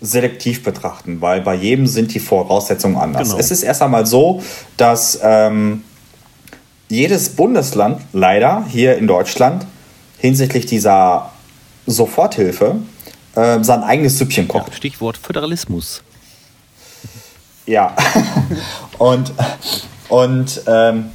selektiv 0.00 0.64
betrachten, 0.64 1.20
weil 1.20 1.40
bei 1.40 1.54
jedem 1.54 1.86
sind 1.86 2.12
die 2.12 2.20
Voraussetzungen 2.20 2.96
anders. 2.96 3.28
Genau. 3.28 3.40
Es 3.40 3.50
ist 3.50 3.62
erst 3.62 3.82
einmal 3.82 4.04
so, 4.04 4.42
dass 4.76 5.18
ähm, 5.22 5.84
jedes 6.88 7.30
Bundesland 7.30 8.02
leider 8.12 8.64
hier 8.68 8.98
in 8.98 9.06
Deutschland 9.06 9.64
hinsichtlich 10.18 10.66
dieser 10.66 11.30
Soforthilfe 11.86 12.76
äh, 13.34 13.62
sein 13.62 13.82
eigenes 13.82 14.18
Süppchen 14.18 14.48
kocht. 14.48 14.68
Ja, 14.68 14.74
Stichwort 14.74 15.16
Föderalismus. 15.16 16.02
Ja, 17.66 17.94
und, 18.98 19.32
und 20.08 20.62
ähm, 20.66 21.10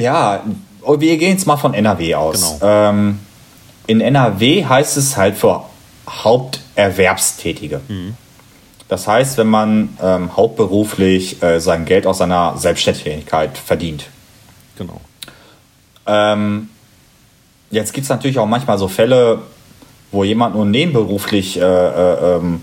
ja, 0.00 0.42
oh, 0.82 1.00
wir 1.00 1.16
gehen 1.16 1.32
jetzt 1.32 1.46
mal 1.46 1.56
von 1.56 1.74
NRW 1.74 2.14
aus. 2.14 2.58
Genau. 2.58 2.88
Ähm, 2.88 3.20
in 3.86 4.00
NRW 4.00 4.64
heißt 4.64 4.96
es 4.96 5.16
halt 5.16 5.36
für 5.36 5.64
Haupterwerbstätige. 6.08 7.80
Mhm. 7.88 8.14
Das 8.88 9.06
heißt, 9.06 9.38
wenn 9.38 9.46
man 9.46 9.96
ähm, 10.02 10.36
hauptberuflich 10.36 11.42
äh, 11.42 11.60
sein 11.60 11.84
Geld 11.84 12.06
aus 12.06 12.18
seiner 12.18 12.56
Selbstständigkeit 12.56 13.56
verdient. 13.56 14.06
Genau. 14.76 15.00
Ähm, 16.06 16.70
jetzt 17.70 17.92
gibt 17.92 18.04
es 18.04 18.08
natürlich 18.08 18.38
auch 18.38 18.46
manchmal 18.46 18.78
so 18.78 18.88
Fälle, 18.88 19.42
wo 20.10 20.24
jemand 20.24 20.56
nur 20.56 20.64
nebenberuflich 20.64 21.60
äh, 21.60 21.62
äh, 21.62 22.36
ähm, 22.36 22.62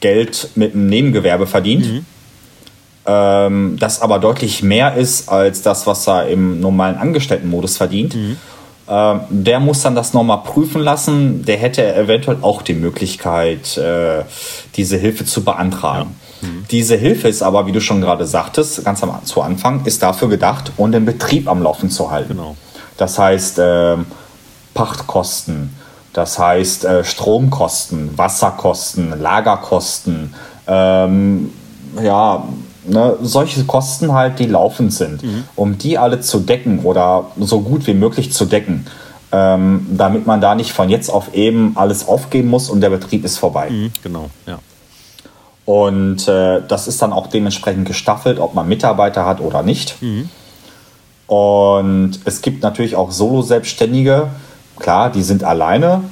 Geld 0.00 0.50
mit 0.56 0.74
einem 0.74 0.88
Nebengewerbe 0.88 1.46
verdient. 1.46 1.86
Mhm 1.86 2.06
ähm, 3.08 3.76
das 3.80 4.02
aber 4.02 4.18
deutlich 4.18 4.62
mehr 4.62 4.94
ist 4.94 5.30
als 5.30 5.62
das, 5.62 5.86
was 5.86 6.06
er 6.06 6.28
im 6.28 6.60
normalen 6.60 6.96
Angestelltenmodus 6.96 7.78
verdient. 7.78 8.14
Mhm. 8.14 8.36
Ähm, 8.86 9.20
der 9.30 9.60
muss 9.60 9.82
dann 9.82 9.94
das 9.94 10.12
nochmal 10.12 10.42
prüfen 10.44 10.82
lassen. 10.82 11.44
Der 11.44 11.56
hätte 11.56 11.94
eventuell 11.94 12.38
auch 12.42 12.60
die 12.60 12.74
Möglichkeit, 12.74 13.78
äh, 13.78 14.24
diese 14.76 14.98
Hilfe 14.98 15.24
zu 15.24 15.42
beantragen. 15.42 16.16
Ja. 16.42 16.48
Mhm. 16.48 16.64
Diese 16.70 16.96
Hilfe 16.96 17.28
ist 17.28 17.42
aber, 17.42 17.66
wie 17.66 17.72
du 17.72 17.80
schon 17.80 18.02
gerade 18.02 18.26
sagtest, 18.26 18.84
ganz 18.84 19.02
am 19.02 19.24
zu 19.24 19.40
Anfang, 19.40 19.84
ist 19.86 20.02
dafür 20.02 20.28
gedacht, 20.28 20.72
um 20.76 20.92
den 20.92 21.06
Betrieb 21.06 21.48
am 21.48 21.62
Laufen 21.62 21.90
zu 21.90 22.10
halten. 22.10 22.36
Genau. 22.36 22.56
Das 22.98 23.18
heißt, 23.18 23.58
äh, 23.58 23.96
Pachtkosten, 24.74 25.74
das 26.12 26.38
heißt 26.38 26.84
äh, 26.84 27.04
Stromkosten, 27.04 28.16
Wasserkosten, 28.18 29.18
Lagerkosten, 29.18 30.34
ähm, 30.66 31.52
ja, 32.02 32.44
Ne, 32.88 33.16
solche 33.20 33.64
Kosten 33.64 34.12
halt, 34.12 34.38
die 34.38 34.46
laufend 34.46 34.92
sind, 34.92 35.22
mhm. 35.22 35.44
um 35.56 35.76
die 35.76 35.98
alle 35.98 36.20
zu 36.20 36.40
decken 36.40 36.80
oder 36.84 37.26
so 37.38 37.60
gut 37.60 37.86
wie 37.86 37.92
möglich 37.92 38.32
zu 38.32 38.46
decken, 38.46 38.86
ähm, 39.30 39.86
damit 39.90 40.26
man 40.26 40.40
da 40.40 40.54
nicht 40.54 40.72
von 40.72 40.88
jetzt 40.88 41.10
auf 41.10 41.34
eben 41.34 41.76
alles 41.76 42.08
aufgeben 42.08 42.48
muss 42.48 42.70
und 42.70 42.80
der 42.80 42.88
Betrieb 42.88 43.24
ist 43.24 43.36
vorbei. 43.36 43.68
Mhm, 43.68 43.92
genau, 44.02 44.30
ja. 44.46 44.58
Und 45.66 46.26
äh, 46.28 46.62
das 46.66 46.88
ist 46.88 47.02
dann 47.02 47.12
auch 47.12 47.26
dementsprechend 47.26 47.86
gestaffelt, 47.86 48.38
ob 48.38 48.54
man 48.54 48.66
Mitarbeiter 48.66 49.26
hat 49.26 49.42
oder 49.42 49.62
nicht. 49.62 50.00
Mhm. 50.00 50.30
Und 51.26 52.20
es 52.24 52.40
gibt 52.40 52.62
natürlich 52.62 52.96
auch 52.96 53.10
Solo-Selbstständige, 53.10 54.28
klar, 54.78 55.12
die 55.12 55.22
sind 55.22 55.44
alleine, 55.44 56.04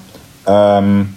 ähm, 0.47 1.16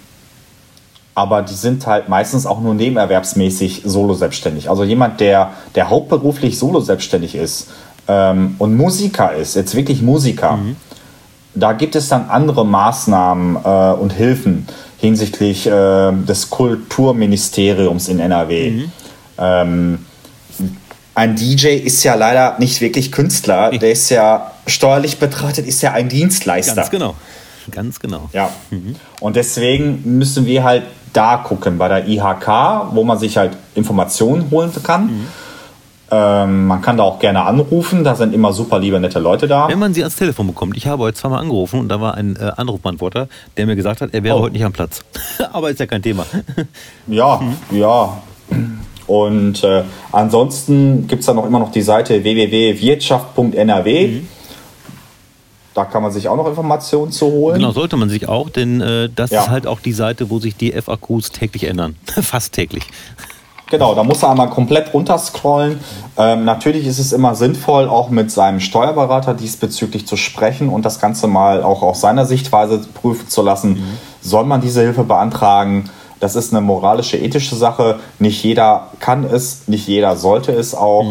aber 1.19 1.41
die 1.41 1.53
sind 1.53 1.85
halt 1.85 2.07
meistens 2.07 2.45
auch 2.45 2.61
nur 2.61 2.73
nebenerwerbsmäßig 2.73 3.81
Solo-Selbstständig. 3.83 4.69
Also 4.69 4.85
jemand, 4.85 5.19
der, 5.19 5.51
der 5.75 5.89
hauptberuflich 5.89 6.57
Solo-Selbstständig 6.57 7.35
ist 7.35 7.67
ähm, 8.07 8.55
und 8.57 8.77
Musiker 8.77 9.33
ist, 9.33 9.55
jetzt 9.57 9.75
wirklich 9.75 10.01
Musiker, 10.01 10.53
Mhm. 10.53 10.77
da 11.55 11.73
gibt 11.73 11.97
es 11.97 12.07
dann 12.07 12.29
andere 12.29 12.65
Maßnahmen 12.65 13.57
äh, 13.57 13.99
und 13.99 14.13
Hilfen 14.13 14.65
hinsichtlich 14.97 15.67
äh, 15.67 16.11
des 16.13 16.49
Kulturministeriums 16.49 18.07
in 18.07 18.21
NRW. 18.21 18.71
Mhm. 18.71 18.91
Ähm, 19.37 20.05
ein 21.15 21.35
DJ 21.35 21.75
ist 21.79 22.01
ja 22.05 22.15
leider 22.15 22.55
nicht 22.59 22.79
wirklich 22.79 23.11
Künstler, 23.11 23.71
der 23.71 23.91
ist 23.91 24.09
ja 24.09 24.51
steuerlich 24.67 25.19
betrachtet, 25.19 25.67
ist 25.67 25.81
ja 25.81 25.91
ein 25.91 26.07
Dienstleister. 26.07 26.75
Ganz 26.75 26.89
genau. 26.89 27.15
Ganz 27.71 27.99
genau. 27.99 28.29
Ja. 28.33 28.49
Und 29.19 29.35
deswegen 29.35 30.01
müssen 30.17 30.45
wir 30.45 30.63
halt 30.63 30.83
da 31.13 31.37
gucken, 31.37 31.77
bei 31.77 31.87
der 31.87 32.07
IHK, 32.07 32.47
wo 32.93 33.03
man 33.03 33.17
sich 33.17 33.37
halt 33.37 33.51
Informationen 33.75 34.49
holen 34.51 34.71
kann. 34.83 35.27
Ähm, 36.11 36.65
man 36.65 36.81
kann 36.81 36.97
da 36.97 37.03
auch 37.03 37.19
gerne 37.19 37.43
anrufen, 37.43 38.03
da 38.03 38.15
sind 38.15 38.33
immer 38.33 38.51
super 38.51 38.79
liebe, 38.79 38.99
nette 38.99 39.19
Leute 39.19 39.47
da. 39.47 39.67
Wenn 39.67 39.77
man 39.77 39.93
sie 39.93 40.01
ans 40.01 40.15
Telefon 40.15 40.47
bekommt, 40.47 40.75
ich 40.75 40.87
habe 40.87 41.03
heute 41.03 41.15
zweimal 41.15 41.39
angerufen 41.41 41.79
und 41.79 41.87
da 41.89 42.01
war 42.01 42.15
ein 42.15 42.35
äh, 42.35 42.51
Anrufbeantworter, 42.57 43.27
der 43.57 43.65
mir 43.67 43.75
gesagt 43.75 44.01
hat, 44.01 44.09
er 44.13 44.23
wäre 44.23 44.37
Oh. 44.37 44.41
heute 44.41 44.53
nicht 44.53 44.65
am 44.65 44.73
Platz. 44.73 45.01
Aber 45.53 45.69
ist 45.69 45.79
ja 45.79 45.85
kein 45.85 46.01
Thema. 46.01 46.25
Ja, 47.07 47.39
ja. 47.71 48.17
Und 49.05 49.63
äh, 49.63 49.83
ansonsten 50.11 51.07
gibt 51.07 51.19
es 51.21 51.25
dann 51.27 51.35
noch 51.35 51.45
immer 51.45 51.59
noch 51.59 51.71
die 51.71 51.81
Seite 51.83 52.23
www.wirtschaft.nrw. 52.23 54.21
Da 55.73 55.85
kann 55.85 56.01
man 56.01 56.11
sich 56.11 56.27
auch 56.27 56.35
noch 56.35 56.47
Informationen 56.47 57.11
zu 57.11 57.27
holen. 57.27 57.59
Genau, 57.59 57.71
sollte 57.71 57.95
man 57.95 58.09
sich 58.09 58.27
auch, 58.27 58.49
denn 58.49 58.81
äh, 58.81 59.09
das 59.15 59.29
Ja. 59.31 59.43
ist 59.43 59.49
halt 59.49 59.67
auch 59.67 59.79
die 59.79 59.93
Seite, 59.93 60.29
wo 60.29 60.39
sich 60.39 60.55
die 60.55 60.71
FAQs 60.73 61.31
täglich 61.31 61.65
ändern. 61.65 61.95
Fast 62.21 62.53
täglich. 62.53 62.83
Genau, 63.71 63.93
da 63.93 64.03
muss 64.03 64.23
er 64.23 64.31
einmal 64.31 64.49
komplett 64.49 64.95
runterscrollen. 64.95 65.79
Ähm, 66.17 66.43
natürlich 66.43 66.87
ist 66.87 66.97
es 66.97 67.13
immer 67.13 67.35
sinnvoll, 67.35 67.87
auch 67.87 68.09
mit 68.09 68.31
seinem 68.31 68.59
Steuerberater 68.59 69.35
diesbezüglich 69.35 70.07
zu 70.07 70.17
sprechen 70.17 70.69
und 70.69 70.85
das 70.85 70.99
Ganze 70.99 71.27
mal 71.27 71.61
auch 71.61 71.83
aus 71.83 72.01
seiner 72.01 72.25
Sichtweise 72.25 72.79
prüfen 72.95 73.27
zu 73.29 73.43
lassen. 73.43 73.83
Soll 74.21 74.45
man 74.45 74.61
diese 74.61 74.81
Hilfe 74.81 75.03
beantragen? 75.03 75.87
Das 76.19 76.35
ist 76.35 76.51
eine 76.51 76.61
moralische, 76.61 77.17
ethische 77.17 77.55
Sache. 77.55 77.99
Nicht 78.17 78.43
jeder 78.43 78.87
kann 78.99 79.23
es, 79.23 79.67
nicht 79.67 79.87
jeder 79.87 80.15
sollte 80.17 80.51
es 80.51 80.73
auch. 80.73 81.03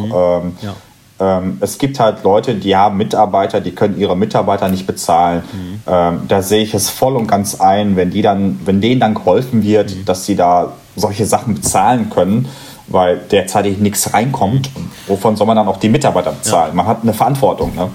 Ähm, 0.42 0.56
Ja. 0.60 0.74
Ähm, 1.20 1.58
es 1.60 1.78
gibt 1.78 1.98
halt 1.98 2.22
Leute, 2.22 2.54
die 2.54 2.76
haben 2.76 2.96
Mitarbeiter, 2.96 3.60
die 3.60 3.72
können 3.72 3.98
ihre 3.98 4.16
Mitarbeiter 4.16 4.68
nicht 4.68 4.86
bezahlen. 4.86 5.42
Ähm, 5.86 6.22
da 6.28 6.42
sehe 6.42 6.62
ich 6.62 6.74
es 6.74 6.90
voll 6.90 7.16
und 7.16 7.26
ganz 7.26 7.60
ein, 7.60 7.96
wenn 7.96 8.10
die 8.10 8.22
dann, 8.22 8.60
wenn 8.64 8.80
denen 8.80 9.00
dann 9.00 9.14
geholfen 9.14 9.62
wird, 9.62 10.08
dass 10.08 10.26
sie 10.26 10.36
da 10.36 10.72
solche 10.96 11.26
Sachen 11.26 11.54
bezahlen 11.54 12.10
können, 12.10 12.48
weil 12.86 13.18
derzeitig 13.30 13.78
nichts 13.78 14.12
reinkommt. 14.14 14.70
Wovon 15.06 15.36
soll 15.36 15.46
man 15.46 15.56
dann 15.56 15.68
auch 15.68 15.78
die 15.78 15.88
Mitarbeiter 15.88 16.32
bezahlen? 16.32 16.74
Man 16.74 16.86
hat 16.86 17.02
eine 17.02 17.14
Verantwortung. 17.14 17.74
Ne? 17.74 17.90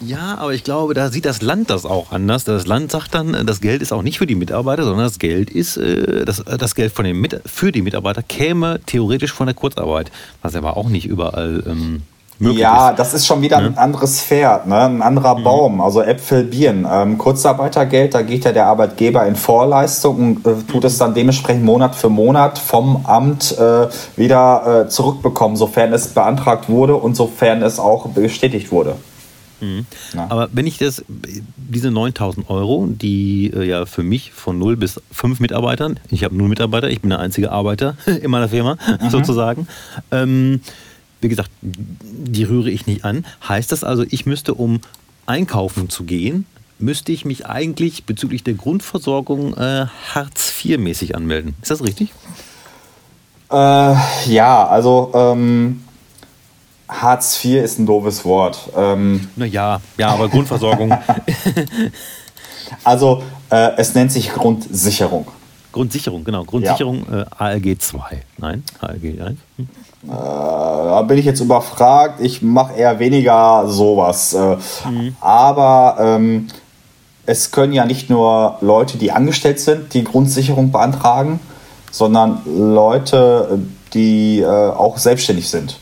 Ja, 0.00 0.36
aber 0.38 0.52
ich 0.52 0.62
glaube, 0.62 0.92
da 0.92 1.08
sieht 1.08 1.24
das 1.24 1.40
Land 1.40 1.70
das 1.70 1.86
auch 1.86 2.12
anders. 2.12 2.44
Das 2.44 2.66
Land 2.66 2.90
sagt 2.90 3.14
dann, 3.14 3.46
das 3.46 3.62
Geld 3.62 3.80
ist 3.80 3.92
auch 3.92 4.02
nicht 4.02 4.18
für 4.18 4.26
die 4.26 4.34
Mitarbeiter, 4.34 4.84
sondern 4.84 5.06
das 5.06 5.18
Geld 5.18 5.48
ist, 5.48 5.78
äh, 5.78 6.26
das, 6.26 6.44
das 6.44 6.74
Geld 6.74 6.92
von 6.92 7.06
den 7.06 7.18
Mit 7.18 7.40
für 7.46 7.72
die 7.72 7.80
Mitarbeiter 7.80 8.22
käme 8.22 8.80
theoretisch 8.84 9.32
von 9.32 9.46
der 9.46 9.54
Kurzarbeit, 9.54 10.12
was 10.42 10.54
aber 10.54 10.76
auch 10.76 10.90
nicht 10.90 11.06
überall 11.06 11.62
ähm, 11.66 12.02
möglich 12.38 12.60
Ja, 12.60 12.90
ist. 12.90 12.98
das 12.98 13.14
ist 13.14 13.26
schon 13.26 13.42
wieder 13.42 13.58
ein 13.58 13.76
anderes 13.78 14.20
Pferd, 14.20 14.66
ne? 14.66 14.80
ein 14.80 15.02
anderer 15.02 15.36
Baum, 15.36 15.80
also 15.80 16.02
Äpfel, 16.02 16.44
Birnen. 16.44 16.86
Ähm, 16.90 17.18
Kurzarbeitergeld, 17.18 18.14
da 18.14 18.22
geht 18.22 18.44
ja 18.44 18.52
der 18.52 18.66
Arbeitgeber 18.66 19.26
in 19.26 19.36
Vorleistung 19.36 20.16
und 20.16 20.46
äh, 20.46 20.54
tut 20.70 20.84
es 20.84 20.98
dann 20.98 21.14
dementsprechend 21.14 21.64
Monat 21.64 21.94
für 21.94 22.08
Monat 22.08 22.58
vom 22.58 23.04
Amt 23.06 23.56
äh, 23.58 23.88
wieder 24.16 24.84
äh, 24.84 24.88
zurückbekommen, 24.88 25.56
sofern 25.56 25.92
es 25.92 26.08
beantragt 26.08 26.68
wurde 26.68 26.96
und 26.96 27.16
sofern 27.16 27.62
es 27.62 27.78
auch 27.78 28.08
bestätigt 28.08 28.70
wurde. 28.72 28.96
Ja. 29.60 30.26
Aber 30.28 30.50
wenn 30.52 30.66
ich 30.66 30.76
das, 30.76 31.02
diese 31.56 31.90
9000 31.90 32.50
Euro, 32.50 32.86
die 32.88 33.50
äh, 33.56 33.64
ja 33.64 33.86
für 33.86 34.02
mich 34.02 34.32
von 34.32 34.58
0 34.58 34.76
bis 34.76 35.00
5 35.12 35.40
Mitarbeitern, 35.40 35.98
ich 36.10 36.24
habe 36.24 36.36
nur 36.36 36.48
Mitarbeiter, 36.48 36.90
ich 36.90 37.00
bin 37.00 37.08
der 37.08 37.20
einzige 37.20 37.52
Arbeiter 37.52 37.96
in 38.06 38.30
meiner 38.30 38.50
Firma 38.50 38.76
sozusagen, 39.08 39.66
ähm, 40.10 40.60
wie 41.20 41.28
gesagt, 41.28 41.50
die 41.62 42.44
rühre 42.44 42.70
ich 42.70 42.86
nicht 42.86 43.04
an. 43.04 43.24
Heißt 43.46 43.72
das 43.72 43.84
also, 43.84 44.04
ich 44.08 44.26
müsste, 44.26 44.54
um 44.54 44.80
einkaufen 45.26 45.88
zu 45.88 46.04
gehen, 46.04 46.46
müsste 46.78 47.12
ich 47.12 47.24
mich 47.24 47.46
eigentlich 47.46 48.04
bezüglich 48.04 48.44
der 48.44 48.54
Grundversorgung 48.54 49.54
äh, 49.56 49.86
Hartz 50.14 50.52
IV-mäßig 50.62 51.14
anmelden. 51.14 51.54
Ist 51.62 51.70
das 51.70 51.82
richtig? 51.82 52.12
Äh, 53.50 53.54
ja, 54.26 54.66
also 54.66 55.10
ähm, 55.14 55.84
Hartz 56.88 57.42
IV 57.44 57.62
ist 57.62 57.78
ein 57.78 57.86
doofes 57.86 58.24
Wort. 58.24 58.70
Ähm, 58.76 59.28
Naja, 59.36 59.80
ja, 59.96 60.08
aber 60.08 60.28
Grundversorgung, 60.28 60.96
also 62.84 63.22
äh, 63.50 63.72
es 63.76 63.94
nennt 63.94 64.12
sich 64.12 64.30
Grundsicherung. 64.32 65.28
Grundsicherung, 65.72 66.24
genau. 66.24 66.44
Grundsicherung 66.44 67.06
äh, 67.12 67.24
ALG 67.36 67.78
2. 67.78 68.22
Nein, 68.38 68.64
ALG 68.80 69.20
1. 69.20 69.38
Hm. 69.56 69.68
Da 70.08 71.02
bin 71.02 71.18
ich 71.18 71.24
jetzt 71.24 71.40
überfragt. 71.40 72.20
Ich 72.20 72.42
mache 72.42 72.74
eher 72.74 72.98
weniger 72.98 73.64
sowas. 73.66 74.34
Äh, 74.34 74.56
Aber 75.20 75.96
ähm, 76.00 76.48
es 77.26 77.50
können 77.50 77.72
ja 77.72 77.84
nicht 77.84 78.08
nur 78.08 78.56
Leute, 78.60 78.98
die 78.98 79.12
angestellt 79.12 79.60
sind, 79.60 79.92
die 79.94 80.04
Grundsicherung 80.04 80.70
beantragen, 80.70 81.40
sondern 81.90 82.40
Leute, 82.46 83.58
die 83.94 84.40
äh, 84.40 84.46
auch 84.46 84.98
selbstständig 84.98 85.48
sind. 85.50 85.78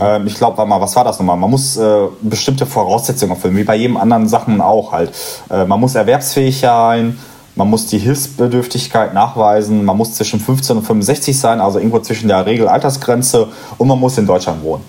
Ähm, 0.00 0.26
ich 0.26 0.34
glaube, 0.34 0.64
mal, 0.66 0.80
was 0.80 0.96
war 0.96 1.04
das 1.04 1.18
nochmal? 1.18 1.36
Man 1.36 1.50
muss 1.50 1.76
äh, 1.76 2.06
bestimmte 2.22 2.66
Voraussetzungen 2.66 3.32
erfüllen, 3.32 3.56
wie 3.56 3.64
bei 3.64 3.76
jedem 3.76 3.96
anderen 3.96 4.28
Sachen 4.28 4.60
auch 4.60 4.92
halt. 4.92 5.12
Äh, 5.50 5.64
man 5.66 5.80
muss 5.80 5.94
erwerbsfähig 5.94 6.60
sein, 6.60 7.18
man 7.56 7.70
muss 7.70 7.86
die 7.86 7.98
Hilfsbedürftigkeit 7.98 9.14
nachweisen, 9.14 9.84
man 9.84 9.96
muss 9.96 10.14
zwischen 10.14 10.40
15 10.40 10.78
und 10.78 10.82
65 10.84 11.38
sein, 11.38 11.60
also 11.60 11.78
irgendwo 11.78 12.00
zwischen 12.00 12.28
der 12.28 12.44
Regelaltersgrenze 12.46 13.48
und 13.78 13.88
man 13.88 13.98
muss 13.98 14.18
in 14.18 14.26
Deutschland 14.26 14.62
wohnen. 14.62 14.82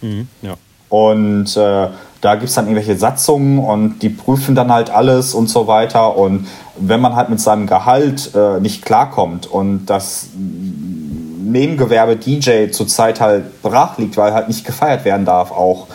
Mhm, 0.00 0.28
ja. 0.42 0.54
Und 0.88 1.56
äh, 1.56 1.88
da 2.20 2.34
gibt 2.34 2.48
es 2.48 2.54
dann 2.54 2.66
irgendwelche 2.66 2.96
Satzungen 2.96 3.58
und 3.58 4.00
die 4.00 4.08
prüfen 4.08 4.54
dann 4.54 4.72
halt 4.72 4.90
alles 4.90 5.34
und 5.34 5.48
so 5.48 5.66
weiter. 5.66 6.16
Und 6.16 6.46
wenn 6.78 7.00
man 7.00 7.16
halt 7.16 7.28
mit 7.28 7.40
seinem 7.40 7.66
Gehalt 7.66 8.30
äh, 8.34 8.60
nicht 8.60 8.84
klarkommt 8.84 9.46
und 9.46 9.86
das 9.86 10.28
Nebengewerbe 10.36 12.16
DJ 12.16 12.70
zurzeit 12.70 13.20
halt 13.20 13.62
brach 13.62 13.98
liegt, 13.98 14.16
weil 14.16 14.32
halt 14.32 14.48
nicht 14.48 14.64
gefeiert 14.64 15.04
werden 15.04 15.26
darf 15.26 15.50
auch 15.50 15.86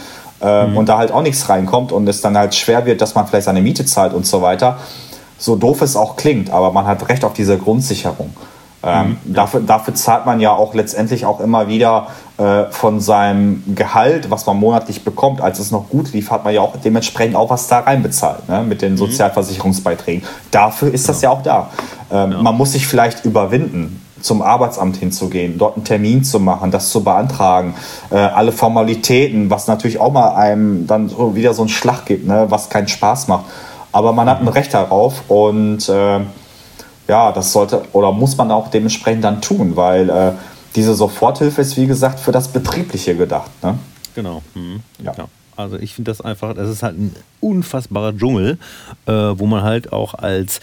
ähm, 0.41 0.77
und 0.77 0.89
da 0.89 0.97
halt 0.97 1.11
auch 1.11 1.21
nichts 1.21 1.49
reinkommt 1.49 1.91
und 1.91 2.07
es 2.07 2.21
dann 2.21 2.37
halt 2.37 2.55
schwer 2.55 2.85
wird, 2.85 3.01
dass 3.01 3.15
man 3.15 3.27
vielleicht 3.27 3.45
seine 3.45 3.61
Miete 3.61 3.85
zahlt 3.85 4.13
und 4.13 4.25
so 4.25 4.41
weiter, 4.41 4.79
so 5.41 5.55
doof 5.55 5.81
es 5.81 5.95
auch 5.95 6.15
klingt, 6.17 6.51
aber 6.51 6.71
man 6.71 6.85
hat 6.85 7.09
Recht 7.09 7.25
auf 7.25 7.33
diese 7.33 7.57
Grundsicherung. 7.57 8.31
Ähm, 8.83 9.17
dafür, 9.25 9.59
dafür 9.61 9.93
zahlt 9.93 10.25
man 10.25 10.39
ja 10.39 10.51
auch 10.51 10.73
letztendlich 10.73 11.25
auch 11.25 11.39
immer 11.39 11.67
wieder 11.67 12.07
äh, 12.37 12.65
von 12.71 12.99
seinem 12.99 13.63
Gehalt, 13.75 14.31
was 14.31 14.45
man 14.45 14.57
monatlich 14.57 15.03
bekommt. 15.03 15.41
Als 15.41 15.59
es 15.59 15.71
noch 15.71 15.89
gut 15.89 16.13
lief, 16.13 16.31
hat 16.31 16.43
man 16.43 16.53
ja 16.53 16.61
auch 16.61 16.75
dementsprechend 16.83 17.35
auch 17.35 17.49
was 17.49 17.67
da 17.67 17.79
reinbezahlt, 17.79 18.47
ne? 18.49 18.63
mit 18.63 18.81
den 18.81 18.97
Sozialversicherungsbeiträgen. 18.97 20.23
Dafür 20.49 20.93
ist 20.93 21.09
das 21.09 21.21
ja 21.21 21.29
auch 21.29 21.43
da. 21.43 21.69
Ähm, 22.11 22.41
Man 22.41 22.55
muss 22.55 22.71
sich 22.71 22.87
vielleicht 22.87 23.25
überwinden, 23.25 24.01
zum 24.21 24.41
Arbeitsamt 24.43 24.97
hinzugehen, 24.97 25.57
dort 25.57 25.75
einen 25.75 25.85
Termin 25.85 26.23
zu 26.23 26.39
machen, 26.39 26.69
das 26.69 26.91
zu 26.91 27.03
beantragen, 27.03 27.73
äh, 28.11 28.17
alle 28.17 28.51
Formalitäten, 28.51 29.49
was 29.49 29.67
natürlich 29.67 29.99
auch 29.99 30.11
mal 30.11 30.35
einem 30.35 30.85
dann 30.85 31.11
wieder 31.35 31.53
so 31.55 31.63
einen 31.63 31.69
Schlag 31.69 32.05
gibt, 32.05 32.27
ne? 32.27 32.45
was 32.49 32.69
keinen 32.69 32.87
Spaß 32.87 33.27
macht. 33.27 33.45
Aber 33.91 34.13
man 34.13 34.29
hat 34.29 34.41
ein 34.41 34.47
Recht 34.47 34.73
darauf 34.73 35.29
und 35.29 35.87
äh, 35.89 36.19
ja, 37.07 37.31
das 37.31 37.51
sollte 37.51 37.83
oder 37.93 38.11
muss 38.11 38.37
man 38.37 38.51
auch 38.51 38.69
dementsprechend 38.69 39.23
dann 39.23 39.41
tun, 39.41 39.75
weil 39.75 40.09
äh, 40.09 40.31
diese 40.75 40.93
Soforthilfe 40.93 41.61
ist, 41.61 41.77
wie 41.77 41.87
gesagt, 41.87 42.19
für 42.19 42.31
das 42.31 42.47
Betriebliche 42.47 43.15
gedacht. 43.15 43.51
Ne? 43.63 43.77
Genau. 44.15 44.41
Mhm. 44.55 44.81
Ja. 45.03 45.13
Ja. 45.17 45.25
Also 45.57 45.77
ich 45.77 45.93
finde 45.93 46.11
das 46.11 46.21
einfach, 46.21 46.53
das 46.53 46.69
ist 46.69 46.83
halt 46.83 46.97
ein 46.97 47.15
unfassbarer 47.39 48.15
Dschungel, 48.15 48.57
äh, 49.05 49.11
wo 49.11 49.45
man 49.45 49.63
halt 49.63 49.91
auch 49.91 50.13
als, 50.13 50.61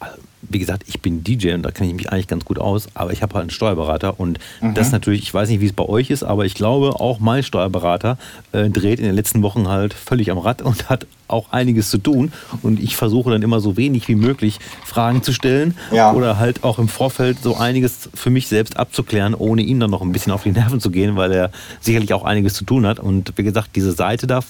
also, 0.00 0.16
wie 0.42 0.58
gesagt, 0.58 0.82
ich 0.86 1.00
bin 1.00 1.22
DJ 1.24 1.54
und 1.54 1.62
da 1.62 1.70
kenne 1.70 1.88
ich 1.90 1.96
mich 1.96 2.10
eigentlich 2.10 2.26
ganz 2.26 2.44
gut 2.44 2.58
aus, 2.58 2.88
aber 2.94 3.12
ich 3.12 3.22
habe 3.22 3.34
halt 3.34 3.42
einen 3.42 3.50
Steuerberater 3.50 4.18
und 4.20 4.38
das 4.74 4.92
natürlich, 4.92 5.22
ich 5.22 5.32
weiß 5.32 5.48
nicht, 5.48 5.60
wie 5.60 5.66
es 5.66 5.72
bei 5.72 5.84
euch 5.84 6.10
ist, 6.10 6.22
aber 6.22 6.44
ich 6.44 6.54
glaube, 6.54 7.00
auch 7.00 7.18
mein 7.18 7.42
Steuerberater 7.42 8.18
äh, 8.52 8.68
dreht 8.68 8.98
in 8.98 9.06
den 9.06 9.14
letzten 9.14 9.42
Wochen 9.42 9.68
halt 9.68 9.94
völlig 9.94 10.30
am 10.30 10.38
Rad 10.38 10.62
und 10.62 10.90
hat 10.90 11.06
auch 11.28 11.52
einiges 11.52 11.90
zu 11.90 11.98
tun 11.98 12.32
und 12.62 12.80
ich 12.80 12.96
versuche 12.96 13.30
dann 13.30 13.42
immer 13.42 13.60
so 13.60 13.76
wenig 13.76 14.08
wie 14.08 14.14
möglich 14.14 14.58
Fragen 14.84 15.22
zu 15.22 15.32
stellen 15.32 15.74
Ja. 15.92 16.12
oder 16.12 16.38
halt 16.38 16.64
auch 16.64 16.78
im 16.78 16.88
Vorfeld 16.88 17.38
so 17.42 17.56
einiges 17.56 18.08
für 18.14 18.30
mich 18.30 18.48
selbst 18.48 18.76
abzuklären, 18.76 19.34
ohne 19.34 19.62
ihm 19.62 19.80
dann 19.80 19.90
noch 19.90 20.02
ein 20.02 20.12
bisschen 20.12 20.32
auf 20.32 20.42
die 20.42 20.52
Nerven 20.52 20.80
zu 20.80 20.90
gehen, 20.90 21.16
weil 21.16 21.32
er 21.32 21.50
sicherlich 21.80 22.12
auch 22.12 22.24
einiges 22.24 22.54
zu 22.54 22.64
tun 22.64 22.86
hat. 22.86 23.00
Und 23.00 23.32
wie 23.36 23.42
gesagt, 23.42 23.70
diese 23.76 23.92
Seite 23.92 24.26
da, 24.26 24.40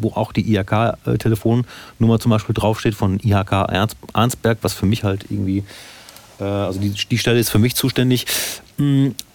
wo 0.00 0.10
auch 0.10 0.32
die 0.32 0.54
IHK-Telefonnummer 0.54 2.18
zum 2.20 2.30
Beispiel 2.30 2.54
draufsteht 2.54 2.94
von 2.94 3.18
IHK 3.22 3.52
Arnsberg, 4.12 4.58
was 4.62 4.72
für 4.74 4.86
mich 4.86 5.04
halt 5.04 5.26
irgendwie 5.30 5.64
äh, 6.40 6.44
also 6.44 6.78
die, 6.80 6.90
die 6.90 7.18
Stelle 7.18 7.38
ist 7.38 7.50
für 7.50 7.58
mich 7.58 7.74
zuständig. 7.74 8.26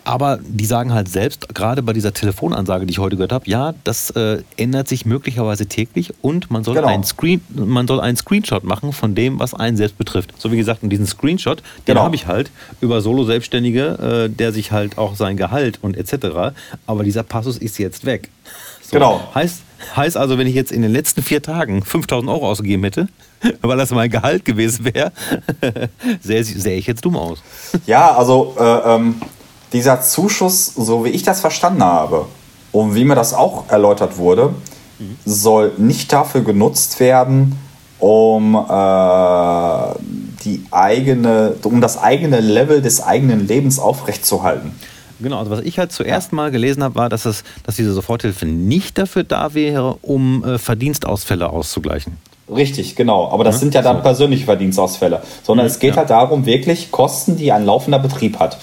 Aber 0.03 0.39
die 0.41 0.65
sagen 0.65 0.93
halt 0.93 1.09
selbst, 1.09 1.53
gerade 1.53 1.83
bei 1.83 1.93
dieser 1.93 2.11
Telefonansage, 2.13 2.85
die 2.87 2.91
ich 2.91 2.99
heute 2.99 3.15
gehört 3.17 3.31
habe, 3.31 3.47
ja, 3.47 3.73
das 3.83 4.09
äh, 4.11 4.41
ändert 4.57 4.87
sich 4.87 5.05
möglicherweise 5.05 5.67
täglich 5.67 6.13
und 6.23 6.49
man 6.49 6.63
soll, 6.63 6.75
Genau. 6.75 6.87
einen 6.87 7.03
Screen, 7.03 7.41
man 7.53 7.85
soll 7.87 7.99
einen 7.99 8.17
Screenshot 8.17 8.63
machen 8.63 8.93
von 8.93 9.13
dem, 9.13 9.39
was 9.39 9.53
einen 9.53 9.77
selbst 9.77 9.97
betrifft. 9.99 10.33
So 10.39 10.51
wie 10.51 10.57
gesagt, 10.57 10.81
und 10.81 10.89
diesen 10.89 11.05
Screenshot, 11.05 11.59
den 11.59 11.93
Genau. 11.93 12.01
habe 12.03 12.15
ich 12.15 12.25
halt 12.25 12.49
über 12.81 13.01
Solo-Selbstständige, 13.01 14.27
äh, 14.27 14.29
der 14.29 14.51
sich 14.53 14.71
halt 14.71 14.97
auch 14.97 15.15
sein 15.15 15.37
Gehalt 15.37 15.77
und 15.83 15.95
etc. 15.95 16.53
Aber 16.87 17.03
dieser 17.03 17.23
Passus 17.23 17.57
ist 17.57 17.77
jetzt 17.77 18.05
weg. 18.05 18.29
So. 18.83 18.97
Genau. 18.97 19.21
Heißt, 19.33 19.61
heißt 19.95 20.17
also, 20.17 20.37
wenn 20.37 20.47
ich 20.47 20.53
jetzt 20.53 20.69
in 20.73 20.81
den 20.81 20.91
letzten 20.91 21.21
vier 21.21 21.41
Tagen 21.41 21.81
5000 21.81 22.29
Euro 22.29 22.49
ausgegeben 22.49 22.83
hätte, 22.83 23.07
weil 23.61 23.77
das 23.77 23.91
mein 23.91 24.09
Gehalt 24.09 24.43
gewesen 24.43 24.83
wäre, 24.93 25.13
sähe 26.21 26.43
sähe 26.43 26.77
ich 26.77 26.87
jetzt 26.87 27.05
dumm 27.05 27.15
aus. 27.15 27.41
Ja, 27.85 28.13
also 28.13 28.53
äh, 28.59 28.63
ähm, 28.95 29.15
dieser 29.73 30.01
Zuschuss, 30.01 30.65
so 30.75 31.05
wie 31.05 31.09
ich 31.09 31.23
das 31.23 31.41
verstanden 31.41 31.83
habe 31.83 32.25
und 32.71 32.95
wie 32.95 33.03
mir 33.05 33.15
das 33.15 33.33
auch 33.33 33.69
erläutert 33.69 34.17
wurde, 34.17 34.53
soll 35.25 35.71
nicht 35.77 36.11
dafür 36.13 36.41
genutzt 36.41 36.99
werden, 36.99 37.57
um 37.99 38.55
äh, 38.55 39.99
die 40.43 40.63
eigene, 40.71 41.53
um 41.63 41.81
das 41.81 41.97
eigene 42.01 42.39
Level 42.39 42.81
des 42.81 43.01
eigenen 43.01 43.47
Lebens 43.47 43.79
aufrechtzuerhalten. 43.79 44.73
Genau, 45.19 45.37
also 45.37 45.51
was 45.51 45.59
ich 45.61 45.77
halt 45.77 45.91
zuerst 45.91 46.33
mal 46.33 46.49
gelesen 46.51 46.83
habe, 46.83 46.95
war, 46.95 47.09
dass, 47.09 47.25
es, 47.25 47.43
dass 47.63 47.75
diese 47.75 47.93
Soforthilfe 47.93 48.45
nicht 48.47 48.97
dafür 48.97 49.23
da 49.23 49.53
wäre, 49.53 49.97
um 50.01 50.43
äh, 50.43 50.57
Verdienstausfälle 50.57 51.49
auszugleichen. 51.49 52.17
Richtig, 52.53 52.95
genau. 52.95 53.29
Aber 53.31 53.43
das 53.43 53.55
Ja, 53.55 53.59
sind 53.59 53.73
ja 53.75 53.81
dann 53.83 53.97
so. 53.97 54.01
persönliche 54.03 54.45
Verdienstausfälle. 54.45 55.21
Sondern 55.43 55.67
Mhm, 55.67 55.71
es 55.71 55.79
geht 55.79 55.91
ja. 55.91 55.97
halt 55.97 56.09
darum, 56.09 56.45
wirklich 56.45 56.91
Kosten, 56.91 57.37
die 57.37 57.51
ein 57.51 57.65
laufender 57.65 57.99
Betrieb 57.99 58.39
hat. 58.39 58.57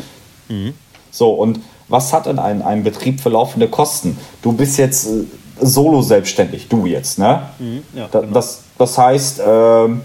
Mhm. 0.48 0.74
So, 1.18 1.30
und 1.32 1.58
was 1.88 2.12
hat 2.12 2.26
denn 2.26 2.38
ein, 2.38 2.62
ein 2.62 2.84
Betrieb 2.84 3.20
für 3.20 3.28
laufende 3.30 3.66
Kosten? 3.66 4.16
Du 4.40 4.52
bist 4.52 4.78
jetzt 4.78 5.08
äh, 5.08 5.24
solo 5.60 6.00
selbstständig, 6.00 6.68
du 6.68 6.86
jetzt, 6.86 7.18
ne? 7.18 7.42
Mhm, 7.58 7.82
ja, 7.92 8.06
da, 8.08 8.20
genau. 8.20 8.32
das, 8.34 8.62
das 8.78 8.96
heißt, 8.96 9.42
ähm, 9.44 10.02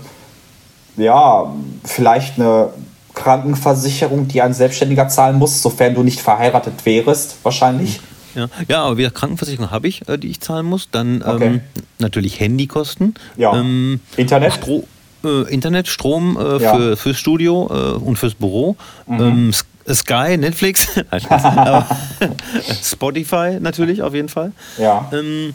ja, 0.98 1.53
vielleicht 1.84 2.40
eine 2.40 2.69
Krankenversicherung, 3.14 4.27
die 4.27 4.41
ein 4.41 4.56
Selbstständiger 4.56 5.07
zahlen 5.07 5.38
muss, 5.38 5.61
sofern 5.61 5.94
du 5.94 6.02
nicht 6.02 6.19
verheiratet 6.19 6.84
wärst, 6.84 7.38
wahrscheinlich. 7.44 7.99
Ja, 8.34 8.48
ja 8.68 8.84
aber 8.84 8.98
wieder 8.98 9.11
Krankenversicherung 9.11 9.69
habe 9.69 9.88
ich, 9.88 10.07
äh, 10.10 10.18
die 10.18 10.30
ich 10.30 10.41
zahlen 10.41 10.65
muss. 10.65 10.90
Dann 10.91 11.22
Okay. 11.22 11.45
ähm, 11.45 11.61
natürlich 11.99 12.40
Handykosten. 12.40 13.14
Ja. 13.38 13.53
Ähm, 13.56 13.99
Internet? 14.18 14.53
Stro 14.53 14.88
äh, 15.23 15.44
Internet, 15.53 15.88
Strom 15.88 16.38
äh, 16.38 16.57
Ja. 16.64 16.73
Mhm. 16.73 16.77
für, 16.80 16.98
fürs 16.98 17.18
Studio 17.18 17.69
äh, 17.72 18.03
und 18.03 18.18
fürs 18.18 18.34
Büro. 18.34 18.76
Ähm, 19.07 19.49
S- 19.49 19.65
Sky, 19.91 20.38
Netflix, 20.38 20.88
Spotify 22.84 23.57
natürlich 23.60 24.01
auf 24.01 24.14
jeden 24.14 24.30
Fall. 24.30 24.51
Ja. 24.77 25.10
Ähm, 25.14 25.53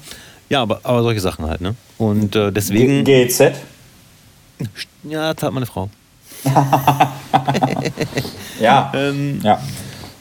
ja, 0.48 0.62
aber, 0.62 0.80
aber 0.82 1.02
solche 1.02 1.20
Sachen 1.20 1.46
halt, 1.46 1.60
ne? 1.60 1.74
Und 1.98 2.34
äh, 2.36 2.50
deswegen, 2.52 3.04
G- 3.04 3.26
GEZ? 3.26 3.52
ja, 5.04 5.36
zahlt 5.36 5.52
meine 5.52 5.66
Frau. 5.66 5.90
Ja. 8.60 8.90
Ähm, 8.94 9.40
ja. 9.42 9.60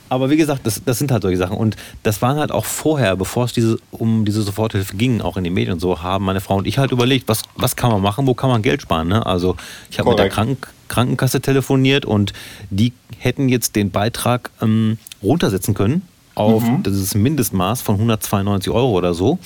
Aber 0.09 0.29
wie 0.29 0.37
gesagt, 0.37 0.65
das, 0.65 0.81
das 0.85 0.97
sind 0.99 1.11
halt 1.11 1.21
solche 1.23 1.37
Sachen. 1.37 1.57
Und 1.57 1.75
das 2.03 2.21
waren 2.21 2.37
halt 2.37 2.51
auch 2.51 2.65
vorher, 2.65 3.15
bevor 3.15 3.45
es 3.45 3.53
diese, 3.53 3.77
um 3.91 4.23
diese 4.25 4.41
Soforthilfe 4.41 4.95
ging, 4.95 5.21
auch 5.21 5.37
in 5.37 5.43
den 5.43 5.53
Medien 5.53 5.73
und 5.73 5.79
so, 5.79 6.01
haben 6.01 6.25
meine 6.25 6.39
Frau 6.41 6.55
und 6.57 6.67
ich 6.67 6.77
halt 6.77 6.91
überlegt, 6.91 7.27
was, 7.27 7.41
was 7.55 7.75
kann 7.75 7.91
man 7.91 8.01
machen, 8.01 8.25
wo 8.27 8.33
kann 8.33 8.49
man 8.49 8.61
Geld 8.61 8.81
sparen. 8.81 9.07
Ne? 9.09 9.25
Also 9.25 9.55
ich 9.91 9.99
habe 9.99 10.09
mit 10.09 10.19
der. 10.19 10.29
Krank 10.29 10.71
Krankenkasse 10.87 11.41
telefoniert 11.41 12.05
und 12.05 12.31
die 12.69 12.93
hätten 13.17 13.49
jetzt 13.49 13.75
den 13.75 13.91
Beitrag 13.91 14.51
ähm, 14.61 14.97
runtersetzen 15.21 15.73
können 15.73 16.01
auf 16.33 16.63
Mhm. 16.63 16.83
dieses 16.83 17.13
Mindestmaß 17.13 17.81
von 17.81 17.95
192 17.95 18.71
Euro 18.71 18.91
oder 18.91 19.13
so. 19.13 19.37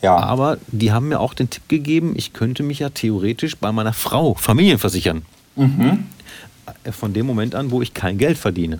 Ja. 0.00 0.16
Aber 0.16 0.56
die 0.68 0.90
haben 0.92 1.08
mir 1.08 1.20
auch 1.20 1.34
den 1.34 1.50
Tipp 1.50 1.68
gegeben, 1.68 2.14
ich 2.16 2.32
könnte 2.32 2.62
mich 2.62 2.78
ja 2.78 2.88
theoretisch 2.88 3.56
bei 3.58 3.72
meiner 3.72 3.92
Frau 3.92 4.32
familienversichern. 4.34 5.22
Mhm. 5.56 6.06
Äh, 6.84 6.92
Von 6.92 7.12
dem 7.12 7.26
Moment 7.26 7.54
an, 7.54 7.70
wo 7.70 7.82
ich 7.82 7.92
kein 7.92 8.16
Geld 8.16 8.38
verdiene. 8.38 8.78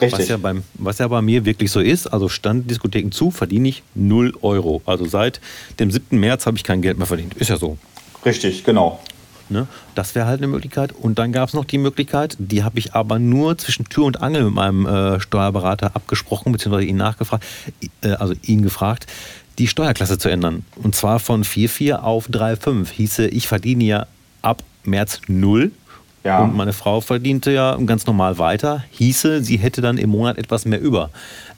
Richtig. 0.00 0.20
Was 0.20 0.28
ja, 0.28 0.36
beim, 0.36 0.62
was 0.74 0.98
ja 0.98 1.08
bei 1.08 1.22
mir 1.22 1.44
wirklich 1.44 1.70
so 1.70 1.80
ist, 1.80 2.06
also 2.06 2.28
stand 2.28 2.70
Diskotheken 2.70 3.10
zu, 3.10 3.30
verdiene 3.30 3.68
ich 3.68 3.82
0 3.94 4.34
Euro. 4.42 4.82
Also 4.86 5.06
seit 5.06 5.40
dem 5.78 5.90
7. 5.90 6.18
März 6.18 6.46
habe 6.46 6.56
ich 6.56 6.64
kein 6.64 6.82
Geld 6.82 6.98
mehr 6.98 7.06
verdient. 7.06 7.34
Ist 7.34 7.48
ja 7.48 7.56
so. 7.56 7.78
Richtig, 8.24 8.64
genau. 8.64 9.00
Ne? 9.48 9.68
Das 9.94 10.14
wäre 10.14 10.26
halt 10.26 10.40
eine 10.40 10.48
Möglichkeit. 10.48 10.92
Und 10.92 11.18
dann 11.18 11.32
gab 11.32 11.48
es 11.48 11.54
noch 11.54 11.64
die 11.64 11.78
Möglichkeit, 11.78 12.36
die 12.38 12.64
habe 12.64 12.78
ich 12.78 12.94
aber 12.94 13.18
nur 13.18 13.56
zwischen 13.58 13.88
Tür 13.88 14.04
und 14.04 14.20
Angel 14.20 14.44
mit 14.44 14.54
meinem 14.54 14.86
äh, 14.86 15.20
Steuerberater 15.20 15.94
abgesprochen, 15.94 16.52
beziehungsweise 16.52 16.86
ihn 16.86 16.96
nachgefragt, 16.96 17.44
äh, 18.02 18.10
also 18.10 18.34
ihn 18.42 18.62
gefragt, 18.62 19.06
die 19.58 19.68
Steuerklasse 19.68 20.18
zu 20.18 20.28
ändern. 20.28 20.64
Und 20.76 20.94
zwar 20.96 21.20
von 21.20 21.44
4,4 21.44 21.94
auf 21.94 22.28
3,5. 22.28 22.90
Hieße, 22.90 23.28
ich 23.28 23.46
verdiene 23.46 23.84
ja 23.84 24.06
ab 24.42 24.62
März 24.84 25.20
0. 25.28 25.70
Ja. 26.26 26.40
Und 26.42 26.56
meine 26.56 26.72
Frau 26.72 27.00
verdiente 27.00 27.52
ja 27.52 27.76
ganz 27.86 28.04
normal 28.04 28.36
weiter. 28.38 28.82
Hieße, 28.90 29.44
sie 29.44 29.58
hätte 29.58 29.80
dann 29.80 29.96
im 29.96 30.10
Monat 30.10 30.38
etwas 30.38 30.64
mehr 30.64 30.80
über. 30.80 31.10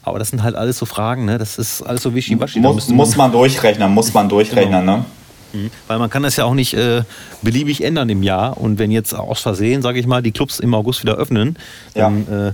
Aber 0.03 0.19
das 0.19 0.29
sind 0.29 0.43
halt 0.43 0.55
alles 0.55 0.77
so 0.77 0.85
Fragen, 0.85 1.25
ne? 1.25 1.39
Das 1.39 1.57
ist 1.57 1.81
alles 1.81 2.03
so 2.03 2.13
wischiwaschi. 2.13 2.59
Muss, 2.59 2.87
muss 2.89 3.17
man 3.17 3.31
durchrechnen, 3.31 3.91
muss 3.91 4.13
man 4.13 4.29
durchrechnen, 4.29 4.85
ne? 4.85 5.05
Mhm. 5.53 5.71
Weil 5.87 5.97
man 5.97 6.11
kann 6.11 6.21
das 6.21 6.35
ja 6.35 6.45
auch 6.45 6.53
nicht 6.53 6.75
äh, 6.75 7.01
beliebig 7.41 7.83
ändern 7.83 8.09
im 8.09 8.21
Jahr. 8.21 8.59
Und 8.59 8.77
wenn 8.77 8.91
jetzt 8.91 9.15
aus 9.15 9.41
Versehen, 9.41 9.81
sage 9.81 9.99
ich 9.99 10.05
mal, 10.05 10.21
die 10.21 10.31
Clubs 10.31 10.59
im 10.59 10.75
August 10.75 11.01
wieder 11.01 11.15
öffnen, 11.15 11.57
dann 11.95 12.27
äh, 12.27 12.51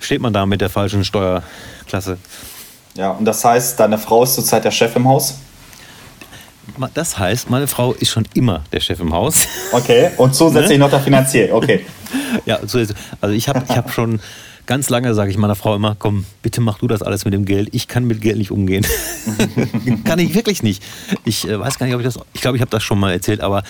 steht 0.00 0.20
man 0.20 0.32
da 0.32 0.44
mit 0.44 0.60
der 0.60 0.70
falschen 0.70 1.04
Steuerklasse. 1.04 2.18
Ja, 2.96 3.12
und 3.12 3.26
das 3.26 3.44
heißt, 3.44 3.78
deine 3.78 3.96
Frau 3.96 4.24
ist 4.24 4.34
zurzeit 4.34 4.64
der 4.64 4.72
Chef 4.72 4.96
im 4.96 5.06
Haus? 5.06 5.38
Das 6.94 7.18
heißt, 7.18 7.50
meine 7.50 7.66
Frau 7.66 7.92
ist 7.92 8.10
schon 8.10 8.26
immer 8.34 8.62
der 8.72 8.80
Chef 8.80 9.00
im 9.00 9.12
Haus. 9.12 9.46
Okay, 9.72 10.10
und 10.16 10.34
zusätzlich 10.34 10.78
noch 10.78 10.90
der 10.90 11.00
Finanzier, 11.00 11.54
okay. 11.54 11.84
ja, 12.46 12.58
so 12.66 12.78
ist- 12.78 12.94
also 13.20 13.34
ich 13.34 13.48
habe 13.48 13.64
ich 13.68 13.76
hab 13.76 13.92
schon 13.92 14.20
ganz 14.66 14.90
lange, 14.90 15.14
sage 15.14 15.30
ich 15.30 15.38
meiner 15.38 15.54
Frau 15.54 15.74
immer, 15.74 15.96
komm, 15.98 16.24
bitte 16.42 16.60
mach 16.60 16.78
du 16.78 16.86
das 16.86 17.02
alles 17.02 17.24
mit 17.24 17.32
dem 17.34 17.44
Geld. 17.46 17.70
Ich 17.72 17.88
kann 17.88 18.04
mit 18.04 18.20
Geld 18.20 18.36
nicht 18.38 18.50
umgehen. 18.50 18.84
kann 20.04 20.18
ich 20.18 20.34
wirklich 20.34 20.62
nicht. 20.62 20.82
Ich 21.24 21.48
äh, 21.48 21.58
weiß 21.58 21.78
gar 21.78 21.86
nicht, 21.86 21.94
ob 21.94 22.00
ich 22.00 22.06
das, 22.06 22.18
ich 22.34 22.40
glaube, 22.40 22.56
ich 22.56 22.60
habe 22.60 22.70
das 22.70 22.82
schon 22.82 22.98
mal 23.00 23.12
erzählt, 23.12 23.40
aber 23.40 23.62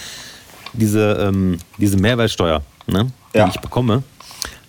diese, 0.73 1.13
ähm, 1.29 1.59
diese 1.79 1.97
Mehrwertsteuer, 1.97 2.63
ne, 2.89 3.11
die 3.33 3.39
Ja. 3.39 3.49
ich 3.49 3.61
bekomme, 3.61 4.03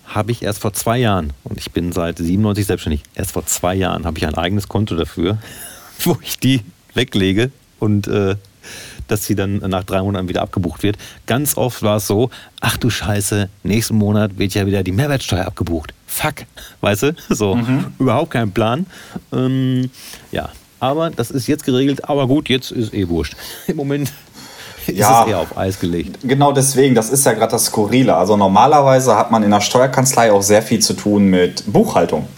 habe 0.06 0.32
ich 0.32 0.42
erst 0.42 0.60
vor 0.60 0.72
zwei 0.72 0.98
Jahren, 0.98 1.32
und 1.44 1.58
ich 1.58 1.70
bin 1.72 1.92
seit 1.92 2.18
97 2.18 2.66
selbstständig, 2.66 3.02
erst 3.14 3.32
vor 3.32 3.44
zwei 3.46 3.74
Jahren 3.74 4.06
habe 4.06 4.18
ich 4.18 4.26
ein 4.26 4.34
eigenes 4.34 4.66
Konto 4.68 4.96
dafür, 4.96 5.38
wo 6.04 6.16
ich 6.22 6.38
die 6.38 6.62
weglege 6.94 7.50
und 7.80 8.06
äh, 8.06 8.36
dass 9.08 9.24
sie 9.24 9.34
dann 9.34 9.56
nach 9.56 9.82
drei 9.82 10.00
Monaten 10.02 10.28
wieder 10.28 10.42
abgebucht 10.42 10.84
wird. 10.84 10.96
Ganz 11.26 11.56
oft 11.56 11.82
war 11.82 11.96
es 11.96 12.06
so, 12.06 12.30
ach 12.60 12.76
du 12.76 12.90
Scheiße, 12.90 13.48
nächsten 13.64 13.96
Monat 13.96 14.38
wird 14.38 14.54
ja 14.54 14.66
wieder 14.66 14.84
die 14.84 14.92
Mehrwertsteuer 14.92 15.46
abgebucht. 15.46 15.92
Fuck, 16.06 16.44
weißt 16.80 17.02
du? 17.02 17.14
So, 17.28 17.58
überhaupt 17.98 18.30
kein 18.30 18.52
Plan. 18.52 18.86
Ähm, 19.32 19.90
ja, 20.30 20.50
aber 20.78 21.10
das 21.10 21.30
ist 21.32 21.48
jetzt 21.48 21.64
geregelt, 21.64 22.08
aber 22.08 22.28
gut, 22.28 22.48
jetzt 22.48 22.70
ist 22.70 22.94
eh 22.94 23.08
wurscht. 23.08 23.34
Im 23.66 23.76
Moment 23.76 24.12
Ja. 24.86 25.20
ist 25.22 25.26
es 25.26 25.30
eher 25.32 25.38
auf 25.40 25.56
Eis 25.58 25.80
gelegt. 25.80 26.18
Genau 26.22 26.52
deswegen, 26.52 26.94
das 26.94 27.10
ist 27.10 27.24
ja 27.26 27.32
gerade 27.32 27.52
das 27.52 27.66
Skurrile. 27.66 28.16
Also 28.16 28.36
normalerweise 28.36 29.16
hat 29.16 29.30
man 29.30 29.42
in 29.42 29.50
der 29.50 29.60
Steuerkanzlei 29.60 30.30
auch 30.32 30.42
sehr 30.42 30.62
viel 30.62 30.78
zu 30.80 30.94
tun 30.94 31.24
mit 31.26 31.64
Buchhaltung. 31.66 32.28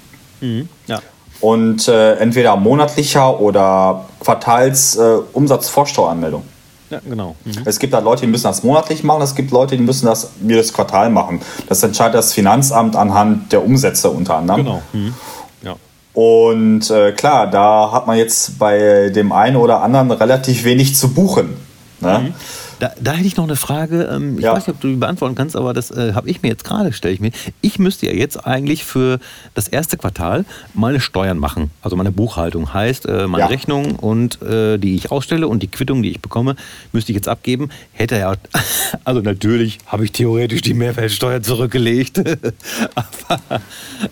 Ja. 0.87 1.01
Und 1.43 1.89
äh, 1.89 2.15
entweder 2.15 2.57
monatlicher 2.57 3.39
oder 3.41 4.07
Quartals 4.21 4.97
äh, 4.97 5.19
Umsatzvorsteueranmeldung. 5.33 6.45
Ja, 6.89 7.01
genau. 7.05 7.35
Mhm. 7.45 7.63
Es 7.65 7.79
gibt 7.79 7.95
halt 7.95 8.05
Leute, 8.05 8.23
die 8.23 8.29
müssen 8.29 8.45
das 8.45 8.63
monatlich 8.63 9.03
machen, 9.03 9.23
es 9.23 9.35
gibt 9.35 9.51
Leute, 9.51 9.77
die 9.77 9.83
müssen 9.83 10.07
das 10.07 10.31
jedes 10.47 10.73
Quartal 10.73 11.11
machen. 11.11 11.41
Das 11.69 11.83
entscheidet 11.83 12.15
das 12.15 12.33
Finanzamt 12.33 12.97
anhand 12.97 13.53
der 13.53 13.65
Umsätze 13.65 14.11
unter 14.11 14.37
anderem. 14.37 14.65
Genau. 14.65 14.83
Mhm. 14.93 15.15
Ja. 15.63 15.75
Und 16.13 16.91
äh, 16.91 17.13
klar, 17.13 17.51
da 17.51 17.91
hat 17.93 18.07
man 18.07 18.19
jetzt 18.19 18.59
bei 18.59 19.09
dem 19.09 19.33
einen 19.33 19.57
oder 19.57 19.83
anderen 19.83 20.11
relativ 20.11 20.65
wenig 20.65 20.95
zu 20.95 21.13
buchen. 21.13 21.57
Ne? 22.01 22.35
Da, 22.83 22.91
da 23.01 23.13
hätte 23.13 23.29
ich 23.29 23.37
noch 23.37 23.45
eine 23.45 23.55
Frage. 23.55 24.11
Ähm, 24.13 24.39
ich 24.39 24.43
Ja. 24.45 24.55
weiß 24.55 24.67
nicht, 24.67 24.75
ob 24.75 24.81
du 24.81 24.89
die 24.89 24.97
beantworten 24.97 25.37
kannst, 25.37 25.55
aber 25.55 25.73
das 25.73 25.93
äh, 25.93 26.15
habe 26.15 26.29
ich 26.29 26.43
mir 26.43 26.49
jetzt 26.49 26.65
gerade, 26.65 26.93
stelle 26.93 27.15
ich 27.15 27.21
mir. 27.21 27.31
Ich 27.61 27.79
müsste 27.79 28.07
ja 28.07 28.13
jetzt 28.13 28.45
eigentlich 28.45 28.83
für 28.83 29.21
das 29.55 29.69
erste 29.69 29.97
Quartal 29.97 30.45
meine 30.75 30.99
Steuern 30.99 31.39
machen. 31.39 31.71
Also 31.81 31.95
meine 31.95 32.11
Buchhaltung. 32.11 32.75
Heißt, 32.75 33.07
äh, 33.07 33.29
meine 33.29 33.45
Ja. 33.45 33.47
Rechnung 33.47 33.95
und 33.95 34.43
äh, 34.43 34.79
die 34.79 34.97
ich 34.97 35.13
ausstelle 35.13 35.47
und 35.47 35.63
die 35.63 35.69
Quittung, 35.69 36.03
die 36.03 36.11
ich 36.11 36.21
bekomme, 36.21 36.57
müsste 36.91 37.13
ich 37.13 37.17
jetzt 37.17 37.29
abgeben. 37.29 37.69
Hätte 37.93 38.17
ja, 38.19 38.35
also 39.05 39.21
natürlich 39.21 39.79
habe 39.87 40.05
ich 40.05 40.11
theoretisch 40.11 40.63
die 40.63 40.75
Mehrwertsteuer 40.75 41.41
zurückgelegt. 41.41 42.19
aber 42.97 43.61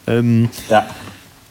ähm, 0.06 0.48
Ja. 0.68 0.86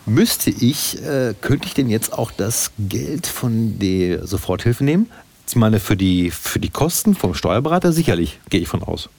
Müsste 0.05 0.51
ich, 0.51 1.03
äh, 1.05 1.33
könnte 1.41 1.67
ich 1.67 1.73
denn 1.73 1.89
jetzt 1.89 2.13
auch 2.13 2.31
das 2.31 2.71
Geld 2.79 3.27
von 3.27 3.77
der 3.77 4.25
Soforthilfe 4.25 4.85
nehmen? 4.85 5.07
Ich 5.49 5.55
meine, 5.55 5.79
für 5.79 5.97
die, 5.97 6.29
für 6.31 6.59
die 6.59 6.69
Kosten 6.69 7.15
vom 7.15 7.33
Steuerberater 7.33 7.91
sicherlich, 7.91 8.39
gehe 8.49 8.61
ich 8.61 8.67
von 8.67 8.83
aus. 8.83 9.09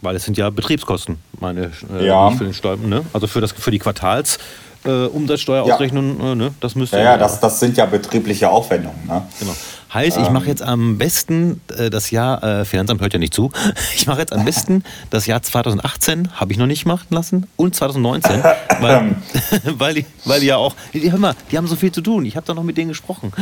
Weil 0.00 0.14
es 0.16 0.24
sind 0.24 0.36
ja 0.38 0.48
Betriebskosten, 0.50 1.18
meine 1.40 1.72
äh, 1.92 2.06
Ja. 2.06 2.30
für 2.30 2.44
den 2.44 2.54
Steuer, 2.54 2.76
ne? 2.76 3.04
Also 3.12 3.26
für, 3.26 3.40
das, 3.40 3.50
für 3.52 3.70
die 3.72 3.78
Quartals 3.80 4.38
äh, 4.84 5.06
Umsatzsteuerausrechnung, 5.06 6.20
äh, 6.20 6.34
ne? 6.34 6.54
das 6.60 6.74
müsste 6.74 6.98
Ja, 6.98 7.04
ja, 7.04 7.16
das, 7.16 7.40
das 7.40 7.60
sind 7.60 7.76
ja 7.76 7.86
betriebliche 7.86 8.48
Aufwendungen. 8.48 9.06
Ne? 9.06 9.22
Genau. 9.38 9.54
Heißt, 9.92 10.18
ich 10.18 10.28
mache 10.30 10.44
Ähm. 10.44 10.50
jetzt 10.50 10.62
am 10.62 10.98
besten 10.98 11.62
äh, 11.76 11.88
das 11.88 12.10
Jahr, 12.10 12.42
äh, 12.42 12.64
Finanzamt 12.66 13.00
hört 13.00 13.14
ja 13.14 13.18
nicht 13.18 13.32
zu, 13.32 13.50
ich 13.96 14.06
mache 14.06 14.20
jetzt 14.20 14.32
am 14.32 14.44
besten 14.44 14.84
das 15.08 15.26
Jahr 15.26 15.42
2018, 15.42 16.30
habe 16.34 16.52
ich 16.52 16.58
noch 16.58 16.66
nicht 16.66 16.84
machen 16.84 17.06
lassen, 17.10 17.46
und 17.56 17.74
2019, 17.74 18.42
weil, 18.80 19.16
weil, 19.64 19.94
die, 19.94 20.06
weil 20.24 20.40
die 20.40 20.46
ja 20.46 20.56
auch, 20.56 20.74
hör 20.92 21.18
mal, 21.18 21.34
die 21.50 21.56
haben 21.56 21.66
so 21.66 21.76
viel 21.76 21.90
zu 21.90 22.02
tun, 22.02 22.26
ich 22.26 22.36
habe 22.36 22.46
da 22.46 22.52
noch 22.52 22.64
mit 22.64 22.76
denen 22.76 22.88
gesprochen, 22.88 23.32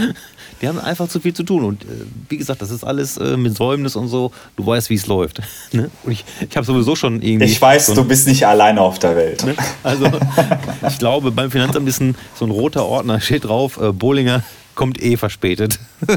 die 0.62 0.68
haben 0.68 0.78
einfach 0.80 1.08
zu 1.08 1.20
viel 1.20 1.34
zu 1.34 1.42
tun 1.42 1.64
und 1.64 1.82
äh, 1.82 1.86
wie 2.28 2.36
gesagt, 2.38 2.62
das 2.62 2.70
ist 2.70 2.84
alles 2.84 3.16
äh, 3.18 3.36
mit 3.36 3.56
Säumnis 3.56 3.94
und 3.96 4.08
so, 4.08 4.32
du 4.56 4.66
weißt, 4.66 4.88
wie 4.90 4.94
es 4.94 5.06
läuft. 5.06 5.40
Ne? 5.72 5.90
Und 6.04 6.12
ich, 6.12 6.24
ich 6.48 6.56
habe 6.56 6.64
sowieso 6.66 6.96
schon 6.96 7.20
irgendwie... 7.22 7.44
Ich 7.46 7.60
weiß, 7.60 7.86
so 7.86 7.92
ein- 7.92 7.96
du 7.96 8.04
bist 8.04 8.26
nicht 8.28 8.46
alleine 8.46 8.80
auf 8.80 8.98
der 8.98 9.16
Welt. 9.16 9.44
Ne? 9.44 9.54
Also, 9.82 10.06
ich 10.88 10.98
glaube, 10.98 11.30
beim 11.32 11.50
Finanzamt 11.50 11.88
ist 11.88 12.00
ein, 12.00 12.14
so 12.38 12.44
ein 12.46 12.50
roter 12.50 12.86
Ordner, 12.86 13.20
steht 13.20 13.44
drauf, 13.44 13.78
äh, 13.80 13.92
Bollinger 13.92 14.42
kommt 14.74 15.02
eh 15.02 15.16
verspätet. 15.16 15.78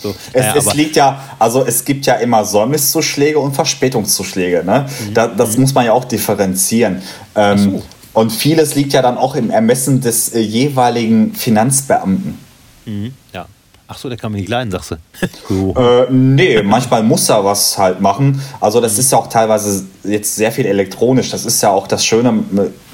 so, 0.00 0.14
Es, 0.32 0.54
es 0.66 0.74
liegt 0.74 0.96
ja, 0.96 1.22
also 1.38 1.64
es 1.64 1.84
gibt 1.84 2.06
ja 2.06 2.14
immer 2.14 2.44
Säumniszuschläge 2.44 3.38
und 3.38 3.54
Verspätungszuschläge. 3.54 4.62
Ne? 4.64 4.86
Da, 5.12 5.26
das 5.28 5.56
muss 5.56 5.74
man 5.74 5.86
ja 5.86 5.92
auch 5.92 6.04
differenzieren. 6.04 7.02
Ähm, 7.34 7.54
Mhm. 7.64 7.70
So. 7.78 7.82
Und 8.14 8.30
vieles 8.30 8.76
liegt 8.76 8.92
ja 8.92 9.02
dann 9.02 9.18
auch 9.18 9.34
im 9.34 9.50
Ermessen 9.50 10.00
des 10.00 10.28
äh, 10.34 10.38
jeweiligen 10.38 11.34
Finanzbeamten. 11.34 12.38
Mhm, 12.84 13.12
ja. 13.32 13.46
Ach 13.86 13.98
so, 13.98 14.08
der 14.08 14.16
kann 14.16 14.32
mich 14.32 14.42
nicht 14.42 14.50
leiden, 14.50 14.70
sagst 14.70 14.92
du. 14.92 14.96
so. 15.48 15.74
Äh, 15.78 16.10
nee, 16.10 16.62
manchmal 16.62 17.02
muss 17.02 17.28
er 17.28 17.44
was 17.44 17.76
halt 17.76 18.00
machen. 18.00 18.40
Also 18.60 18.80
das 18.80 18.98
ist 18.98 19.12
ja 19.12 19.18
auch 19.18 19.26
teilweise 19.26 19.84
jetzt 20.04 20.34
sehr 20.36 20.50
viel 20.52 20.64
elektronisch. 20.64 21.30
Das 21.30 21.44
ist 21.44 21.62
ja 21.62 21.70
auch 21.70 21.86
das 21.86 22.04
Schöne 22.04 22.44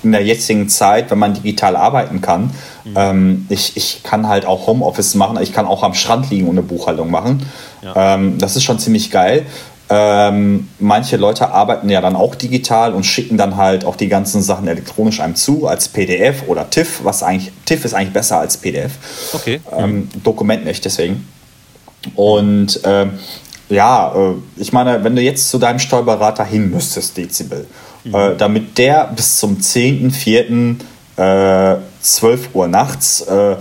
in 0.02 0.12
der 0.12 0.24
jetzigen 0.24 0.68
Zeit, 0.68 1.10
wenn 1.12 1.18
man 1.18 1.34
digital 1.34 1.76
arbeiten 1.76 2.20
kann. 2.20 2.50
Ähm, 2.96 3.46
ich, 3.48 3.76
ich 3.76 4.02
kann 4.02 4.26
halt 4.26 4.44
auch 4.46 4.66
Homeoffice 4.66 5.14
machen. 5.14 5.38
Ich 5.40 5.52
kann 5.52 5.66
auch 5.66 5.84
am 5.84 5.94
Strand 5.94 6.28
liegen 6.30 6.48
und 6.48 6.58
eine 6.58 6.66
Buchhaltung 6.66 7.10
machen. 7.10 7.46
Ja. 7.82 8.14
Ähm, 8.14 8.38
das 8.38 8.56
ist 8.56 8.64
schon 8.64 8.78
ziemlich 8.78 9.10
geil. 9.12 9.46
Ähm, 9.92 10.68
manche 10.78 11.16
Leute 11.16 11.50
arbeiten 11.50 11.88
ja 11.88 12.00
dann 12.00 12.14
auch 12.14 12.36
digital 12.36 12.94
und 12.94 13.04
schicken 13.04 13.36
dann 13.36 13.56
halt 13.56 13.84
auch 13.84 13.96
die 13.96 14.06
ganzen 14.06 14.40
Sachen 14.40 14.68
elektronisch 14.68 15.18
einem 15.18 15.34
zu, 15.34 15.66
als 15.66 15.88
PDF 15.88 16.44
oder 16.46 16.70
TIFF, 16.70 17.00
was 17.02 17.24
eigentlich, 17.24 17.50
TIFF 17.64 17.86
ist 17.86 17.94
eigentlich 17.94 18.12
besser 18.12 18.38
als 18.38 18.56
PDF. 18.56 18.92
Okay. 19.32 19.60
Ähm, 19.76 20.08
Dokument 20.22 20.64
nicht, 20.64 20.84
deswegen. 20.84 21.26
Und 22.14 22.80
ähm, 22.84 23.18
ja, 23.68 24.14
äh, 24.14 24.34
ich 24.56 24.72
meine, 24.72 25.02
wenn 25.02 25.16
du 25.16 25.22
jetzt 25.22 25.50
zu 25.50 25.58
deinem 25.58 25.80
Steuerberater 25.80 26.44
hin 26.44 26.70
müsstest, 26.70 27.16
Dezibel, 27.16 27.66
äh, 28.04 28.36
damit 28.36 28.78
der 28.78 29.10
bis 29.14 29.38
zum 29.38 29.58
10.04. 29.58 30.76
Äh, 31.16 31.78
12 32.00 32.54
Uhr 32.54 32.66
nachts 32.68 33.20
äh, 33.22 33.56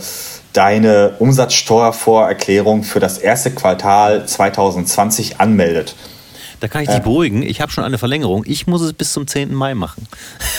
deine 0.54 1.16
Umsatzsteuervorerklärung 1.20 2.84
für 2.84 3.00
das 3.00 3.18
erste 3.18 3.52
Quartal 3.52 4.26
2020 4.26 5.40
anmeldet. 5.40 5.96
Da 6.60 6.68
kann 6.68 6.84
ich 6.84 6.90
dich 6.90 7.00
beruhigen. 7.00 7.42
Ich 7.42 7.62
habe 7.62 7.72
schon 7.72 7.84
eine 7.84 7.98
Verlängerung. 7.98 8.44
Ich 8.46 8.68
muss 8.68 8.82
es 8.82 8.94
bis 8.94 9.14
zum 9.14 9.28
10. 9.28 9.54
Mai 9.54 9.76
machen. 9.76 10.08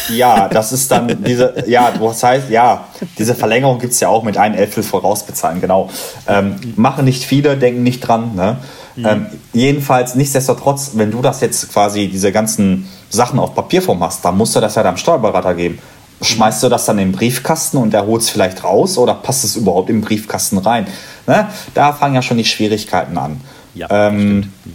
Ja, 0.09 0.49
das 0.53 0.73
ist 0.73 0.91
dann 0.91 1.23
diese, 1.25 1.65
ja, 1.67 1.93
was 1.99 2.23
heißt, 2.23 2.51
ja, 2.51 2.87
diese 3.19 3.35
Verlängerung 3.35 3.79
gibt 3.79 3.93
es 3.93 4.01
ja 4.01 4.09
auch 4.09 4.23
mit 4.23 4.37
einem 4.37 4.55
Elftel 4.55 4.83
vorausbezahlen, 4.83 5.61
genau. 5.61 5.91
Ähm, 6.27 6.57
machen 6.77 7.05
nicht 7.05 7.25
viele, 7.25 7.57
denken 7.57 7.83
nicht 7.83 8.01
dran. 8.01 8.35
Ne? 8.35 8.57
Ähm, 8.97 9.27
jedenfalls, 9.53 10.15
nichtsdestotrotz, 10.15 10.93
wenn 10.95 11.11
du 11.11 11.23
das 11.23 11.41
jetzt 11.41 11.73
quasi, 11.73 12.09
diese 12.09 12.33
ganzen 12.33 12.89
Sachen 13.09 13.39
auf 13.39 13.55
Papierform 13.55 14.03
hast, 14.03 14.25
dann 14.25 14.37
musst 14.37 14.57
du 14.57 14.61
das 14.61 14.75
ja 14.75 14.83
deinem 14.83 14.97
Steuerberater 14.97 15.55
geben. 15.55 15.79
Schmeißt 16.23 16.63
du 16.63 16.69
das 16.69 16.85
dann 16.85 16.99
in 16.99 17.09
den 17.09 17.13
Briefkasten 17.13 17.79
und 17.79 17.93
der 17.93 18.05
holt 18.05 18.23
es 18.23 18.29
vielleicht 18.29 18.63
raus 18.63 18.99
oder 18.99 19.15
passt 19.15 19.45
es 19.45 19.57
überhaupt 19.57 19.89
im 19.89 20.03
Briefkasten 20.03 20.59
rein? 20.59 20.87
Ne? 21.27 21.49
Da 21.73 21.93
fangen 21.93 22.15
ja 22.15 22.23
schon 22.23 22.37
die 22.37 22.45
Schwierigkeiten 22.45 23.17
an. 23.17 23.41
Ja, 23.75 23.87
ähm, 23.91 24.51
stimmt. 24.61 24.75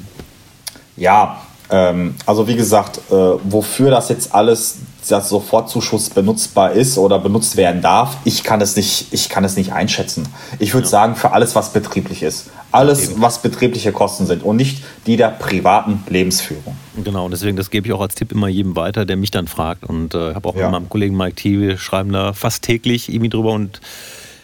Ja, 0.97 1.41
ähm, 1.69 2.15
also 2.26 2.47
wie 2.47 2.55
gesagt, 2.55 2.99
äh, 3.09 3.13
wofür 3.13 3.89
das 3.89 4.09
jetzt 4.09 4.34
alles, 4.35 4.77
das 5.09 5.30
Sofortzuschuss 5.30 6.09
benutzbar 6.11 6.72
ist 6.73 6.97
oder 6.97 7.17
benutzt 7.19 7.57
werden 7.57 7.81
darf, 7.81 8.17
ich 8.23 8.43
kann 8.43 8.61
es 8.61 8.76
nicht, 8.76 9.07
ich 9.11 9.30
kann 9.30 9.43
es 9.43 9.55
nicht 9.55 9.72
einschätzen. 9.73 10.27
Ich 10.59 10.73
würde 10.73 10.88
sagen, 10.88 11.15
für 11.15 11.31
alles, 11.31 11.55
was 11.55 11.73
betrieblich 11.73 12.22
ist. 12.23 12.47
Alles, 12.72 13.09
Eben. 13.11 13.22
was 13.22 13.41
betriebliche 13.41 13.91
Kosten 13.91 14.26
sind 14.26 14.43
und 14.43 14.57
nicht 14.57 14.84
die 15.07 15.15
der 15.17 15.30
privaten 15.30 16.03
Lebensführung. 16.09 16.76
Genau, 17.03 17.30
deswegen, 17.30 17.55
das 17.55 17.69
gebe 17.69 17.88
ich 17.88 17.93
auch 17.93 18.01
als 18.01 18.15
Tipp 18.15 18.31
immer 18.31 18.47
jedem 18.47 18.76
weiter, 18.76 19.05
der 19.05 19.15
mich 19.15 19.31
dann 19.31 19.47
fragt. 19.47 19.85
Und 19.85 20.13
äh, 20.13 20.34
habe 20.35 20.49
auch 20.49 20.55
Ja. 20.55 20.63
mit 20.63 20.72
meinem 20.72 20.89
Kollegen 20.89 21.15
Mike 21.15 21.35
T, 21.35 21.59
wir 21.59 21.77
schreiben 21.77 22.11
da 22.11 22.34
fast 22.34 22.63
täglich 22.63 23.09
irgendwie 23.09 23.30
drüber. 23.30 23.53
Und 23.53 23.80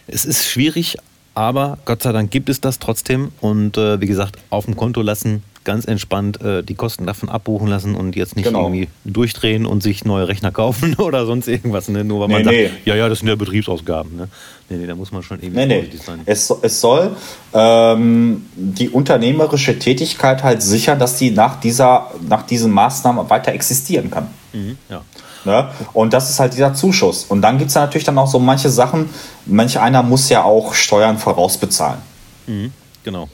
es 0.06 0.24
ist 0.24 0.46
schwierig, 0.46 0.96
aber 1.34 1.78
Gott 1.84 2.02
sei 2.02 2.12
Dank 2.12 2.30
gibt 2.30 2.48
es 2.48 2.60
das 2.60 2.78
trotzdem. 2.78 3.32
Und 3.40 3.76
äh, 3.76 4.00
wie 4.00 4.06
gesagt, 4.06 4.38
auf 4.50 4.64
dem 4.64 4.76
Konto 4.76 5.02
lassen, 5.02 5.42
ganz 5.64 5.84
entspannt 5.84 6.40
äh, 6.42 6.62
die 6.62 6.74
Kosten 6.74 7.06
davon 7.06 7.28
abbuchen 7.28 7.68
lassen 7.68 7.94
und 7.94 8.16
jetzt 8.16 8.36
nicht 8.36 8.46
Genau. 8.46 8.62
irgendwie 8.64 8.88
durchdrehen 9.04 9.64
und 9.66 9.82
sich 9.82 10.04
neue 10.04 10.26
Rechner 10.28 10.50
kaufen 10.50 10.94
oder 10.98 11.24
sonst 11.26 11.46
irgendwas. 11.48 11.88
Ne? 11.88 12.04
Nur 12.04 12.20
weil 12.20 12.28
man 12.28 12.42
Nee, 12.42 12.64
sagt, 12.66 12.74
nee. 12.84 12.90
ja, 12.90 12.96
ja, 12.96 13.08
das 13.08 13.20
sind 13.20 13.28
ja 13.28 13.36
Betriebsausgaben. 13.36 14.16
Ne? 14.16 14.28
Nee, 14.68 14.78
nee, 14.78 14.86
da 14.86 14.94
muss 14.94 15.12
man 15.12 15.22
schon 15.22 15.38
irgendwie 15.40 15.66
Nee, 15.66 15.82
nee. 15.82 15.90
sein. 16.04 16.20
Es, 16.26 16.52
es 16.62 16.80
soll 16.80 17.14
ähm, 17.54 18.46
die 18.56 18.88
unternehmerische 18.88 19.78
Tätigkeit 19.78 20.42
halt 20.42 20.62
sichern, 20.62 20.98
dass 20.98 21.16
die 21.18 21.30
nach, 21.30 21.60
dieser, 21.60 22.10
nach 22.28 22.42
diesen 22.44 22.70
Maßnahmen 22.72 23.28
weiter 23.30 23.52
existieren 23.52 24.10
kann. 24.10 24.28
Mhm, 24.52 24.76
ja. 24.88 25.02
Ne? 25.44 25.68
Und 25.92 26.12
das 26.12 26.30
ist 26.30 26.38
halt 26.40 26.54
dieser 26.54 26.72
Zuschuss. 26.74 27.24
Und 27.24 27.42
dann 27.42 27.58
gibt 27.58 27.70
es 27.70 27.74
natürlich 27.74 28.04
dann 28.04 28.16
auch 28.18 28.28
so 28.28 28.38
manche 28.38 28.68
Sachen, 28.70 29.10
manch 29.46 29.78
einer 29.78 30.02
muss 30.02 30.28
ja 30.28 30.44
auch 30.44 30.72
Steuern 30.74 31.18
vorausbezahlen. 31.18 31.98
Mhm, 32.46 32.72
genau. 33.04 33.28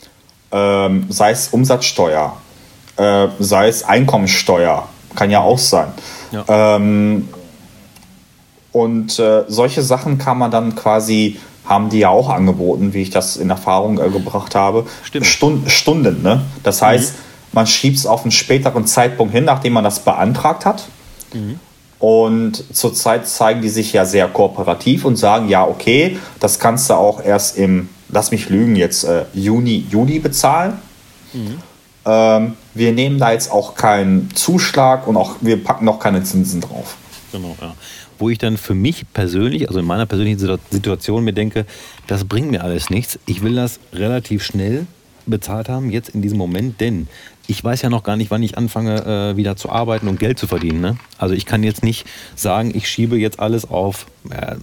Ähm, 0.51 1.07
sei 1.09 1.31
es 1.31 1.49
Umsatzsteuer, 1.49 2.37
äh, 2.97 3.29
sei 3.39 3.69
es 3.69 3.85
Einkommensteuer, 3.85 4.89
kann 5.15 5.31
ja 5.31 5.41
auch 5.41 5.59
sein. 5.59 5.89
Ja. 6.31 6.45
Ähm, 6.49 7.29
und 8.73 9.19
äh, 9.19 9.45
solche 9.49 9.83
Sachen 9.83 10.19
kann 10.19 10.39
man 10.39 10.51
dann 10.51 10.75
quasi, 10.75 11.39
haben 11.67 11.91
die 11.91 12.01
ja 12.01 12.09
auch 12.11 12.29
angeboten, 12.29 12.95
wie 12.95 13.03
ich 13.03 13.11
das 13.11 13.37
in 13.37 13.51
Erfahrung 13.51 13.99
äh, 13.99 14.09
gebracht 14.09 14.55
habe. 14.55 14.87
Stund, 15.03 15.71
Stunden, 15.71 16.23
ne? 16.23 16.43
Das 16.63 16.81
heißt, 16.83 17.15
man 17.53 17.67
schiebt 17.67 17.97
es 17.97 18.07
auf 18.07 18.23
einen 18.23 18.31
späteren 18.31 18.87
Zeitpunkt 18.87 19.35
hin, 19.35 19.45
nachdem 19.45 19.73
man 19.73 19.85
das 19.85 20.01
beantragt 20.01 20.65
hat. 20.65 20.85
Und 21.99 22.63
zurzeit 22.77 23.27
zeigen 23.27 23.61
die 23.61 23.69
sich 23.69 23.93
ja 23.93 24.05
sehr 24.05 24.29
kooperativ 24.29 25.05
und 25.05 25.17
sagen, 25.17 25.49
ja, 25.49 25.67
okay, 25.67 26.19
das 26.39 26.59
kannst 26.59 26.91
du 26.91 26.95
auch 26.95 27.23
erst 27.25 27.57
im, 27.57 27.89
lass 28.09 28.31
mich 28.31 28.49
lügen, 28.49 28.77
jetzt 28.77 29.05
äh, 29.05 29.25
Juni, 29.35 29.85
Juli 29.91 30.19
bezahlen. 30.19 30.75
Ähm, 32.05 32.55
wir 32.75 32.93
nehmen 32.93 33.19
da 33.19 33.33
jetzt 33.33 33.51
auch 33.53 33.75
keinen 33.75 34.35
Zuschlag 34.35 35.07
und 35.07 35.17
auch 35.17 35.37
wir 35.41 35.63
packen 35.63 35.85
noch 35.85 35.99
keine 35.99 36.23
Zinsen 36.23 36.61
drauf. 36.61 36.97
Genau, 37.33 37.57
ja. 37.61 37.75
Wo 38.19 38.31
ich 38.31 38.39
dann 38.39 38.57
für 38.57 38.75
mich 38.75 39.05
persönlich, 39.13 39.69
also 39.69 39.81
in 39.81 39.87
meiner 39.87 40.07
persönlichen 40.07 40.39
Situ- 40.39 40.59
Situation 40.71 41.23
mir 41.25 41.35
denke, 41.35 41.67
das 42.07 42.25
bringt 42.25 42.51
mir 42.51 42.65
alles 42.65 42.91
nichts. 42.91 43.19
Ich 43.27 43.43
will 43.43 43.55
das 43.55 43.79
relativ 43.93 44.43
schnell 44.43 44.87
bezahlt 45.27 45.69
haben, 45.69 45.91
jetzt 45.91 46.09
in 46.11 46.23
diesem 46.23 46.39
Moment, 46.39 46.81
denn 46.81 47.07
ich 47.47 47.63
weiß 47.63 47.83
ja 47.83 47.91
noch 47.91 48.03
gar 48.03 48.17
nicht, 48.17 48.31
wann 48.31 48.43
ich 48.43 48.57
anfange, 48.59 49.33
äh, 49.33 49.37
wieder 49.37 49.57
zu 49.57 49.71
arbeiten 49.71 50.09
und 50.09 50.19
Geld 50.19 50.39
zu 50.39 50.47
verdienen. 50.47 50.81
Ne? 50.81 50.97
Also 51.19 51.35
ich 51.35 51.45
kann 51.47 51.63
jetzt 51.63 51.85
nicht 51.85 52.07
sagen, 52.35 52.73
ich 52.75 52.89
schiebe 52.89 53.19
jetzt 53.19 53.39
alles 53.39 53.69
auf, 53.69 54.07
äh, 54.31 54.57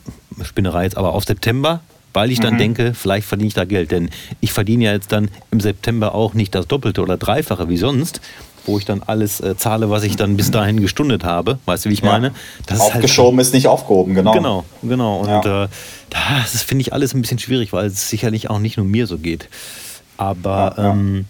Spinnerei 0.43 0.83
jetzt, 0.83 0.97
aber 0.97 1.13
auf 1.13 1.23
September, 1.23 1.81
weil 2.15 2.31
ich 2.31 2.39
dann 2.39 2.57
denke, 2.57 2.93
vielleicht 2.93 3.27
verdiene 3.27 3.47
ich 3.49 3.53
da 3.53 3.65
Geld. 3.65 3.91
Denn 3.91 4.09
ich 4.41 4.51
verdiene 4.53 4.85
ja 4.85 4.93
jetzt 4.93 5.11
dann 5.11 5.29
im 5.51 5.59
September 5.59 6.15
auch 6.15 6.33
nicht 6.33 6.55
das 6.55 6.67
Doppelte 6.67 7.01
oder 7.01 7.17
Dreifache 7.17 7.69
wie 7.69 7.77
sonst, 7.77 8.21
wo 8.65 8.79
ich 8.79 8.85
dann 8.85 9.03
alles 9.05 9.41
äh, 9.41 9.55
zahle, 9.57 9.89
was 9.89 10.03
ich 10.03 10.15
dann 10.15 10.37
bis 10.37 10.49
dahin 10.49 10.81
gestundet 10.81 11.23
habe. 11.23 11.59
Weißt 11.65 11.85
du, 11.85 11.89
wie 11.89 11.93
ich 11.93 12.01
meine? 12.03 12.31
Das 12.65 12.77
ist 12.79 12.83
halt 12.85 12.95
Aufgeschoben 12.95 13.39
ist 13.39 13.53
nicht 13.53 13.67
aufgehoben, 13.67 14.15
genau. 14.15 14.31
Genau, 14.31 14.65
genau. 14.81 15.19
Und 15.19 15.29
Ja. 15.29 15.65
äh, 15.65 15.67
das 16.09 16.63
finde 16.63 16.81
ich 16.81 16.93
alles 16.93 17.13
ein 17.13 17.21
bisschen 17.21 17.37
schwierig, 17.39 17.73
weil 17.73 17.85
es 17.87 18.09
sicherlich 18.09 18.49
auch 18.49 18.59
nicht 18.59 18.77
nur 18.77 18.85
mir 18.85 19.05
so 19.05 19.17
geht. 19.17 19.49
Aber 20.17 20.73
Ja, 20.77 20.83
ja. 20.83 20.91
Ähm, 20.91 21.25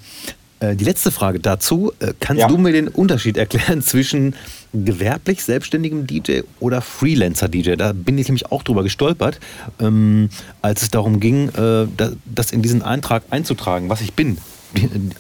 äh, 0.60 0.76
die 0.76 0.86
letzte 0.86 1.12
Frage 1.12 1.40
dazu. 1.40 1.92
Äh, 2.00 2.14
kannst 2.20 2.42
Ja. 2.42 2.48
du 2.48 2.58
mir 2.58 2.72
den 2.72 2.88
Unterschied 2.88 3.36
erklären 3.38 3.82
zwischen 3.82 4.36
gewerblich 4.84 5.44
selbstständigem 5.44 6.08
DJ 6.08 6.42
oder 6.60 6.82
Freelancer-DJ? 6.82 7.76
Da 7.76 7.94
bin 7.94 8.18
ich 8.18 8.28
nämlich 8.28 8.52
auch 8.52 8.64
drüber 8.64 8.84
gestolpert, 8.84 9.40
ähm, 9.80 10.30
als 10.62 10.82
es 10.82 10.90
darum 10.90 11.20
ging, 11.20 11.50
äh, 11.50 11.88
da, 11.96 12.12
das 12.26 12.52
in 12.52 12.62
diesen 12.62 12.82
Eintrag 12.82 13.24
einzutragen, 13.30 13.90
was 13.90 14.02
ich 14.02 14.14
bin 14.14 14.38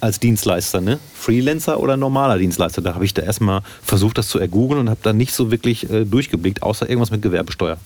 als 0.01 0.19
Dienstleister. 0.19 0.81
Ne? 0.81 0.99
Freelancer 1.13 1.79
oder 1.79 1.95
normaler 1.97 2.37
Dienstleister? 2.37 2.81
Da 2.81 2.95
habe 2.95 3.05
ich 3.05 3.13
da 3.13 3.21
erstmal 3.21 3.61
versucht, 3.81 4.17
das 4.17 4.27
zu 4.27 4.39
ergoogeln 4.39 4.81
und 4.81 4.89
habe 4.89 4.99
da 5.01 5.13
nicht 5.13 5.33
so 5.33 5.51
wirklich 5.51 5.89
äh, 5.89 6.05
durchgeblickt, 6.05 6.63
außer 6.63 6.89
irgendwas 6.89 7.11
mit 7.11 7.21
Gewerbesteuer. 7.21 7.77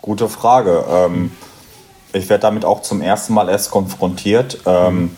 Gute 0.00 0.28
Frage. 0.28 0.84
Ähm, 0.88 1.32
ich 2.12 2.28
werde 2.28 2.42
damit 2.42 2.64
auch 2.64 2.82
zum 2.82 3.00
ersten 3.00 3.34
Mal 3.34 3.48
erst 3.48 3.70
konfrontiert. 3.70 4.58
Ähm, 4.64 5.10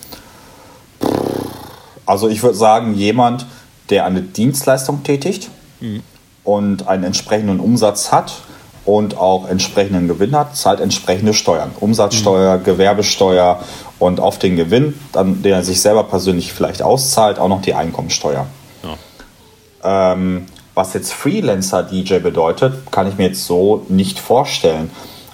also 2.06 2.28
ich 2.28 2.42
würde 2.42 2.56
sagen, 2.56 2.94
jemand, 2.94 3.46
der 3.90 4.04
eine 4.04 4.22
Dienstleistung 4.22 5.02
tätigt 5.02 5.50
und 6.44 6.88
einen 6.88 7.04
entsprechenden 7.04 7.60
Umsatz 7.60 8.12
hat 8.12 8.32
und 8.84 9.16
auch 9.16 9.48
entsprechenden 9.48 10.08
Gewinn 10.08 10.34
hat, 10.34 10.56
zahlt 10.56 10.80
entsprechende 10.80 11.34
Steuern. 11.34 11.70
Umsatzsteuer, 11.78 12.58
Gewerbesteuer 12.58 13.60
und 13.98 14.20
auf 14.20 14.38
den 14.38 14.56
Gewinn, 14.56 14.98
dann, 15.12 15.42
den 15.42 15.52
er 15.52 15.62
sich 15.62 15.80
selber 15.80 16.04
persönlich 16.04 16.52
vielleicht 16.52 16.82
auszahlt, 16.82 17.38
auch 17.38 17.48
noch 17.48 17.62
die 17.62 17.74
Einkommensteuer. 17.74 18.46
Ja. 19.82 20.12
Ähm, 20.12 20.46
was 20.74 20.94
jetzt 20.94 21.12
Freelancer-DJ 21.12 22.20
bedeutet, 22.20 22.90
kann 22.90 23.06
ich 23.06 23.18
mir 23.18 23.26
jetzt 23.28 23.44
so 23.44 23.84
nicht 23.88 24.18
vorstellen. 24.18 24.90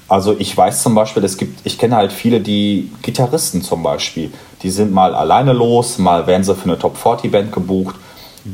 Also 0.08 0.36
ich 0.38 0.56
weiß 0.56 0.82
zum 0.82 0.94
Beispiel, 0.94 1.24
es 1.24 1.36
gibt, 1.36 1.60
ich 1.64 1.78
kenne 1.78 1.96
halt 1.96 2.12
viele, 2.12 2.40
die 2.40 2.92
Gitarristen 3.02 3.62
zum 3.62 3.82
Beispiel, 3.82 4.32
die 4.62 4.70
sind 4.70 4.92
mal 4.92 5.14
alleine 5.14 5.52
los, 5.52 5.98
mal 5.98 6.26
werden 6.26 6.44
sie 6.44 6.54
für 6.54 6.64
eine 6.64 6.78
Top 6.78 6.96
40 6.96 7.30
Band 7.30 7.52
gebucht. 7.52 7.96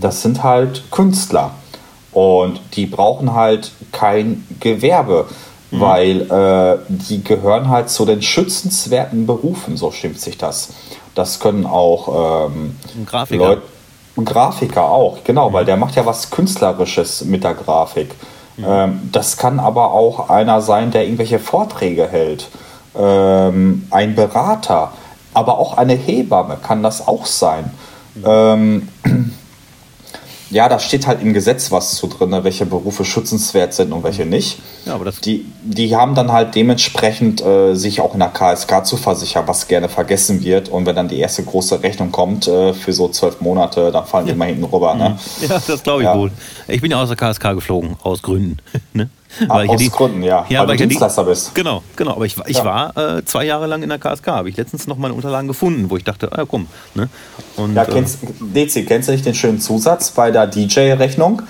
Das 0.01 0.23
sind 0.23 0.43
halt 0.43 0.91
Künstler 0.91 1.53
und 2.13 2.61
die 2.75 2.87
brauchen 2.87 3.35
halt 3.35 3.73
kein 3.93 4.47
Gewerbe, 4.61 5.27
weil 5.71 6.23
äh, 6.31 6.79
die 6.89 7.23
gehören 7.25 7.69
halt 7.69 7.89
zu 7.91 8.05
den 8.05 8.23
schützenswerten 8.23 9.27
Berufen, 9.27 9.77
so 9.77 9.91
schimpft 9.91 10.21
sich 10.21 10.37
das. 10.39 10.71
Das 11.15 11.41
können 11.41 11.67
auch 11.67 12.49
ähm, 12.49 12.77
Grafiker. 13.07 13.45
Leut- 13.45 13.63
ein 14.15 14.27
Grafiker 14.27 14.85
auch, 14.85 15.25
genau, 15.25 15.55
weil 15.55 15.65
der 15.65 15.79
macht 15.79 15.97
ja 15.97 16.05
was 16.05 16.31
Künstlerisches 16.31 17.25
mit 17.25 17.45
der 17.45 17.55
Grafik. 17.55 18.15
Ähm, 18.63 19.09
das 19.11 19.39
kann 19.39 19.59
aber 19.59 19.93
auch 19.93 20.29
einer 20.29 20.61
sein, 20.61 20.91
der 20.91 21.05
irgendwelche 21.05 21.39
Vorträge 21.39 22.07
hält. 22.07 22.49
Ähm, 22.95 23.87
ein 23.91 24.15
Berater, 24.15 24.93
aber 25.33 25.59
auch 25.59 25.79
eine 25.79 25.95
Hebamme 25.95 26.59
kann 26.63 26.83
das 26.83 27.09
auch 27.09 27.25
sein. 27.25 27.71
Ähm, 28.23 28.89
ja, 30.53 30.69
da 30.69 30.79
steht 30.79 31.07
halt 31.07 31.23
im 31.23 31.33
Gesetz 31.33 31.73
was 31.73 31.95
zu 31.97 32.07
drin, 32.07 32.31
welche 32.43 32.67
Berufe 32.67 33.05
schützenswert 33.05 33.73
sind 33.75 33.93
und 33.93 34.05
welche 34.05 34.27
nicht. 34.27 34.59
Ja, 34.85 34.95
aber 34.95 35.05
das- 35.07 35.21
die, 35.21 35.47
die 35.63 35.97
haben 35.97 36.15
dann 36.15 36.31
halt 36.31 36.55
dementsprechend 36.55 37.41
äh, 37.45 37.75
sich 37.75 38.01
auch 38.01 38.13
in 38.13 38.21
der 38.21 38.29
KSK 38.29 38.85
zu 38.85 38.97
versichern, 38.97 39.45
was 39.47 39.67
gerne 39.67 39.89
vergessen 39.89 40.43
wird. 40.45 40.69
Und 40.69 40.87
wenn 40.87 40.95
dann 40.97 41.09
die 41.09 41.19
erste 41.19 41.43
große 41.43 41.83
Rechnung 41.83 42.13
kommt 42.13 42.47
äh, 42.49 42.75
für 42.75 42.93
so 42.93 43.09
zwölf 43.09 43.41
Monate, 43.41 43.91
dann 43.91 44.05
fallen 44.07 44.27
die 44.27 44.33
immer 44.33 44.45
hinten 44.45 44.65
rüber. 44.65 44.95
Ne? 44.95 45.19
Ja, 45.49 45.61
das 45.67 45.83
glaube 45.83 46.03
ich 46.03 46.07
Ja. 46.07 46.17
wohl. 46.19 46.31
Ich 46.69 46.81
bin 46.81 46.91
ja 46.91 47.03
aus 47.03 47.09
der 47.09 47.17
KSK 47.17 47.55
geflogen, 47.55 47.97
aus 48.03 48.21
Gründen. 48.23 48.59
ne? 48.93 49.09
Ah, 49.49 49.63
ich 49.63 49.71
aus 49.71 49.79
die- 49.79 49.89
Gründen, 49.91 50.23
ja, 50.23 50.45
weil 50.49 50.59
weil 50.59 50.67
du 50.67 50.73
ich 50.75 50.81
ja 50.81 50.85
die- 50.87 50.89
Dienstleister 50.91 51.25
bist. 51.25 51.55
Genau, 51.55 51.83
genau. 51.97 52.13
Aber 52.13 52.25
ich, 52.27 52.37
ich 52.47 52.59
Ja. 52.59 52.65
war 52.65 52.97
äh, 52.97 53.25
zwei 53.25 53.45
Jahre 53.45 53.67
lang 53.67 53.83
in 53.83 53.89
der 53.89 53.99
KSK. 53.99 54.27
Habe 54.29 54.49
ich 54.51 54.57
letztens 54.57 54.87
noch 54.87 54.97
meine 54.99 55.15
Unterlagen 55.15 55.49
gefunden, 55.49 55.89
wo 55.91 55.97
ich 55.97 56.05
dachte, 56.05 56.31
ah, 56.33 56.45
komm. 56.47 56.67
Ne? 56.95 57.09
Und, 57.57 57.75
Ja, 57.75 57.83
äh, 57.85 57.87
kennst, 57.93 58.19
DC, 58.41 58.87
kennst 58.87 59.09
du 59.09 59.13
nicht 59.13 59.25
den 59.25 59.35
schönen 59.35 59.61
Zusatz 59.61 60.11
bei 60.11 60.31
der 60.31 60.47
DJ-Rechnung? 60.47 61.43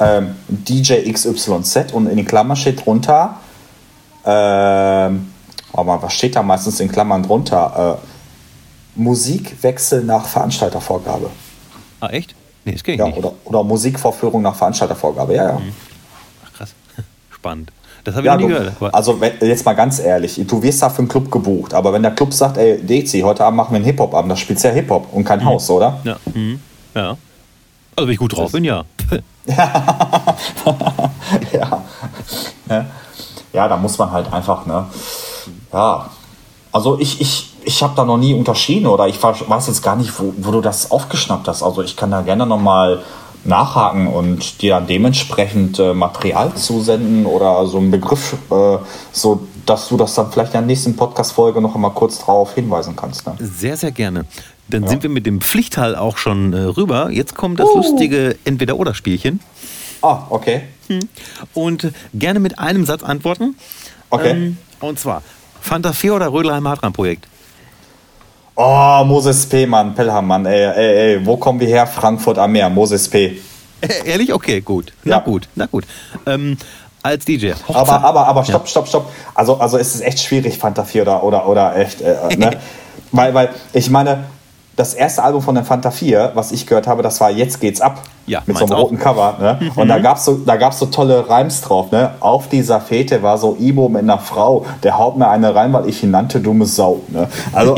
Ähm, 0.00 0.34
DJ 0.48 1.10
XYZ 1.12 1.92
und 1.92 2.06
in 2.08 2.16
den 2.16 2.26
Klammern 2.26 2.56
steht 2.56 2.84
drunter, 2.86 3.36
ähm, 4.24 5.28
oh 5.72 5.82
Mann, 5.84 6.00
was 6.02 6.12
steht 6.12 6.36
da 6.36 6.42
meistens 6.42 6.80
in 6.80 6.90
Klammern 6.90 7.22
drunter? 7.22 7.98
Äh, 7.98 8.08
Musikwechsel 9.00 10.02
nach 10.04 10.26
Veranstaltervorgabe. 10.26 11.30
ah, 12.00 12.08
echt? 12.08 12.34
Nee, 12.64 12.72
das 12.72 12.82
ich 12.84 12.98
Ja, 12.98 13.06
nicht. 13.06 13.18
oder, 13.18 13.32
oder 13.44 13.62
Musikvorführung 13.64 14.42
nach 14.42 14.54
Veranstaltervorgabe, 14.56 15.34
ja, 15.34 15.44
ja. 15.44 15.50
Krass. 15.52 15.62
Spannend. 17.48 17.72
Das 18.04 18.14
habe 18.14 18.26
ich 18.26 18.26
Ja, 18.26 18.36
noch 18.36 18.46
nie 18.46 18.52
du, 18.52 18.58
gehört. 18.58 18.94
Also 18.94 19.20
wenn, 19.20 19.32
jetzt 19.40 19.64
mal 19.64 19.72
ganz 19.74 19.98
ehrlich, 19.98 20.40
du 20.46 20.62
wirst 20.62 20.82
da 20.82 20.90
für 20.90 20.98
einen 20.98 21.08
Club 21.08 21.30
gebucht, 21.30 21.74
aber 21.74 21.92
wenn 21.92 22.02
der 22.02 22.12
Club 22.12 22.32
sagt, 22.34 22.58
ey, 22.58 22.78
Dezi, 22.80 23.20
heute 23.20 23.44
Abend 23.44 23.56
machen 23.56 23.72
wir 23.72 23.76
einen 23.76 23.84
Hip-Hop-Abend, 23.86 24.30
das 24.30 24.38
spielt 24.38 24.62
ja 24.62 24.70
Hip-Hop 24.70 25.12
und 25.12 25.24
kein 25.24 25.44
Haus, 25.44 25.68
oder? 25.70 25.98
ja, 26.04 26.16
mhm, 26.34 26.60
ja. 26.94 27.16
Also, 27.96 28.06
wenn 28.06 28.12
ich 28.12 28.18
gut 28.18 28.36
drauf 28.36 28.52
bin, 28.52 28.64
ja. 28.64 28.84
ja. 31.52 31.82
ja. 32.68 32.86
Ja, 33.52 33.66
da 33.66 33.76
muss 33.76 33.98
man 33.98 34.10
halt 34.12 34.32
einfach, 34.32 34.66
ne? 34.66 34.86
Ja. 35.72 36.10
Also 36.70 37.00
ich, 37.00 37.20
ich, 37.20 37.54
ich 37.64 37.82
habe 37.82 37.94
da 37.96 38.04
noch 38.04 38.18
nie 38.18 38.34
unterschieden 38.34 38.86
oder 38.86 39.08
ich 39.08 39.20
weiß 39.22 39.66
jetzt 39.66 39.82
gar 39.82 39.96
nicht, 39.96 40.12
wo, 40.20 40.34
wo 40.36 40.50
du 40.50 40.60
das 40.60 40.90
aufgeschnappt 40.90 41.48
hast. 41.48 41.62
Also 41.62 41.82
ich 41.82 41.96
kann 41.96 42.10
da 42.10 42.20
gerne 42.20 42.46
nochmal 42.46 43.02
nachhaken 43.44 44.06
und 44.06 44.62
dir 44.62 44.74
dann 44.74 44.86
dementsprechend 44.86 45.78
äh, 45.78 45.94
Material 45.94 46.54
zusenden 46.54 47.26
oder 47.26 47.66
so 47.66 47.78
einen 47.78 47.90
Begriff, 47.90 48.34
äh, 48.50 48.78
so 49.12 49.46
dass 49.66 49.88
du 49.88 49.96
das 49.96 50.14
dann 50.14 50.30
vielleicht 50.32 50.54
in 50.54 50.60
der 50.60 50.66
nächsten 50.66 50.96
Podcast-Folge 50.96 51.60
noch 51.60 51.74
einmal 51.74 51.92
kurz 51.92 52.18
drauf 52.18 52.54
hinweisen 52.54 52.96
kannst. 52.96 53.26
Ne? 53.26 53.34
Sehr, 53.38 53.76
sehr 53.76 53.92
gerne. 53.92 54.24
Dann 54.70 54.86
sind 54.86 55.02
wir 55.02 55.10
mit 55.10 55.24
dem 55.24 55.40
Pflichtteil 55.40 55.96
auch 55.96 56.18
schon 56.18 56.52
äh, 56.52 56.58
rüber. 56.58 57.10
Jetzt 57.10 57.34
kommt 57.34 57.58
das 57.58 57.68
Uh. 57.68 57.76
lustige 57.78 58.36
Entweder-Oder-Spielchen. 58.44 59.40
Ah, 60.02 60.22
okay. 60.30 60.62
Und 61.54 61.92
gerne 62.14 62.40
mit 62.40 62.58
einem 62.58 62.84
Satz 62.86 63.02
antworten. 63.02 63.56
Okay. 64.10 64.30
Ähm, 64.30 64.56
und 64.80 64.98
zwar 64.98 65.22
Fanta 65.60 65.92
4 65.92 66.14
oder 66.14 66.32
Rödelheim 66.32 66.66
Hartran 66.68 66.92
Projekt? 66.92 67.26
Oh, 68.60 69.04
Moses 69.04 69.46
P., 69.46 69.66
Mann, 69.66 69.94
Pelham, 69.94 70.26
Mann, 70.26 70.44
ey, 70.44 70.64
ey, 70.64 71.14
ey, 71.14 71.24
wo 71.26 71.36
kommen 71.36 71.60
wir 71.60 71.68
her? 71.68 71.86
Frankfurt 71.86 72.38
am 72.38 72.50
Meer, 72.50 72.68
Moses 72.68 73.08
P. 73.08 73.38
Äh, 73.80 73.88
ehrlich? 74.04 74.32
Okay, 74.34 74.60
gut. 74.60 74.92
Na 75.04 75.16
Ja. 75.18 75.20
gut, 75.20 75.48
na 75.54 75.66
gut. 75.66 75.84
Ähm, 76.26 76.56
als 77.00 77.24
DJ. 77.24 77.52
Hochzeit- 77.52 77.76
Aber, 77.76 78.00
aber, 78.04 78.26
aber, 78.26 78.44
stopp, 78.44 78.66
stopp, 78.68 78.88
stopp. 78.88 79.12
Also, 79.32 79.58
also 79.58 79.78
es 79.78 79.94
ist 79.94 80.00
echt 80.00 80.18
schwierig, 80.18 80.58
Fanta 80.58 80.82
4 80.82 81.02
oder, 81.02 81.22
oder, 81.22 81.48
oder 81.48 81.76
echt, 81.76 82.00
äh, 82.00 82.16
ne? 82.36 82.58
weil, 83.12 83.32
weil, 83.32 83.50
ich 83.74 83.90
meine, 83.90 84.24
das 84.74 84.92
erste 84.94 85.22
Album 85.22 85.40
von 85.42 85.54
der 85.54 85.64
Fanta 85.64 85.92
4, 85.92 86.32
was 86.34 86.50
ich 86.50 86.66
gehört 86.66 86.88
habe, 86.88 87.04
das 87.04 87.20
war 87.20 87.30
Jetzt 87.30 87.60
geht's 87.60 87.80
ab. 87.80 88.02
Ja, 88.28 88.42
mit 88.46 88.56
so 88.58 88.64
einem 88.66 88.74
auch. 88.74 88.82
roten 88.84 88.98
Cover. 88.98 89.36
Ne? 89.40 89.70
Und 89.74 89.88
da 89.88 89.98
gab's 89.98 90.24
so, 90.24 90.34
da 90.36 90.56
gab's 90.56 90.78
so 90.78 90.86
tolle 90.86 91.28
Reims 91.28 91.60
drauf. 91.62 91.90
Ne? 91.90 92.12
Auf 92.20 92.48
dieser 92.48 92.80
Fete 92.80 93.22
war 93.22 93.38
so 93.38 93.56
Ibo 93.58 93.88
mit 93.88 94.02
einer 94.02 94.18
Frau, 94.18 94.66
der 94.82 94.98
haut 94.98 95.16
mir 95.16 95.28
eine 95.28 95.54
rein, 95.54 95.72
weil 95.72 95.88
ich 95.88 96.02
ihn 96.02 96.10
nannte 96.10 96.40
dumme 96.40 96.66
Sau. 96.66 97.00
Ne? 97.08 97.28
Also, 97.52 97.76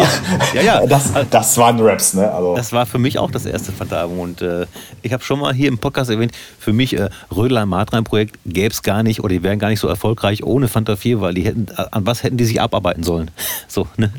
Ja, 0.55 0.63
ja. 0.81 0.87
Das, 0.87 1.11
das 1.31 1.57
waren 1.59 1.81
Raps. 1.81 2.15
Ne? 2.15 2.31
Also, 2.33 2.57
Das 2.57 2.73
war 2.73 2.85
für 2.87 2.99
mich 2.99 3.19
auch 3.19 3.31
das 3.31 3.47
erste 3.47 3.73
Fanta-Album. 3.73 4.19
Und 4.19 4.43
äh, 4.43 4.67
ich 5.03 5.13
habe 5.13 5.23
schon 5.23 5.39
mal 5.41 5.55
hier 5.55 5.69
im 5.69 5.79
Podcast 5.79 6.11
erwähnt, 6.11 6.33
für 6.59 6.73
mich 6.73 6.99
äh, 6.99 7.09
Rödelheim 7.35 7.69
Martrein 7.69 8.05
Projekt 8.05 8.37
gäbe 8.45 8.73
es 8.73 8.83
gar 8.83 9.03
nicht 9.03 9.21
oder 9.21 9.31
die 9.35 9.43
wären 9.43 9.59
gar 9.59 9.69
nicht 9.69 9.81
so 9.81 9.89
erfolgreich 9.89 10.43
ohne 10.45 10.69
Fanta 10.69 10.97
4, 10.97 11.21
weil 11.21 11.35
die 11.35 11.43
hätten, 11.43 11.67
äh, 11.77 11.85
an 11.91 12.07
was 12.07 12.23
hätten 12.23 12.37
die 12.37 12.45
sich 12.45 12.61
abarbeiten 12.61 13.03
sollen? 13.03 13.31
So, 13.69 13.87
ne? 13.97 14.11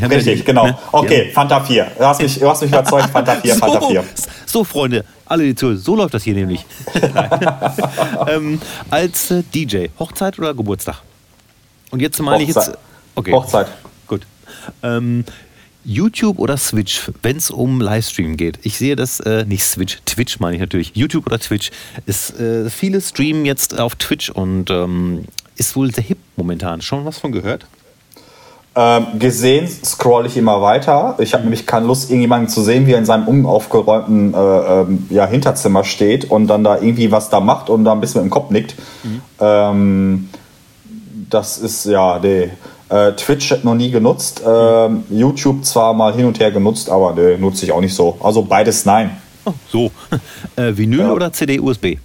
Haben 0.00 0.10
ja 0.12 0.16
richtig, 0.16 0.38
die- 0.40 0.44
genau. 0.44 0.66
ne? 0.66 0.78
Okay, 0.92 1.30
Fanta 1.34 1.60
4. 1.60 1.86
Du 1.98 2.04
hast 2.06 2.22
mich, 2.22 2.38
du 2.38 2.48
hast 2.48 2.62
mich 2.62 2.70
überzeugt, 2.70 3.10
Fanta 3.10 3.34
4, 3.34 3.52
haben- 3.52 3.60
Fanta 3.60 3.80
so, 3.80 3.88
4. 3.88 4.04
so, 4.54 4.62
Freunde, 4.62 5.04
alle 5.26 5.42
die 5.42 5.56
zuhören, 5.56 5.78
so 5.78 5.96
läuft 5.96 6.14
das 6.14 6.22
hier 6.22 6.34
nämlich. 6.34 6.64
ähm, 8.28 8.60
als 8.88 9.32
äh, 9.32 9.42
DJ, 9.52 9.88
Hochzeit 9.98 10.38
oder 10.38 10.54
Geburtstag? 10.54 11.02
Und 11.90 12.00
jetzt 12.00 12.20
meine 12.22 12.44
ich 12.44 12.50
jetzt. 12.50 12.58
Hochzeit. 12.58 12.78
Okay. 13.16 13.32
Hochzeit. 13.32 13.66
Gut. 14.06 14.22
Ähm, 14.84 15.24
YouTube 15.84 16.38
oder 16.38 16.56
Switch, 16.56 17.10
wenn 17.22 17.36
es 17.36 17.50
um 17.50 17.80
Livestream 17.80 18.36
geht. 18.36 18.60
Ich 18.62 18.78
sehe 18.78 18.94
das, 18.94 19.18
äh, 19.18 19.44
nicht 19.44 19.64
Switch, 19.64 19.98
Twitch 20.06 20.38
meine 20.38 20.54
ich 20.54 20.60
natürlich. 20.60 20.92
YouTube 20.94 21.26
oder 21.26 21.40
Twitch. 21.40 21.72
Ist, 22.06 22.38
äh, 22.38 22.70
viele 22.70 23.00
streamen 23.00 23.44
jetzt 23.44 23.80
auf 23.80 23.96
Twitch 23.96 24.30
und 24.30 24.70
ähm, 24.70 25.24
ist 25.56 25.74
wohl 25.74 25.92
sehr 25.92 26.04
hip 26.04 26.18
momentan. 26.36 26.80
Schon 26.80 27.04
was 27.04 27.18
von 27.18 27.32
gehört? 27.32 27.66
Ähm, 28.76 29.06
gesehen 29.20 29.68
scroll 29.68 30.26
ich 30.26 30.36
immer 30.36 30.60
weiter. 30.60 31.14
Ich 31.20 31.32
habe 31.32 31.44
nämlich 31.44 31.64
keine 31.64 31.86
Lust, 31.86 32.10
irgendjemanden 32.10 32.48
zu 32.48 32.60
sehen, 32.60 32.86
wie 32.86 32.92
er 32.92 32.98
in 32.98 33.04
seinem 33.04 33.28
unaufgeräumten 33.28 34.34
äh, 34.34 34.36
ähm, 34.36 35.06
ja, 35.10 35.26
Hinterzimmer 35.26 35.84
steht 35.84 36.28
und 36.28 36.48
dann 36.48 36.64
da 36.64 36.76
irgendwie 36.76 37.12
was 37.12 37.30
da 37.30 37.38
macht 37.38 37.70
und 37.70 37.84
da 37.84 37.92
ein 37.92 38.00
bisschen 38.00 38.22
mit 38.22 38.30
dem 38.30 38.32
Kopf 38.32 38.50
nickt. 38.50 38.74
Ähm, 39.40 40.28
das 41.30 41.58
ist 41.58 41.84
ja, 41.86 42.18
nee. 42.20 42.50
Äh, 42.88 43.12
Twitch 43.12 43.50
hat 43.52 43.62
noch 43.64 43.76
nie 43.76 43.90
genutzt. 43.92 44.42
Ähm, 44.44 45.04
YouTube 45.08 45.64
zwar 45.64 45.94
mal 45.94 46.12
hin 46.12 46.24
und 46.26 46.40
her 46.40 46.50
genutzt, 46.50 46.90
aber 46.90 47.12
nee, 47.14 47.36
nutze 47.36 47.64
ich 47.66 47.70
auch 47.72 47.80
nicht 47.80 47.94
so. 47.94 48.18
Also 48.22 48.42
beides 48.42 48.84
nein. 48.84 49.16
Oh, 49.44 49.52
so. 49.70 49.90
Äh, 50.56 50.76
Vinyl 50.76 51.00
Ja. 51.00 51.12
oder 51.12 51.32
CD-USB? 51.32 51.96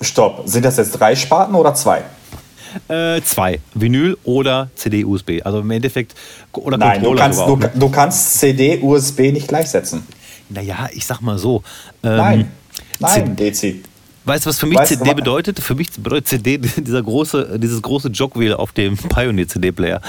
Stopp. 0.00 0.42
Sind 0.46 0.64
das 0.64 0.76
jetzt 0.78 0.92
drei 0.92 1.14
Sparten 1.14 1.54
oder 1.54 1.74
zwei? 1.74 2.02
Äh, 2.88 3.20
zwei. 3.22 3.60
Vinyl 3.74 4.16
oder 4.24 4.70
CD-USB. 4.74 5.40
Also 5.44 5.60
im 5.60 5.70
Endeffekt. 5.70 6.14
Oder 6.52 6.78
Nein, 6.78 7.00
du 7.00 7.08
Controller 7.08 7.20
kannst, 7.20 7.38
sogar 7.38 7.56
du, 7.56 7.66
auch, 7.66 7.74
ne? 7.74 7.80
du 7.80 7.88
kannst 7.90 8.38
CD, 8.38 8.78
USB 8.80 9.32
nicht 9.32 9.48
gleichsetzen. 9.48 10.06
Naja, 10.48 10.88
ich 10.92 11.06
sag 11.06 11.20
mal 11.20 11.38
so. 11.38 11.62
Ähm, 12.02 12.16
Nein, 12.16 12.50
nein, 12.98 13.36
Dezi. 13.36 13.82
Weißt 14.24 14.44
du, 14.44 14.50
was 14.50 14.58
für 14.58 14.66
mich 14.66 14.78
Weißt 14.78 14.92
du, 14.92 14.96
CD 14.96 15.14
bedeutet? 15.14 15.60
Für 15.60 15.74
mich 15.74 15.90
bedeutet 15.90 16.28
CD 16.28 16.58
dieser 16.76 17.02
große, 17.02 17.58
dieses 17.58 17.80
große 17.80 18.08
Jogwheel 18.08 18.54
auf 18.54 18.72
dem 18.72 18.96
Pioneer 18.96 19.48
CD-Player. 19.48 20.00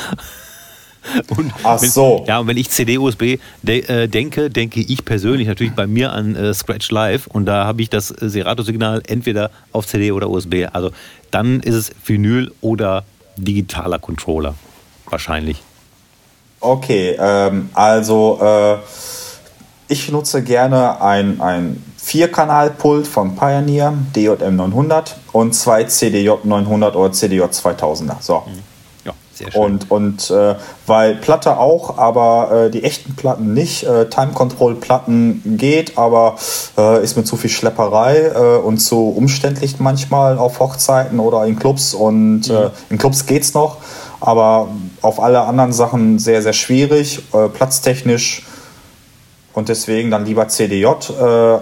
Und 1.36 1.52
Ach 1.64 1.82
wenn, 1.82 1.90
so. 1.90 2.24
Ja, 2.28 2.40
und 2.40 2.48
wenn 2.48 2.58
ich 2.58 2.70
CD-USB 2.70 3.40
de 3.64 3.82
äh, 3.88 4.08
denke, 4.08 4.50
denke 4.50 4.82
ich 4.82 5.04
persönlich 5.04 5.48
natürlich 5.48 5.74
bei 5.74 5.88
mir 5.88 6.14
an 6.14 6.36
äh, 6.36 6.54
Scratch 6.54 6.92
Live 6.92 7.28
und 7.28 7.46
da 7.46 7.66
habe 7.66 7.82
ich 7.82 7.90
das 7.90 8.12
äh, 8.12 8.30
Serato-Signal 8.30 9.02
entweder 9.08 9.50
auf 9.72 9.88
CD 9.88 10.12
oder 10.12 10.30
USB. 10.30 10.68
Also 10.72 10.92
dann 11.32 11.60
ist 11.62 11.76
es 11.76 11.92
Vinyl 12.06 12.52
oder 12.62 13.04
digitaler 13.36 14.00
Controller. 14.00 14.56
Wahrscheinlich. 15.10 15.62
Okay, 16.60 17.18
ähm, 17.20 17.70
also 17.74 18.40
äh, 18.42 18.78
ich 19.88 20.12
nutze 20.12 20.44
gerne 20.44 21.02
ein, 21.02 21.42
ein 21.42 21.84
Vierkanal-Pult 21.98 23.08
von 23.08 23.36
Pioneer, 23.36 23.94
DJM 24.16 24.56
900 24.56 25.18
und 25.32 25.54
zwei 25.54 25.84
CDJ 25.84 26.30
900 26.44 26.96
oder 26.96 27.12
CDJ 27.12 27.42
2000er. 27.44 28.18
So. 28.22 28.44
Ja, 28.46 28.52
sehr 29.42 29.52
schön. 29.52 29.62
Und, 29.62 29.92
und 29.92 30.32
äh, 30.32 30.56
weil 30.86 31.16
Platte 31.16 31.58
auch, 31.58 31.98
aber 31.98 32.68
äh, 32.68 32.72
die 32.72 32.84
echten 32.84 33.16
Platten 33.16 33.54
nicht. 33.54 33.84
Äh, 33.84 34.10
Time-Control-Platten 34.10 35.58
geht, 35.58 35.98
aber 35.98 36.36
äh, 36.78 37.04
ist 37.04 37.18
mir 37.18 37.24
zu 37.24 37.38
viel 37.38 37.50
Schlepperei 37.50 38.18
äh, 38.28 38.58
und 38.58 38.78
zu 38.80 39.10
umständlich 39.10 39.80
manchmal 39.80 40.38
auf 40.38 40.60
Hochzeiten 40.60 41.20
oder 41.20 41.46
in 41.46 41.58
Clubs. 41.58 41.94
Und 41.94 42.50
äh, 42.50 42.70
in 42.90 42.98
Clubs 42.98 43.26
geht's 43.26 43.54
noch, 43.54 43.78
aber 44.20 44.70
auf 45.02 45.20
alle 45.20 45.42
anderen 45.42 45.74
Sachen 45.74 46.20
sehr, 46.20 46.42
sehr 46.42 46.54
schwierig, 46.54 47.24
platztechnisch. 47.54 48.44
Und 49.54 49.68
deswegen 49.68 50.12
dann 50.12 50.26
lieber 50.26 50.48
CDJ. 50.48 50.86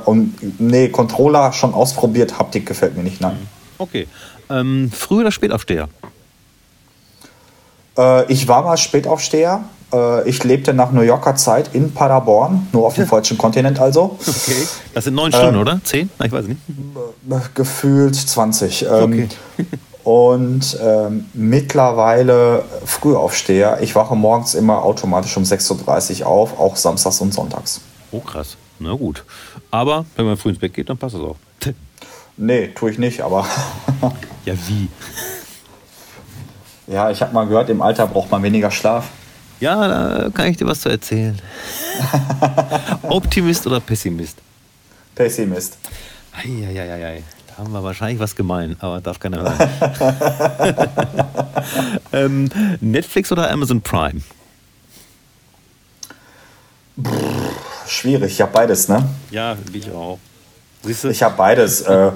Und 0.06 0.60
nee, 0.60 0.90
Controller 0.90 1.54
schon 1.54 1.74
ausprobiert, 1.74 2.38
Haptik 2.38 2.68
gefällt 2.68 2.96
mir 2.96 3.04
nicht. 3.04 3.22
Nein. 3.22 3.48
okay. 3.80 4.08
Ähm, 4.50 4.92
Früh- 4.94 5.22
oder 5.22 5.32
Spätaufsteher? 5.32 5.88
Äh, 8.00 8.32
ich 8.32 8.48
war 8.48 8.64
mal 8.64 8.78
Spätaufsteher. 8.78 9.64
Äh, 9.92 10.30
ich 10.30 10.44
lebte 10.44 10.74
nach 10.74 10.92
New 10.92 11.02
Yorker 11.02 11.36
Zeit 11.36 11.72
in 11.74 11.94
Paderborn, 11.94 12.68
nur 12.72 12.86
auf 12.88 12.96
dem 12.96 13.08
falschen 13.14 13.38
Kontinent 13.38 13.80
also. 13.80 14.18
Okay. 14.26 14.68
Das 14.94 15.04
sind 15.06 15.16
neun 15.16 15.32
Stunden, 15.32 15.56
Ähm, 15.56 15.62
oder? 15.62 15.82
Zehn? 15.84 16.10
Ich 16.24 16.32
weiß 16.32 16.46
nicht. 16.46 16.60
Äh, 17.30 17.36
Gefühlt 17.56 18.16
20. 18.16 18.84
Ähm, 18.86 18.90
Okay. 19.04 19.28
Und 20.06 20.80
ähm, 20.82 21.26
mittlerweile 21.34 22.64
Frühaufsteher. 22.86 23.80
Ich 23.82 23.94
wache 23.96 24.16
morgens 24.16 24.56
immer 24.56 24.84
automatisch 24.84 25.36
um 25.38 25.44
6.30 25.44 26.22
Uhr 26.22 26.28
auf, 26.28 26.58
auch 26.60 26.78
samstags 26.78 27.22
und 27.22 27.32
sonntags. 27.34 27.82
Oh, 28.12 28.20
krass. 28.20 28.58
Na 28.80 28.94
gut. 28.94 29.24
Aber 29.70 30.06
wenn 30.16 30.26
man 30.26 30.38
früh 30.38 30.50
ins 30.50 30.58
Bett 30.60 30.74
geht, 30.74 30.90
dann 30.90 30.98
passt 30.98 31.16
es 31.16 31.22
auch. 31.22 31.36
Nee, 32.38 32.70
tue 32.70 32.90
ich 32.92 32.98
nicht, 32.98 33.22
aber 33.22 33.46
Ja, 34.46 34.54
wie? 34.68 34.88
Ja, 36.90 37.10
ich 37.12 37.22
habe 37.22 37.34
mal 37.34 37.46
gehört, 37.48 37.70
im 37.70 37.82
Alter 37.82 38.08
braucht 38.08 38.32
man 38.32 38.42
weniger 38.44 38.72
Schlaf. 38.72 39.06
Ja, 39.60 39.88
da 39.88 40.30
kann 40.30 40.48
ich 40.48 40.58
dir 40.58 40.66
was 40.68 40.82
zu 40.82 40.90
erzählen. 40.90 41.40
Optimist 43.04 43.68
oder 43.68 43.80
Pessimist? 43.80 44.38
Pessimist. 45.16 45.78
Eieieiei. 46.34 47.24
Da 47.48 47.58
haben 47.58 47.72
wir 47.74 47.84
wahrscheinlich 47.84 48.20
was 48.20 48.36
gemein, 48.36 48.78
aber 48.80 49.02
darf 49.02 49.20
keiner 49.20 49.42
hören. 49.44 49.70
ähm, 52.14 52.50
Netflix 52.80 53.32
oder 53.32 53.52
Amazon 53.52 53.82
Prime? 53.82 54.22
Schwierig, 57.88 58.32
ich 58.34 58.42
habe 58.42 58.52
beides, 58.52 58.88
ne? 58.88 59.04
Ja, 59.32 59.58
ich 59.74 59.92
auch. 59.92 60.20
Siehst 60.84 61.04
du? 61.04 61.10
Ich 61.10 61.22
habe 61.22 61.36
beides. 61.36 61.82
Äh, 61.82 62.12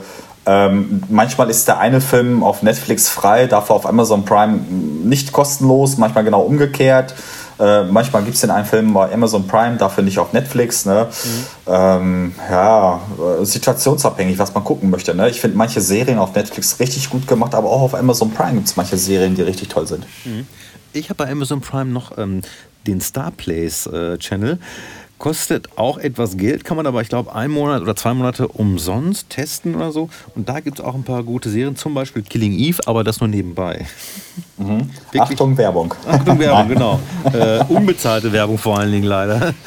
ähm, 0.45 1.03
manchmal 1.09 1.49
ist 1.49 1.67
der 1.67 1.79
eine 1.79 2.01
Film 2.01 2.43
auf 2.43 2.63
Netflix 2.63 3.09
frei, 3.09 3.47
dafür 3.47 3.75
auf 3.75 3.85
Amazon 3.85 4.25
Prime 4.25 4.59
nicht 5.03 5.31
kostenlos, 5.31 5.97
manchmal 5.97 6.23
genau 6.23 6.41
umgekehrt. 6.41 7.13
Äh, 7.59 7.83
manchmal 7.83 8.23
gibt 8.23 8.35
es 8.35 8.41
den 8.41 8.49
einen 8.49 8.65
Film 8.65 8.93
bei 8.93 9.13
Amazon 9.13 9.47
Prime, 9.47 9.77
dafür 9.77 10.03
nicht 10.03 10.19
auf 10.19 10.33
Netflix. 10.33 10.85
Ne? 10.85 11.07
Ähm, 11.67 12.33
ja, 12.49 12.99
äh, 13.39 13.45
situationsabhängig, 13.45 14.37
was 14.39 14.53
man 14.53 14.63
gucken 14.63 14.89
möchte. 14.89 15.13
Ne? 15.15 15.29
Ich 15.29 15.39
finde 15.39 15.55
manche 15.55 15.79
Serien 15.79 16.17
auf 16.17 16.33
Netflix 16.35 16.79
richtig 16.79 17.09
gut 17.09 17.27
gemacht, 17.27 17.55
aber 17.55 17.69
auch 17.69 17.81
auf 17.81 17.95
Amazon 17.95 18.31
Prime 18.31 18.55
gibt 18.55 18.67
es 18.67 18.75
manche 18.75 18.97
Serien, 18.97 19.35
die 19.35 19.43
richtig 19.43 19.69
toll 19.69 19.87
sind. 19.87 20.05
Ich 20.93 21.09
habe 21.09 21.23
bei 21.23 21.31
Amazon 21.31 21.61
Prime 21.61 21.91
noch 21.91 22.17
ähm, 22.17 22.41
den 22.85 22.99
Starplays 23.01 23.87
äh, 23.87 24.17
Channel. 24.17 24.59
Kostet 25.23 25.77
auch 25.77 25.99
etwas 25.99 26.35
Geld, 26.35 26.65
kann 26.65 26.75
man 26.75 26.85
aber, 26.85 26.99
ich 26.99 27.07
glaube, 27.07 27.33
ein 27.33 27.49
Monat 27.49 27.81
oder 27.81 27.95
zwei 27.95 28.13
Monate 28.13 28.45
umsonst 28.45 29.29
testen 29.29 29.73
oder 29.73 29.93
so. 29.93 30.09
Und 30.35 30.49
da 30.49 30.59
gibt 30.59 30.79
es 30.79 30.85
auch 30.85 30.95
ein 30.95 31.03
paar 31.03 31.23
gute 31.23 31.49
Serien, 31.49 31.77
zum 31.77 31.93
Beispiel 31.93 32.23
Killing 32.23 32.51
Eve, 32.51 32.81
aber 32.87 33.05
das 33.05 33.21
nur 33.21 33.29
nebenbei. 33.29 33.85
Wirklich? 34.57 35.21
Achtung, 35.21 35.57
Werbung. 35.57 35.93
Achtung, 36.05 36.37
Werbung, 36.39 36.67
genau. 36.67 36.99
Äh, 37.31 37.63
unbezahlte 37.69 38.33
Werbung 38.33 38.57
vor 38.57 38.77
allen 38.77 38.91
Dingen 38.91 39.05
leider. 39.05 39.53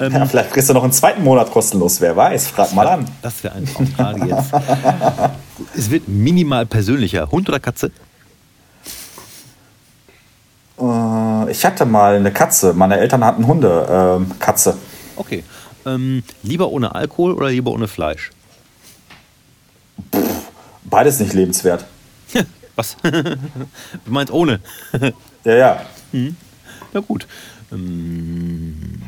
Ja, 0.00 0.26
vielleicht 0.26 0.50
kriegst 0.50 0.70
du 0.70 0.72
noch 0.72 0.82
einen 0.82 0.92
zweiten 0.92 1.22
Monat 1.22 1.52
kostenlos, 1.52 2.00
wer 2.00 2.16
weiß. 2.16 2.48
Frag 2.48 2.72
mal 2.72 2.88
an. 2.88 3.04
Das 3.20 3.44
wäre 3.44 3.54
ein 3.54 3.66
Traum, 3.66 3.94
gerade 3.94 4.26
jetzt. 4.26 4.50
Es 5.76 5.90
wird 5.90 6.08
minimal 6.08 6.64
persönlicher. 6.64 7.30
Hund 7.30 7.48
oder 7.48 7.60
Katze? 7.60 7.92
Äh, 10.78 10.82
ich 11.48 11.64
hatte 11.64 11.86
mal 11.86 12.16
eine 12.16 12.32
Katze. 12.32 12.74
Meine 12.74 12.98
Eltern 12.98 13.24
hatten 13.24 13.46
Hunde. 13.46 13.86
Ähm, 13.90 14.38
Katze. 14.38 14.76
Okay. 15.16 15.44
Ähm, 15.86 16.22
lieber 16.42 16.70
ohne 16.70 16.94
Alkohol 16.94 17.32
oder 17.32 17.50
lieber 17.50 17.70
ohne 17.70 17.88
Fleisch? 17.88 18.30
Beides 20.84 21.20
nicht 21.20 21.32
lebenswert. 21.32 21.84
Was? 22.76 22.96
du 23.02 23.38
meinst 24.06 24.32
ohne? 24.32 24.60
Ja, 25.44 25.54
ja. 25.54 25.86
Na 26.92 27.00
gut. 27.00 27.26
Ähm, 27.72 29.00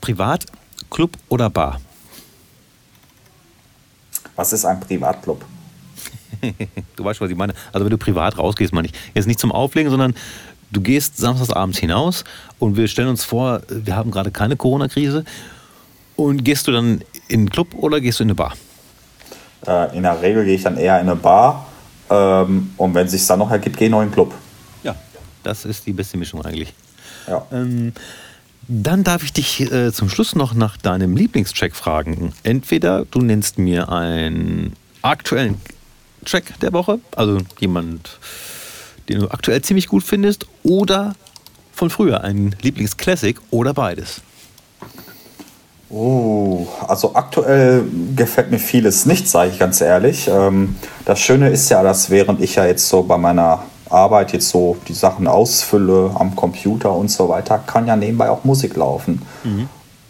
Privat, 0.00 0.46
Club 0.90 1.12
oder 1.28 1.48
Bar? 1.48 1.80
Was 4.36 4.52
ist 4.52 4.64
ein 4.64 4.80
Privatclub? 4.80 5.44
Du 6.96 7.04
weißt, 7.04 7.20
was 7.20 7.30
ich 7.30 7.36
meine. 7.36 7.54
Also 7.72 7.84
wenn 7.84 7.90
du 7.90 7.98
privat 7.98 8.36
rausgehst, 8.36 8.72
meine 8.72 8.88
ich. 8.88 8.94
Jetzt 9.14 9.26
nicht 9.26 9.38
zum 9.38 9.52
Auflegen, 9.52 9.90
sondern 9.90 10.14
du 10.72 10.80
gehst 10.80 11.18
samstagsabends 11.18 11.78
hinaus 11.78 12.24
und 12.58 12.76
wir 12.76 12.88
stellen 12.88 13.08
uns 13.08 13.24
vor, 13.24 13.62
wir 13.68 13.94
haben 13.94 14.10
gerade 14.10 14.30
keine 14.30 14.56
Corona-Krise. 14.56 15.24
Und 16.16 16.44
gehst 16.44 16.66
du 16.66 16.72
dann 16.72 17.02
in 17.28 17.46
den 17.46 17.50
Club 17.50 17.74
oder 17.74 18.00
gehst 18.00 18.20
du 18.20 18.24
in 18.24 18.30
eine 18.30 18.34
Bar? 18.34 18.54
Äh, 19.66 19.96
in 19.96 20.02
der 20.02 20.20
Regel 20.20 20.44
gehe 20.44 20.54
ich 20.54 20.62
dann 20.62 20.76
eher 20.76 21.00
in 21.00 21.08
eine 21.08 21.16
Bar. 21.16 21.66
Ähm, 22.10 22.72
und 22.76 22.94
wenn 22.94 23.06
es 23.06 23.12
sich 23.12 23.26
dann 23.26 23.38
noch 23.38 23.50
ergibt, 23.50 23.76
gehe 23.76 23.86
ich 23.86 23.90
noch 23.90 24.02
in 24.02 24.08
den 24.08 24.14
Club. 24.14 24.34
Ja. 24.82 24.94
Das 25.42 25.64
ist 25.64 25.86
die 25.86 25.92
beste 25.92 26.16
Mischung 26.16 26.44
eigentlich. 26.44 26.74
Ja. 27.26 27.46
Ähm, 27.52 27.92
dann 28.68 29.04
darf 29.04 29.24
ich 29.24 29.32
dich 29.32 29.72
äh, 29.72 29.92
zum 29.92 30.08
Schluss 30.08 30.34
noch 30.34 30.54
nach 30.54 30.76
deinem 30.76 31.16
Lieblingstrack 31.16 31.74
fragen. 31.74 32.32
Entweder 32.42 33.04
du 33.06 33.20
nennst 33.20 33.58
mir 33.58 33.88
einen 33.88 34.74
aktuellen 35.02 35.60
Track 36.24 36.60
der 36.60 36.72
Woche, 36.72 37.00
also 37.16 37.38
jemand, 37.58 38.18
den 39.08 39.20
du 39.20 39.30
aktuell 39.30 39.62
ziemlich 39.62 39.88
gut 39.88 40.02
findest, 40.02 40.46
oder 40.62 41.14
von 41.72 41.90
früher 41.90 42.22
einen 42.22 42.54
Lieblingsklassik 42.62 43.40
oder 43.50 43.74
beides. 43.74 44.20
Oh, 45.90 46.66
also 46.88 47.14
aktuell 47.14 47.84
gefällt 48.16 48.50
mir 48.50 48.58
vieles 48.58 49.04
nicht, 49.04 49.28
sage 49.28 49.50
ich 49.50 49.58
ganz 49.58 49.80
ehrlich. 49.80 50.26
Ähm, 50.26 50.76
das 51.04 51.20
Schöne 51.20 51.50
ist 51.50 51.68
ja, 51.68 51.82
dass 51.82 52.08
während 52.08 52.40
ich 52.40 52.54
ja 52.54 52.64
jetzt 52.64 52.88
so 52.88 53.02
bei 53.02 53.18
meiner 53.18 53.64
Arbeit 53.90 54.32
jetzt 54.32 54.48
so 54.48 54.78
die 54.88 54.94
Sachen 54.94 55.26
ausfülle 55.26 56.10
am 56.14 56.34
Computer 56.34 56.94
und 56.94 57.10
so 57.10 57.28
weiter, 57.28 57.58
kann 57.58 57.86
ja 57.86 57.94
nebenbei 57.94 58.30
auch 58.30 58.44
Musik 58.44 58.76
laufen. 58.76 59.20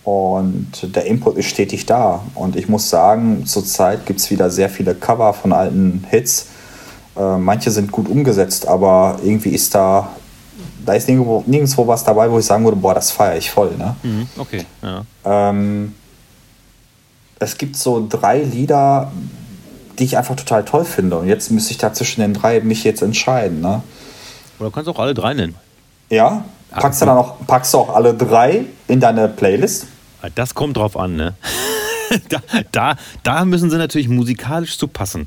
Und 0.05 0.95
der 0.95 1.07
Input 1.07 1.37
ist 1.37 1.47
stetig 1.47 1.87
da. 1.87 2.23
Und 2.35 2.55
ich 2.57 2.69
muss 2.69 2.89
sagen, 2.89 3.45
zurzeit 3.47 4.07
gibt 4.07 4.21
es 4.21 4.31
wieder 4.31 4.51
sehr 4.51 4.69
viele 4.69 4.95
Cover 4.95 5.33
von 5.33 5.53
alten 5.53 6.05
Hits. 6.11 6.47
Äh, 7.17 7.37
manche 7.37 7.71
sind 7.71 7.93
gut 7.93 8.09
umgesetzt, 8.09 8.67
aber 8.67 9.19
irgendwie 9.23 9.51
ist 9.51 9.75
da, 9.75 10.11
da 10.85 10.95
ist 10.95 11.09
nirgendwo, 11.09 11.45
nirgendwo 11.47 11.87
was 11.87 12.05
dabei, 12.05 12.31
wo 12.31 12.39
ich 12.39 12.47
sagen 12.47 12.65
würde, 12.65 12.77
boah, 12.77 12.95
das 12.95 13.11
feiere 13.11 13.37
ich 13.37 13.51
voll. 13.51 13.73
Ne? 13.77 13.97
Okay, 14.39 14.65
ja. 14.83 15.05
Ähm, 15.25 15.95
es 17.39 17.59
gibt 17.59 17.77
so 17.77 18.07
drei 18.09 18.43
Lieder, 18.43 19.11
die 19.99 20.05
ich 20.05 20.17
einfach 20.17 20.37
total 20.37 20.65
toll 20.65 20.85
finde. 20.85 21.19
Und 21.19 21.29
jetzt 21.29 21.51
müsste 21.51 21.73
ich 21.73 21.79
da 21.79 21.93
zwischen 21.93 22.21
den 22.21 22.35
drei 22.35 22.61
mich 22.61 22.85
jetzt 22.85 23.03
entscheiden. 23.03 23.61
Ne? 23.61 23.83
Oder 24.59 24.69
du 24.69 24.75
kannst 24.75 24.89
auch 24.89 24.99
alle 24.99 25.15
drei 25.15 25.35
nennen. 25.35 25.57
Ja? 26.09 26.45
Packst 26.71 27.03
du 27.03 27.07
dann 27.07 27.19
auch, 27.19 27.35
packst 27.47 27.75
du 27.75 27.79
auch 27.79 27.95
alle 27.95 28.15
drei 28.15 28.65
in 28.89 29.01
deine 29.01 29.29
Playlist? 29.29 29.87
Das 30.35 30.55
kommt 30.55 30.77
drauf 30.77 30.97
an, 30.97 31.17
ne? 31.17 31.35
da, 32.29 32.39
da, 32.71 32.97
da 33.23 33.45
müssen 33.45 33.71
sie 33.71 33.77
natürlich 33.77 34.09
musikalisch 34.09 34.79
zu 34.79 34.89
passen. 34.89 35.27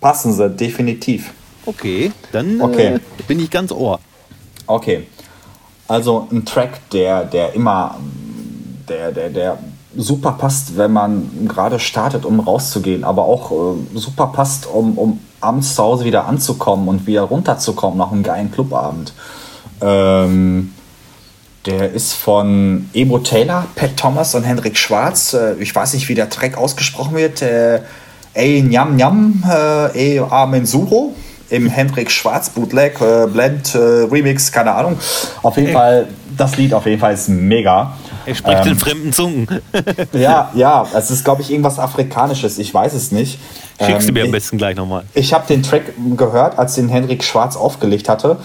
Passen 0.00 0.32
sie, 0.32 0.50
definitiv. 0.50 1.32
Okay, 1.64 2.12
dann 2.32 2.60
Okay. 2.60 2.94
Äh, 2.94 3.00
bin 3.26 3.40
ich 3.40 3.50
ganz 3.50 3.72
ohr. 3.72 4.00
Okay. 4.66 5.06
Also 5.88 6.28
ein 6.30 6.44
Track, 6.44 6.90
der, 6.90 7.24
der 7.24 7.54
immer, 7.54 7.98
der, 8.88 9.12
der, 9.12 9.30
der 9.30 9.58
super 9.96 10.32
passt, 10.32 10.76
wenn 10.76 10.92
man 10.92 11.48
gerade 11.48 11.78
startet, 11.78 12.24
um 12.24 12.40
rauszugehen, 12.40 13.04
aber 13.04 13.24
auch 13.24 13.50
äh, 13.52 13.98
super 13.98 14.28
passt, 14.28 14.66
um, 14.66 14.96
um 14.96 15.20
abends 15.40 15.74
zu 15.74 15.82
Hause 15.82 16.04
wieder 16.04 16.26
anzukommen 16.26 16.88
und 16.88 17.06
wieder 17.06 17.22
runterzukommen 17.22 17.98
nach 17.98 18.12
einem 18.12 18.22
geilen 18.22 18.50
Clubabend. 18.50 19.12
Ähm, 19.80 20.72
der 21.66 21.92
ist 21.92 22.14
von 22.14 22.88
Emo 22.92 23.18
Taylor, 23.18 23.66
Pat 23.74 23.96
Thomas 23.96 24.34
und 24.34 24.44
Hendrik 24.44 24.76
Schwarz. 24.76 25.34
Äh, 25.34 25.54
ich 25.60 25.74
weiß 25.74 25.94
nicht, 25.94 26.08
wie 26.08 26.14
der 26.14 26.30
Track 26.30 26.56
ausgesprochen 26.56 27.14
wird. 27.14 27.42
Äh, 27.42 27.82
Ey 28.34 28.62
Nyam 28.62 28.96
Nyam, 28.96 29.42
äh, 29.48 29.98
Ey 29.98 30.18
Amen 30.20 30.64
Suro 30.66 31.14
im 31.50 31.66
Hendrik 31.68 32.10
Schwarz 32.10 32.48
Bootleg, 32.50 32.98
äh, 33.00 33.26
Blend, 33.26 33.74
äh, 33.74 33.78
Remix, 33.78 34.50
keine 34.50 34.72
Ahnung. 34.72 34.98
Auf 35.42 35.56
jeden 35.56 35.68
Ey. 35.68 35.74
Fall, 35.74 36.08
das 36.36 36.56
Lied 36.56 36.72
auf 36.72 36.86
jeden 36.86 36.98
Fall 37.00 37.12
ist 37.12 37.28
mega. 37.28 37.92
Er 38.24 38.34
spricht 38.34 38.64
Ähm, 38.66 38.72
in 38.72 38.78
fremden 38.78 39.12
Zungen. 39.12 39.46
Ja, 40.14 40.50
ja, 40.54 40.86
es 40.94 41.10
ist, 41.10 41.24
glaube 41.24 41.42
ich, 41.42 41.50
irgendwas 41.50 41.78
Afrikanisches. 41.78 42.58
Ich 42.58 42.72
weiß 42.72 42.94
es 42.94 43.12
nicht. 43.12 43.38
Schickst 43.84 44.04
du 44.04 44.08
Ähm, 44.08 44.14
mir 44.14 44.20
am 44.20 44.26
ich- 44.26 44.32
besten 44.32 44.56
gleich 44.56 44.76
nochmal. 44.76 45.02
ich 45.12 45.34
habe 45.34 45.46
den 45.46 45.62
Track 45.62 45.92
gehört, 46.16 46.58
als 46.58 46.74
den 46.76 46.88
Henrik 46.88 47.22
Schwarz 47.24 47.56
aufgelegt 47.56 48.08
hatte. 48.08 48.38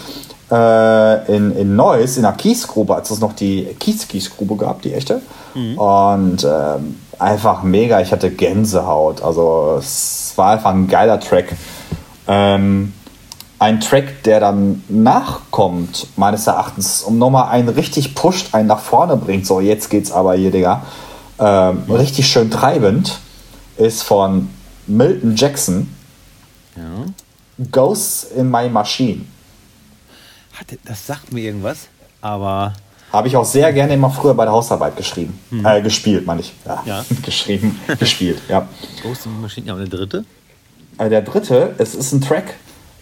Äh, 0.51 1.33
in, 1.35 1.55
in 1.57 1.75
Neuss, 1.75 2.17
in 2.17 2.23
der 2.23 2.31
Kiesgrube, 2.33 2.95
als 2.95 3.09
es 3.11 3.19
noch 3.19 3.33
die 3.33 3.67
Kies-Kiesgrube 3.79 4.55
gab, 4.57 4.81
die 4.81 4.93
echte. 4.93 5.21
Und 5.77 6.43
ähm, 6.43 6.99
einfach 7.19 7.63
mega. 7.63 8.01
Ich 8.01 8.11
hatte 8.11 8.29
Gänsehaut. 8.31 9.21
Also 9.21 9.77
es 9.79 10.33
war 10.35 10.51
einfach 10.51 10.71
ein 10.71 10.87
geiler 10.87 11.19
Track. 11.19 11.55
Ähm, 12.27 12.93
ein 13.59 13.79
Track, 13.79 14.23
der 14.23 14.39
dann 14.39 14.83
nachkommt, 14.87 16.07
meines 16.15 16.45
Erachtens, 16.45 17.01
um 17.01 17.17
nochmal 17.17 17.49
einen 17.49 17.69
richtig 17.69 18.13
pusht, 18.13 18.53
einen 18.53 18.67
nach 18.67 18.79
vorne 18.79 19.17
bringt. 19.17 19.47
So, 19.47 19.59
jetzt 19.59 19.89
geht's 19.89 20.11
aber 20.11 20.35
hier, 20.35 20.51
Digga. 20.51 20.83
Ähm, 21.39 21.83
richtig 21.89 22.27
schön 22.27 22.51
treibend, 22.51 23.19
ist 23.77 24.03
von 24.03 24.49
Milton 24.85 25.35
Jackson. 25.35 25.93
Ghosts 27.71 28.25
in 28.25 28.51
My 28.51 28.69
Machine. 28.69 29.25
Das 30.85 31.05
sagt 31.05 31.33
mir 31.33 31.41
irgendwas, 31.41 31.87
aber 32.21 32.73
Habe 33.11 33.27
ich 33.27 33.37
auch 33.37 33.45
sehr 33.45 33.71
gerne 33.73 33.93
immer 33.93 34.09
früher 34.09 34.33
bei 34.33 34.43
der 34.43 34.53
Hausarbeit 34.53 34.97
geschrieben. 34.97 35.39
Äh, 35.63 35.81
gespielt, 35.81 36.25
meine 36.25 36.41
ich. 36.41 36.53
Ja. 36.65 36.83
Ja. 36.85 37.05
geschrieben, 37.23 37.79
gespielt, 37.99 38.41
ja. 38.49 38.67
Ghost 39.01 39.25
in 39.25 39.31
the 39.35 39.41
Machine, 39.41 39.67
ja, 39.67 39.73
und 39.73 39.79
der 39.79 39.87
dritte? 39.87 40.25
Äh, 40.97 41.09
der 41.09 41.21
dritte, 41.21 41.75
es 41.77 41.95
ist 41.95 42.11
ein 42.11 42.19
Track. 42.21 42.55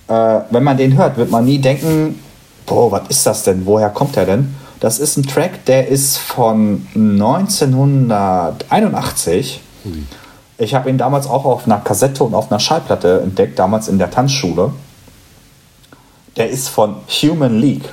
Äh, 0.08 0.42
wenn 0.52 0.64
man 0.64 0.78
den 0.78 0.96
hört, 0.98 1.18
wird 1.18 1.32
man 1.32 1.46
nie 1.46 1.58
denken, 1.58 2.20
boah, 2.66 2.92
was 2.92 3.08
ist 3.10 3.26
das 3.26 3.42
denn? 3.44 3.66
Woher 3.66 3.90
kommt 3.90 4.16
der 4.16 4.28
denn? 4.28 4.56
Das 4.80 5.00
ist 5.00 5.18
ein 5.18 5.24
Track, 5.24 5.66
der 5.66 5.88
ist 5.88 6.18
von 6.18 6.86
1981. 6.94 9.62
Ich 10.58 10.76
habe 10.76 10.90
ihn 10.90 10.98
damals 10.98 11.28
auch 11.28 11.44
auf 11.46 11.66
einer 11.66 11.80
Kassette 11.80 12.24
und 12.24 12.34
auf 12.34 12.50
einer 12.52 12.60
Schallplatte 12.60 13.22
entdeckt, 13.22 13.58
damals 13.60 13.88
in 13.88 13.98
der 13.98 14.12
Tanzschule. 14.12 14.74
Der 16.38 16.50
ist 16.50 16.68
von 16.70 16.96
Human 17.22 17.60
League. 17.60 17.90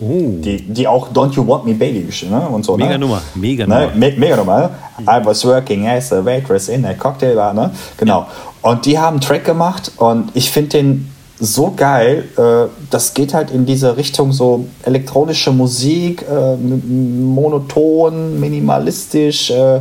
Oh, 0.00 0.40
Die, 0.40 0.62
die 0.62 0.88
auch 0.88 1.12
Don't 1.12 1.34
You 1.34 1.46
Want 1.46 1.66
Me 1.66 1.74
Baby 1.74 2.02
geschrieben 2.02 2.32
ne? 2.32 2.48
und 2.48 2.64
so. 2.64 2.76
Mega 2.76 2.92
ne? 2.92 2.98
Nummer, 2.98 3.20
mega 3.34 3.66
ne? 3.66 3.74
Nummer. 3.74 3.94
Me 3.94 4.14
mega 4.16 4.36
Nummer. 4.36 4.70
I 5.02 5.24
was 5.24 5.44
working 5.44 5.86
as 5.86 6.12
a 6.12 6.24
waitress 6.24 6.68
in 6.68 6.84
a 6.84 6.94
cocktail 6.94 7.34
bar. 7.34 7.52
Ne? 7.52 7.70
Genau. 7.98 8.26
Und 8.62 8.86
die 8.86 8.98
haben 8.98 9.14
einen 9.14 9.20
Track 9.20 9.44
gemacht 9.44 9.92
und 9.96 10.30
ich 10.34 10.50
finde 10.50 10.70
den 10.70 11.10
so 11.38 11.72
geil. 11.74 12.28
Äh, 12.36 12.68
das 12.90 13.14
geht 13.14 13.34
halt 13.34 13.50
in 13.50 13.66
diese 13.66 13.96
Richtung 13.96 14.32
so 14.32 14.66
elektronische 14.84 15.50
Musik, 15.50 16.22
äh, 16.22 16.56
monoton, 16.56 18.38
minimalistisch. 18.38 19.50
Äh, 19.50 19.80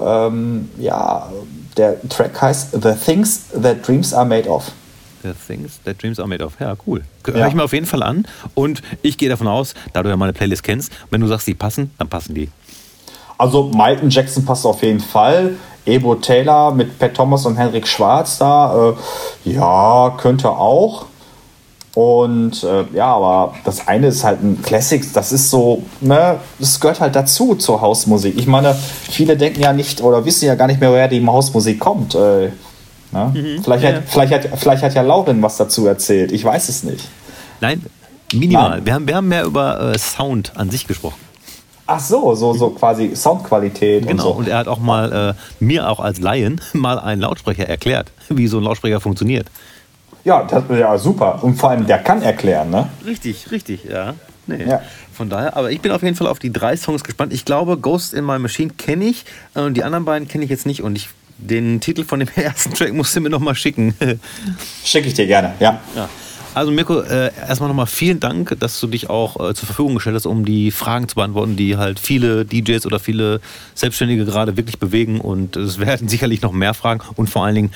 ähm, 0.00 0.70
ja, 0.78 1.28
der 1.76 1.96
Track 2.08 2.40
heißt 2.42 2.72
The 2.82 2.92
Things 3.04 3.42
That 3.62 3.86
Dreams 3.86 4.12
Are 4.12 4.26
Made 4.26 4.48
Of. 4.48 4.72
The 5.22 5.32
Things 5.46 5.80
That 5.84 6.02
Dreams 6.02 6.18
Are 6.18 6.28
Made 6.28 6.44
Of. 6.44 6.54
Ja, 6.60 6.74
cool. 6.86 7.02
Hör 7.24 7.36
Ja. 7.36 7.46
ich 7.48 7.54
mir 7.54 7.64
auf 7.64 7.72
jeden 7.72 7.86
Fall 7.86 8.02
an. 8.02 8.26
Und 8.54 8.82
ich 9.02 9.18
gehe 9.18 9.28
davon 9.28 9.48
aus, 9.48 9.74
da 9.92 10.02
du 10.02 10.08
ja 10.08 10.16
meine 10.16 10.32
Playlist 10.32 10.62
kennst, 10.62 10.92
wenn 11.10 11.20
du 11.20 11.26
sagst, 11.26 11.46
die 11.46 11.54
passen, 11.54 11.90
dann 11.98 12.08
passen 12.08 12.34
die. 12.34 12.48
Also 13.38 13.64
Milton 13.74 14.10
Jackson 14.10 14.44
passt 14.44 14.66
auf 14.66 14.82
jeden 14.82 15.00
Fall. 15.00 15.56
Ebo 15.86 16.14
Taylor 16.16 16.72
mit 16.72 16.98
Pat 16.98 17.14
Thomas 17.14 17.46
und 17.46 17.56
Henrik 17.56 17.88
Schwarz 17.88 18.36
da, 18.38 18.90
äh, 18.90 19.50
ja, 19.54 20.14
könnte 20.18 20.50
auch. 20.50 21.06
Und 21.94 22.62
äh, 22.62 22.84
ja, 22.94 23.06
aber 23.16 23.54
das 23.64 23.88
eine 23.88 24.08
ist 24.08 24.22
halt 24.22 24.42
ein 24.44 24.62
Classic, 24.62 25.02
das 25.12 25.32
ist 25.32 25.50
so, 25.50 25.82
ne, 26.00 26.38
das 26.60 26.78
gehört 26.78 27.00
halt 27.00 27.16
dazu 27.16 27.56
zur 27.56 27.80
Hausmusik. 27.80 28.38
Ich 28.38 28.46
meine, 28.46 28.74
viele 28.74 29.36
denken 29.36 29.60
ja 29.60 29.72
nicht 29.72 30.00
oder 30.00 30.24
wissen 30.24 30.44
ja 30.46 30.54
gar 30.54 30.68
nicht 30.68 30.80
mehr, 30.80 30.90
woher 30.92 31.08
die 31.08 31.26
Hausmusik 31.26 31.80
kommt. 31.80 32.14
Äh, 32.14 32.50
ne? 33.12 33.58
vielleicht, 33.62 33.84
ja. 33.84 33.92
hat, 33.94 34.02
vielleicht, 34.06 34.32
hat, 34.32 34.58
vielleicht 34.58 34.82
hat 34.82 34.94
ja 34.94 35.02
Lauren 35.02 35.42
was 35.42 35.56
dazu 35.56 35.86
erzählt, 35.86 36.32
ich 36.32 36.44
weiß 36.44 36.68
es 36.68 36.82
nicht. 36.84 37.08
Nein, 37.60 37.84
minimal. 38.32 38.70
Nein. 38.70 38.86
Wir, 38.86 38.94
haben, 38.94 39.06
wir 39.08 39.16
haben 39.16 39.28
mehr 39.28 39.44
über 39.44 39.92
äh, 39.92 39.98
Sound 39.98 40.52
an 40.56 40.70
sich 40.70 40.86
gesprochen. 40.86 41.18
Ach 41.86 41.98
so, 41.98 42.34
so, 42.36 42.52
so 42.52 42.70
quasi 42.70 43.16
Soundqualität 43.16 44.06
Genau. 44.06 44.30
und 44.30 44.36
Und 44.38 44.44
so. 44.44 44.50
er 44.52 44.58
hat 44.58 44.68
auch 44.68 44.78
mal 44.78 45.34
äh, 45.36 45.64
mir 45.64 45.88
auch 45.88 45.98
als 45.98 46.20
Laien 46.20 46.60
mal 46.72 46.98
einen 46.98 47.20
Lautsprecher 47.22 47.68
erklärt, 47.68 48.12
wie 48.28 48.46
so 48.46 48.58
ein 48.58 48.64
Lautsprecher 48.64 49.00
funktioniert. 49.00 49.46
Ja, 50.22 50.44
das, 50.44 50.64
ja, 50.70 50.96
super. 50.98 51.42
Und 51.42 51.56
vor 51.56 51.70
allem, 51.70 51.86
der 51.86 51.98
kann 51.98 52.22
erklären, 52.22 52.70
ne? 52.70 52.88
Richtig, 53.06 53.50
richtig, 53.50 53.84
ja. 53.84 54.14
Nee. 54.46 54.64
Ja. 54.64 54.82
Von 55.12 55.28
daher, 55.30 55.56
aber 55.56 55.70
ich 55.70 55.80
bin 55.80 55.92
auf 55.92 56.02
jeden 56.02 56.14
Fall 56.16 56.26
auf 56.26 56.38
die 56.38 56.52
drei 56.52 56.76
Songs 56.76 57.04
gespannt. 57.04 57.32
Ich 57.32 57.44
glaube, 57.44 57.76
Ghost 57.78 58.14
in 58.14 58.24
My 58.24 58.38
Machine 58.38 58.70
kenne 58.76 59.04
ich 59.04 59.24
äh, 59.54 59.60
und 59.60 59.74
die 59.74 59.82
anderen 59.84 60.04
beiden 60.04 60.28
kenne 60.28 60.44
ich 60.44 60.50
jetzt 60.50 60.66
nicht. 60.66 60.82
Und 60.82 60.96
ich, 60.96 61.08
den 61.40 61.80
Titel 61.80 62.04
von 62.04 62.20
dem 62.20 62.28
ersten 62.34 62.74
Track 62.74 62.92
musst 62.92 63.14
du 63.16 63.20
mir 63.20 63.30
noch 63.30 63.40
mal 63.40 63.54
schicken. 63.54 63.94
Schicke 64.84 65.08
ich 65.08 65.14
dir 65.14 65.26
gerne, 65.26 65.54
ja. 65.60 65.80
ja. 65.94 66.08
Also 66.52 66.72
Mirko, 66.72 67.00
äh, 67.00 67.30
erstmal 67.36 67.68
nochmal 67.68 67.86
vielen 67.86 68.18
Dank, 68.18 68.56
dass 68.58 68.80
du 68.80 68.88
dich 68.88 69.08
auch 69.08 69.36
äh, 69.36 69.54
zur 69.54 69.66
Verfügung 69.66 69.94
gestellt 69.94 70.16
hast, 70.16 70.26
um 70.26 70.44
die 70.44 70.72
Fragen 70.72 71.06
zu 71.06 71.14
beantworten, 71.14 71.56
die 71.56 71.76
halt 71.76 72.00
viele 72.00 72.44
DJs 72.44 72.86
oder 72.86 72.98
viele 72.98 73.40
Selbstständige 73.74 74.24
gerade 74.24 74.56
wirklich 74.56 74.78
bewegen. 74.78 75.20
Und 75.20 75.56
es 75.56 75.78
werden 75.78 76.08
sicherlich 76.08 76.42
noch 76.42 76.52
mehr 76.52 76.74
Fragen 76.74 77.02
und 77.14 77.30
vor 77.30 77.44
allen 77.44 77.54
Dingen 77.54 77.70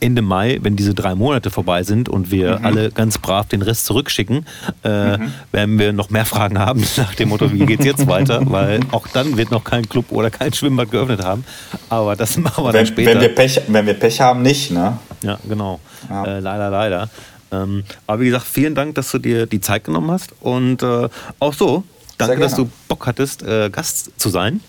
Ende 0.00 0.22
Mai, 0.22 0.58
wenn 0.62 0.76
diese 0.76 0.94
drei 0.94 1.14
Monate 1.14 1.50
vorbei 1.50 1.82
sind 1.82 2.08
und 2.08 2.30
wir 2.30 2.64
alle 2.64 2.90
ganz 2.90 3.18
brav 3.18 3.46
den 3.48 3.62
Rest 3.62 3.86
zurückschicken, 3.86 4.46
äh, 4.82 5.18
werden 5.52 5.78
wir 5.78 5.92
noch 5.92 6.10
mehr 6.10 6.26
Fragen 6.26 6.58
haben 6.58 6.84
nach 6.96 7.14
dem 7.14 7.30
Motto, 7.30 7.52
wie 7.52 7.64
geht's 7.66 7.84
jetzt 7.84 8.06
weiter? 8.06 8.42
Weil 8.50 8.80
auch 8.92 9.08
dann 9.08 9.36
wird 9.36 9.50
noch 9.50 9.64
kein 9.64 9.88
Club 9.88 10.06
oder 10.10 10.30
kein 10.30 10.52
Schwimmbad 10.52 10.90
geöffnet 10.90 11.24
haben. 11.24 11.44
Aber 11.88 12.14
das 12.16 12.36
machen 12.36 12.64
wir 12.64 12.72
dann 12.72 12.80
Wenn, 12.80 12.86
später. 12.86 13.10
wenn, 13.12 13.20
wir 13.20 13.34
Pech, 13.34 13.60
wenn 13.68 13.86
wir 13.86 13.94
Pech 13.94 14.20
haben, 14.20 14.42
nicht, 14.42 14.70
ne? 14.70 14.98
Ja, 15.22 15.38
genau. 15.48 15.80
Ja. 16.10 16.24
Äh, 16.24 16.40
leider, 16.40 16.70
leider. 16.70 17.10
Ähm, 17.52 17.84
aber 18.06 18.20
wie 18.20 18.26
gesagt, 18.26 18.44
vielen 18.46 18.74
Dank, 18.74 18.94
dass 18.96 19.10
du 19.10 19.18
dir 19.18 19.46
die 19.46 19.60
Zeit 19.60 19.84
genommen 19.84 20.10
hast. 20.10 20.34
Und 20.40 20.82
äh, 20.82 21.08
auch 21.38 21.54
so, 21.54 21.84
danke, 22.18 22.38
dass 22.38 22.54
du 22.54 22.68
Bock 22.88 23.06
hattest, 23.06 23.42
äh, 23.42 23.70
Gast 23.70 24.10
zu 24.16 24.28
sein. 24.28 24.60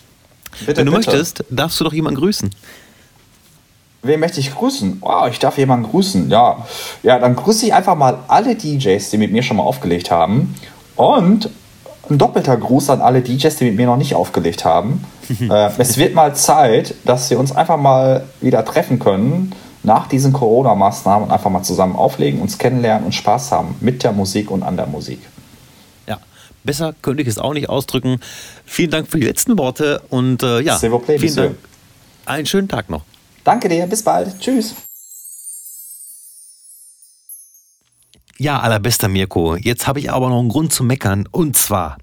Bitte, 0.65 0.77
Wenn 0.77 0.85
du 0.87 0.93
bitte. 0.93 1.11
möchtest, 1.11 1.43
darfst 1.49 1.79
du 1.79 1.83
doch 1.83 1.93
jemanden 1.93 2.19
grüßen. 2.19 2.49
Wen 4.07 4.19
möchte 4.19 4.39
ich 4.39 4.53
grüßen? 4.53 4.97
Wow, 5.01 5.29
ich 5.29 5.39
darf 5.39 5.57
jemanden 5.57 5.89
grüßen. 5.89 6.29
Ja. 6.29 6.65
ja, 7.03 7.19
dann 7.19 7.35
grüße 7.35 7.65
ich 7.65 7.73
einfach 7.73 7.95
mal 7.95 8.19
alle 8.27 8.55
DJs, 8.55 9.09
die 9.09 9.17
mit 9.17 9.31
mir 9.31 9.43
schon 9.43 9.57
mal 9.57 9.63
aufgelegt 9.63 10.11
haben. 10.11 10.55
Und 10.95 11.49
ein 12.09 12.17
doppelter 12.17 12.57
Gruß 12.57 12.89
an 12.89 13.01
alle 13.01 13.21
DJs, 13.21 13.55
die 13.57 13.65
mit 13.65 13.75
mir 13.75 13.85
noch 13.85 13.97
nicht 13.97 14.15
aufgelegt 14.15 14.65
haben. 14.65 15.03
äh, 15.39 15.69
es 15.77 15.97
wird 15.97 16.13
mal 16.15 16.35
Zeit, 16.35 16.95
dass 17.05 17.29
wir 17.29 17.39
uns 17.39 17.51
einfach 17.51 17.77
mal 17.77 18.23
wieder 18.41 18.63
treffen 18.65 18.99
können 18.99 19.53
nach 19.83 20.07
diesen 20.07 20.33
Corona-Maßnahmen 20.33 21.27
und 21.27 21.33
einfach 21.33 21.49
mal 21.49 21.63
zusammen 21.63 21.95
auflegen, 21.95 22.41
uns 22.41 22.57
kennenlernen 22.57 23.05
und 23.05 23.13
Spaß 23.13 23.51
haben 23.51 23.75
mit 23.79 24.03
der 24.03 24.11
Musik 24.11 24.51
und 24.51 24.63
an 24.63 24.75
der 24.75 24.87
Musik. 24.87 25.19
Ja, 26.07 26.19
besser 26.63 26.93
könnte 27.01 27.21
ich 27.21 27.27
es 27.27 27.37
auch 27.37 27.53
nicht 27.53 27.69
ausdrücken. 27.69 28.19
Vielen 28.65 28.91
Dank 28.91 29.07
für 29.07 29.19
die 29.19 29.25
letzten 29.25 29.57
Worte 29.57 30.01
und 30.09 30.43
äh, 30.43 30.61
ja, 30.61 30.77
vielen. 30.77 31.35
Dank. 31.35 31.55
Einen 32.25 32.45
schönen 32.45 32.67
Tag 32.67 32.89
noch. 32.89 33.03
Danke 33.47 33.69
dir, 33.69 33.87
bis 33.87 34.03
bald. 34.03 34.37
Tschüss. 34.41 34.75
Ja, 38.37 38.59
allerbester 38.59 39.07
Mirko. 39.07 39.55
Jetzt 39.55 39.87
habe 39.87 40.01
ich 40.01 40.11
aber 40.11 40.27
noch 40.27 40.39
einen 40.39 40.49
Grund 40.49 40.73
zu 40.73 40.83
meckern. 40.83 41.29
Und 41.31 41.55
zwar, 41.55 41.97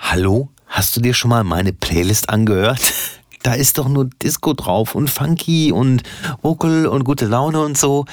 hallo, 0.00 0.48
hast 0.66 0.96
du 0.96 1.00
dir 1.00 1.14
schon 1.14 1.28
mal 1.28 1.44
meine 1.44 1.72
Playlist 1.72 2.28
angehört? 2.28 2.80
Da 3.44 3.54
ist 3.54 3.76
doch 3.76 3.88
nur 3.88 4.08
Disco 4.22 4.52
drauf 4.52 4.94
und 4.94 5.10
Funky 5.10 5.72
und 5.72 6.04
Vocal 6.42 6.86
und 6.86 7.02
gute 7.02 7.26
Laune 7.26 7.60
und 7.60 7.76
so. 7.76 8.04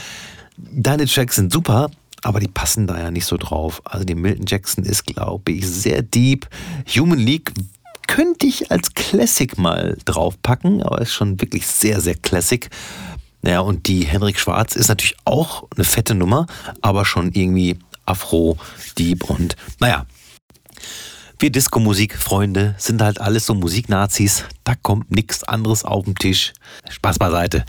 Deine 0.57 1.05
Tracks 1.05 1.35
sind 1.35 1.53
super, 1.53 1.91
aber 2.23 2.39
die 2.39 2.47
passen 2.47 2.87
da 2.87 2.97
ja 2.99 3.11
nicht 3.11 3.25
so 3.25 3.37
drauf. 3.37 3.79
Also 3.85 4.05
die 4.05 4.15
Milton 4.15 4.47
Jackson 4.47 4.83
ist, 4.85 5.05
glaube 5.05 5.51
ich, 5.51 5.67
sehr 5.67 6.01
deep. 6.01 6.47
Human 6.95 7.19
League 7.19 7.53
könnte 8.09 8.47
ich 8.47 8.71
als 8.71 8.95
Classic 8.95 9.55
mal 9.59 9.95
draufpacken, 10.03 10.81
aber 10.81 10.99
ist 10.99 11.13
schon 11.13 11.39
wirklich 11.39 11.67
sehr, 11.67 12.01
sehr 12.01 12.15
Classic. 12.15 12.67
Naja, 13.43 13.59
und 13.59 13.87
die 13.87 14.03
Henrik 14.03 14.39
Schwarz 14.39 14.75
ist 14.75 14.87
natürlich 14.87 15.15
auch 15.25 15.67
eine 15.75 15.83
fette 15.83 16.15
Nummer, 16.15 16.47
aber 16.81 17.05
schon 17.05 17.31
irgendwie 17.33 17.77
Afro, 18.05 18.57
Deep 18.97 19.29
und 19.29 19.55
naja. 19.79 20.07
Wir 21.37 21.51
Disco-Musik-Freunde 21.51 22.73
sind 22.79 23.01
halt 23.03 23.21
alles 23.21 23.45
so 23.45 23.53
Musiknazis. 23.53 24.43
Da 24.63 24.73
kommt 24.73 25.11
nichts 25.11 25.43
anderes 25.43 25.85
auf 25.85 26.03
den 26.03 26.15
Tisch. 26.15 26.53
Spaß 26.89 27.19
beiseite. 27.19 27.63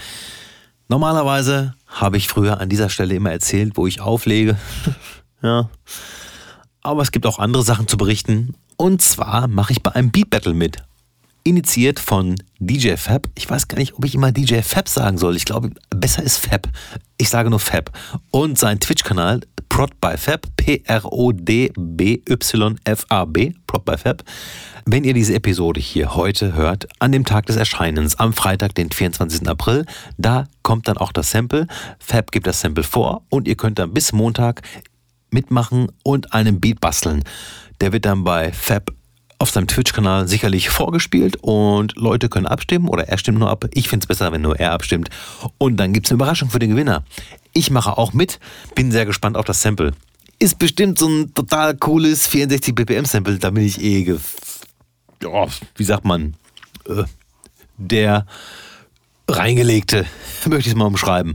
Normalerweise 0.89 1.75
habe 1.87 2.17
ich 2.17 2.29
früher 2.29 2.61
an 2.61 2.71
dieser 2.71 2.89
Stelle 2.89 3.15
immer 3.15 3.31
erzählt, 3.31 3.77
wo 3.77 3.87
ich 3.87 4.01
auflege. 4.01 4.57
ja. 5.43 5.69
Aber 6.81 7.03
es 7.03 7.13
gibt 7.13 7.27
auch 7.27 7.39
andere 7.39 7.63
Sachen 7.63 7.87
zu 7.87 7.99
berichten. 7.99 8.55
Und 8.81 9.03
zwar 9.03 9.47
mache 9.47 9.75
ich 9.75 9.83
bei 9.83 9.95
einem 9.95 10.11
Beat 10.11 10.31
Battle 10.31 10.55
mit 10.55 10.79
initiiert 11.45 12.01
von 12.01 12.37
DJ 12.61 12.97
Fab. 12.97 13.29
Ich 13.35 13.51
weiß 13.51 13.69
gar 13.69 13.77
nicht, 13.77 13.93
ob 13.93 14.07
ich 14.07 14.15
immer 14.15 14.33
DJ 14.33 14.63
Fab 14.63 14.89
sagen 14.89 15.19
soll. 15.19 15.37
Ich 15.37 15.45
glaube, 15.45 15.69
besser 15.91 16.23
ist 16.23 16.39
Fab. 16.39 16.67
Ich 17.19 17.29
sage 17.29 17.51
nur 17.51 17.61
Fab. 17.61 17.93
Und 18.31 18.59
sein 18.59 18.81
Twitch-Kanal 18.81 19.43
Prod 19.69 20.01
by 20.01 20.17
Fab, 20.17 20.47
P-R-O-D-B-Y-F-A-B, 20.57 21.13
Prod 23.67 23.85
by 23.85 23.99
Fab. 23.99 24.25
Wenn 24.87 25.05
ihr 25.05 25.13
diese 25.13 25.35
Episode 25.35 25.79
hier 25.79 26.15
heute 26.15 26.55
hört, 26.55 26.89
an 27.01 27.13
dem 27.13 27.27
Tag 27.27 27.45
des 27.45 27.57
Erscheinens, 27.57 28.19
am 28.19 28.33
Freitag, 28.33 28.75
den 28.75 28.91
24. 28.91 29.47
April, 29.47 29.85
da 30.17 30.47
kommt 30.63 30.89
dann 30.89 30.97
auch 30.97 31.13
das 31.13 31.31
Sample. 31.31 31.67
Fab 31.99 32.33
gibt 32.33 32.47
das 32.47 32.63
Sample 32.63 32.85
vor 32.85 33.27
und 33.29 33.47
ihr 33.47 33.57
könnt 33.57 33.79
dann 33.79 33.93
bis 33.93 34.15
Montag 34.15 34.63
mitmachen 35.31 35.93
und 36.03 36.33
einen 36.33 36.61
Beat 36.61 36.81
basteln. 36.81 37.25
Der 37.81 37.93
wird 37.93 38.05
dann 38.05 38.25
bei 38.25 38.53
Fab 38.53 38.93
auf 39.39 39.51
seinem 39.51 39.67
Twitch-Kanal 39.67 40.29
sicherlich 40.29 40.69
vorgespielt 40.69 41.39
und 41.41 41.97
Leute 41.97 42.29
können 42.29 42.47
abstimmen 42.47 42.89
oder 42.89 43.09
er 43.09 43.17
stimmt 43.17 43.39
nur 43.39 43.49
ab. 43.49 43.65
Ich 43.73 43.89
finde 43.89 44.05
es 44.05 44.07
besser, 44.07 44.31
wenn 44.33 44.43
nur 44.43 44.61
er 44.61 44.73
abstimmt. 44.73 45.09
Und 45.57 45.79
dann 45.79 45.95
gibt 45.95 46.07
es 46.07 46.13
eine 46.13 46.17
Überraschung 46.17 46.51
für 46.51 46.59
den 46.59 46.71
Gewinner. 46.71 47.05
Ich 47.55 47.71
mache 47.71 47.97
auch 47.97 48.13
mit, 48.13 48.39
bin 48.75 48.93
sehr 48.93 49.07
gespannt 49.07 49.39
auf 49.39 49.47
das 49.47 49.63
Sample. 49.63 49.93
Ist 50.39 50.59
bestimmt 50.59 50.99
so 50.99 51.09
ein 51.09 51.33
total 51.33 51.75
cooles 51.77 52.27
64 52.27 52.75
BPM 52.75 53.07
Sample, 53.07 53.39
da 53.39 53.51
bin 53.51 53.65
ich 53.65 53.83
eh, 53.83 54.19
ja, 55.23 55.47
wie 55.77 55.85
sagt 55.85 56.05
man, 56.05 56.35
äh, 56.87 57.05
der 57.79 58.27
reingelegte, 59.29 60.05
möchte 60.45 60.69
ich 60.69 60.75
es 60.75 60.75
mal 60.75 60.87
umschreiben. 60.87 61.35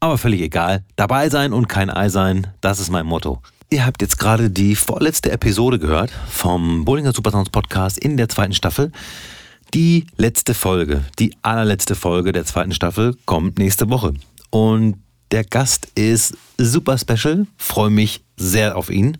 Aber 0.00 0.18
völlig 0.18 0.40
egal. 0.40 0.84
Dabei 0.96 1.28
sein 1.30 1.52
und 1.52 1.68
kein 1.68 1.90
Ei 1.90 2.08
sein, 2.08 2.48
das 2.60 2.80
ist 2.80 2.90
mein 2.90 3.06
Motto. 3.06 3.40
Ihr 3.68 3.84
habt 3.84 4.00
jetzt 4.00 4.20
gerade 4.20 4.48
die 4.48 4.76
vorletzte 4.76 5.32
Episode 5.32 5.80
gehört 5.80 6.12
vom 6.28 6.84
Bollinger 6.84 7.12
Supersounds 7.12 7.50
Podcast 7.50 7.98
in 7.98 8.16
der 8.16 8.28
zweiten 8.28 8.52
Staffel. 8.52 8.92
Die 9.74 10.06
letzte 10.16 10.54
Folge, 10.54 11.04
die 11.18 11.34
allerletzte 11.42 11.96
Folge 11.96 12.30
der 12.30 12.44
zweiten 12.44 12.70
Staffel 12.70 13.16
kommt 13.24 13.58
nächste 13.58 13.90
Woche. 13.90 14.14
Und 14.50 15.02
der 15.32 15.42
Gast 15.42 15.88
ist 15.96 16.36
super 16.56 16.96
special, 16.96 17.48
freue 17.56 17.90
mich 17.90 18.22
sehr 18.36 18.76
auf 18.76 18.88
ihn. 18.88 19.18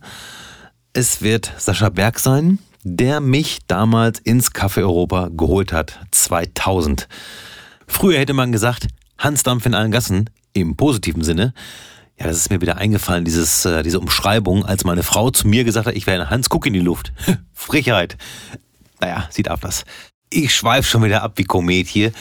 Es 0.93 1.21
wird 1.21 1.51
Sascha 1.57 1.89
Berg 1.89 2.17
sein, 2.17 2.59
der 2.83 3.19
mich 3.19 3.59
damals 3.67 4.19
ins 4.19 4.53
Café 4.53 4.77
Europa 4.77 5.29
geholt 5.29 5.73
hat, 5.73 5.99
2000. 6.11 7.09
Früher 7.85 8.19
hätte 8.19 8.33
man 8.33 8.53
gesagt, 8.53 8.87
Hans 9.17 9.43
Dampf 9.43 9.65
in 9.65 9.73
allen 9.73 9.91
Gassen, 9.91 10.29
im 10.53 10.77
positiven 10.77 11.25
Sinne. 11.25 11.53
Ja, 12.19 12.25
das 12.25 12.37
ist 12.37 12.49
mir 12.49 12.61
wieder 12.61 12.77
eingefallen, 12.77 13.25
dieses, 13.25 13.63
äh, 13.65 13.83
diese 13.83 13.99
Umschreibung, 13.99 14.65
als 14.65 14.83
meine 14.83 15.03
Frau 15.03 15.29
zu 15.29 15.47
mir 15.47 15.63
gesagt 15.63 15.85
hat, 15.85 15.95
ich 15.95 16.07
wäre 16.07 16.23
ein 16.23 16.29
Hans, 16.29 16.49
guck 16.49 16.65
in 16.65 16.73
die 16.73 16.79
Luft. 16.79 17.13
Frechheit. 17.53 18.17
Naja, 18.99 19.27
sie 19.29 19.43
darf 19.43 19.59
das. 19.59 19.85
Ich 20.29 20.55
schweife 20.55 20.89
schon 20.89 21.03
wieder 21.03 21.21
ab 21.21 21.33
wie 21.35 21.43
Komet 21.43 21.87
hier. 21.87 22.11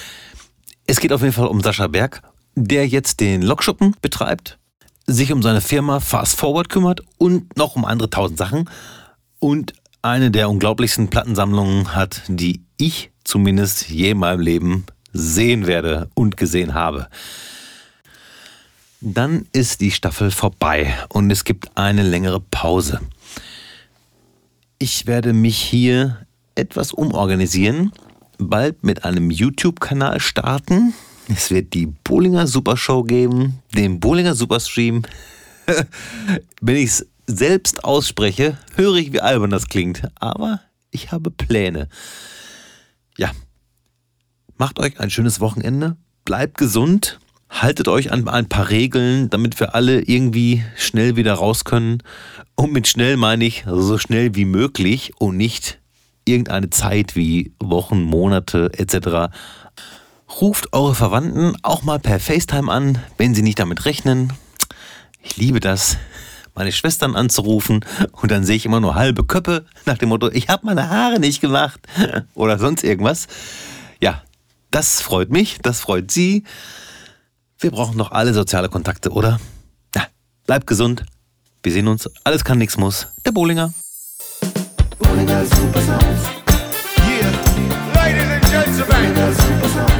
Es 0.86 1.01
geht 1.01 1.12
auf 1.12 1.23
jeden 1.23 1.32
Fall 1.32 1.48
um 1.48 1.62
Sascha 1.62 1.86
Berg, 1.86 2.23
der 2.55 2.86
jetzt 2.86 3.20
den 3.20 3.43
Lokschuppen 3.43 3.97
betreibt, 4.02 4.59
sich 5.06 5.32
um 5.32 5.43
seine 5.43 5.60
Firma 5.60 6.01
Fast 6.01 6.36
Forward 6.39 6.68
kümmert 6.68 7.01
und 7.16 7.56
noch 7.56 7.74
um 7.74 7.85
andere 7.85 8.10
tausend 8.10 8.39
Sachen 8.39 8.68
und 9.39 9.73
eine 10.02 10.31
der 10.31 10.51
unglaublichsten 10.51 11.09
Plattensammlungen 11.09 11.94
hat, 11.94 12.23
die 12.28 12.62
ich 12.77 13.10
zumindest 13.24 13.89
je 13.89 14.10
in 14.10 14.18
meinem 14.18 14.40
Leben 14.40 14.86
sehen 15.12 15.66
werde 15.66 16.10
und 16.14 16.36
gesehen 16.36 16.74
habe. 16.74 17.09
Dann 19.01 19.47
ist 19.52 19.81
die 19.82 19.90
Staffel 19.90 20.31
vorbei 20.31 20.94
und 21.10 21.31
es 21.31 21.44
gibt 21.44 21.77
eine 21.77 22.02
längere 22.02 22.40
Pause. 22.40 23.01
Ich 24.78 25.06
werde 25.06 25.32
mich 25.32 25.59
hier 25.59 26.27
etwas 26.55 26.93
umorganisieren, 26.93 27.93
bald 28.39 28.85
mit 28.85 29.05
einem 29.05 29.31
YouTube-Kanal 29.31 30.20
starten. 30.20 30.94
Es 31.28 31.51
wird 31.51 31.74
die 31.74 31.86
Bollinger 31.86 32.47
Super 32.47 32.77
Show 32.77 33.02
geben, 33.02 33.60
den 33.74 34.01
Bollinger 34.01 34.35
Superstream. 34.35 35.02
Wenn 36.60 36.77
ich 36.77 36.85
es 36.85 37.06
selbst 37.27 37.85
ausspreche, 37.85 38.56
höre 38.77 38.97
ich, 38.97 39.12
wie 39.12 39.20
albern 39.20 39.51
das 39.51 39.68
klingt. 39.68 40.09
Aber 40.14 40.60
ich 40.90 41.12
habe 41.12 41.31
Pläne. 41.31 41.89
Ja, 43.18 43.31
macht 44.56 44.78
euch 44.78 45.01
ein 45.01 45.10
schönes 45.10 45.40
Wochenende, 45.40 45.97
bleibt 46.24 46.56
gesund 46.59 47.18
haltet 47.62 47.89
euch 47.89 48.12
an 48.12 48.28
ein 48.28 48.49
paar 48.49 48.70
Regeln, 48.70 49.31
damit 49.31 49.59
wir 49.61 49.74
alle 49.74 50.01
irgendwie 50.01 50.62
schnell 50.77 51.16
wieder 51.16 51.35
raus 51.35 51.65
können. 51.65 52.03
Und 52.55 52.73
mit 52.73 52.89
schnell 52.89 53.16
meine 53.16 53.45
ich 53.45 53.65
so 53.66 53.99
schnell 53.99 54.35
wie 54.35 54.45
möglich 54.45 55.12
und 55.19 55.37
nicht 55.37 55.78
irgendeine 56.24 56.70
Zeit 56.70 57.16
wie 57.16 57.53
Wochen, 57.61 58.03
Monate 58.03 58.70
etc. 58.77 59.33
Ruft 60.41 60.73
eure 60.73 60.95
Verwandten 60.95 61.57
auch 61.62 61.83
mal 61.83 61.99
per 61.99 62.20
FaceTime 62.20 62.70
an, 62.70 62.99
wenn 63.16 63.35
sie 63.35 63.43
nicht 63.43 63.59
damit 63.59 63.85
rechnen. 63.85 64.33
Ich 65.23 65.37
liebe 65.37 65.61
das, 65.61 65.97
meine 66.55 66.73
Schwestern 66.73 67.16
anzurufen 67.16 67.85
und 68.12 68.31
dann 68.31 68.45
sehe 68.45 68.57
ich 68.57 68.66
immer 68.66 68.81
nur 68.81 68.95
halbe 68.95 69.24
Köpfe 69.24 69.66
nach 69.85 69.99
dem 69.99 70.09
Motto, 70.09 70.31
ich 70.31 70.49
habe 70.49 70.66
meine 70.66 70.89
Haare 70.89 71.20
nicht 71.20 71.41
gemacht 71.41 71.81
oder 72.35 72.59
sonst 72.59 72.83
irgendwas. 72.83 73.28
Ja, 74.01 74.23
das 74.70 75.01
freut 75.01 75.31
mich, 75.31 75.59
das 75.62 75.81
freut 75.81 76.11
sie. 76.11 76.45
Wir 77.59 77.70
brauchen 77.70 77.97
doch 77.97 78.12
alle 78.12 78.35
soziale 78.35 78.69
Kontakte, 78.69 79.11
oder? 79.11 79.41
Ja, 79.95 80.07
bleibt 80.47 80.66
gesund. 80.66 81.05
Wir 81.62 81.73
sehen 81.73 81.89
uns. 81.89 82.09
Alles 82.23 82.45
kann, 82.45 82.59
nichts 82.59 82.77
muss. 82.77 83.07
Der 83.24 83.33
Bowlinger. 83.33 83.73
Bowlinger 84.99 85.45
Super 85.47 85.81
Sounds. 85.81 86.23
Yeah. 87.09 87.33
Ladies 87.95 88.31
and 88.31 88.45
gentlemen. 88.45 88.87
Bowlinger 88.89 89.33
Super 89.33 89.69
Sounds. 89.69 89.95